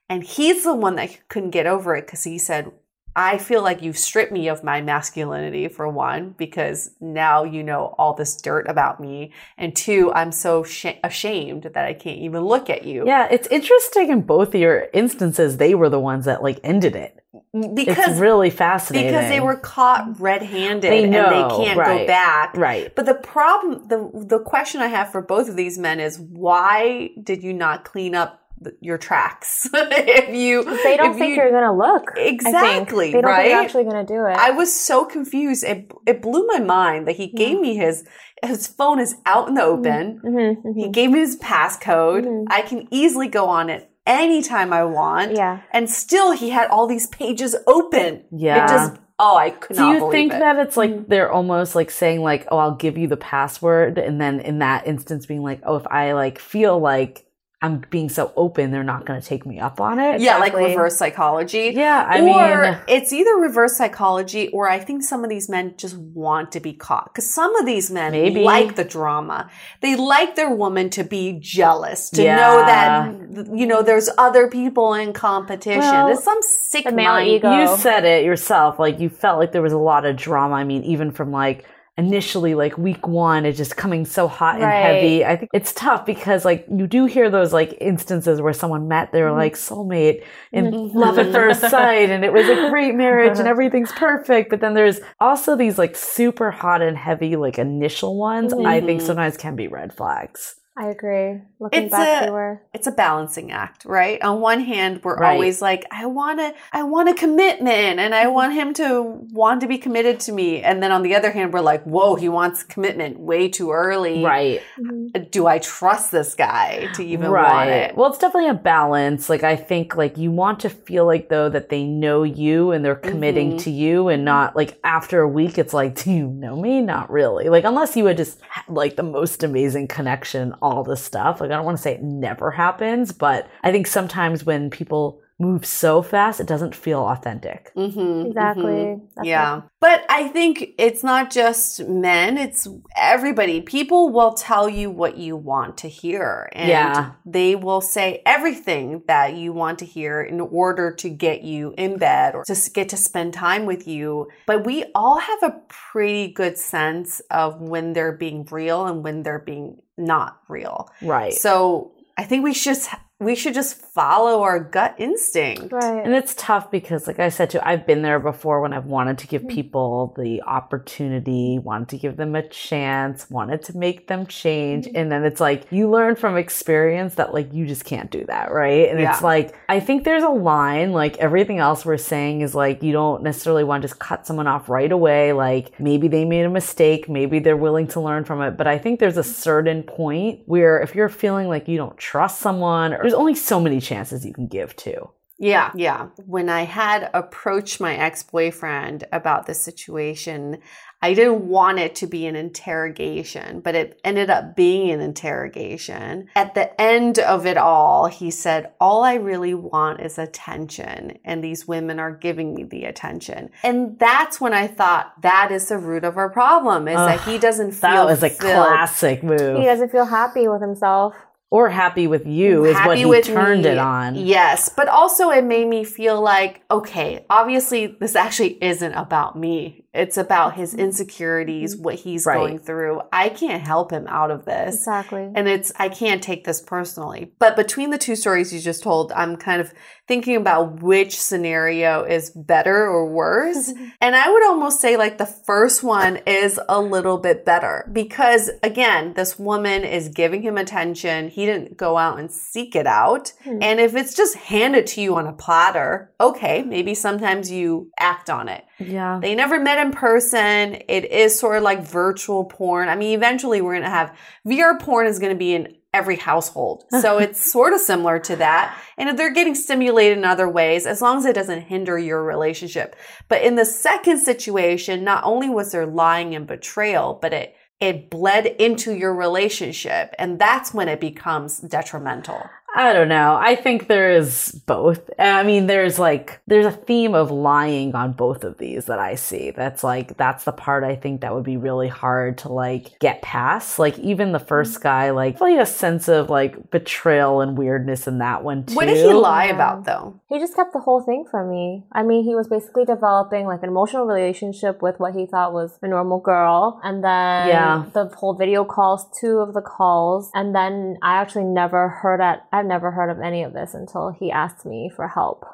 And 0.09 0.23
he's 0.23 0.63
the 0.63 0.73
one 0.73 0.95
that 0.95 1.29
couldn't 1.29 1.51
get 1.51 1.67
over 1.67 1.97
it 1.97 2.07
because 2.07 2.23
he 2.23 2.39
said, 2.39 2.71
I 3.17 3.39
feel 3.39 3.63
like 3.63 3.83
you've 3.83 3.99
stripped 3.99 4.33
me 4.33 4.49
of 4.49 4.65
my 4.65 4.81
masculinity 4.81 5.69
for 5.69 5.89
one, 5.89 6.35
because 6.37 6.91
now 7.01 7.45
you 7.45 7.63
know 7.63 7.95
all 7.99 8.15
this 8.15 8.37
dirt 8.41 8.67
about 8.69 9.01
me. 9.01 9.33
And 9.57 9.75
two, 9.75 10.13
I'm 10.13 10.33
so 10.33 10.65
sh- 10.65 10.87
ashamed 11.05 11.65
that 11.75 11.85
I 11.85 11.95
can't 11.95 12.19
even 12.19 12.43
look 12.45 12.69
at 12.69 12.85
you. 12.85 13.07
Yeah, 13.07 13.29
it's 13.31 13.47
interesting 13.49 14.11
in 14.11 14.23
both 14.23 14.49
of 14.49 14.61
your 14.61 14.89
instances, 14.93 15.59
they 15.59 15.75
were 15.75 15.89
the 15.89 16.01
ones 16.01 16.25
that 16.25 16.43
like 16.43 16.59
ended 16.65 16.97
it. 16.97 17.21
Because 17.53 17.99
it's 17.99 18.21
really 18.21 18.51
fascinating. 18.51 19.13
because 19.13 19.29
they 19.29 19.41
were 19.41 19.57
caught 19.57 20.21
red-handed 20.21 20.93
and 20.93 21.13
they 21.13 21.19
can't 21.19 21.77
go 21.77 22.07
back. 22.07 22.57
Right. 22.57 22.95
But 22.95 23.07
the 23.07 23.15
problem, 23.15 23.89
the 23.89 24.11
the 24.27 24.39
question 24.41 24.81
I 24.81 24.87
have 24.89 25.11
for 25.11 25.21
both 25.21 25.49
of 25.49 25.57
these 25.57 25.79
men 25.79 25.99
is 26.01 26.19
why 26.19 27.11
did 27.21 27.43
you 27.43 27.53
not 27.53 27.85
clean 27.85 28.15
up 28.15 28.44
your 28.81 28.99
tracks? 28.99 29.69
if 29.75 30.35
you, 30.35 30.65
They 30.83 30.97
don't 30.97 31.19
think 31.19 31.37
you- 31.37 31.43
you, 31.43 31.49
are 31.49 31.51
gonna 31.51 31.77
look. 31.77 32.05
Exactly, 32.17 33.13
They 33.13 33.21
don't 33.21 33.31
right? 33.31 33.43
think 33.43 33.51
you're 33.51 33.61
actually 33.61 33.85
gonna 33.85 34.07
do 34.07 34.27
it. 34.27 34.37
I 34.37 34.51
was 34.51 34.73
so 34.73 35.05
confused. 35.05 35.65
It 35.65 35.93
it 36.07 36.23
blew 36.23 36.47
my 36.47 36.61
mind 36.61 37.07
that 37.09 37.17
he 37.17 37.29
gave 37.29 37.61
me 37.61 37.77
his 37.77 38.05
his 38.45 38.67
phone 38.67 39.01
is 39.01 39.17
out 39.27 39.49
in 39.49 39.55
the 39.55 39.63
mm-hmm. 39.63 39.79
open. 39.79 40.21
Mm-hmm, 40.21 40.79
He 40.79 40.83
mm-hmm. 40.85 40.93
gave 40.93 41.11
me 41.11 41.21
his 41.21 41.37
passcode. 41.37 42.25
Mm-hmm. 42.25 42.45
I 42.51 42.63
can 42.63 42.89
easily 42.91 43.29
go 43.29 43.47
on 43.47 43.71
it 43.71 43.91
anytime 44.07 44.73
I 44.73 44.85
want. 44.85 45.33
Yeah. 45.33 45.61
And 45.73 45.89
still 45.89 46.33
he 46.33 46.51
had 46.51 46.69
all 46.69 46.87
these 46.87 47.07
pages 47.09 47.57
open. 47.67 48.25
Yeah. 48.31 48.65
It 48.65 48.69
just 48.69 48.97
oh 49.19 49.37
I 49.37 49.51
could 49.51 49.77
not. 49.77 49.89
Do 49.89 49.95
you 49.95 49.99
believe 50.01 50.13
think 50.13 50.33
it. 50.35 50.39
that 50.41 50.59
it's 50.59 50.77
like 50.77 51.09
they're 51.09 51.33
almost 51.33 51.75
like 51.75 51.91
saying 51.91 52.23
like, 52.23 52.47
"Oh, 52.51 52.59
I'll 52.59 52.77
give 52.77 52.99
you 52.99 53.07
the 53.07 53.17
password," 53.17 53.99
and 53.99 54.21
then 54.21 54.41
in 54.41 54.59
that 54.59 54.87
instance, 54.87 55.27
being 55.27 55.43
like, 55.43 55.61
"Oh, 55.65 55.77
if 55.77 55.87
I 55.87 56.13
like 56.13 56.39
feel 56.39 56.79
like 56.79 57.27
I'm 57.65 57.83
being 57.91 58.09
so 58.09 58.33
open, 58.37 58.71
they're 58.73 58.83
not 58.95 59.07
going 59.07 59.21
to 59.21 59.27
take 59.27 59.45
me 59.47 59.57
up 59.69 59.81
on 59.81 59.99
it." 59.99 60.21
Yeah, 60.21 60.39
like 60.39 60.55
reverse 60.55 60.97
psychology. 60.97 61.73
Yeah, 61.75 62.07
I 62.09 62.21
or 62.21 62.63
mean- 62.63 62.79
it's 62.89 63.13
either 63.13 63.35
reverse 63.49 63.77
psychology 63.77 64.49
or 64.49 64.69
I 64.69 64.79
think 64.79 65.03
some 65.03 65.25
of 65.25 65.31
these 65.31 65.49
men 65.49 65.75
just 65.77 65.97
want 65.97 66.53
to 66.53 66.61
be 66.61 66.73
caught. 66.73 67.07
Because 67.13 67.29
some 67.33 67.55
of 67.57 67.65
these 67.67 67.91
men 67.91 68.13
Maybe. 68.13 68.43
like 68.43 68.77
the 68.77 68.85
drama. 68.85 69.51
They 69.81 69.97
like 69.97 70.37
their 70.37 70.53
woman 70.55 70.91
to 70.91 71.05
be 71.05 71.39
jealous, 71.41 72.11
to 72.11 72.23
Yeah. 72.23 72.37
know 72.37 72.57
that, 72.73 73.57
you 73.59 73.67
know, 73.67 73.83
there's 73.83 74.09
other 74.19 74.49
people 74.49 74.95
in 74.95 75.13
competition. 75.13 75.81
Well, 75.81 76.07
There's 76.09 76.23
some 76.23 76.39
sick 76.43 76.85
the 76.85 76.93
male 76.93 77.13
mind. 77.13 77.29
ego. 77.29 77.51
You 77.61 77.77
said 77.79 78.05
it 78.05 78.25
yourself. 78.25 78.79
Like 78.79 79.01
you 79.01 79.09
felt 79.09 79.39
like 79.39 79.53
there 79.53 79.63
was 79.63 79.73
a 79.73 79.79
lot 79.79 80.05
of 80.05 80.17
drama. 80.17 80.55
I 80.57 80.65
mean, 80.65 80.83
even 80.85 81.11
from 81.13 81.33
like 81.33 81.65
initially 81.97 82.55
like 82.55 82.77
week 82.77 83.07
one, 83.07 83.47
it's 83.47 83.57
just 83.57 83.77
coming 83.77 84.05
so 84.05 84.27
hot 84.27 84.57
and 84.57 84.65
Right. 84.65 84.81
heavy. 84.83 85.25
I 85.25 85.37
think 85.37 85.51
it's 85.55 85.73
tough 85.73 86.05
because 86.05 86.45
like 86.45 86.67
you 86.71 86.87
do 86.87 87.05
hear 87.07 87.31
those 87.31 87.53
like 87.53 87.77
instances 87.81 88.41
where 88.41 88.53
someone 88.53 88.89
met 88.89 89.13
their 89.13 89.29
Mm-hmm. 89.29 89.39
like 89.39 89.55
soulmate 89.55 90.25
in 90.53 90.71
love 90.93 91.19
at 91.19 91.33
first 91.33 91.61
sight 91.71 92.11
and 92.11 92.25
it 92.25 92.33
was 92.33 92.49
a 92.49 92.69
great 92.71 92.95
marriage 92.95 93.39
and 93.39 93.47
everything's 93.55 93.93
perfect. 93.93 94.51
But 94.51 94.61
then 94.61 94.75
there's 94.75 95.01
also 95.21 95.55
these 95.57 95.79
like 95.79 95.95
super 95.95 96.51
hot 96.51 96.83
and 96.83 96.97
heavy 96.97 97.37
like 97.37 97.59
initial 97.59 98.19
ones. 98.19 98.53
I 98.53 98.81
think 98.81 99.01
Mhm. 99.01 99.07
sometimes 99.07 99.37
can 99.37 99.55
be 99.55 99.69
red 99.69 99.93
flags. 99.95 100.57
I 100.77 100.89
agree. 100.89 101.41
Looking 101.61 101.85
It's 101.85 101.93
back, 101.93 102.23
a- 102.23 102.27
they 102.27 102.33
were. 102.33 102.61
it's 102.73 102.89
a 102.89 102.91
balancing 102.91 103.53
act, 103.53 103.85
right? 103.85 104.21
On 104.23 104.41
one 104.41 104.59
hand, 104.61 105.01
we're 105.05 105.17
Right. 105.17 105.35
always 105.35 105.63
like, 105.63 105.85
I 105.93 106.07
want 106.07 106.41
to, 106.41 106.53
I 106.73 106.83
want 106.83 107.09
a 107.09 107.15
commitment 107.15 108.01
and 108.01 108.13
I 108.13 108.25
mm-hmm. 108.25 108.35
want 108.35 108.55
him 108.55 108.75
to 108.75 109.03
want 109.33 109.61
to 109.61 109.69
be 109.69 109.79
committed 109.79 110.19
to 110.21 110.33
me. 110.33 110.63
And 110.63 110.83
then 110.83 110.91
on 110.91 111.03
the 111.03 111.15
other 111.15 111.31
hand, 111.31 111.53
we're 111.53 111.61
like, 111.61 111.85
whoa, 111.85 112.17
he 112.17 112.29
wants 112.29 112.65
commitment 112.65 113.21
way 113.21 113.49
too 113.49 113.71
early. 113.71 114.25
Right. 114.25 114.63
Mm-hmm. 114.77 115.29
Do 115.31 115.47
I 115.47 115.61
trust 115.61 116.11
this 116.11 116.35
guy 116.35 116.89
to 116.95 117.05
even 117.05 117.31
want 117.31 117.71
it? 117.71 117.97
Well, 117.97 118.11
it's 118.11 118.19
definitely 118.19 118.51
a 118.51 118.55
balance. 118.55 119.29
Like 119.31 119.45
I 119.45 119.55
think 119.55 119.95
like 119.95 120.19
you 120.19 120.33
want 120.33 120.59
to 120.61 120.71
feel 120.71 121.07
like 121.07 121.29
though 121.29 121.49
that 121.51 121.69
they 121.69 121.85
know 121.85 122.25
you 122.25 122.73
and 122.73 122.85
they're 122.85 122.97
committing 122.97 123.53
Mhm. 123.53 123.63
to 123.63 123.71
you 123.71 124.09
and 124.09 124.19
mm-hmm. 124.21 124.25
not 124.25 124.57
like 124.57 124.77
after 124.83 125.21
a 125.21 125.29
week 125.29 125.57
it's 125.57 125.73
like, 125.73 126.03
do 126.03 126.11
you 126.11 126.27
know 126.27 126.57
me? 126.57 126.81
Not 126.81 127.11
really. 127.13 127.49
Like 127.49 127.63
unless 127.65 127.97
you 127.97 128.07
had 128.07 128.17
just 128.17 128.41
had 128.49 128.65
like 128.69 128.97
the 128.97 129.05
most 129.05 129.45
amazing 129.45 129.87
connection, 129.87 130.53
all 130.65 130.83
this 130.83 131.05
stuff. 131.05 131.41
Like 131.41 131.51
I 131.51 131.57
don't 131.57 131.67
want 131.67 131.77
to 131.77 131.83
say 131.83 131.93
it 131.93 132.03
never 132.03 132.51
happens, 132.51 133.13
but 133.13 133.47
I 133.63 133.71
think 133.71 133.87
sometimes 133.87 134.45
when 134.45 134.71
people 134.71 135.21
move 135.39 135.67
so 135.67 136.01
fast, 136.01 136.39
it 136.41 136.47
doesn't 136.47 136.75
feel 136.75 137.01
authentic. 137.01 137.73
Mm-hmm, 137.77 138.27
Exactly. 138.29 139.01
That's 139.17 139.27
Yeah. 139.27 139.63
But 139.81 140.05
I 140.09 140.29
think 140.29 140.71
it's 140.79 141.03
not 141.03 141.31
just 141.31 141.87
men, 141.89 142.39
it's 142.39 142.69
everybody. 142.97 143.61
People 143.61 144.11
will 144.11 144.33
tell 144.35 144.69
you 144.69 144.91
what 144.91 145.17
you 145.19 145.37
want 145.37 145.77
to 145.79 145.89
hear. 145.89 146.49
And 146.53 146.69
Yeah. 146.69 147.11
they 147.27 147.57
will 147.57 147.81
say 147.81 148.23
everything 148.25 149.03
that 149.09 149.35
you 149.35 149.53
want 149.53 149.81
to 149.81 149.85
hear 149.85 150.23
in 150.23 150.41
order 150.41 150.93
to 150.93 151.09
get 151.09 151.43
you 151.43 151.75
in 151.77 151.99
bed 151.99 152.35
or 152.37 152.45
to 152.45 152.71
get 152.73 152.89
to 152.91 152.97
spend 152.97 153.35
time 153.35 153.67
with 153.67 153.89
you. 153.89 154.29
But 154.47 154.65
we 154.65 154.85
all 154.95 155.19
have 155.19 155.43
a 155.43 155.61
pretty 155.69 156.29
good 156.33 156.57
sense 156.59 157.21
of 157.31 157.61
when 157.61 157.93
they're 157.93 158.13
being 158.17 158.47
real 158.51 158.87
and 158.87 159.03
when 159.03 159.25
they're 159.25 159.41
being 159.41 159.81
not 159.99 160.39
real. 160.49 160.89
Right. 161.03 161.33
So 161.33 161.93
I 162.17 162.25
think 162.25 162.45
we 162.45 162.55
should 162.55 162.79
we 163.21 163.37
should 163.37 163.55
just 163.55 163.77
follow 163.77 164.43
our 164.43 164.59
gut 164.59 164.97
instinct. 164.99 165.73
Right. 165.73 166.05
And 166.05 166.15
it's 166.15 166.35
tough 166.37 166.71
because, 166.71 167.07
like 167.07 167.21
I 167.21 167.29
said 167.29 167.49
too, 167.49 167.61
I've 167.63 167.87
been 167.87 168.03
there 168.03 168.19
before 168.19 168.61
when 168.61 168.73
I've 168.73 168.87
wanted 168.87 169.19
to 169.19 169.29
give 169.29 169.43
mm. 169.43 169.51
people 169.51 170.15
the 170.19 170.43
opportunity, 170.43 171.61
wanted 171.61 171.91
to 171.91 171.99
give 171.99 172.17
them 172.17 172.35
a 172.35 172.47
chance, 172.49 173.31
wanted 173.31 173.63
to 173.65 173.79
make 173.79 174.09
them 174.09 174.27
change. 174.27 174.87
Mm-hmm. 174.87 174.97
And 174.97 175.13
then 175.13 175.25
it's 175.25 175.41
like 175.41 175.71
you 175.71 175.89
learn 175.89 176.17
from 176.17 176.37
experience 176.37 177.15
that, 177.15 177.33
like, 177.33 177.53
you 177.55 177.67
just 177.67 177.85
can't 177.85 178.11
do 178.11 178.25
that, 178.27 178.51
right? 178.51 178.89
And 178.89 179.01
it's 179.01 179.23
like, 179.23 179.57
I 179.69 179.79
think 179.79 180.03
there's 180.03 180.25
a 180.25 180.29
line, 180.29 180.93
like, 180.93 181.17
everything 181.19 181.59
else 181.59 181.87
we're 181.87 181.97
saying 181.99 182.41
is 182.41 182.55
like, 182.55 182.83
you 182.83 182.93
don't 182.93 183.23
necessarily 183.23 183.63
want 183.63 183.83
to 183.83 183.89
just 183.89 184.01
cut 184.01 184.27
someone 184.27 184.49
off 184.49 184.69
right 184.69 184.91
away. 184.91 185.33
Like, 185.33 185.79
maybe 185.79 186.09
they 186.09 186.25
made 186.25 186.47
a 186.47 186.51
mistake, 186.51 187.09
maybe 187.09 187.39
they're 187.39 187.57
willing 187.57 187.87
to 187.89 188.01
learn 188.01 188.25
from 188.25 188.43
it. 188.43 188.57
But 188.57 188.67
I 188.67 188.77
think 188.77 188.99
there's 188.99 189.17
a 189.17 189.25
certain 189.25 189.85
point 189.85 190.43
where 190.47 190.81
if 190.81 190.97
you're 190.97 191.09
feeling 191.09 191.47
like 191.47 191.69
you 191.69 191.77
don't 191.77 191.97
trust 191.97 192.41
someone, 192.41 192.93
there's 193.05 193.13
only 193.15 193.35
so 193.35 193.61
many 193.61 193.81
chances 193.81 194.25
you 194.25 194.33
can 194.33 194.47
give 194.47 194.75
to. 194.77 195.11
Yeah, 195.39 195.73
yeah. 195.75 196.07
When 196.25 196.49
I 196.49 196.63
had 196.63 197.11
approached 197.13 197.79
my 197.79 197.97
ex 197.97 198.23
boyfriend 198.23 199.05
about 199.13 199.45
this 199.45 199.61
situation, 199.61 200.59
I 201.03 201.13
didn't 201.13 201.47
want 201.47 201.81
it 201.81 201.97
to 201.97 202.07
be 202.07 202.25
an 202.25 202.35
interrogation, 202.35 203.61
but 203.61 203.75
it 203.75 204.01
ended 204.05 204.31
up 204.31 204.57
being 204.57 204.91
an 204.91 205.01
interrogation. 205.01 206.29
At 206.35 206.55
the 206.55 206.81
end 206.81 207.19
of 207.19 207.45
it 207.45 207.59
all, 207.59 208.07
he 208.07 208.31
said, 208.31 208.73
All 208.81 209.05
I 209.05 209.15
really 209.17 209.53
want 209.53 210.01
is 210.01 210.19
attention, 210.19 211.19
and 211.27 211.45
these 211.45 211.69
women 211.69 211.99
are 211.99 212.13
giving 212.13 212.55
me 212.55 212.63
the 212.63 212.85
attention. 212.85 213.51
And 213.65 213.99
that's 213.99 214.41
when 214.41 214.55
I 214.55 214.67
thought 214.67 215.21
that 215.21 215.51
is 215.53 215.69
the 215.69 215.77
root 215.77 216.05
of 216.05 216.17
our 216.17 216.31
problem 216.31 216.89
is 216.89 216.97
that 216.97 217.21
he 217.23 217.39
doesn't 217.39 217.73
feel 217.73 217.91
That 217.91 218.07
was 218.07 218.23
a 218.23 218.31
filled. 218.31 218.67
classic 218.67 219.23
move. 219.23 219.59
He 219.59 219.65
doesn't 219.65 219.91
feel 219.91 220.07
happy 220.07 220.49
with 220.49 220.63
himself. 220.63 221.15
Or 221.51 221.69
happy 221.71 222.09
with 222.09 222.27
you 222.27 222.65
is 222.65 222.77
what 222.79 222.99
he 222.99 223.23
turned 223.23 223.63
me. 223.63 223.71
it 223.71 223.79
on. 223.79 224.17
Yes, 224.17 224.69
but 224.69 224.89
also 224.89 225.31
it 225.31 225.45
made 225.45 225.69
me 225.69 225.85
feel 225.85 226.21
like, 226.21 226.63
okay, 226.71 227.25
obviously 227.31 227.87
this 227.87 228.17
actually 228.17 228.59
isn't 228.63 228.93
about 228.95 229.39
me. 229.39 229.84
It's 229.95 230.17
about 230.17 230.55
his 230.55 230.73
mm-hmm. 230.73 230.81
insecurities, 230.81 231.75
mm-hmm. 231.75 231.85
what 231.85 231.95
he's 231.95 232.27
Right. 232.27 232.37
going 232.37 232.59
through. 232.59 233.03
I 233.13 233.29
can't 233.29 233.63
help 233.63 233.93
him 233.93 234.07
out 234.09 234.31
of 234.31 234.45
this. 234.45 234.75
Exactly. 234.75 235.31
And 235.35 235.49
it's 235.49 235.73
I 235.77 235.89
can't 235.89 236.23
take 236.23 236.45
this 236.45 236.61
personally. 236.61 237.33
But 237.39 237.57
between 237.57 237.91
the 237.91 237.99
two 237.99 238.17
stories 238.17 238.53
you 238.53 238.61
just 238.61 238.83
told, 238.83 239.13
I'm 239.13 239.37
kind 239.37 239.61
of 239.61 239.73
thinking 240.07 240.37
about 240.37 240.83
which 240.83 241.19
scenario 241.19 242.03
is 242.03 242.31
better 242.31 242.87
or 242.87 243.07
worse. 243.07 243.73
and 244.01 244.17
I 244.17 244.31
would 244.31 244.45
almost 244.45 244.81
say 244.81 244.97
like 244.97 245.19
the 245.19 245.27
first 245.27 245.83
one 245.83 246.19
is 246.27 246.61
a 246.69 246.81
little 246.81 247.19
bit 247.19 247.45
better 247.45 247.89
because 247.93 248.51
again, 248.63 249.15
this 249.15 249.39
woman 249.39 249.85
is 249.85 250.09
giving 250.09 250.43
him 250.43 250.59
attention. 250.59 251.29
He 251.29 251.47
didn't 251.47 251.77
go 251.77 251.97
out 251.97 252.19
and 252.19 252.31
seek 252.31 252.77
it 252.77 252.87
out. 252.87 253.33
Hmm. 253.45 253.63
And 253.63 253.81
if 253.81 253.95
it's 253.95 254.15
just 254.15 254.37
handed 254.37 254.87
to 254.89 255.01
you 255.01 255.17
on 255.17 255.27
a 255.27 255.33
platter, 255.33 256.13
okay, 256.21 256.63
maybe 256.63 256.95
sometimes 256.95 257.51
you 257.51 257.91
act 257.99 258.29
on 258.29 258.49
it. 258.49 258.65
Yeah. 258.79 259.21
They 259.23 259.35
never 259.35 259.61
met 259.61 259.79
in 259.85 259.93
person. 259.93 260.83
It 260.89 261.05
is 261.11 261.39
sort 261.39 261.57
of 261.57 261.63
like 261.63 261.83
virtual 261.83 262.45
porn. 262.45 262.89
I 262.89 262.97
mean, 262.97 263.15
eventually 263.15 263.61
we're 263.61 263.75
going 263.75 263.85
to 263.85 263.91
have 263.91 264.17
VR 264.47 264.81
porn 264.81 265.07
is 265.07 265.19
going 265.19 265.33
to 265.33 265.39
be 265.39 265.55
in 265.55 265.77
every 265.93 266.17
household. 266.17 266.85
So 267.05 267.19
it's 267.19 267.53
sort 267.53 267.73
of 267.73 267.81
similar 267.81 268.19
to 268.21 268.37
that. 268.37 268.77
And 268.97 269.09
if 269.09 269.17
they're 269.17 269.33
getting 269.33 269.55
stimulated 269.55 270.17
in 270.17 270.25
other 270.25 270.49
ways, 270.49 270.87
as 270.87 271.03
long 271.03 271.19
as 271.19 271.27
it 271.27 271.35
doesn't 271.35 271.63
hinder 271.63 271.99
your 271.99 272.23
relationship. 272.25 272.97
But 273.29 273.43
in 273.43 273.57
the 273.57 273.67
second 273.67 274.19
situation, 274.21 275.05
not 275.05 275.23
only 275.25 275.51
was 275.51 275.73
there 275.73 275.87
lying 275.87 276.35
and 276.35 276.47
betrayal, 276.47 277.19
but 277.21 277.33
it 277.33 277.55
it 277.81 278.09
bled 278.09 278.47
into 278.47 278.95
your 278.95 279.15
relationship. 279.15 280.15
And 280.19 280.39
that's 280.39 280.73
when 280.73 280.89
it 280.89 281.01
becomes 281.01 281.59
detrimental. 281.59 282.49
I 282.77 282.93
don't 282.93 283.09
know. 283.09 283.39
I 283.41 283.55
think 283.55 283.87
there 283.87 284.11
is 284.11 284.51
both. 284.67 285.09
I 285.17 285.45
mean, 285.45 285.69
there's 285.69 285.99
like, 285.99 286.41
there's 286.49 286.67
a 286.67 286.73
theme 286.73 287.15
of 287.15 287.31
lying 287.31 287.95
on 287.95 288.13
both 288.15 288.43
of 288.43 288.59
these 288.59 288.87
that 288.87 288.99
I 288.99 289.15
see. 289.15 289.53
That's 289.53 289.85
like, 289.85 290.17
that's 290.17 290.43
the 290.43 290.51
part 290.51 290.83
I 290.83 290.97
think 290.97 291.21
that 291.21 291.33
would 291.33 291.45
be 291.45 291.57
really 291.57 291.87
hard 291.87 292.39
to 292.39 292.49
like 292.49 292.99
get 292.99 293.23
past. 293.23 293.79
Like, 293.79 293.97
even 294.01 294.33
the 294.33 294.41
first 294.41 294.75
mm-hmm. 294.75 294.83
guy, 294.83 295.11
like, 295.11 295.41
really 295.41 295.59
a 295.59 295.67
sense 295.67 296.09
of 296.09 296.31
like 296.31 296.71
betrayal 296.73 297.41
and 297.41 297.57
weirdness 297.57 298.09
in 298.09 298.19
that 298.19 298.43
one 298.43 298.65
too. 298.65 298.75
What 298.75 298.87
did 298.87 298.97
he 298.97 299.13
lie 299.13 299.47
about 299.47 299.85
though? 299.85 300.21
He 300.29 300.41
just 300.41 300.57
kept 300.57 300.73
the 300.73 300.81
whole 300.81 301.01
thing 301.01 301.27
from 301.31 301.51
me. 301.51 301.85
I 301.93 302.03
mean, 302.03 302.25
he 302.25 302.35
was 302.35 302.49
basically 302.49 302.85
developing 302.85 303.47
like 303.47 303.63
an 303.63 303.69
emotional 303.69 304.05
relationship 304.05 304.83
with 304.83 304.99
what 304.99 305.15
he 305.15 305.27
thought 305.27 305.53
was 305.53 305.79
a 305.81 305.87
normal 305.87 306.19
girl. 306.19 306.81
And 306.83 307.05
then 307.05 307.49
Yeah. 307.49 307.85
the 307.93 308.07
whole 308.07 308.35
video 308.35 308.65
calls, 308.65 309.07
two 309.21 309.39
of 309.39 309.55
the 309.55 309.63
calls. 309.63 310.33
And 310.35 310.55
then 310.57 310.97
I 311.03 311.21
actually 311.21 311.45
never 311.45 311.89
heard 311.89 312.21
at, 312.21 312.47
I've 312.53 312.64
never 312.65 312.91
heard 312.91 313.11
of 313.11 313.21
any 313.21 313.43
of 313.43 313.53
this 313.53 313.75
until 313.75 314.11
he 314.11 314.31
asked 314.31 314.65
me 314.65 314.91
for 314.95 315.09
help 315.09 315.45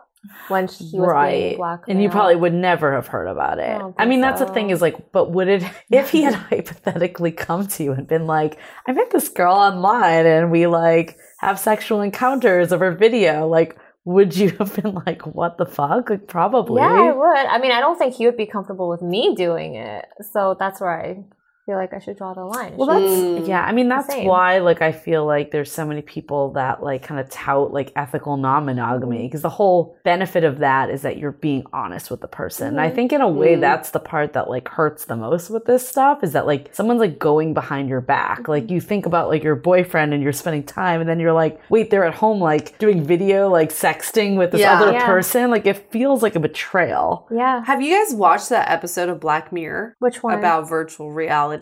when 0.48 0.68
he 0.68 0.98
was 0.98 1.30
being 1.30 1.56
blackmailed. 1.56 1.88
And 1.88 2.02
you 2.02 2.10
probably 2.10 2.36
would 2.36 2.52
never 2.52 2.92
have 2.94 3.06
heard 3.06 3.26
about 3.26 3.58
it. 3.58 3.70
I 3.70 3.78
think 3.78 4.08
mean, 4.08 4.20
that's 4.20 4.40
the 4.40 4.46
thing 4.46 4.70
is 4.70 4.82
like, 4.82 5.12
but 5.12 5.30
would 5.30 5.48
it, 5.48 5.64
if 5.90 6.10
he 6.10 6.22
had 6.22 6.34
hypothetically 6.50 7.32
come 7.32 7.66
to 7.66 7.84
you 7.84 7.92
and 7.92 8.06
been 8.06 8.26
like, 8.26 8.58
I 8.86 8.92
met 8.92 9.10
this 9.10 9.28
girl 9.28 9.54
online 9.54 10.26
and 10.26 10.50
we 10.50 10.66
like 10.66 11.18
have 11.40 11.58
sexual 11.58 12.00
encounters 12.00 12.72
over 12.72 12.92
video, 12.92 13.46
like, 13.48 13.76
would 14.04 14.36
you 14.36 14.50
have 14.58 14.74
been 14.76 14.94
like, 15.06 15.22
what 15.26 15.58
the 15.58 15.66
fuck? 15.66 16.10
Like, 16.10 16.26
probably. 16.26 16.82
Yeah, 16.82 16.90
I 16.90 17.12
would. 17.12 17.46
I 17.46 17.58
mean, 17.58 17.72
I 17.72 17.80
don't 17.80 17.98
think 17.98 18.14
he 18.14 18.26
would 18.26 18.36
be 18.36 18.46
comfortable 18.46 18.88
with 18.88 19.02
me 19.02 19.34
doing 19.34 19.74
it. 19.76 20.06
So 20.32 20.56
that's 20.58 20.80
where 20.80 20.90
I 20.90 21.24
feel 21.70 21.78
like 21.78 21.94
I 21.94 22.01
should 22.01 22.16
draw 22.18 22.34
the 22.34 22.44
line. 22.44 22.76
Well, 22.76 22.88
that's 22.88 23.12
mm. 23.12 23.47
yeah. 23.47 23.62
I 23.62 23.70
mean, 23.70 23.88
that's 23.88 24.09
Same. 24.12 24.26
why 24.26 24.59
like 24.59 24.82
I 24.82 24.90
feel 24.90 25.24
like 25.24 25.52
there's 25.52 25.70
so 25.70 25.86
many 25.86 26.02
people 26.02 26.52
that 26.55 26.82
like 26.82 27.02
kind 27.05 27.20
of 27.20 27.30
tout 27.30 27.72
like 27.72 27.92
ethical 27.94 28.36
non-monogamy 28.36 29.16
mm-hmm. 29.18 29.26
because 29.26 29.42
the 29.42 29.48
whole 29.51 29.97
benefit 30.05 30.42
of 30.42 30.59
that 30.59 30.90
is 30.90 31.02
that 31.02 31.16
you're 31.18 31.30
being 31.32 31.64
honest 31.72 32.10
with 32.10 32.20
the 32.20 32.26
person. 32.28 32.68
And 32.68 32.80
I 32.80 32.86
mm-hmm. 32.88 32.97
think 32.97 33.12
in 33.12 33.20
a 33.20 33.28
way 33.28 33.51
Mm. 33.51 33.60
that's 33.60 33.90
the 33.90 34.01
part 34.01 34.32
that 34.32 34.48
like 34.51 34.68
hurts 34.68 35.05
the 35.05 35.16
most 35.16 35.51
with 35.51 35.64
this 35.64 35.88
stuff 35.88 36.24
is 36.24 36.32
that 36.32 36.47
like 36.47 36.70
someone's 36.72 37.01
like 37.01 37.18
going 37.18 37.55
behind 37.55 37.88
your 37.88 38.01
back. 38.01 38.48
Like 38.48 38.64
mm-hmm. 38.64 38.74
you 38.74 38.80
think 38.80 39.06
about 39.06 39.28
like 39.28 39.44
your 39.44 39.56
boyfriend 39.56 40.12
and 40.12 40.22
you're 40.22 40.32
spending 40.32 40.64
time 40.64 41.01
and 41.01 41.09
then 41.09 41.20
you're 41.20 41.32
like, 41.32 41.60
wait, 41.70 41.90
they're 41.90 42.05
at 42.05 42.14
home 42.14 42.40
like 42.40 42.78
doing 42.78 43.05
video 43.05 43.48
like 43.48 43.70
sexting 43.70 44.36
with 44.36 44.51
this 44.51 44.60
Yeah. 44.60 44.80
other 44.80 44.92
Yeah. 44.92 45.06
person. 45.06 45.51
Like 45.51 45.66
it 45.66 45.90
feels 45.92 46.22
like 46.22 46.34
a 46.34 46.40
betrayal. 46.40 47.28
yeah. 47.30 47.64
Have 47.64 47.80
you 47.80 47.94
guys 47.97 48.12
watched 48.14 48.48
that 48.48 48.68
episode 48.70 49.09
of 49.09 49.20
Black 49.20 49.52
Mirror 49.52 49.94
Which 50.01 50.22
one? 50.22 50.38
about 50.38 50.68
virtual 50.68 51.12
reality? 51.12 51.59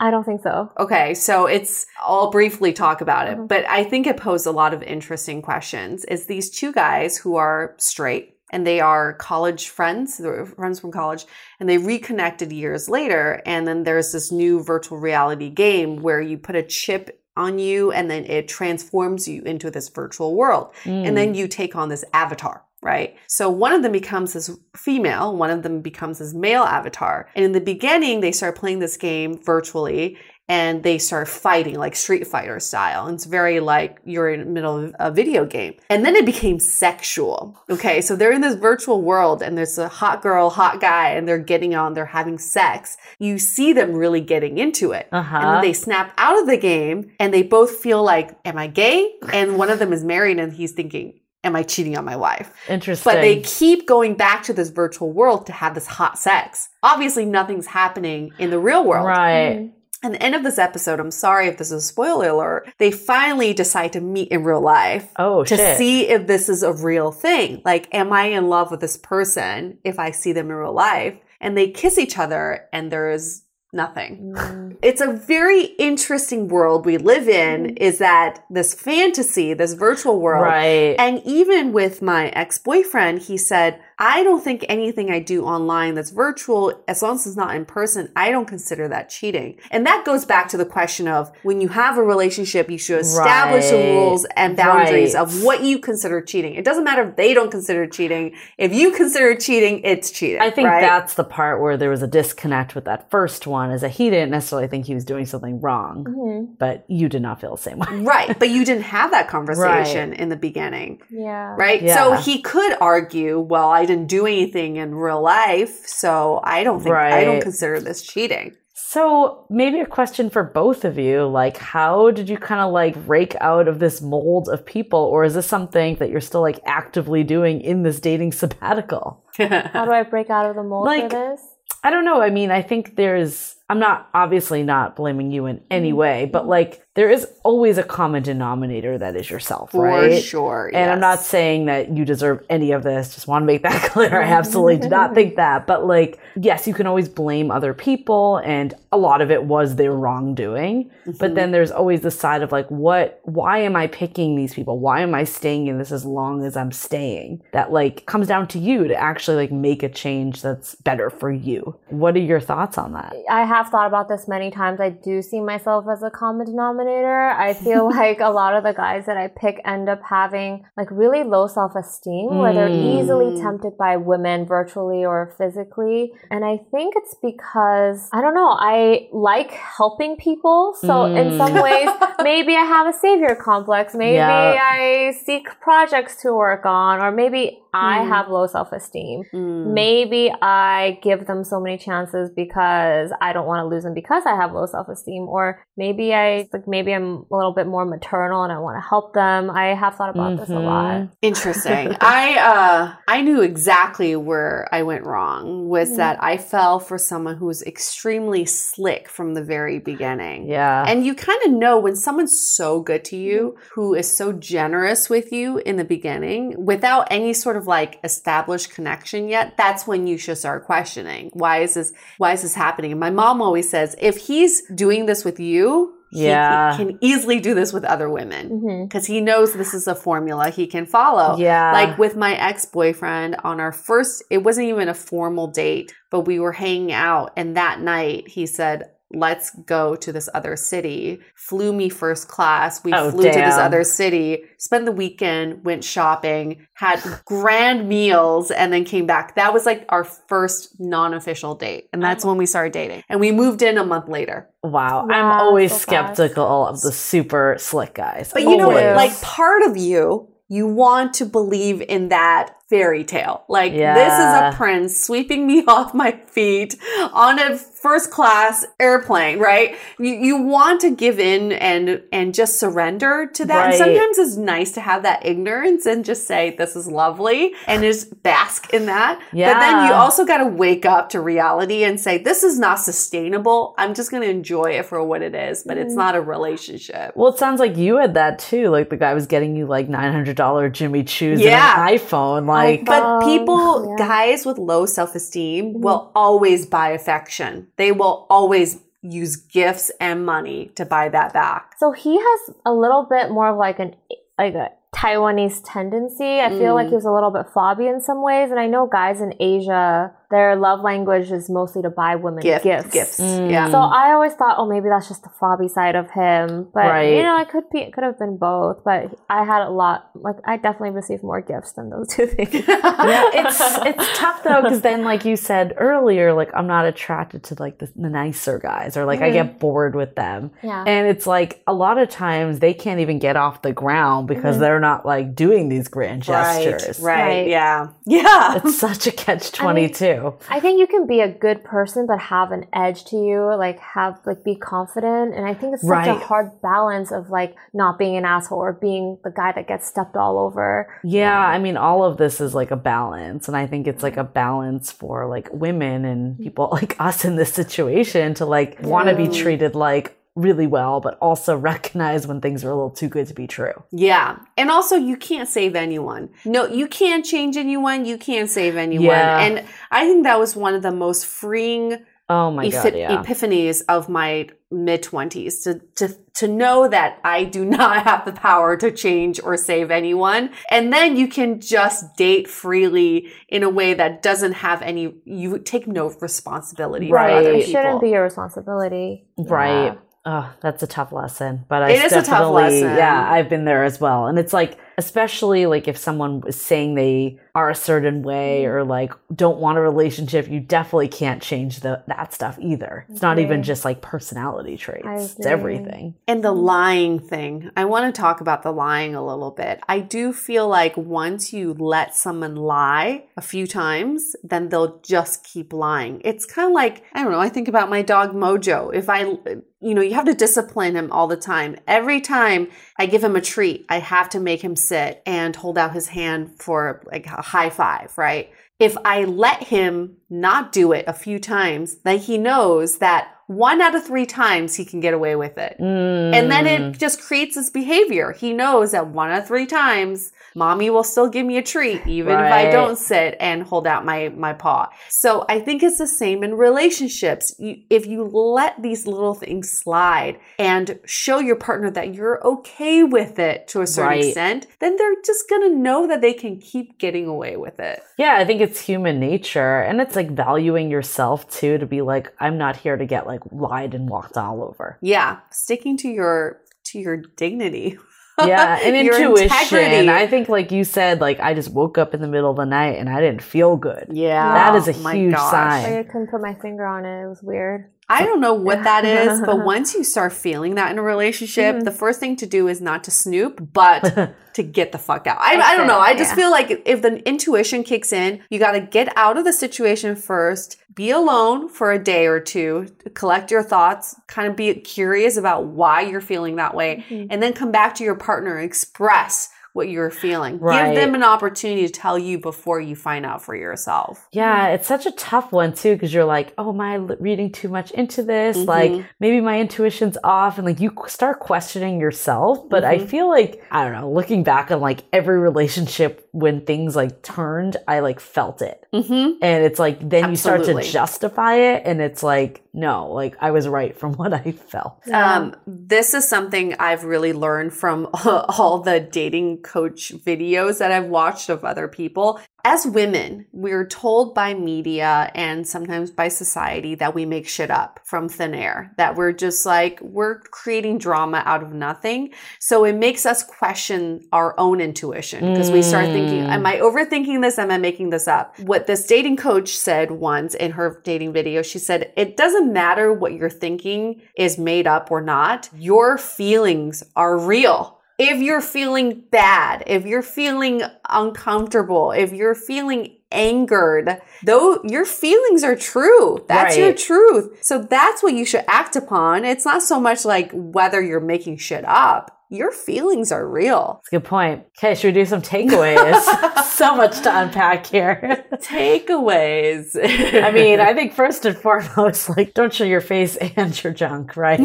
I 0.00 0.10
don't 0.10 0.24
think 0.24 0.42
so. 0.42 0.70
Okay, 0.78 1.14
so 1.14 1.46
it's, 1.46 1.86
I'll 2.02 2.30
briefly 2.30 2.72
talk 2.72 3.00
about 3.00 3.28
it, 3.28 3.38
Mhm. 3.38 3.48
but 3.48 3.68
I 3.68 3.84
think 3.84 4.06
it 4.06 4.16
posed 4.16 4.46
a 4.46 4.50
lot 4.50 4.74
of 4.74 4.82
interesting 4.82 5.42
questions. 5.42 6.04
Is 6.06 6.26
these 6.26 6.50
two 6.50 6.72
guys 6.72 7.16
who 7.16 7.36
are 7.36 7.74
straight 7.78 8.36
and 8.50 8.66
they 8.66 8.80
are 8.80 9.14
college 9.14 9.68
friends, 9.68 10.18
they're 10.18 10.44
friends 10.44 10.78
from 10.78 10.92
college, 10.92 11.24
and 11.58 11.68
they 11.68 11.78
reconnected 11.78 12.52
years 12.52 12.88
later. 12.88 13.40
And 13.46 13.66
then 13.66 13.84
there's 13.84 14.12
this 14.12 14.30
new 14.30 14.62
virtual 14.62 14.98
reality 14.98 15.48
game 15.48 16.02
where 16.02 16.20
you 16.20 16.36
put 16.36 16.54
a 16.54 16.62
chip 16.62 17.18
on 17.34 17.58
you 17.58 17.90
and 17.92 18.10
then 18.10 18.26
it 18.26 18.46
transforms 18.48 19.26
you 19.26 19.40
into 19.44 19.70
this 19.70 19.88
virtual 19.88 20.34
world. 20.34 20.74
And 20.84 21.16
then 21.16 21.34
you 21.34 21.48
take 21.48 21.74
on 21.74 21.88
this 21.88 22.04
avatar. 22.12 22.62
Right. 22.82 23.16
So 23.28 23.48
one 23.48 23.72
of 23.72 23.82
them 23.82 23.92
becomes 23.92 24.32
this 24.32 24.50
female, 24.76 25.36
one 25.36 25.50
of 25.50 25.62
them 25.62 25.82
becomes 25.82 26.18
this 26.18 26.34
male 26.34 26.64
avatar. 26.64 27.28
And 27.36 27.44
in 27.44 27.52
the 27.52 27.60
beginning, 27.60 28.20
they 28.20 28.32
start 28.32 28.58
playing 28.58 28.80
this 28.80 28.96
game 28.96 29.40
virtually 29.40 30.18
and 30.48 30.82
they 30.82 30.98
start 30.98 31.28
fighting 31.28 31.76
like 31.76 31.94
Street 31.94 32.26
Fighter 32.26 32.58
style. 32.58 33.06
And 33.06 33.14
it's 33.14 33.24
very 33.24 33.60
like 33.60 34.00
you're 34.04 34.28
in 34.28 34.40
the 34.40 34.46
middle 34.46 34.84
of 34.84 34.94
a 34.98 35.10
video 35.12 35.46
game. 35.46 35.76
And 35.88 36.04
then 36.04 36.16
it 36.16 36.26
became 36.26 36.58
sexual. 36.58 37.56
Okay. 37.70 38.00
So 38.00 38.16
they're 38.16 38.32
in 38.32 38.40
this 38.40 38.56
virtual 38.56 39.00
world 39.00 39.42
and 39.42 39.56
there's 39.56 39.78
a 39.78 39.88
hot 39.88 40.20
girl, 40.20 40.50
hot 40.50 40.80
guy, 40.80 41.10
and 41.10 41.28
they're 41.28 41.38
getting 41.38 41.74
on, 41.74 41.94
they're 41.94 42.04
having 42.04 42.36
sex. 42.36 42.96
You 43.20 43.38
see 43.38 43.72
them 43.72 43.92
really 43.92 44.20
getting 44.20 44.58
into 44.58 44.90
it. 44.90 45.08
Uh-huh. 45.12 45.36
And 45.36 45.46
then 45.46 45.62
they 45.62 45.72
snap 45.72 46.12
out 46.18 46.38
of 46.40 46.46
the 46.46 46.58
game 46.58 47.12
and 47.20 47.32
they 47.32 47.44
both 47.44 47.76
feel 47.76 48.02
like, 48.02 48.36
am 48.44 48.58
I 48.58 48.66
gay? 48.66 49.14
And 49.32 49.56
one 49.56 49.70
of 49.70 49.78
them 49.78 49.92
is 49.92 50.04
married 50.04 50.40
and 50.40 50.52
he's 50.52 50.72
thinking, 50.72 51.20
am 51.44 51.56
I 51.56 51.62
cheating 51.62 51.96
on 51.96 52.04
my 52.04 52.16
wife? 52.16 52.52
Interesting. 52.68 53.12
But 53.12 53.20
they 53.20 53.40
keep 53.40 53.86
going 53.86 54.14
back 54.14 54.42
to 54.44 54.52
this 54.52 54.70
virtual 54.70 55.12
world 55.12 55.46
to 55.46 55.52
have 55.52 55.74
this 55.74 55.86
hot 55.86 56.18
sex. 56.18 56.68
Obviously, 56.82 57.24
nothing's 57.24 57.66
happening 57.66 58.32
in 58.38 58.50
the 58.50 58.58
real 58.58 58.84
world. 58.84 59.06
right. 59.06 59.72
At 60.04 60.10
the 60.10 60.22
end 60.22 60.34
of 60.34 60.42
this 60.42 60.58
episode, 60.58 60.98
I'm 60.98 61.12
sorry 61.12 61.46
if 61.46 61.58
this 61.58 61.68
is 61.70 61.84
a 61.84 61.86
spoiler 61.86 62.30
alert, 62.30 62.68
they 62.78 62.90
finally 62.90 63.52
decide 63.54 63.92
to 63.92 64.00
meet 64.00 64.28
in 64.30 64.42
real 64.42 64.60
life 64.60 65.08
Oh 65.16 65.44
to 65.44 65.56
shit. 65.56 65.78
see 65.78 66.08
if 66.08 66.26
this 66.26 66.48
is 66.48 66.64
a 66.64 66.72
real 66.72 67.12
thing. 67.12 67.62
Like, 67.64 67.86
am 67.94 68.12
I 68.12 68.24
in 68.24 68.48
love 68.48 68.72
with 68.72 68.80
this 68.80 68.96
person 68.96 69.78
if 69.84 70.00
I 70.00 70.10
see 70.10 70.32
them 70.32 70.48
in 70.50 70.56
real 70.56 70.72
life? 70.72 71.16
And 71.40 71.56
they 71.56 71.70
kiss 71.70 71.98
each 71.98 72.18
other 72.18 72.64
and 72.72 72.90
there 72.90 73.12
is 73.12 73.42
nothing. 73.72 74.34
Mm. 74.36 74.76
It's 74.82 75.00
a 75.00 75.12
very 75.12 75.64
interesting 75.78 76.48
world 76.48 76.84
we 76.84 76.98
live 76.98 77.28
in 77.28 77.62
Mm-hmm. 77.62 77.76
is 77.78 77.98
that 77.98 78.44
this 78.50 78.74
fantasy, 78.74 79.54
this 79.54 79.74
virtual 79.74 80.20
world. 80.20 80.44
Right. 80.44 80.96
And 80.98 81.22
even 81.24 81.72
with 81.72 82.02
my 82.02 82.28
ex-boyfriend, 82.28 83.20
he 83.22 83.36
said, 83.36 83.80
I 84.04 84.24
don't 84.24 84.42
think 84.42 84.64
anything 84.68 85.12
I 85.12 85.20
do 85.20 85.44
online 85.44 85.94
that's 85.94 86.10
virtual, 86.10 86.72
as 86.88 87.02
long 87.02 87.14
as 87.14 87.26
it's 87.28 87.36
not 87.36 87.54
in 87.54 87.64
person, 87.64 88.10
I 88.16 88.32
don't 88.32 88.46
consider 88.46 88.88
that 88.88 89.08
cheating. 89.10 89.58
And 89.70 89.86
that 89.86 90.04
goes 90.04 90.24
back 90.24 90.48
to 90.48 90.56
the 90.56 90.64
question 90.64 91.06
of 91.06 91.30
when 91.44 91.60
you 91.60 91.68
have 91.68 91.96
a 91.98 92.02
relationship, 92.02 92.68
you 92.68 92.78
should 92.78 92.98
establish 93.00 93.70
the 93.70 93.76
rules 93.76 94.26
and 94.36 94.56
boundaries 94.56 95.14
Right. 95.14 95.22
of 95.22 95.44
what 95.44 95.62
you 95.62 95.78
consider 95.78 96.20
cheating. 96.20 96.54
It 96.56 96.64
doesn't 96.64 96.82
matter 96.82 97.02
if 97.10 97.14
they 97.14 97.32
don't 97.32 97.52
consider 97.52 97.86
cheating. 97.86 98.34
If 98.58 98.74
you 98.74 98.90
consider 98.90 99.36
cheating, 99.36 99.82
it's 99.84 100.10
cheating. 100.10 100.40
I 100.40 100.50
think 100.50 100.66
right? 100.68 100.80
that's 100.80 101.14
the 101.14 101.22
part 101.22 101.60
where 101.62 101.76
there 101.76 101.90
was 101.90 102.02
a 102.02 102.08
disconnect 102.08 102.74
with 102.74 102.84
that 102.86 103.08
first 103.08 103.46
one, 103.46 103.70
is 103.70 103.82
that 103.82 103.90
he 103.92 104.10
didn't 104.10 104.30
necessarily 104.32 104.66
think 104.66 104.86
he 104.86 104.94
was 104.94 105.04
doing 105.04 105.26
something 105.26 105.60
wrong, 105.60 106.04
Mhm. 106.08 106.58
but 106.58 106.84
you 106.88 107.08
did 107.08 107.22
not 107.22 107.40
feel 107.40 107.54
the 107.54 107.62
same 107.62 107.78
way. 107.78 107.86
right. 108.00 108.36
But 108.36 108.50
you 108.50 108.64
didn't 108.64 108.82
have 108.82 109.12
that 109.12 109.28
conversation 109.36 110.12
in 110.12 110.28
the 110.28 110.36
beginning. 110.36 111.00
Yeah. 111.08 111.54
Right. 111.56 111.80
Yeah. 111.80 111.94
So 111.96 112.12
he 112.14 112.42
could 112.42 112.76
argue, 112.80 113.38
well, 113.38 113.70
I 113.70 113.84
didn't 113.94 114.08
do 114.08 114.26
anything 114.26 114.76
in 114.76 114.94
real 114.94 115.22
life, 115.22 115.86
so 115.86 116.40
I 116.42 116.64
don't 116.64 116.80
think 116.82 116.94
I 116.94 117.24
don't 117.24 117.40
consider 117.40 117.80
this 117.80 118.02
cheating. 118.02 118.56
So 118.74 119.46
maybe 119.48 119.80
a 119.80 119.86
question 119.86 120.28
for 120.28 120.42
both 120.44 120.84
of 120.84 120.98
you, 120.98 121.26
like 121.26 121.56
how 121.56 122.10
did 122.10 122.28
you 122.28 122.36
kind 122.36 122.60
of 122.60 122.72
like 122.72 123.06
break 123.06 123.34
out 123.40 123.66
of 123.68 123.78
this 123.78 124.02
mold 124.02 124.48
of 124.50 124.66
people, 124.66 124.98
or 125.00 125.24
is 125.24 125.34
this 125.34 125.46
something 125.46 125.96
that 125.96 126.10
you're 126.10 126.20
still 126.20 126.42
like 126.42 126.60
actively 126.66 127.22
doing 127.24 127.60
in 127.62 127.82
this 127.84 128.00
dating 128.00 128.32
sabbatical? 128.32 129.24
How 129.38 129.84
do 129.86 129.92
I 129.92 130.02
break 130.02 130.28
out 130.28 130.44
of 130.50 130.56
the 130.56 130.62
mold 130.62 130.84
Like- 130.86 131.10
for 131.10 131.30
this? 131.30 131.40
I 131.84 131.90
don't 131.90 132.04
know. 132.04 132.20
I 132.22 132.30
mean, 132.30 132.52
I 132.52 132.62
think 132.62 132.94
there's, 132.94 133.56
I'm 133.68 133.80
not 133.80 134.08
obviously 134.14 134.62
not 134.62 134.94
blaming 134.94 135.32
you 135.32 135.46
in 135.46 135.56
Mm-hmm. 135.56 135.66
any 135.70 135.92
way, 135.92 136.28
but 136.32 136.46
like 136.46 136.81
there 136.94 137.10
is 137.10 137.26
always 137.42 137.78
a 137.78 137.82
common 137.82 138.22
denominator 138.22 138.98
that 138.98 139.16
is 139.16 139.30
yourself, 139.30 139.70
For 139.70 139.84
right? 139.84 140.22
sure. 140.22 140.70
And 140.74 140.90
I'm 140.90 141.00
not 141.00 141.20
saying 141.20 141.64
that 141.64 141.96
you 141.96 142.04
deserve 142.04 142.44
any 142.50 142.72
of 142.72 142.82
this. 142.82 143.14
Just 143.14 143.26
want 143.26 143.42
to 143.42 143.46
make 143.46 143.62
that 143.62 143.90
clear. 143.90 144.20
I 144.20 144.26
absolutely 144.26 144.76
do 144.76 144.90
not 144.90 145.14
think 145.14 145.36
that. 145.36 145.66
But 145.66 145.86
like, 145.86 146.20
yes, 146.36 146.66
you 146.66 146.74
can 146.74 146.86
always 146.86 147.08
blame 147.08 147.50
other 147.50 147.72
people, 147.72 148.38
and 148.38 148.74
a 148.92 148.98
lot 148.98 149.22
of 149.22 149.30
it 149.30 149.44
was 149.44 149.76
their 149.76 149.92
wrongdoing. 149.92 150.90
But 151.06 151.14
mm-hmm. 151.14 151.34
then 151.34 151.50
there's 151.50 151.70
always 151.70 152.02
the 152.02 152.10
side 152.10 152.42
of 152.42 152.52
like, 152.52 152.68
what? 152.68 153.20
Why 153.24 153.58
am 153.58 153.74
I 153.74 153.86
picking 153.86 154.36
these 154.36 154.52
people? 154.52 154.78
Why 154.78 155.00
am 155.00 155.14
I 155.14 155.24
staying 155.24 155.68
in 155.68 155.78
this 155.78 155.92
as 155.92 156.04
long 156.04 156.44
as 156.44 156.58
I'm 156.58 156.72
staying? 156.72 157.42
That 157.52 157.72
like 157.72 158.04
comes 158.04 158.28
down 158.28 158.48
to 158.48 158.58
you 158.58 158.86
to 158.88 158.94
actually 158.94 159.38
like 159.38 159.52
make 159.52 159.82
a 159.82 159.88
change 159.88 160.42
that's 160.42 160.74
better 160.74 161.08
for 161.08 161.32
you. 161.32 161.74
What 161.88 162.16
are 162.16 162.20
your 162.20 162.40
thoughts 162.40 162.76
on 162.76 162.92
that? 162.92 163.14
I 163.30 163.44
have 163.46 163.70
thought 163.70 163.86
about 163.86 164.10
this 164.10 164.28
many 164.28 164.50
times. 164.50 164.78
I 164.78 164.90
do 164.90 165.22
see 165.22 165.40
myself 165.40 165.86
as 165.90 166.02
a 166.02 166.10
common 166.10 166.44
denominator. 166.46 166.81
I 166.88 167.54
feel 167.54 167.88
like 168.00 168.20
a 168.20 168.30
lot 168.30 168.54
of 168.54 168.62
the 168.64 168.72
guys 168.72 169.06
that 169.06 169.16
I 169.16 169.28
pick 169.28 169.60
end 169.64 169.88
up 169.88 170.00
having 170.02 170.64
like 170.76 170.90
really 170.90 171.22
low 171.24 171.46
self 171.46 171.74
esteem 171.76 172.36
where 172.38 172.52
they're 172.52 172.68
Mm. 172.68 173.00
easily 173.00 173.40
tempted 173.40 173.76
by 173.78 173.96
women 173.96 174.46
virtually 174.46 175.04
or 175.04 175.34
physically. 175.38 176.12
And 176.30 176.44
I 176.44 176.58
think 176.70 176.94
it's 176.96 177.14
because 177.22 178.08
I 178.12 178.20
don't 178.20 178.34
know, 178.34 178.56
I 178.58 179.08
like 179.12 179.50
helping 179.52 180.16
people. 180.16 180.74
So 180.80 181.06
in 181.06 181.30
Mm. 181.32 181.38
some 181.38 181.54
ways, 181.62 181.88
maybe 182.22 182.56
I 182.56 182.64
have 182.64 182.86
a 182.86 182.92
savior 182.92 183.34
complex. 183.34 183.94
Maybe 183.94 184.14
Yeah. 184.16 184.56
I 184.60 185.12
seek 185.24 185.48
projects 185.60 186.16
to 186.22 186.34
work 186.34 186.64
on, 186.66 187.00
or 187.00 187.10
maybe 187.10 187.61
I 187.74 188.00
Mm. 188.00 188.08
have 188.08 188.28
low 188.28 188.46
self 188.46 188.70
esteem. 188.72 189.22
Mm. 189.32 189.72
Maybe 189.72 190.32
I 190.42 190.98
give 191.02 191.26
them 191.26 191.42
so 191.44 191.58
many 191.60 191.78
chances 191.78 192.30
because 192.34 193.10
I 193.20 193.32
don't 193.32 193.46
want 193.46 193.60
to 193.64 193.66
lose 193.66 193.84
them 193.84 193.94
because 193.94 194.24
I 194.26 194.36
have 194.36 194.52
low 194.52 194.66
self 194.66 194.88
esteem, 194.88 195.28
or 195.28 195.64
maybe 195.76 196.14
I 196.14 196.48
like 196.52 196.68
maybe 196.68 196.92
I'm 196.92 197.24
a 197.30 197.36
little 197.36 197.52
bit 197.54 197.66
more 197.66 197.84
maternal 197.84 198.42
and 198.42 198.52
I 198.52 198.58
want 198.58 198.76
to 198.82 198.86
help 198.88 199.14
them. 199.14 199.50
I 199.50 199.74
have 199.74 199.94
thought 199.94 200.10
about 200.10 200.38
this 200.38 200.50
a 200.50 200.58
lot. 200.58 200.92
Mm-hmm. 200.94 201.12
Interesting. 201.22 201.96
I 202.00 202.38
uh 202.38 202.92
I 203.08 203.22
knew 203.22 203.40
exactly 203.40 204.16
where 204.16 204.68
I 204.72 204.82
went 204.82 205.04
wrong 205.06 205.68
was 205.68 205.92
Mhm. 205.92 205.96
that 205.96 206.18
I 206.22 206.36
fell 206.36 206.78
for 206.78 206.98
someone 206.98 207.36
who 207.36 207.46
was 207.46 207.62
extremely 207.62 208.44
slick 208.44 209.08
from 209.08 209.34
the 209.34 209.42
very 209.42 209.78
beginning. 209.78 210.46
Yeah. 210.48 210.84
And 210.86 211.06
you 211.06 211.14
kind 211.14 211.40
of 211.46 211.52
know 211.52 211.78
when 211.78 211.96
someone's 211.96 212.38
so 212.38 212.80
good 212.80 213.04
to 213.06 213.16
you, 213.16 213.56
who 213.74 213.94
is 213.94 214.14
so 214.14 214.32
generous 214.32 215.08
with 215.08 215.32
you 215.32 215.58
in 215.58 215.76
the 215.76 215.84
beginning 215.84 216.54
without 216.64 217.06
any 217.10 217.32
sort 217.32 217.56
of 217.56 217.61
like 217.66 217.98
established 218.04 218.70
connection 218.70 219.28
yet, 219.28 219.56
that's 219.56 219.86
when 219.86 220.06
you 220.06 220.18
should 220.18 220.38
start 220.38 220.64
questioning. 220.64 221.30
Why 221.32 221.58
is 221.58 221.74
this 221.74 221.92
why 222.18 222.32
is 222.32 222.42
this 222.42 222.54
happening? 222.54 222.92
And 222.92 223.00
my 223.00 223.10
mom 223.10 223.40
always 223.42 223.70
says, 223.70 223.94
if 224.00 224.16
he's 224.16 224.62
doing 224.74 225.06
this 225.06 225.24
with 225.24 225.40
you, 225.40 225.94
he- 226.10 226.26
Yeah. 226.26 226.76
he 226.76 226.84
can 226.84 226.98
easily 227.00 227.40
do 227.40 227.54
this 227.54 227.72
with 227.72 227.84
other 227.84 228.10
women 228.10 228.50
mm-hmm. 228.50 228.84
because 228.84 229.06
he 229.06 229.20
knows 229.20 229.54
this 229.54 229.72
is 229.72 229.86
a 229.86 229.94
formula 229.94 230.50
he 230.50 230.66
can 230.66 230.84
follow. 230.86 231.38
Yeah. 231.38 231.72
Like 231.72 231.98
with 231.98 232.16
my 232.16 232.34
ex 232.34 232.66
boyfriend 232.66 233.36
on 233.42 233.60
our 233.60 233.72
first, 233.72 234.22
it 234.30 234.44
wasn't 234.44 234.68
even 234.68 234.88
a 234.88 234.94
formal 234.94 235.46
date, 235.48 235.94
but 236.10 236.20
we 236.20 236.38
were 236.38 236.52
hanging 236.52 236.92
out. 236.92 237.32
And 237.36 237.56
that 237.56 237.80
night 237.80 238.28
he 238.28 238.46
said, 238.46 238.90
Let's 239.12 239.50
go 239.66 239.94
to 239.96 240.12
this 240.12 240.28
other 240.34 240.56
city. 240.56 241.20
Flew 241.34 241.72
me 241.72 241.88
first 241.88 242.28
class. 242.28 242.82
We 242.84 242.92
Oh, 242.92 243.10
flew 243.10 243.24
to 243.24 243.30
this 243.30 243.54
other 243.54 243.84
city, 243.84 244.44
spent 244.58 244.84
the 244.84 244.92
weekend, 244.92 245.64
went 245.64 245.84
shopping, 245.84 246.66
had 246.74 247.02
grand 247.24 247.88
meals, 247.88 248.50
and 248.50 248.72
then 248.72 248.84
came 248.84 249.06
back. 249.06 249.34
That 249.36 249.52
was 249.52 249.66
like 249.66 249.84
our 249.88 250.04
first 250.04 250.76
non 250.78 251.14
official 251.14 251.54
date. 251.54 251.88
And 251.92 252.02
that's 252.02 252.24
when 252.24 252.36
we 252.36 252.46
started 252.46 252.72
dating. 252.72 253.02
And 253.08 253.20
we 253.20 253.32
moved 253.32 253.62
in 253.62 253.78
a 253.78 253.84
month 253.84 254.08
later. 254.08 254.48
Wow. 254.62 255.06
I'm 255.10 255.26
always 255.26 255.72
so 255.72 255.78
fast. 255.78 256.16
skeptical 256.16 256.66
of 256.66 256.80
the 256.80 256.92
super 256.92 257.56
slick 257.58 257.94
guys. 257.94 258.30
But 258.32 258.42
you 258.42 258.56
know 258.56 258.68
what? 258.68 258.96
Like 258.96 259.20
part 259.20 259.62
of 259.62 259.76
you, 259.76 260.28
you 260.48 260.66
want 260.66 261.14
to 261.14 261.24
believe 261.24 261.80
in 261.80 262.10
that 262.10 262.54
fairy 262.72 263.04
tale. 263.04 263.44
Like 263.48 263.72
this 263.72 264.12
is 264.14 264.34
a 264.34 264.52
prince 264.56 264.98
sweeping 264.98 265.46
me 265.46 265.62
off 265.68 265.92
my 265.92 266.12
feet 266.12 266.76
on 267.12 267.38
a 267.38 267.58
first 267.58 268.10
class 268.10 268.64
airplane, 268.80 269.38
right? 269.38 269.76
You 269.98 270.14
you 270.14 270.42
want 270.42 270.80
to 270.80 270.90
give 270.90 271.20
in 271.20 271.52
and 271.52 272.02
and 272.12 272.32
just 272.32 272.58
surrender 272.58 273.26
to 273.34 273.44
that. 273.44 273.66
And 273.66 273.74
sometimes 273.74 274.18
it's 274.18 274.36
nice 274.36 274.72
to 274.72 274.80
have 274.80 275.02
that 275.02 275.26
ignorance 275.26 275.84
and 275.84 276.02
just 276.02 276.26
say 276.26 276.54
this 276.56 276.74
is 276.76 276.86
lovely 276.86 277.52
and 277.66 277.82
just 277.82 278.22
bask 278.22 278.72
in 278.72 278.86
that. 278.86 279.18
But 279.18 279.60
then 279.60 279.88
you 279.88 279.92
also 279.92 280.24
got 280.24 280.38
to 280.38 280.46
wake 280.46 280.86
up 280.86 281.10
to 281.10 281.20
reality 281.20 281.84
and 281.84 282.00
say 282.00 282.16
this 282.16 282.42
is 282.42 282.58
not 282.58 282.76
sustainable. 282.76 283.74
I'm 283.76 283.92
just 283.92 284.10
going 284.10 284.22
to 284.22 284.30
enjoy 284.30 284.70
it 284.72 284.86
for 284.86 285.04
what 285.04 285.20
it 285.20 285.34
is, 285.34 285.64
but 285.66 285.76
it's 285.76 285.92
mm. 285.92 285.98
not 285.98 286.14
a 286.14 286.22
relationship. 286.22 287.14
Well, 287.16 287.32
it 287.32 287.38
sounds 287.38 287.60
like 287.60 287.76
you 287.76 287.96
had 287.96 288.14
that 288.14 288.38
too. 288.38 288.68
Like 288.68 288.88
the 288.88 288.96
guy 288.96 289.12
was 289.12 289.26
getting 289.26 289.56
you 289.56 289.66
like 289.66 289.90
nine 289.90 290.12
hundred 290.12 290.36
dollar 290.36 290.70
Jimmy 290.70 291.04
Choo's 291.04 291.40
Yeah. 291.40 291.82
and 291.82 291.90
an 291.90 291.98
iPhone. 291.98 292.46
Like, 292.46 292.61
But 292.84 293.02
Um, 293.02 293.22
people, 293.22 293.96
yeah. 293.98 294.06
guys 294.08 294.44
with 294.46 294.58
low 294.58 294.86
self 294.86 295.14
esteem, 295.14 295.80
will 295.80 296.10
always 296.14 296.66
buy 296.66 296.88
affection. 296.90 297.68
They 297.76 297.92
will 297.92 298.26
always 298.30 298.80
use 299.02 299.34
gifts 299.36 299.90
and 300.00 300.24
money 300.24 300.70
to 300.76 300.84
buy 300.84 301.08
that 301.08 301.32
back. 301.32 301.74
So 301.78 301.90
he 301.92 302.16
has 302.18 302.40
a 302.64 302.72
little 302.72 303.02
bit 303.08 303.30
more 303.30 303.48
of 303.48 303.56
like 303.56 303.78
an 303.80 303.94
like 304.38 304.54
a 304.54 304.70
Taiwanese 304.94 305.60
tendency. 305.64 306.40
I 306.40 306.48
feel 306.50 306.72
Mm. 306.72 306.74
like 306.74 306.88
he's 306.88 307.04
a 307.04 307.12
little 307.12 307.30
bit 307.30 307.46
fobby 307.54 307.86
in 307.92 308.00
some 308.00 308.22
ways, 308.22 308.50
and 308.50 308.60
I 308.60 308.66
know 308.66 308.86
guys 308.86 309.20
in 309.20 309.34
Asia, 309.40 310.12
their 310.32 310.56
love 310.56 310.80
language 310.80 311.30
is 311.30 311.48
mostly 311.48 311.82
to 311.82 311.90
buy 311.90 312.16
women 312.16 312.42
Gift, 312.42 312.64
gifts. 312.64 312.90
gifts. 312.90 313.20
Mm. 313.20 313.50
Yeah. 313.50 313.70
So 313.70 313.78
I 313.78 314.12
always 314.12 314.32
thought, 314.32 314.56
oh, 314.58 314.66
maybe 314.66 314.88
that's 314.88 315.06
just 315.06 315.22
the 315.22 315.28
fobby 315.40 315.70
side 315.70 315.94
of 315.94 316.10
him. 316.10 316.68
But 316.74 316.86
Right. 316.86 317.14
you 317.16 317.22
know, 317.22 317.38
it 317.38 317.48
could 317.50 317.68
be, 317.70 317.80
it 317.80 317.92
could 317.92 318.02
have 318.02 318.18
been 318.18 318.36
both. 318.38 318.82
But 318.84 319.14
I 319.30 319.44
had 319.44 319.62
a 319.62 319.70
lot, 319.70 320.10
like 320.14 320.36
I 320.44 320.56
definitely 320.56 320.90
received 320.90 321.22
more 321.22 321.40
gifts 321.40 321.72
than 321.72 321.90
those 321.90 322.08
two 322.08 322.26
things. 322.26 322.52
yeah, 322.68 323.30
it's 323.34 323.60
it's 323.86 324.18
tough 324.18 324.42
though 324.42 324.62
because 324.62 324.80
then, 324.80 325.04
like 325.04 325.24
you 325.24 325.36
said 325.36 325.74
earlier, 325.76 326.32
like 326.32 326.50
I'm 326.54 326.66
not 326.66 326.86
attracted 326.86 327.44
to 327.44 327.56
like 327.60 327.78
the, 327.78 327.92
the 327.94 328.08
nicer 328.08 328.58
guys, 328.58 328.96
or 328.96 329.04
like 329.04 329.20
I 329.20 329.30
get 329.30 329.58
bored 329.60 329.94
with 329.94 330.14
them. 330.16 330.50
yeah. 330.62 330.82
And 330.86 331.06
it's 331.06 331.26
like 331.26 331.62
a 331.66 331.74
lot 331.74 331.98
of 331.98 332.08
times 332.08 332.58
they 332.60 332.72
can't 332.74 333.00
even 333.00 333.18
get 333.18 333.36
off 333.36 333.60
the 333.62 333.72
ground 333.72 334.28
because 334.28 334.56
Mhm. 334.56 334.60
they're 334.60 334.80
not 334.80 335.04
like 335.04 335.34
doing 335.34 335.68
these 335.68 335.88
grand 335.88 336.22
gestures. 336.22 336.98
Right, 337.00 337.14
right, 337.16 337.28
Right. 337.28 337.48
yeah. 337.48 337.88
Yeah. 338.06 338.56
It's 338.56 338.78
such 338.78 339.06
a 339.06 339.12
catch 339.12 339.52
twenty 339.52 339.88
two. 339.88 340.21
I 340.48 340.60
think 340.60 340.78
you 340.78 340.86
can 340.86 341.06
be 341.06 341.20
a 341.20 341.28
good 341.28 341.64
person 341.64 342.06
but 342.06 342.18
have 342.18 342.52
an 342.52 342.66
edge 342.72 343.04
to 343.06 343.16
you, 343.16 343.54
like 343.56 343.78
have 343.80 344.20
like 344.24 344.44
be 344.44 344.56
confident. 344.56 345.34
And 345.34 345.46
I 345.46 345.54
think 345.54 345.74
it's 345.74 345.86
such 345.86 346.06
a 346.06 346.14
hard 346.14 346.60
balance 346.62 347.12
of 347.12 347.30
like 347.30 347.54
not 347.72 347.98
being 347.98 348.16
an 348.16 348.24
asshole 348.24 348.58
or 348.58 348.72
being 348.72 349.18
the 349.24 349.30
guy 349.30 349.52
that 349.52 349.68
gets 349.68 349.86
stepped 349.86 350.16
all 350.16 350.38
over. 350.38 350.88
Yeah, 351.04 351.38
I 351.38 351.58
mean, 351.58 351.76
all 351.76 352.04
of 352.04 352.16
this 352.16 352.40
is 352.40 352.54
like 352.54 352.70
a 352.70 352.76
balance. 352.76 353.48
And 353.48 353.56
I 353.56 353.66
think 353.66 353.86
it's 353.86 354.02
like 354.02 354.16
a 354.16 354.24
balance 354.24 354.90
for 354.92 355.26
like 355.26 355.48
women 355.52 356.04
and 356.04 356.34
mm-hmm. 356.34 356.42
people 356.42 356.68
like 356.72 356.98
us 357.00 357.24
in 357.24 357.36
this 357.36 357.52
situation 357.52 358.34
to 358.34 358.46
like 358.46 358.80
want 358.82 359.08
to 359.08 359.16
be 359.16 359.28
treated 359.28 359.74
like 359.74 360.16
really 360.34 360.66
well, 360.66 361.00
but 361.00 361.18
also 361.20 361.56
recognize 361.72 362.26
when 362.26 362.40
things 362.40 362.64
are 362.64 362.70
a 362.70 362.74
little 362.74 362.90
too 362.90 363.08
good 363.08 363.26
to 363.28 363.34
be 363.34 363.46
true. 363.46 363.82
Yeah. 363.90 364.38
And 364.56 364.70
also, 364.70 364.96
you 364.96 365.16
can't 365.16 365.48
save 365.48 365.74
anyone. 365.76 366.30
No, 366.44 366.66
you 366.66 366.86
can't 366.88 367.24
change 367.24 367.56
anyone. 367.56 368.04
You 368.04 368.18
can't 368.18 368.48
save 368.48 368.76
anyone. 368.76 369.06
Yeah. 369.06 369.40
And 369.40 369.64
I 369.90 370.06
think 370.06 370.24
that 370.24 370.38
was 370.38 370.56
one 370.56 370.74
of 370.74 370.82
the 370.82 370.92
most 370.92 371.26
freeing 371.26 372.04
Oh 372.28 372.50
my 372.50 372.64
ephi- 372.66 372.82
God. 372.84 372.94
Yeah. 372.96 373.22
epiphanies 373.22 373.82
of 373.90 374.08
my 374.08 374.48
mid 374.70 375.02
20s 375.02 375.64
to, 375.64 375.80
to 375.96 376.16
to 376.34 376.48
know 376.48 376.88
that 376.88 377.18
I 377.24 377.44
do 377.44 377.62
not 377.78 378.04
have 378.04 378.24
the 378.24 378.32
power 378.32 378.74
to 378.78 378.90
change 378.90 379.38
or 379.42 379.58
save 379.58 379.90
anyone 379.90 380.48
and 380.70 380.90
then 380.90 381.16
you 381.18 381.28
can 381.28 381.60
just 381.60 382.16
date 382.16 382.48
freely 382.48 383.28
in 383.50 383.62
a 383.64 383.68
way 383.68 383.92
that 383.92 384.22
doesn't 384.22 384.52
have 384.52 384.80
any 384.80 385.14
you 385.26 385.58
take 385.58 385.86
no 385.86 386.08
responsibility 386.22 387.08
for 387.08 387.16
Right. 387.16 387.32
other 387.34 387.52
It 387.52 387.66
people. 387.66 387.82
shouldn't 387.82 388.00
be 388.00 388.10
your 388.10 388.22
responsibility. 388.22 389.26
Right. 389.36 389.86
Yeah. 389.86 389.94
Oh, 390.24 390.52
that's 390.60 390.82
a 390.82 390.86
tough 390.86 391.12
lesson. 391.12 391.64
But 391.68 391.82
I 391.82 391.90
it 391.90 392.04
is 392.04 392.12
a 392.12 392.22
tough 392.22 392.52
lesson. 392.52 392.82
Yeah, 392.82 393.28
I've 393.28 393.48
been 393.48 393.64
there 393.64 393.84
as 393.84 394.00
well. 394.00 394.28
And 394.28 394.38
it's 394.38 394.52
like, 394.52 394.78
especially 394.96 395.66
like 395.66 395.88
if 395.88 395.96
someone 395.96 396.42
is 396.46 396.60
saying 396.60 396.94
they 396.94 397.40
are 397.54 397.70
a 397.70 397.74
certain 397.74 398.22
way 398.22 398.66
or 398.66 398.84
like 398.84 399.12
don't 399.34 399.58
want 399.58 399.78
a 399.78 399.80
relationship, 399.80 400.48
you 400.48 400.60
definitely 400.60 401.08
can't 401.08 401.42
change 401.42 401.80
the 401.80 402.04
that 402.06 402.32
stuff 402.32 402.56
either. 402.60 403.04
It's 403.08 403.22
not 403.22 403.40
even 403.40 403.64
just 403.64 403.84
like 403.84 404.00
personality 404.00 404.76
traits. 404.76 405.34
It's 405.36 405.46
everything. 405.46 406.14
And 406.28 406.44
the 406.44 406.52
mm-hmm. 406.52 406.64
lying 406.64 407.18
thing. 407.18 407.70
I 407.76 407.84
want 407.86 408.14
to 408.14 408.20
talk 408.20 408.40
about 408.40 408.62
the 408.62 408.70
lying 408.70 409.16
a 409.16 409.26
little 409.26 409.50
bit. 409.50 409.80
I 409.88 409.98
do 409.98 410.32
feel 410.32 410.68
like 410.68 410.96
once 410.96 411.52
you 411.52 411.74
let 411.74 412.14
someone 412.14 412.54
lie 412.54 413.24
a 413.36 413.42
few 413.42 413.66
times, 413.66 414.36
then 414.44 414.68
they'll 414.68 415.00
just 415.00 415.42
keep 415.42 415.72
lying. 415.72 416.22
It's 416.24 416.46
kind 416.46 416.68
of 416.68 416.74
like, 416.74 417.02
I 417.12 417.22
don't 417.22 417.32
know, 417.32 417.40
I 417.40 417.48
think 417.48 417.66
about 417.66 417.90
my 417.90 418.02
dog 418.02 418.32
Mojo. 418.32 418.94
If 418.94 419.08
I, 419.08 419.36
you 419.82 419.94
know, 419.94 420.02
you 420.02 420.14
have 420.14 420.24
to 420.26 420.34
discipline 420.34 420.94
him 420.96 421.10
all 421.10 421.26
the 421.26 421.36
time. 421.36 421.76
Every 421.86 422.20
time 422.20 422.68
I 422.98 423.06
give 423.06 423.22
him 423.24 423.36
a 423.36 423.40
treat, 423.40 423.84
I 423.88 423.98
have 423.98 424.28
to 424.30 424.40
make 424.40 424.62
him 424.62 424.76
sit 424.76 425.22
and 425.26 425.54
hold 425.56 425.76
out 425.76 425.92
his 425.92 426.08
hand 426.08 426.52
for 426.58 427.02
like 427.10 427.26
a 427.26 427.42
high 427.42 427.70
five, 427.70 428.16
right? 428.16 428.50
If 428.78 428.96
I 429.04 429.24
let 429.24 429.64
him 429.64 430.16
not 430.30 430.72
do 430.72 430.92
it 430.92 431.04
a 431.06 431.12
few 431.12 431.38
times, 431.38 431.96
then 432.04 432.18
he 432.18 432.38
knows 432.38 432.98
that 432.98 433.28
one 433.46 433.80
out 433.82 433.94
of 433.94 434.04
three 434.04 434.26
times 434.26 434.74
he 434.76 434.84
can 434.84 435.00
get 435.00 435.14
away 435.14 435.36
with 435.36 435.58
it. 435.58 435.76
And 435.78 436.50
then 436.50 436.64
Mm. 436.64 436.94
it 436.94 436.98
just 436.98 437.20
creates 437.20 437.54
this 437.54 437.70
behavior. 437.70 438.32
He 438.32 438.52
knows 438.52 438.92
that 438.92 439.08
one 439.08 439.30
out 439.30 439.40
of 439.42 439.46
three 439.46 439.66
times, 439.66 440.32
mommy 440.54 440.90
will 440.90 441.04
still 441.04 441.28
give 441.28 441.46
me 441.46 441.56
a 441.58 441.62
treat, 441.62 442.06
even 442.06 442.32
if 442.40 442.52
I 442.52 442.70
don't 442.70 442.96
sit 442.98 443.36
and 443.40 443.62
hold 443.62 443.86
out 443.86 444.04
my, 444.04 444.28
my 444.30 444.52
paw. 444.52 444.88
So 445.08 445.44
I 445.48 445.60
think 445.60 445.82
it's 445.82 445.98
the 445.98 446.06
same 446.06 446.42
in 446.42 446.54
relationships. 446.54 447.54
You, 447.58 447.76
if 447.90 448.06
you 448.06 448.24
let 448.24 448.80
these 448.82 449.06
little 449.06 449.34
things 449.34 449.70
slide 449.70 450.38
and 450.58 450.98
show 451.04 451.38
your 451.38 451.56
partner 451.56 451.90
that 451.90 452.14
you're 452.14 452.44
okay 452.46 453.02
with 453.02 453.38
it 453.38 453.68
to 453.68 453.80
a 453.82 453.86
certain 453.86 454.10
Right. 454.10 454.24
extent, 454.24 454.66
then 454.80 454.96
they're 454.96 455.14
just 455.24 455.48
going 455.48 455.62
to 455.70 455.76
know 455.76 456.06
that 456.08 456.20
they 456.20 456.32
can 456.32 456.58
keep 456.58 456.98
getting 456.98 457.26
away 457.26 457.56
with 457.56 457.78
it. 457.80 458.00
Yeah, 458.18 458.36
I 458.38 458.44
think 458.44 458.60
it's 458.60 458.80
human 458.80 459.20
nature. 459.20 459.80
And 459.80 460.00
it's 460.00 460.16
like 460.16 460.30
valuing 460.30 460.90
yourself 460.90 461.48
too 461.50 461.78
to 461.78 461.86
be 461.86 462.02
like, 462.02 462.32
I'm 462.40 462.58
not 462.58 462.76
here 462.76 462.96
to 462.96 463.06
get 463.06 463.26
like 463.26 463.40
lied 463.50 463.94
and 463.94 464.08
walked 464.08 464.36
all 464.36 464.62
over. 464.62 464.98
Yeah, 465.00 465.38
sticking 465.50 465.96
to 465.98 466.08
your 466.08 466.60
to 466.84 466.98
your 466.98 467.16
dignity. 467.16 467.98
Yeah, 468.38 468.78
and 468.82 468.96
intuition. 469.06 469.44
integrity. 469.44 470.08
I 470.08 470.26
think, 470.26 470.48
like 470.48 470.72
you 470.72 470.84
said, 470.84 471.20
like 471.20 471.38
I 471.40 471.54
just 471.54 471.70
woke 471.72 471.98
up 471.98 472.14
in 472.14 472.20
the 472.20 472.28
middle 472.28 472.50
of 472.50 472.56
the 472.56 472.64
night 472.64 472.98
and 472.98 473.08
I 473.08 473.20
didn't 473.20 473.42
feel 473.42 473.76
good. 473.76 474.06
Yeah. 474.10 474.52
That 474.54 474.74
is 474.76 474.88
a 474.88 474.92
Oh 475.06 475.10
huge 475.10 475.34
gosh. 475.34 475.50
sign. 475.50 475.92
I 475.98 476.02
couldn't 476.04 476.30
put 476.30 476.40
my 476.40 476.54
finger 476.54 476.84
on 476.86 477.04
it. 477.04 477.24
It 477.24 477.28
was 477.28 477.42
weird. 477.42 477.90
I 478.20 478.24
don't 478.24 478.40
know 478.40 478.54
what 478.54 478.82
that 478.84 479.04
is, 479.04 479.40
but 479.40 479.64
once 479.64 479.94
you 479.94 480.04
start 480.04 480.32
feeling 480.32 480.74
that 480.76 480.90
in 480.90 480.98
a 480.98 481.02
relationship, 481.02 481.76
Mm-hmm. 481.76 481.84
the 481.84 481.90
first 481.90 482.20
thing 482.20 482.36
to 482.36 482.46
do 482.46 482.68
is 482.68 482.80
not 482.80 483.04
to 483.04 483.10
snoop, 483.10 483.60
but 483.72 484.34
to 484.54 484.62
get 484.62 484.92
the 484.92 484.98
fuck 484.98 485.26
out. 485.26 485.38
I, 485.40 485.58
I 485.60 485.76
don't 485.76 485.86
know. 485.86 485.98
I 485.98 486.14
just 486.14 486.30
Yeah. 486.32 486.36
feel 486.36 486.50
like 486.50 486.82
if 486.84 487.00
the 487.02 487.26
intuition 487.28 487.84
kicks 487.84 488.12
in, 488.12 488.40
you 488.50 488.58
got 488.58 488.72
to 488.72 488.80
get 488.80 489.12
out 489.16 489.36
of 489.38 489.44
the 489.44 489.52
situation 489.52 490.14
first, 490.16 490.76
be 490.94 491.10
alone 491.10 491.68
for 491.70 491.90
a 491.92 491.98
day 491.98 492.26
or 492.26 492.38
two, 492.38 492.86
collect 493.14 493.50
your 493.50 493.62
thoughts, 493.62 494.14
kind 494.28 494.46
of 494.48 494.56
be 494.56 494.74
curious 494.74 495.36
about 495.38 495.64
why 495.66 496.02
you're 496.02 496.20
feeling 496.20 496.56
that 496.56 496.74
way, 496.74 497.04
Mm-hmm. 497.08 497.28
and 497.30 497.42
then 497.42 497.52
come 497.54 497.70
back 497.72 497.94
to 497.96 498.04
your 498.04 498.14
partner 498.16 498.56
and 498.56 498.64
express 498.66 499.48
what 499.72 499.88
you're 499.88 500.10
feeling. 500.10 500.58
Right. 500.58 500.92
Give 500.92 501.00
them 501.02 501.14
an 501.14 501.22
opportunity 501.22 501.86
to 501.86 501.92
tell 501.92 502.18
you 502.18 502.38
before 502.38 502.80
you 502.80 502.94
find 502.94 503.24
out 503.24 503.42
for 503.42 503.54
yourself. 503.54 504.28
Yeah, 504.32 504.68
it's 504.68 504.86
such 504.86 505.06
a 505.06 505.12
tough 505.12 505.50
one 505.52 505.72
too 505.72 505.94
because 505.94 506.12
you're 506.12 506.24
like, 506.24 506.52
oh, 506.58 506.70
am 506.70 506.80
I 506.80 506.96
l- 506.96 507.16
reading 507.20 507.50
too 507.52 507.68
much 507.68 507.90
into 507.92 508.22
this? 508.22 508.58
Mhm. 508.58 508.66
Like 508.66 509.04
maybe 509.20 509.40
my 509.40 509.60
intuition's 509.60 510.18
off, 510.22 510.58
and 510.58 510.66
like 510.66 510.80
you 510.80 510.92
start 511.06 511.40
questioning 511.40 512.00
yourself. 512.00 512.68
But 512.68 512.84
I 512.84 512.98
Mhm. 512.98 513.08
feel 513.08 513.28
like 513.28 513.62
I 513.70 513.84
don't 513.84 513.92
know. 513.94 514.10
Looking 514.10 514.42
back 514.42 514.70
on 514.70 514.80
like 514.80 515.04
every 515.12 515.38
relationship 515.38 516.28
when 516.32 516.62
things 516.62 516.94
like 516.96 517.22
turned, 517.22 517.76
I 517.88 518.00
like 518.00 518.20
felt 518.20 518.62
it, 518.62 518.86
Mm-hmm. 518.92 519.32
and 519.42 519.64
it's 519.64 519.78
like 519.78 520.06
then 520.08 520.30
you 520.30 520.36
start 520.36 520.64
to 520.64 520.80
justify 520.82 521.54
it, 521.54 521.82
and 521.84 522.00
it's 522.00 522.22
like 522.22 522.62
no, 522.74 523.12
like 523.12 523.36
I 523.40 523.50
was 523.50 523.68
right 523.68 523.96
from 523.98 524.14
what 524.20 524.32
I 524.32 524.52
felt. 524.52 524.94
Um, 525.12 525.54
this 525.66 526.14
is 526.14 526.26
something 526.28 526.74
I've 526.78 527.04
really 527.04 527.32
learned 527.34 527.74
from 527.74 528.08
all 528.24 528.78
the 528.78 528.98
dating 529.00 529.61
coach 529.62 530.12
videos 530.24 530.78
that 530.78 530.92
I've 530.92 531.06
watched 531.06 531.48
of 531.48 531.64
other 531.64 531.88
people. 531.88 532.40
As 532.64 532.86
women, 532.86 533.46
we're 533.50 533.86
told 533.86 534.36
by 534.36 534.54
media 534.54 535.32
and 535.34 535.66
sometimes 535.66 536.12
by 536.12 536.28
society 536.28 536.94
that 536.94 537.12
we 537.12 537.26
make 537.26 537.48
shit 537.48 537.72
up 537.72 537.98
from 538.04 538.28
thin 538.28 538.54
air, 538.54 538.92
that 538.98 539.16
we're 539.16 539.32
just 539.32 539.66
like, 539.66 540.00
we're 540.00 540.38
creating 540.42 540.98
drama 540.98 541.42
out 541.44 541.64
of 541.64 541.72
nothing. 541.72 542.32
So 542.60 542.84
it 542.84 542.94
makes 542.94 543.26
us 543.26 543.42
question 543.42 544.20
our 544.32 544.54
own 544.60 544.80
intuition 544.80 545.52
because 545.52 545.72
we 545.72 545.82
start 545.82 546.06
thinking, 546.06 546.44
Mm. 546.44 546.50
am 546.50 546.66
I 546.66 546.76
overthinking 546.76 547.42
this? 547.42 547.58
Am 547.58 547.72
I 547.72 547.78
making 547.78 548.10
this 548.10 548.28
up? 548.28 548.56
What 548.60 548.86
this 548.86 549.06
dating 549.08 549.38
coach 549.38 549.76
said 549.76 550.12
once 550.12 550.54
in 550.54 550.70
her 550.72 551.00
dating 551.02 551.32
video, 551.32 551.62
she 551.62 551.80
said, 551.80 552.12
it 552.16 552.36
doesn't 552.36 552.72
matter 552.72 553.12
what 553.12 553.32
you're 553.32 553.50
thinking 553.50 554.22
is 554.36 554.56
made 554.56 554.86
up 554.86 555.10
or 555.10 555.20
not. 555.20 555.68
Your 555.76 556.16
feelings 556.16 557.02
are 557.16 557.36
real. 557.36 557.98
If 558.22 558.40
you're 558.40 558.60
feeling 558.60 559.24
bad, 559.30 559.84
if 559.86 560.06
you're 560.06 560.22
feeling 560.22 560.82
uncomfortable, 561.08 562.12
if 562.12 562.32
you're 562.32 562.54
feeling 562.54 563.16
angered, 563.32 564.20
though 564.44 564.80
your 564.84 565.04
feelings 565.04 565.64
are 565.64 565.76
true. 565.76 566.44
That's 566.48 566.76
your 566.76 566.94
truth. 566.94 567.58
So 567.62 567.82
that's 567.82 568.22
what 568.22 568.34
you 568.34 568.44
should 568.44 568.64
act 568.68 568.94
upon. 568.96 569.44
It's 569.44 569.64
not 569.64 569.82
so 569.82 569.98
much 569.98 570.24
like 570.24 570.50
whether 570.52 571.00
you're 571.02 571.20
making 571.20 571.56
shit 571.58 571.84
up. 571.84 572.38
Your 572.50 572.70
feelings 572.70 573.32
are 573.32 573.48
real. 573.48 573.94
That's 574.02 574.08
a 574.08 574.16
good 574.16 574.24
point. 574.24 574.66
Okay, 574.76 574.94
should 574.94 575.14
we 575.14 575.22
do 575.22 575.24
some 575.24 575.40
takeaways? 575.40 576.20
so 576.64 576.94
much 576.94 577.20
to 577.22 577.40
unpack 577.40 577.86
here. 577.86 578.44
Takeaways. 578.56 579.96
I 579.96 580.50
mean, 580.50 580.78
I 580.78 580.92
think 580.92 581.14
first 581.14 581.46
and 581.46 581.56
foremost, 581.56 582.28
like, 582.28 582.52
don't 582.52 582.72
show 582.72 582.84
your 582.84 583.00
face 583.00 583.36
and 583.36 583.82
your 583.82 583.94
junk, 583.94 584.36
right? 584.36 584.60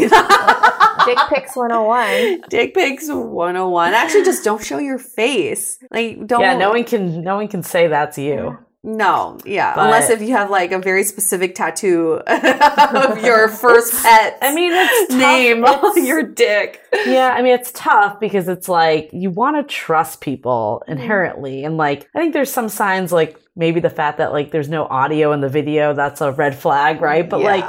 Dick 1.07 1.17
pics 1.29 1.55
101. 1.55 2.41
Dick 2.49 2.73
pics 2.73 3.07
101. 3.09 3.93
Actually, 3.93 4.23
just 4.23 4.43
don't 4.43 4.63
show 4.63 4.77
your 4.77 4.99
face. 4.99 5.79
Like, 5.91 6.25
don't. 6.27 6.41
yeah, 6.41 6.57
no 6.57 6.69
one 6.71 6.83
can, 6.83 7.21
no 7.21 7.35
one 7.37 7.47
can 7.47 7.63
say 7.63 7.87
that's 7.87 8.17
you. 8.17 8.57
No, 8.83 9.37
yeah. 9.43 9.75
But- 9.75 9.85
Unless 9.85 10.11
if 10.11 10.21
you 10.21 10.31
have 10.37 10.49
like 10.49 10.71
a 10.71 10.79
very 10.79 11.03
specific 11.03 11.55
tattoo 11.55 12.21
of 12.27 13.21
your 13.21 13.49
first 13.49 14.01
pet. 14.01 14.37
I 14.41 14.53
mean, 14.53 14.71
it's 14.73 15.07
tough. 15.09 15.17
name 15.19 15.65
on 15.65 15.97
It's- 15.97 16.07
your 16.07 16.23
dick. 16.23 16.81
Yeah, 17.05 17.33
I 17.35 17.41
mean, 17.41 17.53
it's 17.53 17.71
tough 17.73 18.19
because 18.21 18.47
it's 18.47 18.69
like 18.69 19.09
you 19.11 19.29
want 19.29 19.57
to 19.57 19.63
trust 19.63 20.21
people 20.21 20.83
inherently. 20.87 21.65
And 21.65 21.75
like, 21.75 22.07
I 22.15 22.19
think 22.19 22.33
there's 22.33 22.51
some 22.53 22.69
signs, 22.69 23.11
like 23.11 23.37
maybe 23.57 23.81
the 23.81 23.89
fact 23.89 24.19
that 24.19 24.31
like 24.31 24.51
there's 24.51 24.69
no 24.69 24.85
audio 24.85 25.33
in 25.33 25.41
the 25.41 25.49
video, 25.49 25.93
that's 25.93 26.21
a 26.21 26.31
red 26.31 26.55
flag, 26.55 27.01
right? 27.01 27.27
But 27.29 27.41
like, 27.41 27.65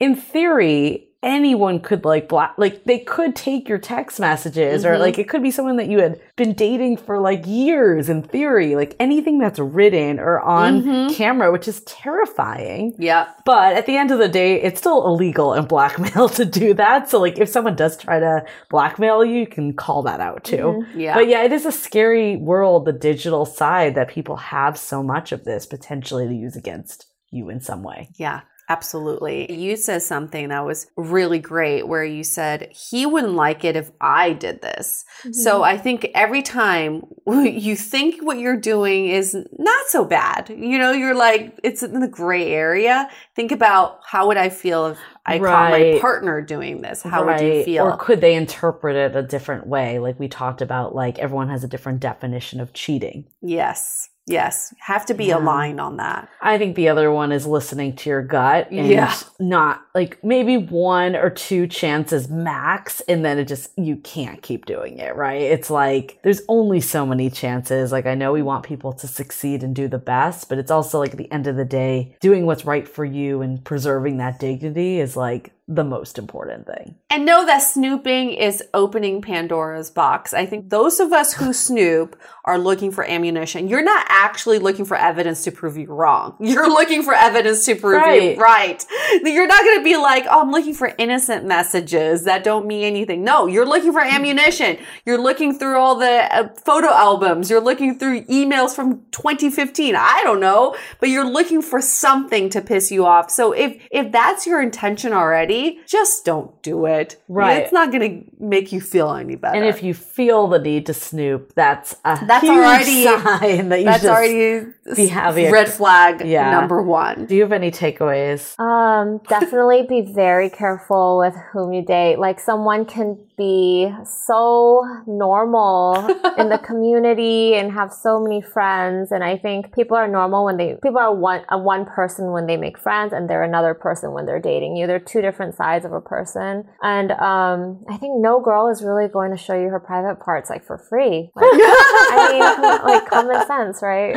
in 0.00 0.16
theory, 0.16 1.05
anyone 1.26 1.80
could 1.80 2.04
like 2.04 2.28
block, 2.28 2.54
like 2.56 2.84
they 2.84 3.00
could 3.00 3.34
take 3.34 3.68
your 3.68 3.78
text 3.78 4.20
messages 4.20 4.86
or 4.86 4.92
Mhm. 4.92 5.00
like 5.00 5.18
it 5.18 5.28
could 5.28 5.42
be 5.42 5.50
someone 5.50 5.76
that 5.76 5.88
you 5.88 5.98
had 6.00 6.20
been 6.36 6.52
dating 6.54 6.96
for 6.98 7.18
like 7.18 7.42
years 7.46 8.08
in 8.08 8.22
theory, 8.22 8.76
like 8.76 8.94
anything 9.00 9.38
that's 9.38 9.58
written 9.58 10.20
or 10.20 10.40
on 10.40 10.82
Mhm. 10.82 11.14
camera, 11.14 11.50
which 11.50 11.66
is 11.66 11.80
terrifying. 11.82 12.94
yeah. 12.98 13.26
But 13.44 13.76
at 13.76 13.86
the 13.86 13.96
end 13.96 14.10
of 14.10 14.18
the 14.18 14.28
day, 14.28 14.60
it's 14.62 14.78
still 14.80 15.04
illegal 15.06 15.52
and 15.52 15.66
blackmail 15.76 16.28
to 16.30 16.44
do 16.44 16.72
that. 16.74 17.08
So 17.10 17.20
like 17.20 17.38
if 17.38 17.48
someone 17.48 17.74
does 17.76 17.96
try 17.96 18.20
to 18.20 18.44
blackmail 18.70 19.24
you, 19.24 19.40
you 19.40 19.46
can 19.46 19.72
call 19.74 20.02
that 20.04 20.20
out 20.20 20.44
too. 20.44 20.84
Yeah. 20.94 21.14
But 21.14 21.28
yeah, 21.28 21.42
it 21.42 21.52
is 21.52 21.66
a 21.66 21.72
scary 21.72 22.36
world, 22.36 22.84
the 22.84 22.92
digital 22.92 23.44
side 23.44 23.94
that 23.96 24.08
people 24.08 24.36
have 24.36 24.78
so 24.78 25.02
much 25.02 25.32
of 25.32 25.44
this 25.44 25.66
potentially 25.66 26.26
to 26.28 26.34
use 26.34 26.56
against 26.56 27.06
you 27.30 27.48
in 27.50 27.60
some 27.60 27.82
way. 27.82 28.08
Yeah, 28.16 28.40
absolutely. 28.68 29.52
You 29.52 29.76
said 29.76 30.02
something 30.02 30.48
that 30.48 30.64
was 30.64 30.86
really 30.96 31.38
great 31.38 31.86
where 31.86 32.04
you 32.04 32.24
said 32.24 32.72
he 32.72 33.06
wouldn't 33.06 33.34
like 33.34 33.64
it 33.64 33.76
if 33.76 33.90
I 34.00 34.32
did 34.32 34.62
this. 34.62 35.04
So 35.32 35.54
mm-hmm. 35.54 35.64
I 35.64 35.78
think 35.78 36.08
every 36.14 36.42
time 36.42 37.06
you 37.26 37.76
think 37.76 38.22
what 38.22 38.38
you're 38.38 38.60
doing 38.60 39.06
is 39.06 39.34
not 39.58 39.86
so 39.88 40.04
bad, 40.04 40.48
you 40.48 40.78
know, 40.78 40.92
you're 40.92 41.14
like, 41.14 41.58
it's 41.62 41.82
in 41.82 42.00
the 42.00 42.08
gray 42.08 42.52
area. 42.52 43.08
Think 43.34 43.52
about 43.52 44.00
how 44.04 44.28
would 44.28 44.36
I 44.36 44.48
feel 44.48 44.86
if 44.86 44.98
I 45.24 45.38
caught 45.38 45.70
my 45.70 45.98
partner 46.00 46.40
doing 46.40 46.80
this? 46.82 47.02
How 47.02 47.24
would 47.24 47.40
you 47.40 47.64
feel? 47.64 47.84
Or 47.84 47.96
could 47.96 48.20
they 48.20 48.34
interpret 48.34 48.96
it 48.96 49.16
a 49.16 49.22
different 49.22 49.66
way? 49.66 49.98
Like 49.98 50.18
we 50.18 50.28
talked 50.28 50.62
about, 50.62 50.94
like 50.94 51.18
everyone 51.18 51.48
has 51.48 51.64
a 51.64 51.68
different 51.68 52.00
definition 52.00 52.60
of 52.60 52.72
cheating. 52.72 53.26
yes. 53.42 54.08
Yes. 54.26 54.74
Have 54.80 55.06
to 55.06 55.14
be 55.14 55.26
Yeah. 55.26 55.38
aligned 55.38 55.80
on 55.80 55.98
that. 55.98 56.28
I 56.40 56.58
think 56.58 56.74
the 56.74 56.88
other 56.88 57.12
one 57.12 57.30
is 57.32 57.46
listening 57.46 57.94
to 57.96 58.10
your 58.10 58.22
gut 58.22 58.68
and 58.72 58.88
Yeah. 58.88 59.14
not 59.38 59.82
like 59.96 60.22
maybe 60.22 60.58
one 60.58 61.16
or 61.16 61.30
two 61.30 61.66
chances 61.66 62.28
max 62.28 63.00
and 63.08 63.24
then 63.24 63.38
it 63.38 63.48
just 63.48 63.70
you 63.78 63.96
can't 63.96 64.42
keep 64.42 64.66
doing 64.66 64.98
it, 64.98 65.16
right? 65.16 65.40
It's 65.40 65.70
like 65.70 66.18
there's 66.22 66.42
only 66.48 66.80
so 66.82 67.06
many 67.06 67.30
chances. 67.30 67.92
Like 67.92 68.04
I 68.04 68.14
know 68.14 68.30
we 68.32 68.42
want 68.42 68.62
people 68.66 68.92
to 68.92 69.08
succeed 69.08 69.62
and 69.62 69.74
do 69.74 69.88
the 69.88 69.98
best, 69.98 70.50
but 70.50 70.58
it's 70.58 70.70
also 70.70 70.98
like 70.98 71.12
at 71.12 71.16
the 71.18 71.32
end 71.32 71.46
of 71.46 71.56
the 71.56 71.64
day, 71.64 72.14
doing 72.20 72.44
what's 72.44 72.66
right 72.66 72.86
for 72.86 73.06
you 73.06 73.40
and 73.40 73.64
preserving 73.64 74.18
that 74.18 74.38
dignity 74.38 75.00
is 75.00 75.16
like 75.16 75.52
the 75.68 75.82
most 75.82 76.16
important 76.16 76.64
thing. 76.66 76.94
And 77.10 77.26
know 77.26 77.44
that 77.44 77.58
snooping 77.58 78.30
is 78.30 78.62
opening 78.72 79.20
Pandora's 79.20 79.90
box. 79.90 80.32
I 80.32 80.46
think 80.46 80.70
those 80.70 81.00
of 81.00 81.12
us 81.12 81.32
who 81.32 81.52
snoop 81.52 82.20
are 82.44 82.56
looking 82.56 82.92
for 82.92 83.02
ammunition. 83.04 83.66
You're 83.66 83.82
not 83.82 84.06
actually 84.08 84.60
looking 84.60 84.84
for 84.84 84.96
evidence 84.96 85.42
to 85.42 85.50
prove 85.50 85.76
you 85.76 85.86
wrong. 85.88 86.36
You're 86.40 86.68
looking 86.68 87.02
for 87.02 87.14
evidence 87.14 87.64
to 87.66 87.74
prove 87.74 88.00
Right. 88.00 88.36
you 88.36 88.40
right. 88.40 88.84
You're 89.24 89.48
not 89.48 89.60
going 89.64 89.78
to 89.80 89.84
be 89.86 89.96
like, 89.96 90.24
oh, 90.28 90.40
I'm 90.42 90.50
looking 90.50 90.74
for 90.74 90.92
innocent 90.98 91.44
messages 91.44 92.24
that 92.24 92.42
don't 92.44 92.66
mean 92.66 92.84
anything. 92.84 93.22
No, 93.24 93.46
you're 93.46 93.66
looking 93.66 93.92
for 93.92 94.00
ammunition. 94.00 94.78
You're 95.04 95.20
looking 95.20 95.58
through 95.58 95.78
all 95.78 95.94
the 95.96 96.28
uh, 96.34 96.48
photo 96.64 96.88
albums. 96.88 97.48
You're 97.50 97.60
looking 97.60 97.98
through 97.98 98.24
emails 98.24 98.74
from 98.74 99.00
2015. 99.12 99.94
I 99.96 100.20
don't 100.24 100.40
know, 100.40 100.76
but 101.00 101.08
you're 101.08 101.28
looking 101.28 101.62
for 101.62 101.80
something 101.80 102.50
to 102.50 102.60
piss 102.60 102.90
you 102.90 103.06
off. 103.06 103.30
So 103.30 103.52
if, 103.52 103.80
if 103.90 104.10
that's 104.12 104.46
your 104.46 104.60
intention 104.60 105.12
already, 105.12 105.80
just 105.86 106.24
don't 106.24 106.60
do 106.62 106.86
it. 106.86 107.22
Right. 107.28 107.62
It's 107.62 107.72
not 107.72 107.92
going 107.92 108.22
to 108.24 108.30
make 108.44 108.72
you 108.72 108.80
feel 108.80 109.12
any 109.14 109.36
better. 109.36 109.56
And 109.56 109.64
if 109.66 109.82
you 109.82 109.94
feel 109.94 110.48
the 110.48 110.58
need 110.58 110.86
to 110.86 110.94
snoop, 110.94 111.54
that's 111.54 111.94
a 112.04 112.18
That's 112.26 112.44
huge 112.44 112.58
already- 112.58 113.04
sign 113.04 113.68
that 113.68 113.78
you 113.78 113.84
that's 113.84 114.02
just 114.02 114.12
already 114.12 114.72
be 114.94 115.06
having 115.08 115.50
red 115.50 115.68
flag 115.68 116.24
Yeah. 116.24 116.50
number 116.50 116.82
one. 116.82 117.26
Do 117.26 117.34
you 117.34 117.42
have 117.42 117.52
any 117.52 117.70
takeaways? 117.70 118.58
Um, 118.60 119.18
definitely 119.28 119.82
be 119.88 120.02
very 120.02 120.50
careful 120.50 121.18
with 121.18 121.34
whom 121.52 121.72
you 121.72 121.84
date. 121.84 122.18
Like 122.18 122.38
someone 122.38 122.84
can 122.84 123.18
be 123.36 123.90
so 124.04 124.82
normal 125.06 126.06
in 126.38 126.48
the 126.48 126.58
community 126.58 127.54
and 127.54 127.72
have 127.72 127.92
so 127.92 128.20
many 128.20 128.40
friends. 128.42 129.12
And 129.12 129.22
I 129.22 129.36
think 129.36 129.74
people 129.74 129.96
are 129.96 130.08
normal 130.08 130.44
when 130.44 130.56
they, 130.56 130.74
people 130.82 130.98
are 130.98 131.14
one, 131.14 131.42
a 131.50 131.58
one 131.58 131.84
person 131.84 132.32
when 132.32 132.46
they 132.46 132.56
make 132.56 132.78
friends 132.78 133.12
and 133.12 133.28
they're 133.28 133.42
another 133.42 133.74
person 133.74 134.12
when 134.12 134.26
they're 134.26 134.40
dating 134.40 134.76
you. 134.76 134.86
They're 134.86 134.98
two 134.98 135.20
different 135.20 135.54
sides 135.54 135.84
of 135.84 135.92
a 135.92 136.00
person. 136.00 136.64
And, 136.82 137.12
um, 137.12 137.84
I 137.88 137.96
think 137.98 138.20
no 138.20 138.40
girl 138.40 138.68
is 138.68 138.82
really 138.82 139.08
going 139.08 139.30
to 139.32 139.36
show 139.36 139.54
you 139.54 139.68
her 139.68 139.80
private 139.80 140.20
parts 140.24 140.48
like 140.50 140.64
for 140.64 140.78
free. 140.78 141.30
Like, 141.34 141.46
I 141.52 142.28
mean, 142.32 142.84
like 142.84 143.06
common 143.10 143.46
sense, 143.46 143.82
right? 143.82 144.14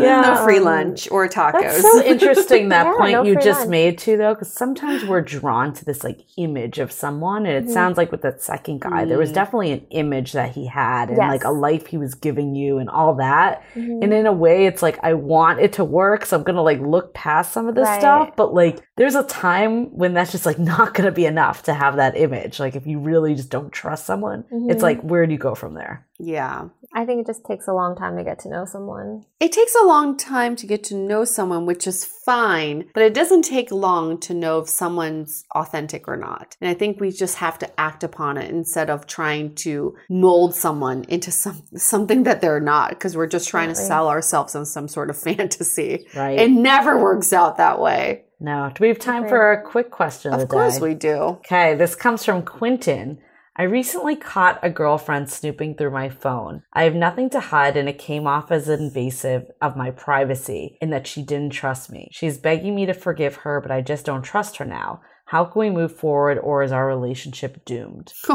no 0.00 0.40
free 0.44 0.60
lunch 0.60 1.10
or 1.10 1.28
tacos. 1.28 1.52
That's 1.60 1.82
so 1.82 2.02
interesting 2.02 2.68
that 2.70 2.84
Yeah, 2.86 2.94
point 2.96 3.12
no 3.12 3.22
you 3.24 3.34
just 3.34 3.60
lunch. 3.60 3.70
made 3.70 3.98
too, 3.98 4.16
though, 4.16 4.34
because 4.34 4.52
sometimes 4.52 5.04
we're 5.04 5.20
drawn 5.22 5.72
to 5.74 5.84
this 5.84 6.04
like 6.04 6.20
image 6.36 6.78
of 6.78 6.92
someone, 6.92 7.46
and 7.46 7.56
it 7.64 7.68
Mhm. 7.68 7.72
sounds 7.72 7.96
like 7.96 8.11
with 8.12 8.22
that 8.22 8.40
second 8.40 8.80
guy, 8.82 9.04
there 9.04 9.18
was 9.18 9.30
Mm. 9.30 9.34
definitely 9.34 9.72
an 9.72 9.86
image 9.90 10.32
that 10.32 10.50
he 10.50 10.66
had 10.66 11.08
and 11.08 11.16
Yes. 11.18 11.28
like 11.30 11.44
a 11.44 11.50
life 11.50 11.86
he 11.88 11.98
was 11.98 12.14
giving 12.14 12.54
you 12.54 12.78
and 12.78 12.88
all 12.88 13.14
that. 13.14 13.62
Mhm. 13.74 14.04
And 14.04 14.12
in 14.12 14.26
a 14.26 14.32
way, 14.32 14.66
it's 14.66 14.82
like 14.82 14.98
I 15.02 15.14
want 15.14 15.58
it 15.58 15.72
to 15.74 15.84
work, 15.84 16.24
so 16.26 16.36
I'm 16.36 16.42
gonna 16.44 16.62
like 16.62 16.80
look 16.80 17.12
past 17.14 17.52
some 17.52 17.66
of 17.66 17.74
this 17.74 17.88
Right. 17.88 17.98
stuff. 18.00 18.30
But 18.36 18.54
like, 18.54 18.80
there's 18.96 19.14
a 19.16 19.24
time 19.24 19.86
when 19.96 20.14
that's 20.14 20.30
just 20.30 20.46
like 20.46 20.58
not 20.72 20.94
gonna 20.94 21.10
be 21.10 21.26
enough 21.26 21.64
to 21.64 21.74
have 21.74 21.96
that 21.96 22.16
image. 22.16 22.60
Like, 22.60 22.76
if 22.76 22.86
you 22.86 23.00
really 23.00 23.34
just 23.34 23.50
don't 23.50 23.72
trust 23.72 24.06
someone, 24.06 24.44
it's 24.68 24.80
Mhm. 24.80 24.82
like 24.82 25.00
where 25.02 25.26
do 25.26 25.32
you 25.32 25.38
go 25.38 25.54
from 25.56 25.74
there? 25.74 26.06
yeah. 26.20 26.66
I 26.94 27.04
think 27.06 27.20
it 27.22 27.26
just 27.26 27.44
takes 27.44 27.66
a 27.68 27.72
long 27.72 27.96
time 27.96 28.16
to 28.18 28.24
get 28.24 28.38
to 28.40 28.48
know 28.50 28.64
someone. 28.66 29.24
It 29.40 29.52
takes 29.52 29.74
a 29.74 29.86
long 29.86 30.16
time 30.16 30.56
to 30.56 30.66
get 30.66 30.84
to 30.84 30.94
know 30.94 31.24
someone, 31.24 31.64
which 31.64 31.86
is 31.86 32.04
fine, 32.04 32.90
but 32.94 33.02
it 33.02 33.14
doesn't 33.14 33.42
take 33.42 33.70
long 33.72 34.20
to 34.20 34.34
know 34.34 34.58
if 34.58 34.68
someone's 34.68 35.44
authentic 35.54 36.06
or 36.06 36.16
not. 36.16 36.56
And 36.60 36.68
I 36.68 36.74
think 36.74 37.00
we 37.00 37.10
just 37.10 37.36
have 37.36 37.58
to 37.60 37.80
act 37.80 38.04
upon 38.04 38.36
it 38.36 38.50
instead 38.50 38.90
of 38.90 39.06
trying 39.06 39.54
to 39.56 39.96
mold 40.10 40.54
someone 40.54 41.04
into 41.08 41.30
some 41.30 41.62
something 41.76 42.24
that 42.24 42.40
they're 42.40 42.60
not 42.60 42.90
because 42.90 43.16
we're 43.16 43.26
just 43.26 43.48
trying 43.48 43.68
to 43.70 43.74
sell 43.74 44.08
ourselves 44.08 44.54
on 44.54 44.66
some 44.66 44.86
sort 44.88 45.08
of 45.10 45.16
fantasy. 45.30 46.06
Right. 46.14 46.38
It 46.38 46.50
never 46.50 47.02
works 47.02 47.32
out 47.32 47.56
that 47.56 47.80
way. 47.80 48.24
no. 48.38 48.70
Do 48.74 48.82
we 48.82 48.88
have 48.88 48.98
time 48.98 49.28
for 49.28 49.52
a 49.52 49.62
quick 49.62 49.90
question 49.90 50.32
of, 50.32 50.40
Of 50.40 50.48
the 50.48 50.52
course 50.52 50.76
day? 50.76 50.82
we 50.88 50.94
do. 50.94 51.16
Okay, 51.40 51.74
this 51.74 51.94
comes 51.94 52.24
from 52.24 52.42
Quentin. 52.42 53.18
I 53.54 53.64
recently 53.64 54.16
caught 54.16 54.58
a 54.62 54.70
girlfriend 54.70 55.28
snooping 55.28 55.74
through 55.74 55.90
my 55.90 56.08
phone. 56.08 56.62
I 56.72 56.84
have 56.84 56.94
nothing 56.94 57.28
to 57.30 57.40
hide 57.40 57.76
and 57.76 57.86
it 57.86 57.98
came 57.98 58.26
off 58.26 58.50
as 58.50 58.66
invasive 58.66 59.50
of 59.60 59.76
my 59.76 59.90
privacy 59.90 60.78
in 60.80 60.88
that 60.90 61.06
she 61.06 61.22
didn't 61.22 61.52
trust 61.52 61.90
me. 61.90 62.08
She's 62.12 62.38
begging 62.38 62.74
me 62.74 62.86
to 62.86 62.94
forgive 62.94 63.36
her, 63.36 63.60
but 63.60 63.70
I 63.70 63.82
just 63.82 64.06
don't 64.06 64.22
trust 64.22 64.56
her 64.56 64.64
now. 64.64 65.02
How 65.32 65.46
can 65.46 65.60
we 65.60 65.70
move 65.70 65.96
forward 65.96 66.36
or 66.38 66.62
is 66.62 66.72
our 66.72 66.86
relationship 66.86 67.64
doomed? 67.64 68.12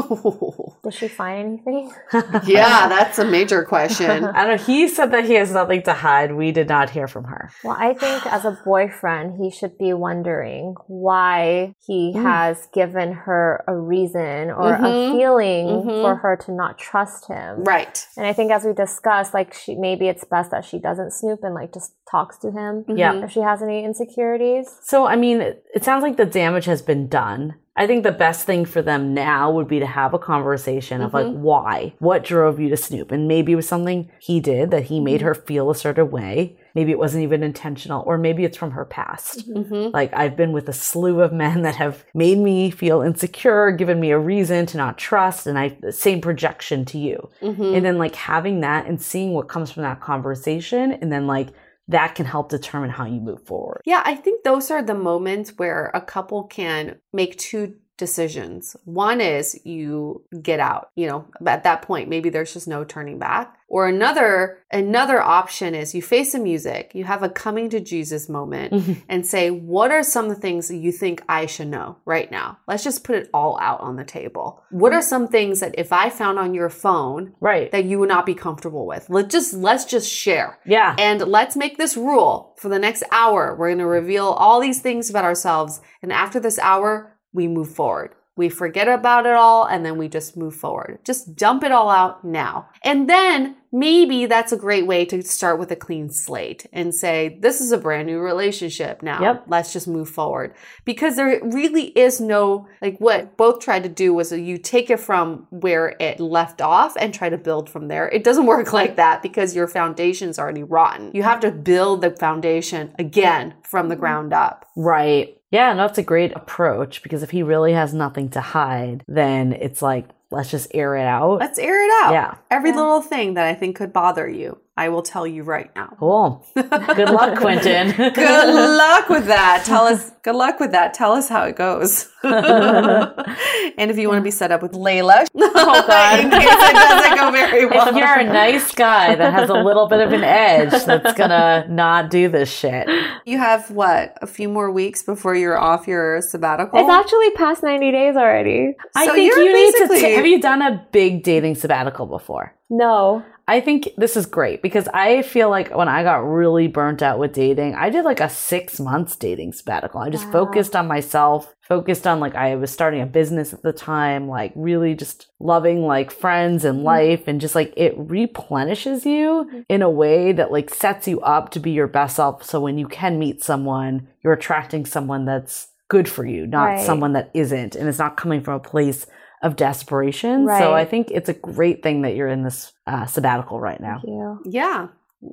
Does 0.82 0.94
she 0.94 1.06
find 1.06 1.38
anything? 1.64 1.92
yeah, 2.44 2.88
that's 2.88 3.20
a 3.20 3.24
major 3.24 3.62
question. 3.62 4.24
I 4.24 4.44
don't 4.44 4.56
know. 4.56 4.64
He 4.64 4.88
said 4.88 5.12
that 5.12 5.24
he 5.24 5.34
has 5.34 5.52
nothing 5.52 5.84
to 5.84 5.92
hide. 5.92 6.34
We 6.34 6.50
did 6.50 6.66
not 6.68 6.90
hear 6.90 7.06
from 7.06 7.22
her. 7.32 7.52
Well, 7.62 7.76
I 7.78 7.94
think 7.94 8.26
as 8.26 8.44
a 8.44 8.58
boyfriend, 8.64 9.36
he 9.40 9.48
should 9.48 9.78
be 9.78 9.92
wondering 9.92 10.74
why 10.88 11.74
he 11.86 12.14
Mm. 12.16 12.22
has 12.24 12.66
given 12.74 13.12
her 13.12 13.62
a 13.68 13.76
reason 13.76 14.50
or 14.50 14.72
Mhm. 14.76 15.12
a 15.12 15.12
feeling 15.16 15.66
Mhm. 15.68 16.02
for 16.02 16.16
her 16.16 16.34
to 16.46 16.50
not 16.52 16.78
trust 16.78 17.28
him. 17.28 17.62
Right. 17.62 18.04
And 18.16 18.26
I 18.26 18.32
think 18.32 18.50
as 18.50 18.64
we 18.64 18.72
discussed, 18.72 19.34
like 19.34 19.54
she 19.54 19.76
maybe 19.76 20.08
it's 20.08 20.24
best 20.24 20.50
that 20.50 20.64
she 20.64 20.80
doesn't 20.80 21.12
snoop 21.12 21.44
and 21.44 21.54
like 21.54 21.72
just 21.72 21.92
talks 22.10 22.38
to 22.38 22.50
him. 22.50 22.84
Yeah. 22.88 23.24
If 23.24 23.30
she 23.32 23.40
has 23.40 23.62
any 23.62 23.84
insecurities. 23.84 24.78
So, 24.82 25.06
I 25.06 25.16
mean, 25.16 25.40
it, 25.40 25.64
it 25.74 25.84
sounds 25.84 26.02
like 26.02 26.16
the 26.16 26.24
damage 26.26 26.64
has 26.66 26.82
been 26.82 27.08
done. 27.08 27.54
I 27.76 27.86
think 27.86 28.02
the 28.02 28.10
best 28.10 28.44
thing 28.44 28.64
for 28.64 28.82
them 28.82 29.14
now 29.14 29.52
would 29.52 29.68
be 29.68 29.78
to 29.78 29.86
have 29.86 30.12
a 30.12 30.18
conversation 30.18 31.00
of 31.00 31.14
like, 31.14 31.26
Mhm. 31.26 31.36
why? 31.36 31.94
What 32.00 32.24
drove 32.24 32.58
you 32.58 32.68
to 32.70 32.76
snoop? 32.76 33.12
And 33.12 33.28
maybe 33.28 33.52
it 33.52 33.54
was 33.56 33.68
something 33.68 34.10
he 34.18 34.40
did 34.40 34.72
that 34.72 34.84
he 34.84 34.98
made 34.98 35.20
Mhm. 35.20 35.24
her 35.26 35.34
feel 35.34 35.70
a 35.70 35.76
certain 35.76 36.10
way. 36.10 36.56
Maybe 36.74 36.90
it 36.90 36.98
wasn't 36.98 37.22
even 37.22 37.44
intentional, 37.44 38.02
or 38.04 38.18
maybe 38.18 38.44
it's 38.44 38.56
from 38.56 38.72
her 38.72 38.84
past. 38.84 39.48
Mhm. 39.48 39.92
Like, 39.92 40.12
I've 40.12 40.36
been 40.36 40.50
with 40.52 40.68
a 40.68 40.72
slew 40.72 41.20
of 41.22 41.32
men 41.32 41.62
that 41.62 41.76
have 41.76 42.04
made 42.14 42.38
me 42.38 42.70
feel 42.70 43.00
insecure, 43.00 43.70
given 43.70 44.00
me 44.00 44.10
a 44.10 44.18
reason 44.18 44.66
to 44.66 44.76
not 44.76 44.98
trust, 44.98 45.46
and 45.46 45.56
I, 45.56 45.76
the 45.80 45.92
same 45.92 46.20
projection 46.20 46.84
to 46.86 46.98
you. 46.98 47.28
Mhm. 47.42 47.76
And 47.76 47.84
then, 47.84 47.96
like, 47.98 48.16
having 48.16 48.60
that 48.60 48.86
and 48.86 49.00
seeing 49.00 49.34
what 49.34 49.46
comes 49.48 49.70
from 49.70 49.84
that 49.84 50.00
conversation, 50.00 50.92
and 51.00 51.12
then, 51.12 51.26
like, 51.28 51.48
that 51.88 52.14
can 52.14 52.26
help 52.26 52.50
determine 52.50 52.90
how 52.90 53.06
you 53.06 53.20
move 53.20 53.44
forward. 53.46 53.80
Yeah, 53.84 54.02
I 54.04 54.14
think 54.14 54.44
those 54.44 54.70
are 54.70 54.82
the 54.82 54.94
moments 54.94 55.54
where 55.56 55.90
a 55.94 56.00
couple 56.00 56.44
can 56.44 56.98
make 57.12 57.38
two 57.38 57.76
decisions. 57.98 58.76
One 58.84 59.20
is 59.20 59.60
you 59.64 60.22
get 60.40 60.60
out, 60.60 60.90
you 60.94 61.06
know, 61.06 61.26
at 61.46 61.64
that 61.64 61.82
point 61.82 62.08
maybe 62.08 62.30
there's 62.30 62.54
just 62.54 62.68
no 62.68 62.84
turning 62.84 63.18
back. 63.18 63.56
Or 63.70 63.86
another 63.86 64.60
another 64.72 65.20
option 65.20 65.74
is 65.74 65.94
you 65.94 66.00
face 66.00 66.32
the 66.32 66.38
music, 66.38 66.92
you 66.94 67.04
have 67.04 67.22
a 67.22 67.28
coming 67.28 67.68
to 67.68 67.80
Jesus 67.80 68.26
moment 68.26 68.72
mm-hmm. 68.72 68.92
and 69.10 69.26
say, 69.26 69.50
"What 69.50 69.90
are 69.90 70.02
some 70.02 70.24
of 70.24 70.34
the 70.34 70.40
things 70.40 70.68
that 70.68 70.78
you 70.78 70.90
think 70.90 71.22
I 71.28 71.44
should 71.44 71.68
know 71.68 71.98
right 72.06 72.30
now?" 72.30 72.60
Let's 72.66 72.82
just 72.82 73.04
put 73.04 73.16
it 73.16 73.28
all 73.34 73.58
out 73.60 73.80
on 73.80 73.96
the 73.96 74.04
table. 74.04 74.62
What 74.70 74.94
are 74.94 75.02
some 75.02 75.28
things 75.28 75.60
that 75.60 75.74
if 75.76 75.92
I 75.92 76.08
found 76.08 76.38
on 76.38 76.54
your 76.54 76.70
phone 76.70 77.34
right 77.40 77.70
that 77.72 77.84
you 77.84 77.98
would 77.98 78.08
not 78.08 78.24
be 78.24 78.34
comfortable 78.34 78.86
with? 78.86 79.10
Let's 79.10 79.30
just 79.30 79.52
let's 79.52 79.84
just 79.84 80.10
share. 80.10 80.58
Yeah. 80.64 80.96
And 80.98 81.20
let's 81.20 81.54
make 81.54 81.76
this 81.76 81.94
rule 81.94 82.54
for 82.56 82.70
the 82.70 82.78
next 82.78 83.02
hour. 83.12 83.54
We're 83.54 83.68
going 83.68 83.78
to 83.78 83.86
reveal 83.86 84.28
all 84.28 84.60
these 84.60 84.80
things 84.80 85.10
about 85.10 85.26
ourselves. 85.26 85.82
And 86.00 86.10
after 86.10 86.40
this 86.40 86.58
hour, 86.58 87.17
we 87.32 87.48
move 87.48 87.74
forward. 87.74 88.14
We 88.38 88.48
forget 88.48 88.86
about 88.86 89.26
it 89.26 89.34
all 89.34 89.64
and 89.64 89.84
then 89.84 89.98
we 89.98 90.08
just 90.08 90.36
move 90.36 90.54
forward. 90.54 91.00
Just 91.04 91.34
dump 91.34 91.64
it 91.64 91.72
all 91.72 91.90
out 91.90 92.24
now. 92.24 92.68
And 92.84 93.10
then 93.10 93.56
maybe 93.72 94.26
that's 94.26 94.52
a 94.52 94.56
great 94.56 94.86
way 94.86 95.04
to 95.06 95.22
start 95.22 95.58
with 95.58 95.72
a 95.72 95.76
clean 95.76 96.08
slate 96.08 96.64
and 96.72 96.94
say, 96.94 97.36
this 97.40 97.60
is 97.60 97.72
a 97.72 97.78
brand 97.78 98.06
new 98.06 98.20
relationship 98.20 99.02
now. 99.02 99.20
Yep. 99.20 99.46
Let's 99.48 99.72
just 99.72 99.88
move 99.88 100.08
forward. 100.08 100.54
Because 100.84 101.16
there 101.16 101.40
really 101.42 101.86
is 101.98 102.20
no, 102.20 102.68
like 102.80 102.98
what 102.98 103.36
both 103.36 103.58
tried 103.58 103.82
to 103.82 103.88
do 103.88 104.14
was 104.14 104.30
you 104.30 104.56
take 104.56 104.88
it 104.88 105.00
from 105.00 105.48
where 105.50 105.96
it 105.98 106.20
left 106.20 106.62
off 106.62 106.96
and 106.96 107.12
try 107.12 107.28
to 107.28 107.38
build 107.38 107.68
from 107.68 107.88
there. 107.88 108.08
It 108.08 108.22
doesn't 108.22 108.46
work 108.54 108.72
like 108.72 108.94
that 108.94 109.20
because 109.20 109.56
your 109.56 109.66
foundation's 109.66 110.38
already 110.38 110.62
rotten. 110.62 111.10
You 111.12 111.24
have 111.24 111.40
to 111.40 111.50
build 111.50 112.02
the 112.02 112.12
foundation 112.12 112.94
again 113.00 113.54
from 113.64 113.88
the 113.88 113.96
mm-hmm. 113.96 114.00
ground 114.00 114.32
up. 114.32 114.64
Right. 114.76 115.37
Yeah, 115.50 115.72
no, 115.72 115.86
that's 115.86 115.98
a 115.98 116.02
great 116.02 116.32
approach 116.36 117.02
because 117.02 117.22
if 117.22 117.30
he 117.30 117.42
really 117.42 117.72
has 117.72 117.94
nothing 117.94 118.28
to 118.30 118.40
hide, 118.40 119.02
then 119.08 119.52
it's 119.52 119.80
like, 119.80 120.08
let's 120.30 120.50
just 120.50 120.70
air 120.74 120.94
it 120.96 121.06
out. 121.06 121.38
Let's 121.38 121.58
air 121.58 121.84
it 121.84 122.04
out. 122.04 122.12
Yeah. 122.12 122.34
Every 122.50 122.72
little 122.72 123.00
thing 123.00 123.34
that 123.34 123.46
I 123.46 123.54
think 123.54 123.76
could 123.76 123.92
bother 123.92 124.28
you, 124.28 124.58
I 124.78 124.88
will 124.90 125.02
tell 125.02 125.26
you 125.26 125.42
right 125.42 125.70
now. 125.74 125.86
Cool. 125.98 126.46
Good 126.54 127.10
luck, 127.10 127.38
Quentin. 127.42 127.90
Good 127.96 128.54
luck 128.78 129.08
with 129.08 129.26
that. 129.26 129.64
Tell 129.66 129.84
us, 129.84 130.12
good 130.22 130.36
luck 130.36 130.60
with 130.60 130.70
that. 130.72 130.94
Tell 130.94 131.12
us 131.12 131.28
how 131.28 131.42
it 131.44 131.56
goes. 131.56 132.08
and 132.22 133.90
if 133.90 133.98
you 133.98 134.08
want 134.08 134.18
to 134.18 134.22
be 134.22 134.30
set 134.30 134.52
up 134.52 134.62
with 134.62 134.72
Layla, 134.72 135.26
Oh, 135.36 135.84
God. 135.86 136.20
in 136.20 136.30
case 136.30 136.44
it 136.48 136.72
doesn't 136.74 137.16
go 137.16 137.30
very 137.32 137.66
well. 137.66 137.88
If 137.88 137.96
you're 137.96 138.18
a 138.18 138.24
nice 138.24 138.72
guy 138.74 139.14
that 139.16 139.32
has 139.32 139.50
a 139.50 139.54
little 139.54 139.88
bit 139.88 140.00
of 140.00 140.12
an 140.12 140.22
edge 140.24 140.70
that's 140.84 141.14
gonna 141.18 141.66
not 141.68 142.10
do 142.10 142.28
this 142.28 142.50
shit. 142.50 142.88
You 143.26 143.38
have 143.38 143.70
what, 143.70 144.16
a 144.22 144.26
few 144.26 144.48
more 144.48 144.70
weeks 144.70 145.02
before 145.02 145.34
you're 145.34 145.58
off 145.58 145.86
your 145.88 146.20
sabbatical? 146.22 146.78
It's 146.78 146.88
actually 146.88 147.30
past 147.32 147.62
90 147.62 147.90
days 147.92 148.16
already. 148.16 148.74
I 148.96 149.06
So 149.06 149.14
think 149.14 149.26
you're 149.34 149.42
you 149.42 149.52
need 149.52 149.88
to. 149.88 149.94
T- 150.00 150.12
have 150.14 150.26
you 150.26 150.40
done 150.40 150.62
a 150.62 150.86
big 150.92 151.22
dating 151.24 151.56
sabbatical 151.56 152.06
before? 152.06 152.54
No. 152.70 153.24
I 153.48 153.60
think 153.60 153.88
this 153.96 154.14
is 154.14 154.26
great 154.26 154.60
because 154.60 154.88
I 154.92 155.22
feel 155.22 155.48
like 155.48 155.74
when 155.74 155.88
I 155.88 156.02
got 156.02 156.18
really 156.18 156.68
burnt 156.68 157.00
out 157.02 157.18
with 157.18 157.32
dating, 157.32 157.74
I 157.74 157.88
did 157.88 158.04
like 158.04 158.20
a 158.20 158.28
six 158.28 158.78
months 158.78 159.16
dating 159.16 159.54
sabbatical. 159.54 160.00
I 160.00 160.10
just 160.10 160.26
Wow. 160.26 160.32
focused 160.32 160.76
on 160.76 160.86
myself, 160.86 161.54
focused 161.62 162.06
on 162.06 162.20
like 162.20 162.34
I 162.34 162.56
was 162.56 162.70
starting 162.70 163.00
a 163.00 163.06
business 163.06 163.54
at 163.54 163.62
the 163.62 163.72
time, 163.72 164.28
like 164.28 164.52
really 164.54 164.94
just 164.94 165.28
loving 165.40 165.86
like 165.86 166.10
friends 166.10 166.66
and 166.66 166.78
mm-hmm. 166.78 166.86
life 166.86 167.22
and 167.26 167.40
just 167.40 167.54
like 167.54 167.72
it 167.74 167.94
replenishes 167.96 169.06
you 169.06 169.46
mm-hmm. 169.48 169.60
in 169.70 169.80
a 169.80 169.90
way 169.90 170.32
that 170.32 170.52
like 170.52 170.68
sets 170.68 171.08
you 171.08 171.18
up 171.22 171.48
to 171.52 171.58
be 171.58 171.70
your 171.70 171.88
best 171.88 172.16
self. 172.16 172.44
So 172.44 172.60
when 172.60 172.76
you 172.76 172.86
can 172.86 173.18
meet 173.18 173.42
someone, 173.42 174.08
you're 174.22 174.34
attracting 174.34 174.84
someone 174.84 175.24
that's 175.24 175.68
good 175.88 176.06
for 176.06 176.26
you, 176.26 176.46
not 176.46 176.64
Right. 176.66 176.80
someone 176.84 177.14
that 177.14 177.30
isn't. 177.32 177.74
And 177.74 177.88
it's 177.88 177.98
not 177.98 178.18
coming 178.18 178.42
from 178.42 178.54
a 178.54 178.60
place 178.60 179.06
of 179.42 179.56
desperation. 179.56 180.46
So 180.46 180.72
I 180.74 180.84
think 180.84 181.10
it's 181.10 181.28
a 181.28 181.34
great 181.34 181.82
thing 181.82 182.02
that 182.02 182.14
you're 182.16 182.28
in 182.28 182.42
this 182.42 182.72
uh, 182.86 183.06
sabbatical 183.06 183.60
right 183.60 183.80
now. 183.80 184.00
Thank 184.04 184.08
you. 184.08 184.40
Yeah. 184.46 184.88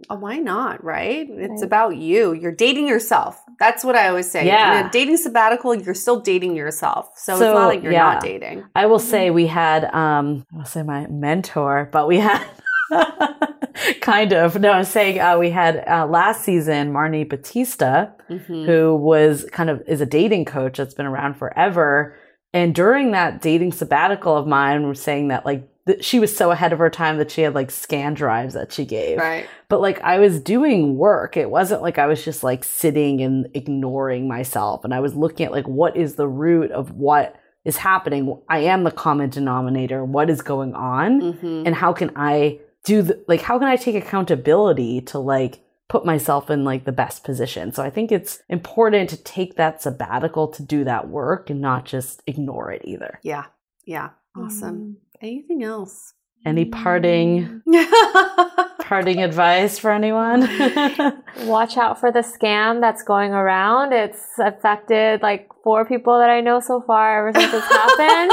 Uh, 0.09 0.15
Why 0.15 0.37
not, 0.37 0.83
right? 0.83 1.27
It's 1.29 1.61
Right. 1.61 1.63
about 1.63 1.97
you. 1.97 2.33
You're 2.33 2.51
dating 2.51 2.87
yourself. 2.87 3.39
That's 3.59 3.83
what 3.83 3.95
I 3.95 4.09
always 4.09 4.29
say. 4.29 4.45
Yeah. 4.47 4.79
In 4.79 4.85
a 4.87 4.89
dating 4.89 5.17
sabbatical, 5.17 5.75
you're 5.75 5.93
still 5.93 6.19
dating 6.21 6.55
yourself. 6.55 7.11
So, 7.17 7.33
it's 7.33 7.41
not 7.41 7.67
like 7.67 7.83
you're 7.83 7.91
yeah. 7.91 8.13
not 8.13 8.21
dating. 8.21 8.63
I 8.75 8.87
will 8.87 8.99
say 8.99 9.29
we 9.29 9.45
had 9.47 9.85
um 9.93 10.45
I'll 10.57 10.65
say 10.65 10.81
my 10.83 11.05
mentor, 11.07 11.87
but 11.91 12.07
we 12.07 12.17
had 12.17 12.43
kind 14.01 14.33
of 14.33 14.59
no, 14.59 14.71
I'm 14.71 14.83
saying 14.85 15.19
uh, 15.19 15.37
we 15.37 15.49
had 15.49 15.83
uh, 15.87 16.05
last 16.07 16.43
season 16.43 16.91
Marni 16.91 17.27
Battista, 17.27 18.13
Mhm. 18.29 18.65
who 18.65 18.95
was 18.95 19.45
kind 19.51 19.69
of 19.69 19.81
is 19.87 20.01
a 20.01 20.05
dating 20.05 20.45
coach 20.45 20.77
that's 20.77 20.93
been 20.93 21.05
around 21.05 21.35
forever. 21.35 22.15
And 22.55 22.73
during 22.73 23.11
that 23.11 23.41
dating 23.41 23.73
sabbatical 23.73 24.35
of 24.35 24.47
mine, 24.47 24.87
was 24.87 25.01
saying 25.01 25.27
that 25.27 25.45
like 25.45 25.67
th- 25.85 26.03
she 26.03 26.19
was 26.19 26.35
so 26.35 26.51
ahead 26.51 26.71
of 26.71 26.79
her 26.79 26.89
time 26.89 27.17
that 27.17 27.29
she 27.29 27.41
had 27.41 27.53
like 27.53 27.69
scan 27.69 28.13
drives 28.13 28.53
that 28.53 28.71
she 28.71 28.85
gave. 28.85 29.17
Right. 29.17 29.45
But 29.67 29.81
like 29.81 29.99
I 30.01 30.19
was 30.19 30.39
doing 30.39 30.97
work. 30.97 31.35
It 31.35 31.49
wasn't 31.49 31.81
like 31.81 31.99
I 31.99 32.07
was 32.07 32.23
just 32.23 32.43
like 32.43 32.63
sitting 32.63 33.21
and 33.21 33.49
ignoring 33.53 34.29
myself. 34.29 34.85
And 34.85 34.93
I 34.93 35.01
was 35.01 35.15
looking 35.15 35.45
at 35.45 35.51
like 35.51 35.67
what 35.67 35.97
is 35.97 36.15
the 36.15 36.29
root 36.29 36.71
of 36.71 36.91
what 36.91 37.35
is 37.65 37.75
happening. 37.75 38.39
I 38.47 38.59
am 38.59 38.85
the 38.85 38.91
common 38.91 39.29
denominator. 39.29 40.05
What 40.05 40.29
is 40.29 40.41
going 40.41 40.73
on? 40.75 41.33
Mhm. 41.33 41.63
And 41.65 41.75
how 41.75 41.91
can 41.91 42.11
I 42.15 42.59
do 42.85 43.01
the 43.01 43.21
like 43.27 43.41
how 43.41 43.59
can 43.59 43.67
I 43.67 43.75
take 43.75 43.95
accountability 43.95 45.01
to 45.01 45.19
like 45.19 45.59
put 45.87 46.05
myself 46.05 46.49
in 46.49 46.63
like 46.63 46.85
the 46.85 46.91
best 46.91 47.23
position. 47.23 47.71
So 47.71 47.83
I 47.83 47.89
think 47.89 48.11
it's 48.11 48.41
important 48.49 49.09
to 49.11 49.17
take 49.17 49.55
that 49.55 49.81
sabbatical 49.81 50.47
to 50.49 50.63
do 50.63 50.83
that 50.83 51.09
work 51.09 51.49
and 51.49 51.61
not 51.61 51.85
just 51.85 52.23
ignore 52.25 52.71
it 52.71 52.81
either. 52.85 53.19
Yeah. 53.23 53.45
Yeah. 53.85 54.09
Awesome. 54.35 54.77
Mm. 54.77 54.95
Anything 55.21 55.63
else? 55.63 56.13
Any 56.45 56.65
parting 56.65 57.63
parting 58.79 59.23
advice 59.23 59.79
for 59.79 59.89
anyone? 59.91 60.41
Watch 61.47 61.75
out 61.75 61.99
for 61.99 62.11
the 62.11 62.19
scam 62.19 62.81
that's 62.81 63.01
going 63.01 63.31
around. 63.31 63.93
It's 63.93 64.23
affected 64.37 65.23
like 65.23 65.49
four 65.63 65.85
people 65.85 66.19
that 66.19 66.29
I 66.29 66.41
know 66.41 66.59
so 66.59 66.81
far 66.81 67.27
ever 67.27 67.39
since 67.39 67.51
it's 67.51 67.65
happened. 67.65 68.31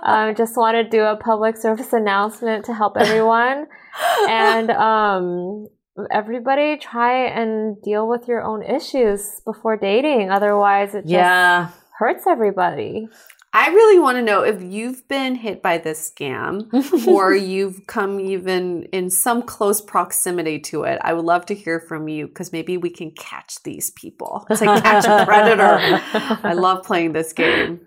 um, 0.02 0.34
just 0.34 0.56
want 0.56 0.74
to 0.74 0.82
do 0.82 1.02
a 1.02 1.16
public 1.16 1.56
service 1.56 1.92
announcement 1.92 2.64
to 2.64 2.74
help 2.74 2.96
everyone. 2.96 3.68
And 4.28 4.70
um, 4.70 5.68
everybody 6.10 6.76
try 6.76 7.26
and 7.26 7.80
deal 7.82 8.08
with 8.08 8.28
your 8.28 8.42
own 8.42 8.62
issues 8.62 9.40
before 9.44 9.76
dating. 9.76 10.30
Otherwise, 10.30 10.94
it 10.94 11.02
just 11.02 11.12
yeah. 11.12 11.70
hurts 11.98 12.26
everybody. 12.26 13.08
I 13.54 13.68
really 13.68 13.98
want 13.98 14.16
to 14.16 14.22
know 14.22 14.42
if 14.42 14.62
you've 14.62 15.06
been 15.08 15.34
hit 15.34 15.60
by 15.60 15.76
this 15.76 16.10
scam 16.10 16.72
or 17.06 17.34
you've 17.34 17.86
come 17.86 18.18
even 18.18 18.84
in 18.84 19.10
some 19.10 19.42
close 19.42 19.82
proximity 19.82 20.58
to 20.60 20.84
it. 20.84 20.98
I 21.04 21.12
would 21.12 21.26
love 21.26 21.44
to 21.46 21.54
hear 21.54 21.78
from 21.78 22.08
you 22.08 22.28
because 22.28 22.50
maybe 22.50 22.78
we 22.78 22.88
can 22.88 23.10
catch 23.10 23.62
these 23.62 23.90
people. 23.90 24.46
It's 24.50 24.62
like 24.62 24.82
catch 24.82 25.04
a 25.04 25.26
predator. 25.26 26.00
I 26.42 26.54
love 26.54 26.84
playing 26.84 27.12
this 27.12 27.34
game. 27.34 27.80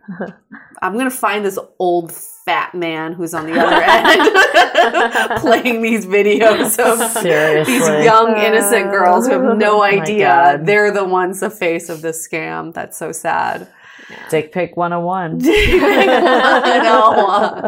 I'm 0.82 0.94
going 0.94 1.10
to 1.10 1.16
find 1.16 1.44
this 1.44 1.58
old 1.80 2.12
fat 2.46 2.76
man 2.76 3.14
who's 3.14 3.34
on 3.34 3.48
the 3.48 3.60
other 3.60 3.82
end 3.84 5.40
playing 5.42 5.82
these 5.82 6.06
videos 6.06 6.78
of 6.78 7.12
Seriously. 7.22 7.74
these 7.74 7.88
young 8.06 8.38
innocent 8.38 8.92
girls 8.92 9.26
who 9.26 9.34
have 9.34 9.58
no 9.58 9.80
oh 9.80 9.82
idea 9.82 10.60
they're 10.62 10.92
the 10.92 11.04
ones 11.04 11.40
the 11.40 11.50
face 11.50 11.90
of 11.90 12.02
this 12.02 12.28
scam. 12.28 12.74
That's 12.74 12.98
so 12.98 13.12
sad. 13.12 13.68
Yeah. 14.10 14.28
Dick 14.30 14.52
pic 14.52 14.78
101. 14.78 15.38
Dick 15.40 15.70
pic 15.70 16.08
101. 16.08 17.66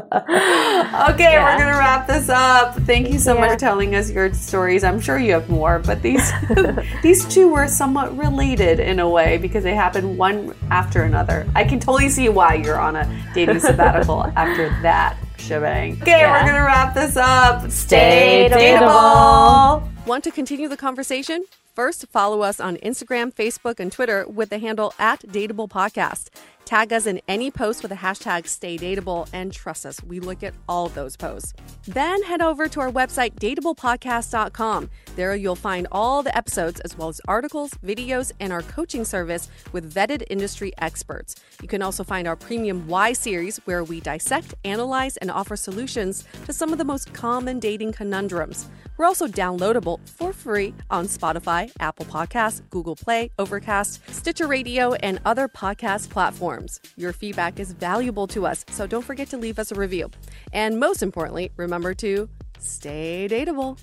okay, 1.14 1.34
yeah. 1.34 1.46
we're 1.46 1.58
going 1.58 1.74
to 1.74 1.80
wrap 1.80 2.06
this 2.06 2.30
up. 2.30 2.76
Thank 2.82 3.10
you 3.10 3.18
so 3.18 3.34
yeah. 3.34 3.42
much 3.42 3.52
for 3.52 3.58
telling 3.58 3.96
us 3.96 4.12
your 4.12 4.32
stories. 4.34 4.84
I'm 4.84 5.00
sure 5.00 5.18
you 5.18 5.34
have 5.34 5.50
more, 5.50 5.80
but 5.80 6.02
these 6.02 6.32
these 7.04 7.26
two 7.26 7.50
were 7.50 7.68
somewhat 7.68 8.16
related 8.18 8.80
in 8.80 9.00
a 9.00 9.10
way 9.10 9.38
because 9.38 9.64
they 9.64 9.74
happened 9.74 10.18
one 10.18 10.54
after 10.70 11.04
another. 11.04 11.48
I 11.56 11.64
can 11.64 11.80
totally 11.80 12.10
see 12.10 12.30
why 12.30 12.56
you're 12.56 12.80
on 12.80 12.96
a 12.96 13.32
dating 13.34 13.60
sabbatical 13.60 14.24
after 14.36 14.70
that 14.82 15.18
shebang. 15.38 16.00
Okay, 16.02 16.20
yeah. 16.20 16.44
we're 16.44 16.52
gonna 16.52 16.66
wrap 16.66 16.94
this 16.94 17.18
up. 17.18 17.70
Stay 17.72 18.48
dateable. 18.52 19.88
Want 20.06 20.24
to 20.24 20.32
continue 20.32 20.70
the 20.70 20.78
conversation? 20.78 21.46
First, 21.78 22.08
follow 22.08 22.42
us 22.42 22.60
on 22.60 22.78
Instagram, 22.78 23.32
Facebook, 23.32 23.80
and 23.80 23.92
Twitter 23.92 24.26
with 24.28 24.50
the 24.50 24.58
handle 24.58 24.96
at 24.98 25.20
Dateable 25.20 25.70
Podcast. 25.70 26.30
Tag 26.66 26.92
us 26.92 27.06
in 27.06 27.22
any 27.28 27.52
post 27.52 27.84
with 27.84 27.92
the 27.92 27.98
hashtag 27.98 28.46
StayDateable, 28.46 29.30
and 29.32 29.54
trust 29.54 29.86
us, 29.86 30.04
we 30.04 30.20
look 30.20 30.42
at 30.42 30.56
all 30.68 30.90
those 30.90 31.16
posts. 31.16 31.54
Then 31.88 32.24
head 32.24 32.42
over 32.42 32.68
to 32.68 32.80
our 32.80 32.92
website, 32.92 33.36
dateablepodcast.com. 33.36 34.90
There 35.16 35.36
you'll 35.36 35.56
find 35.56 35.86
all 35.92 36.24
the 36.24 36.36
episodes, 36.36 36.80
as 36.80 36.98
well 36.98 37.10
as 37.10 37.22
articles, 37.28 37.70
videos, 37.86 38.32
and 38.40 38.52
our 38.52 38.64
coaching 38.64 39.06
service 39.06 39.48
with 39.72 39.94
vetted 39.94 40.24
industry 40.32 40.74
experts. 40.80 41.36
You 41.62 41.68
can 41.68 41.84
also 41.84 42.04
find 42.04 42.28
our 42.28 42.36
premium 42.36 42.88
Why 42.88 43.14
series, 43.14 43.58
where 43.66 43.84
we 43.84 44.00
dissect, 44.00 44.56
analyze, 44.66 45.16
and 45.18 45.30
offer 45.30 45.56
solutions 45.56 46.26
to 46.48 46.54
some 46.54 46.72
of 46.72 46.80
the 46.80 46.86
most 46.86 47.14
common 47.14 47.60
dating 47.60 47.92
conundrums. 47.92 48.68
We're 48.98 49.06
also 49.06 49.28
downloadable 49.28 50.00
for 50.10 50.34
free 50.34 50.74
on 50.90 51.06
Spotify, 51.06 51.72
Apple 51.80 52.06
Podcasts, 52.06 52.62
Google 52.70 52.96
Play, 52.96 53.32
Overcast, 53.38 54.02
Stitcher 54.12 54.48
Radio, 54.48 54.94
and 54.96 55.20
other 55.24 55.48
podcast 55.48 56.10
platforms. 56.10 56.80
Your 56.98 57.14
feedback 57.14 57.60
is 57.60 57.74
valuable 57.74 58.28
to 58.28 58.48
us, 58.48 58.66
so 58.70 58.88
don't 58.88 59.06
forget 59.06 59.30
to 59.30 59.38
leave 59.38 59.60
us 59.60 59.72
a 59.72 59.76
review. 59.76 60.10
And 60.52 60.80
most 60.80 61.04
importantly, 61.04 61.52
remember 61.56 61.94
to 61.96 62.28
stay 62.60 63.28
dateable. 63.30 63.78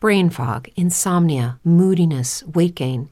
Brain 0.00 0.30
fog, 0.30 0.68
insomnia, 0.74 1.60
moodiness, 1.62 2.42
weight 2.42 2.74
gain. 2.74 3.11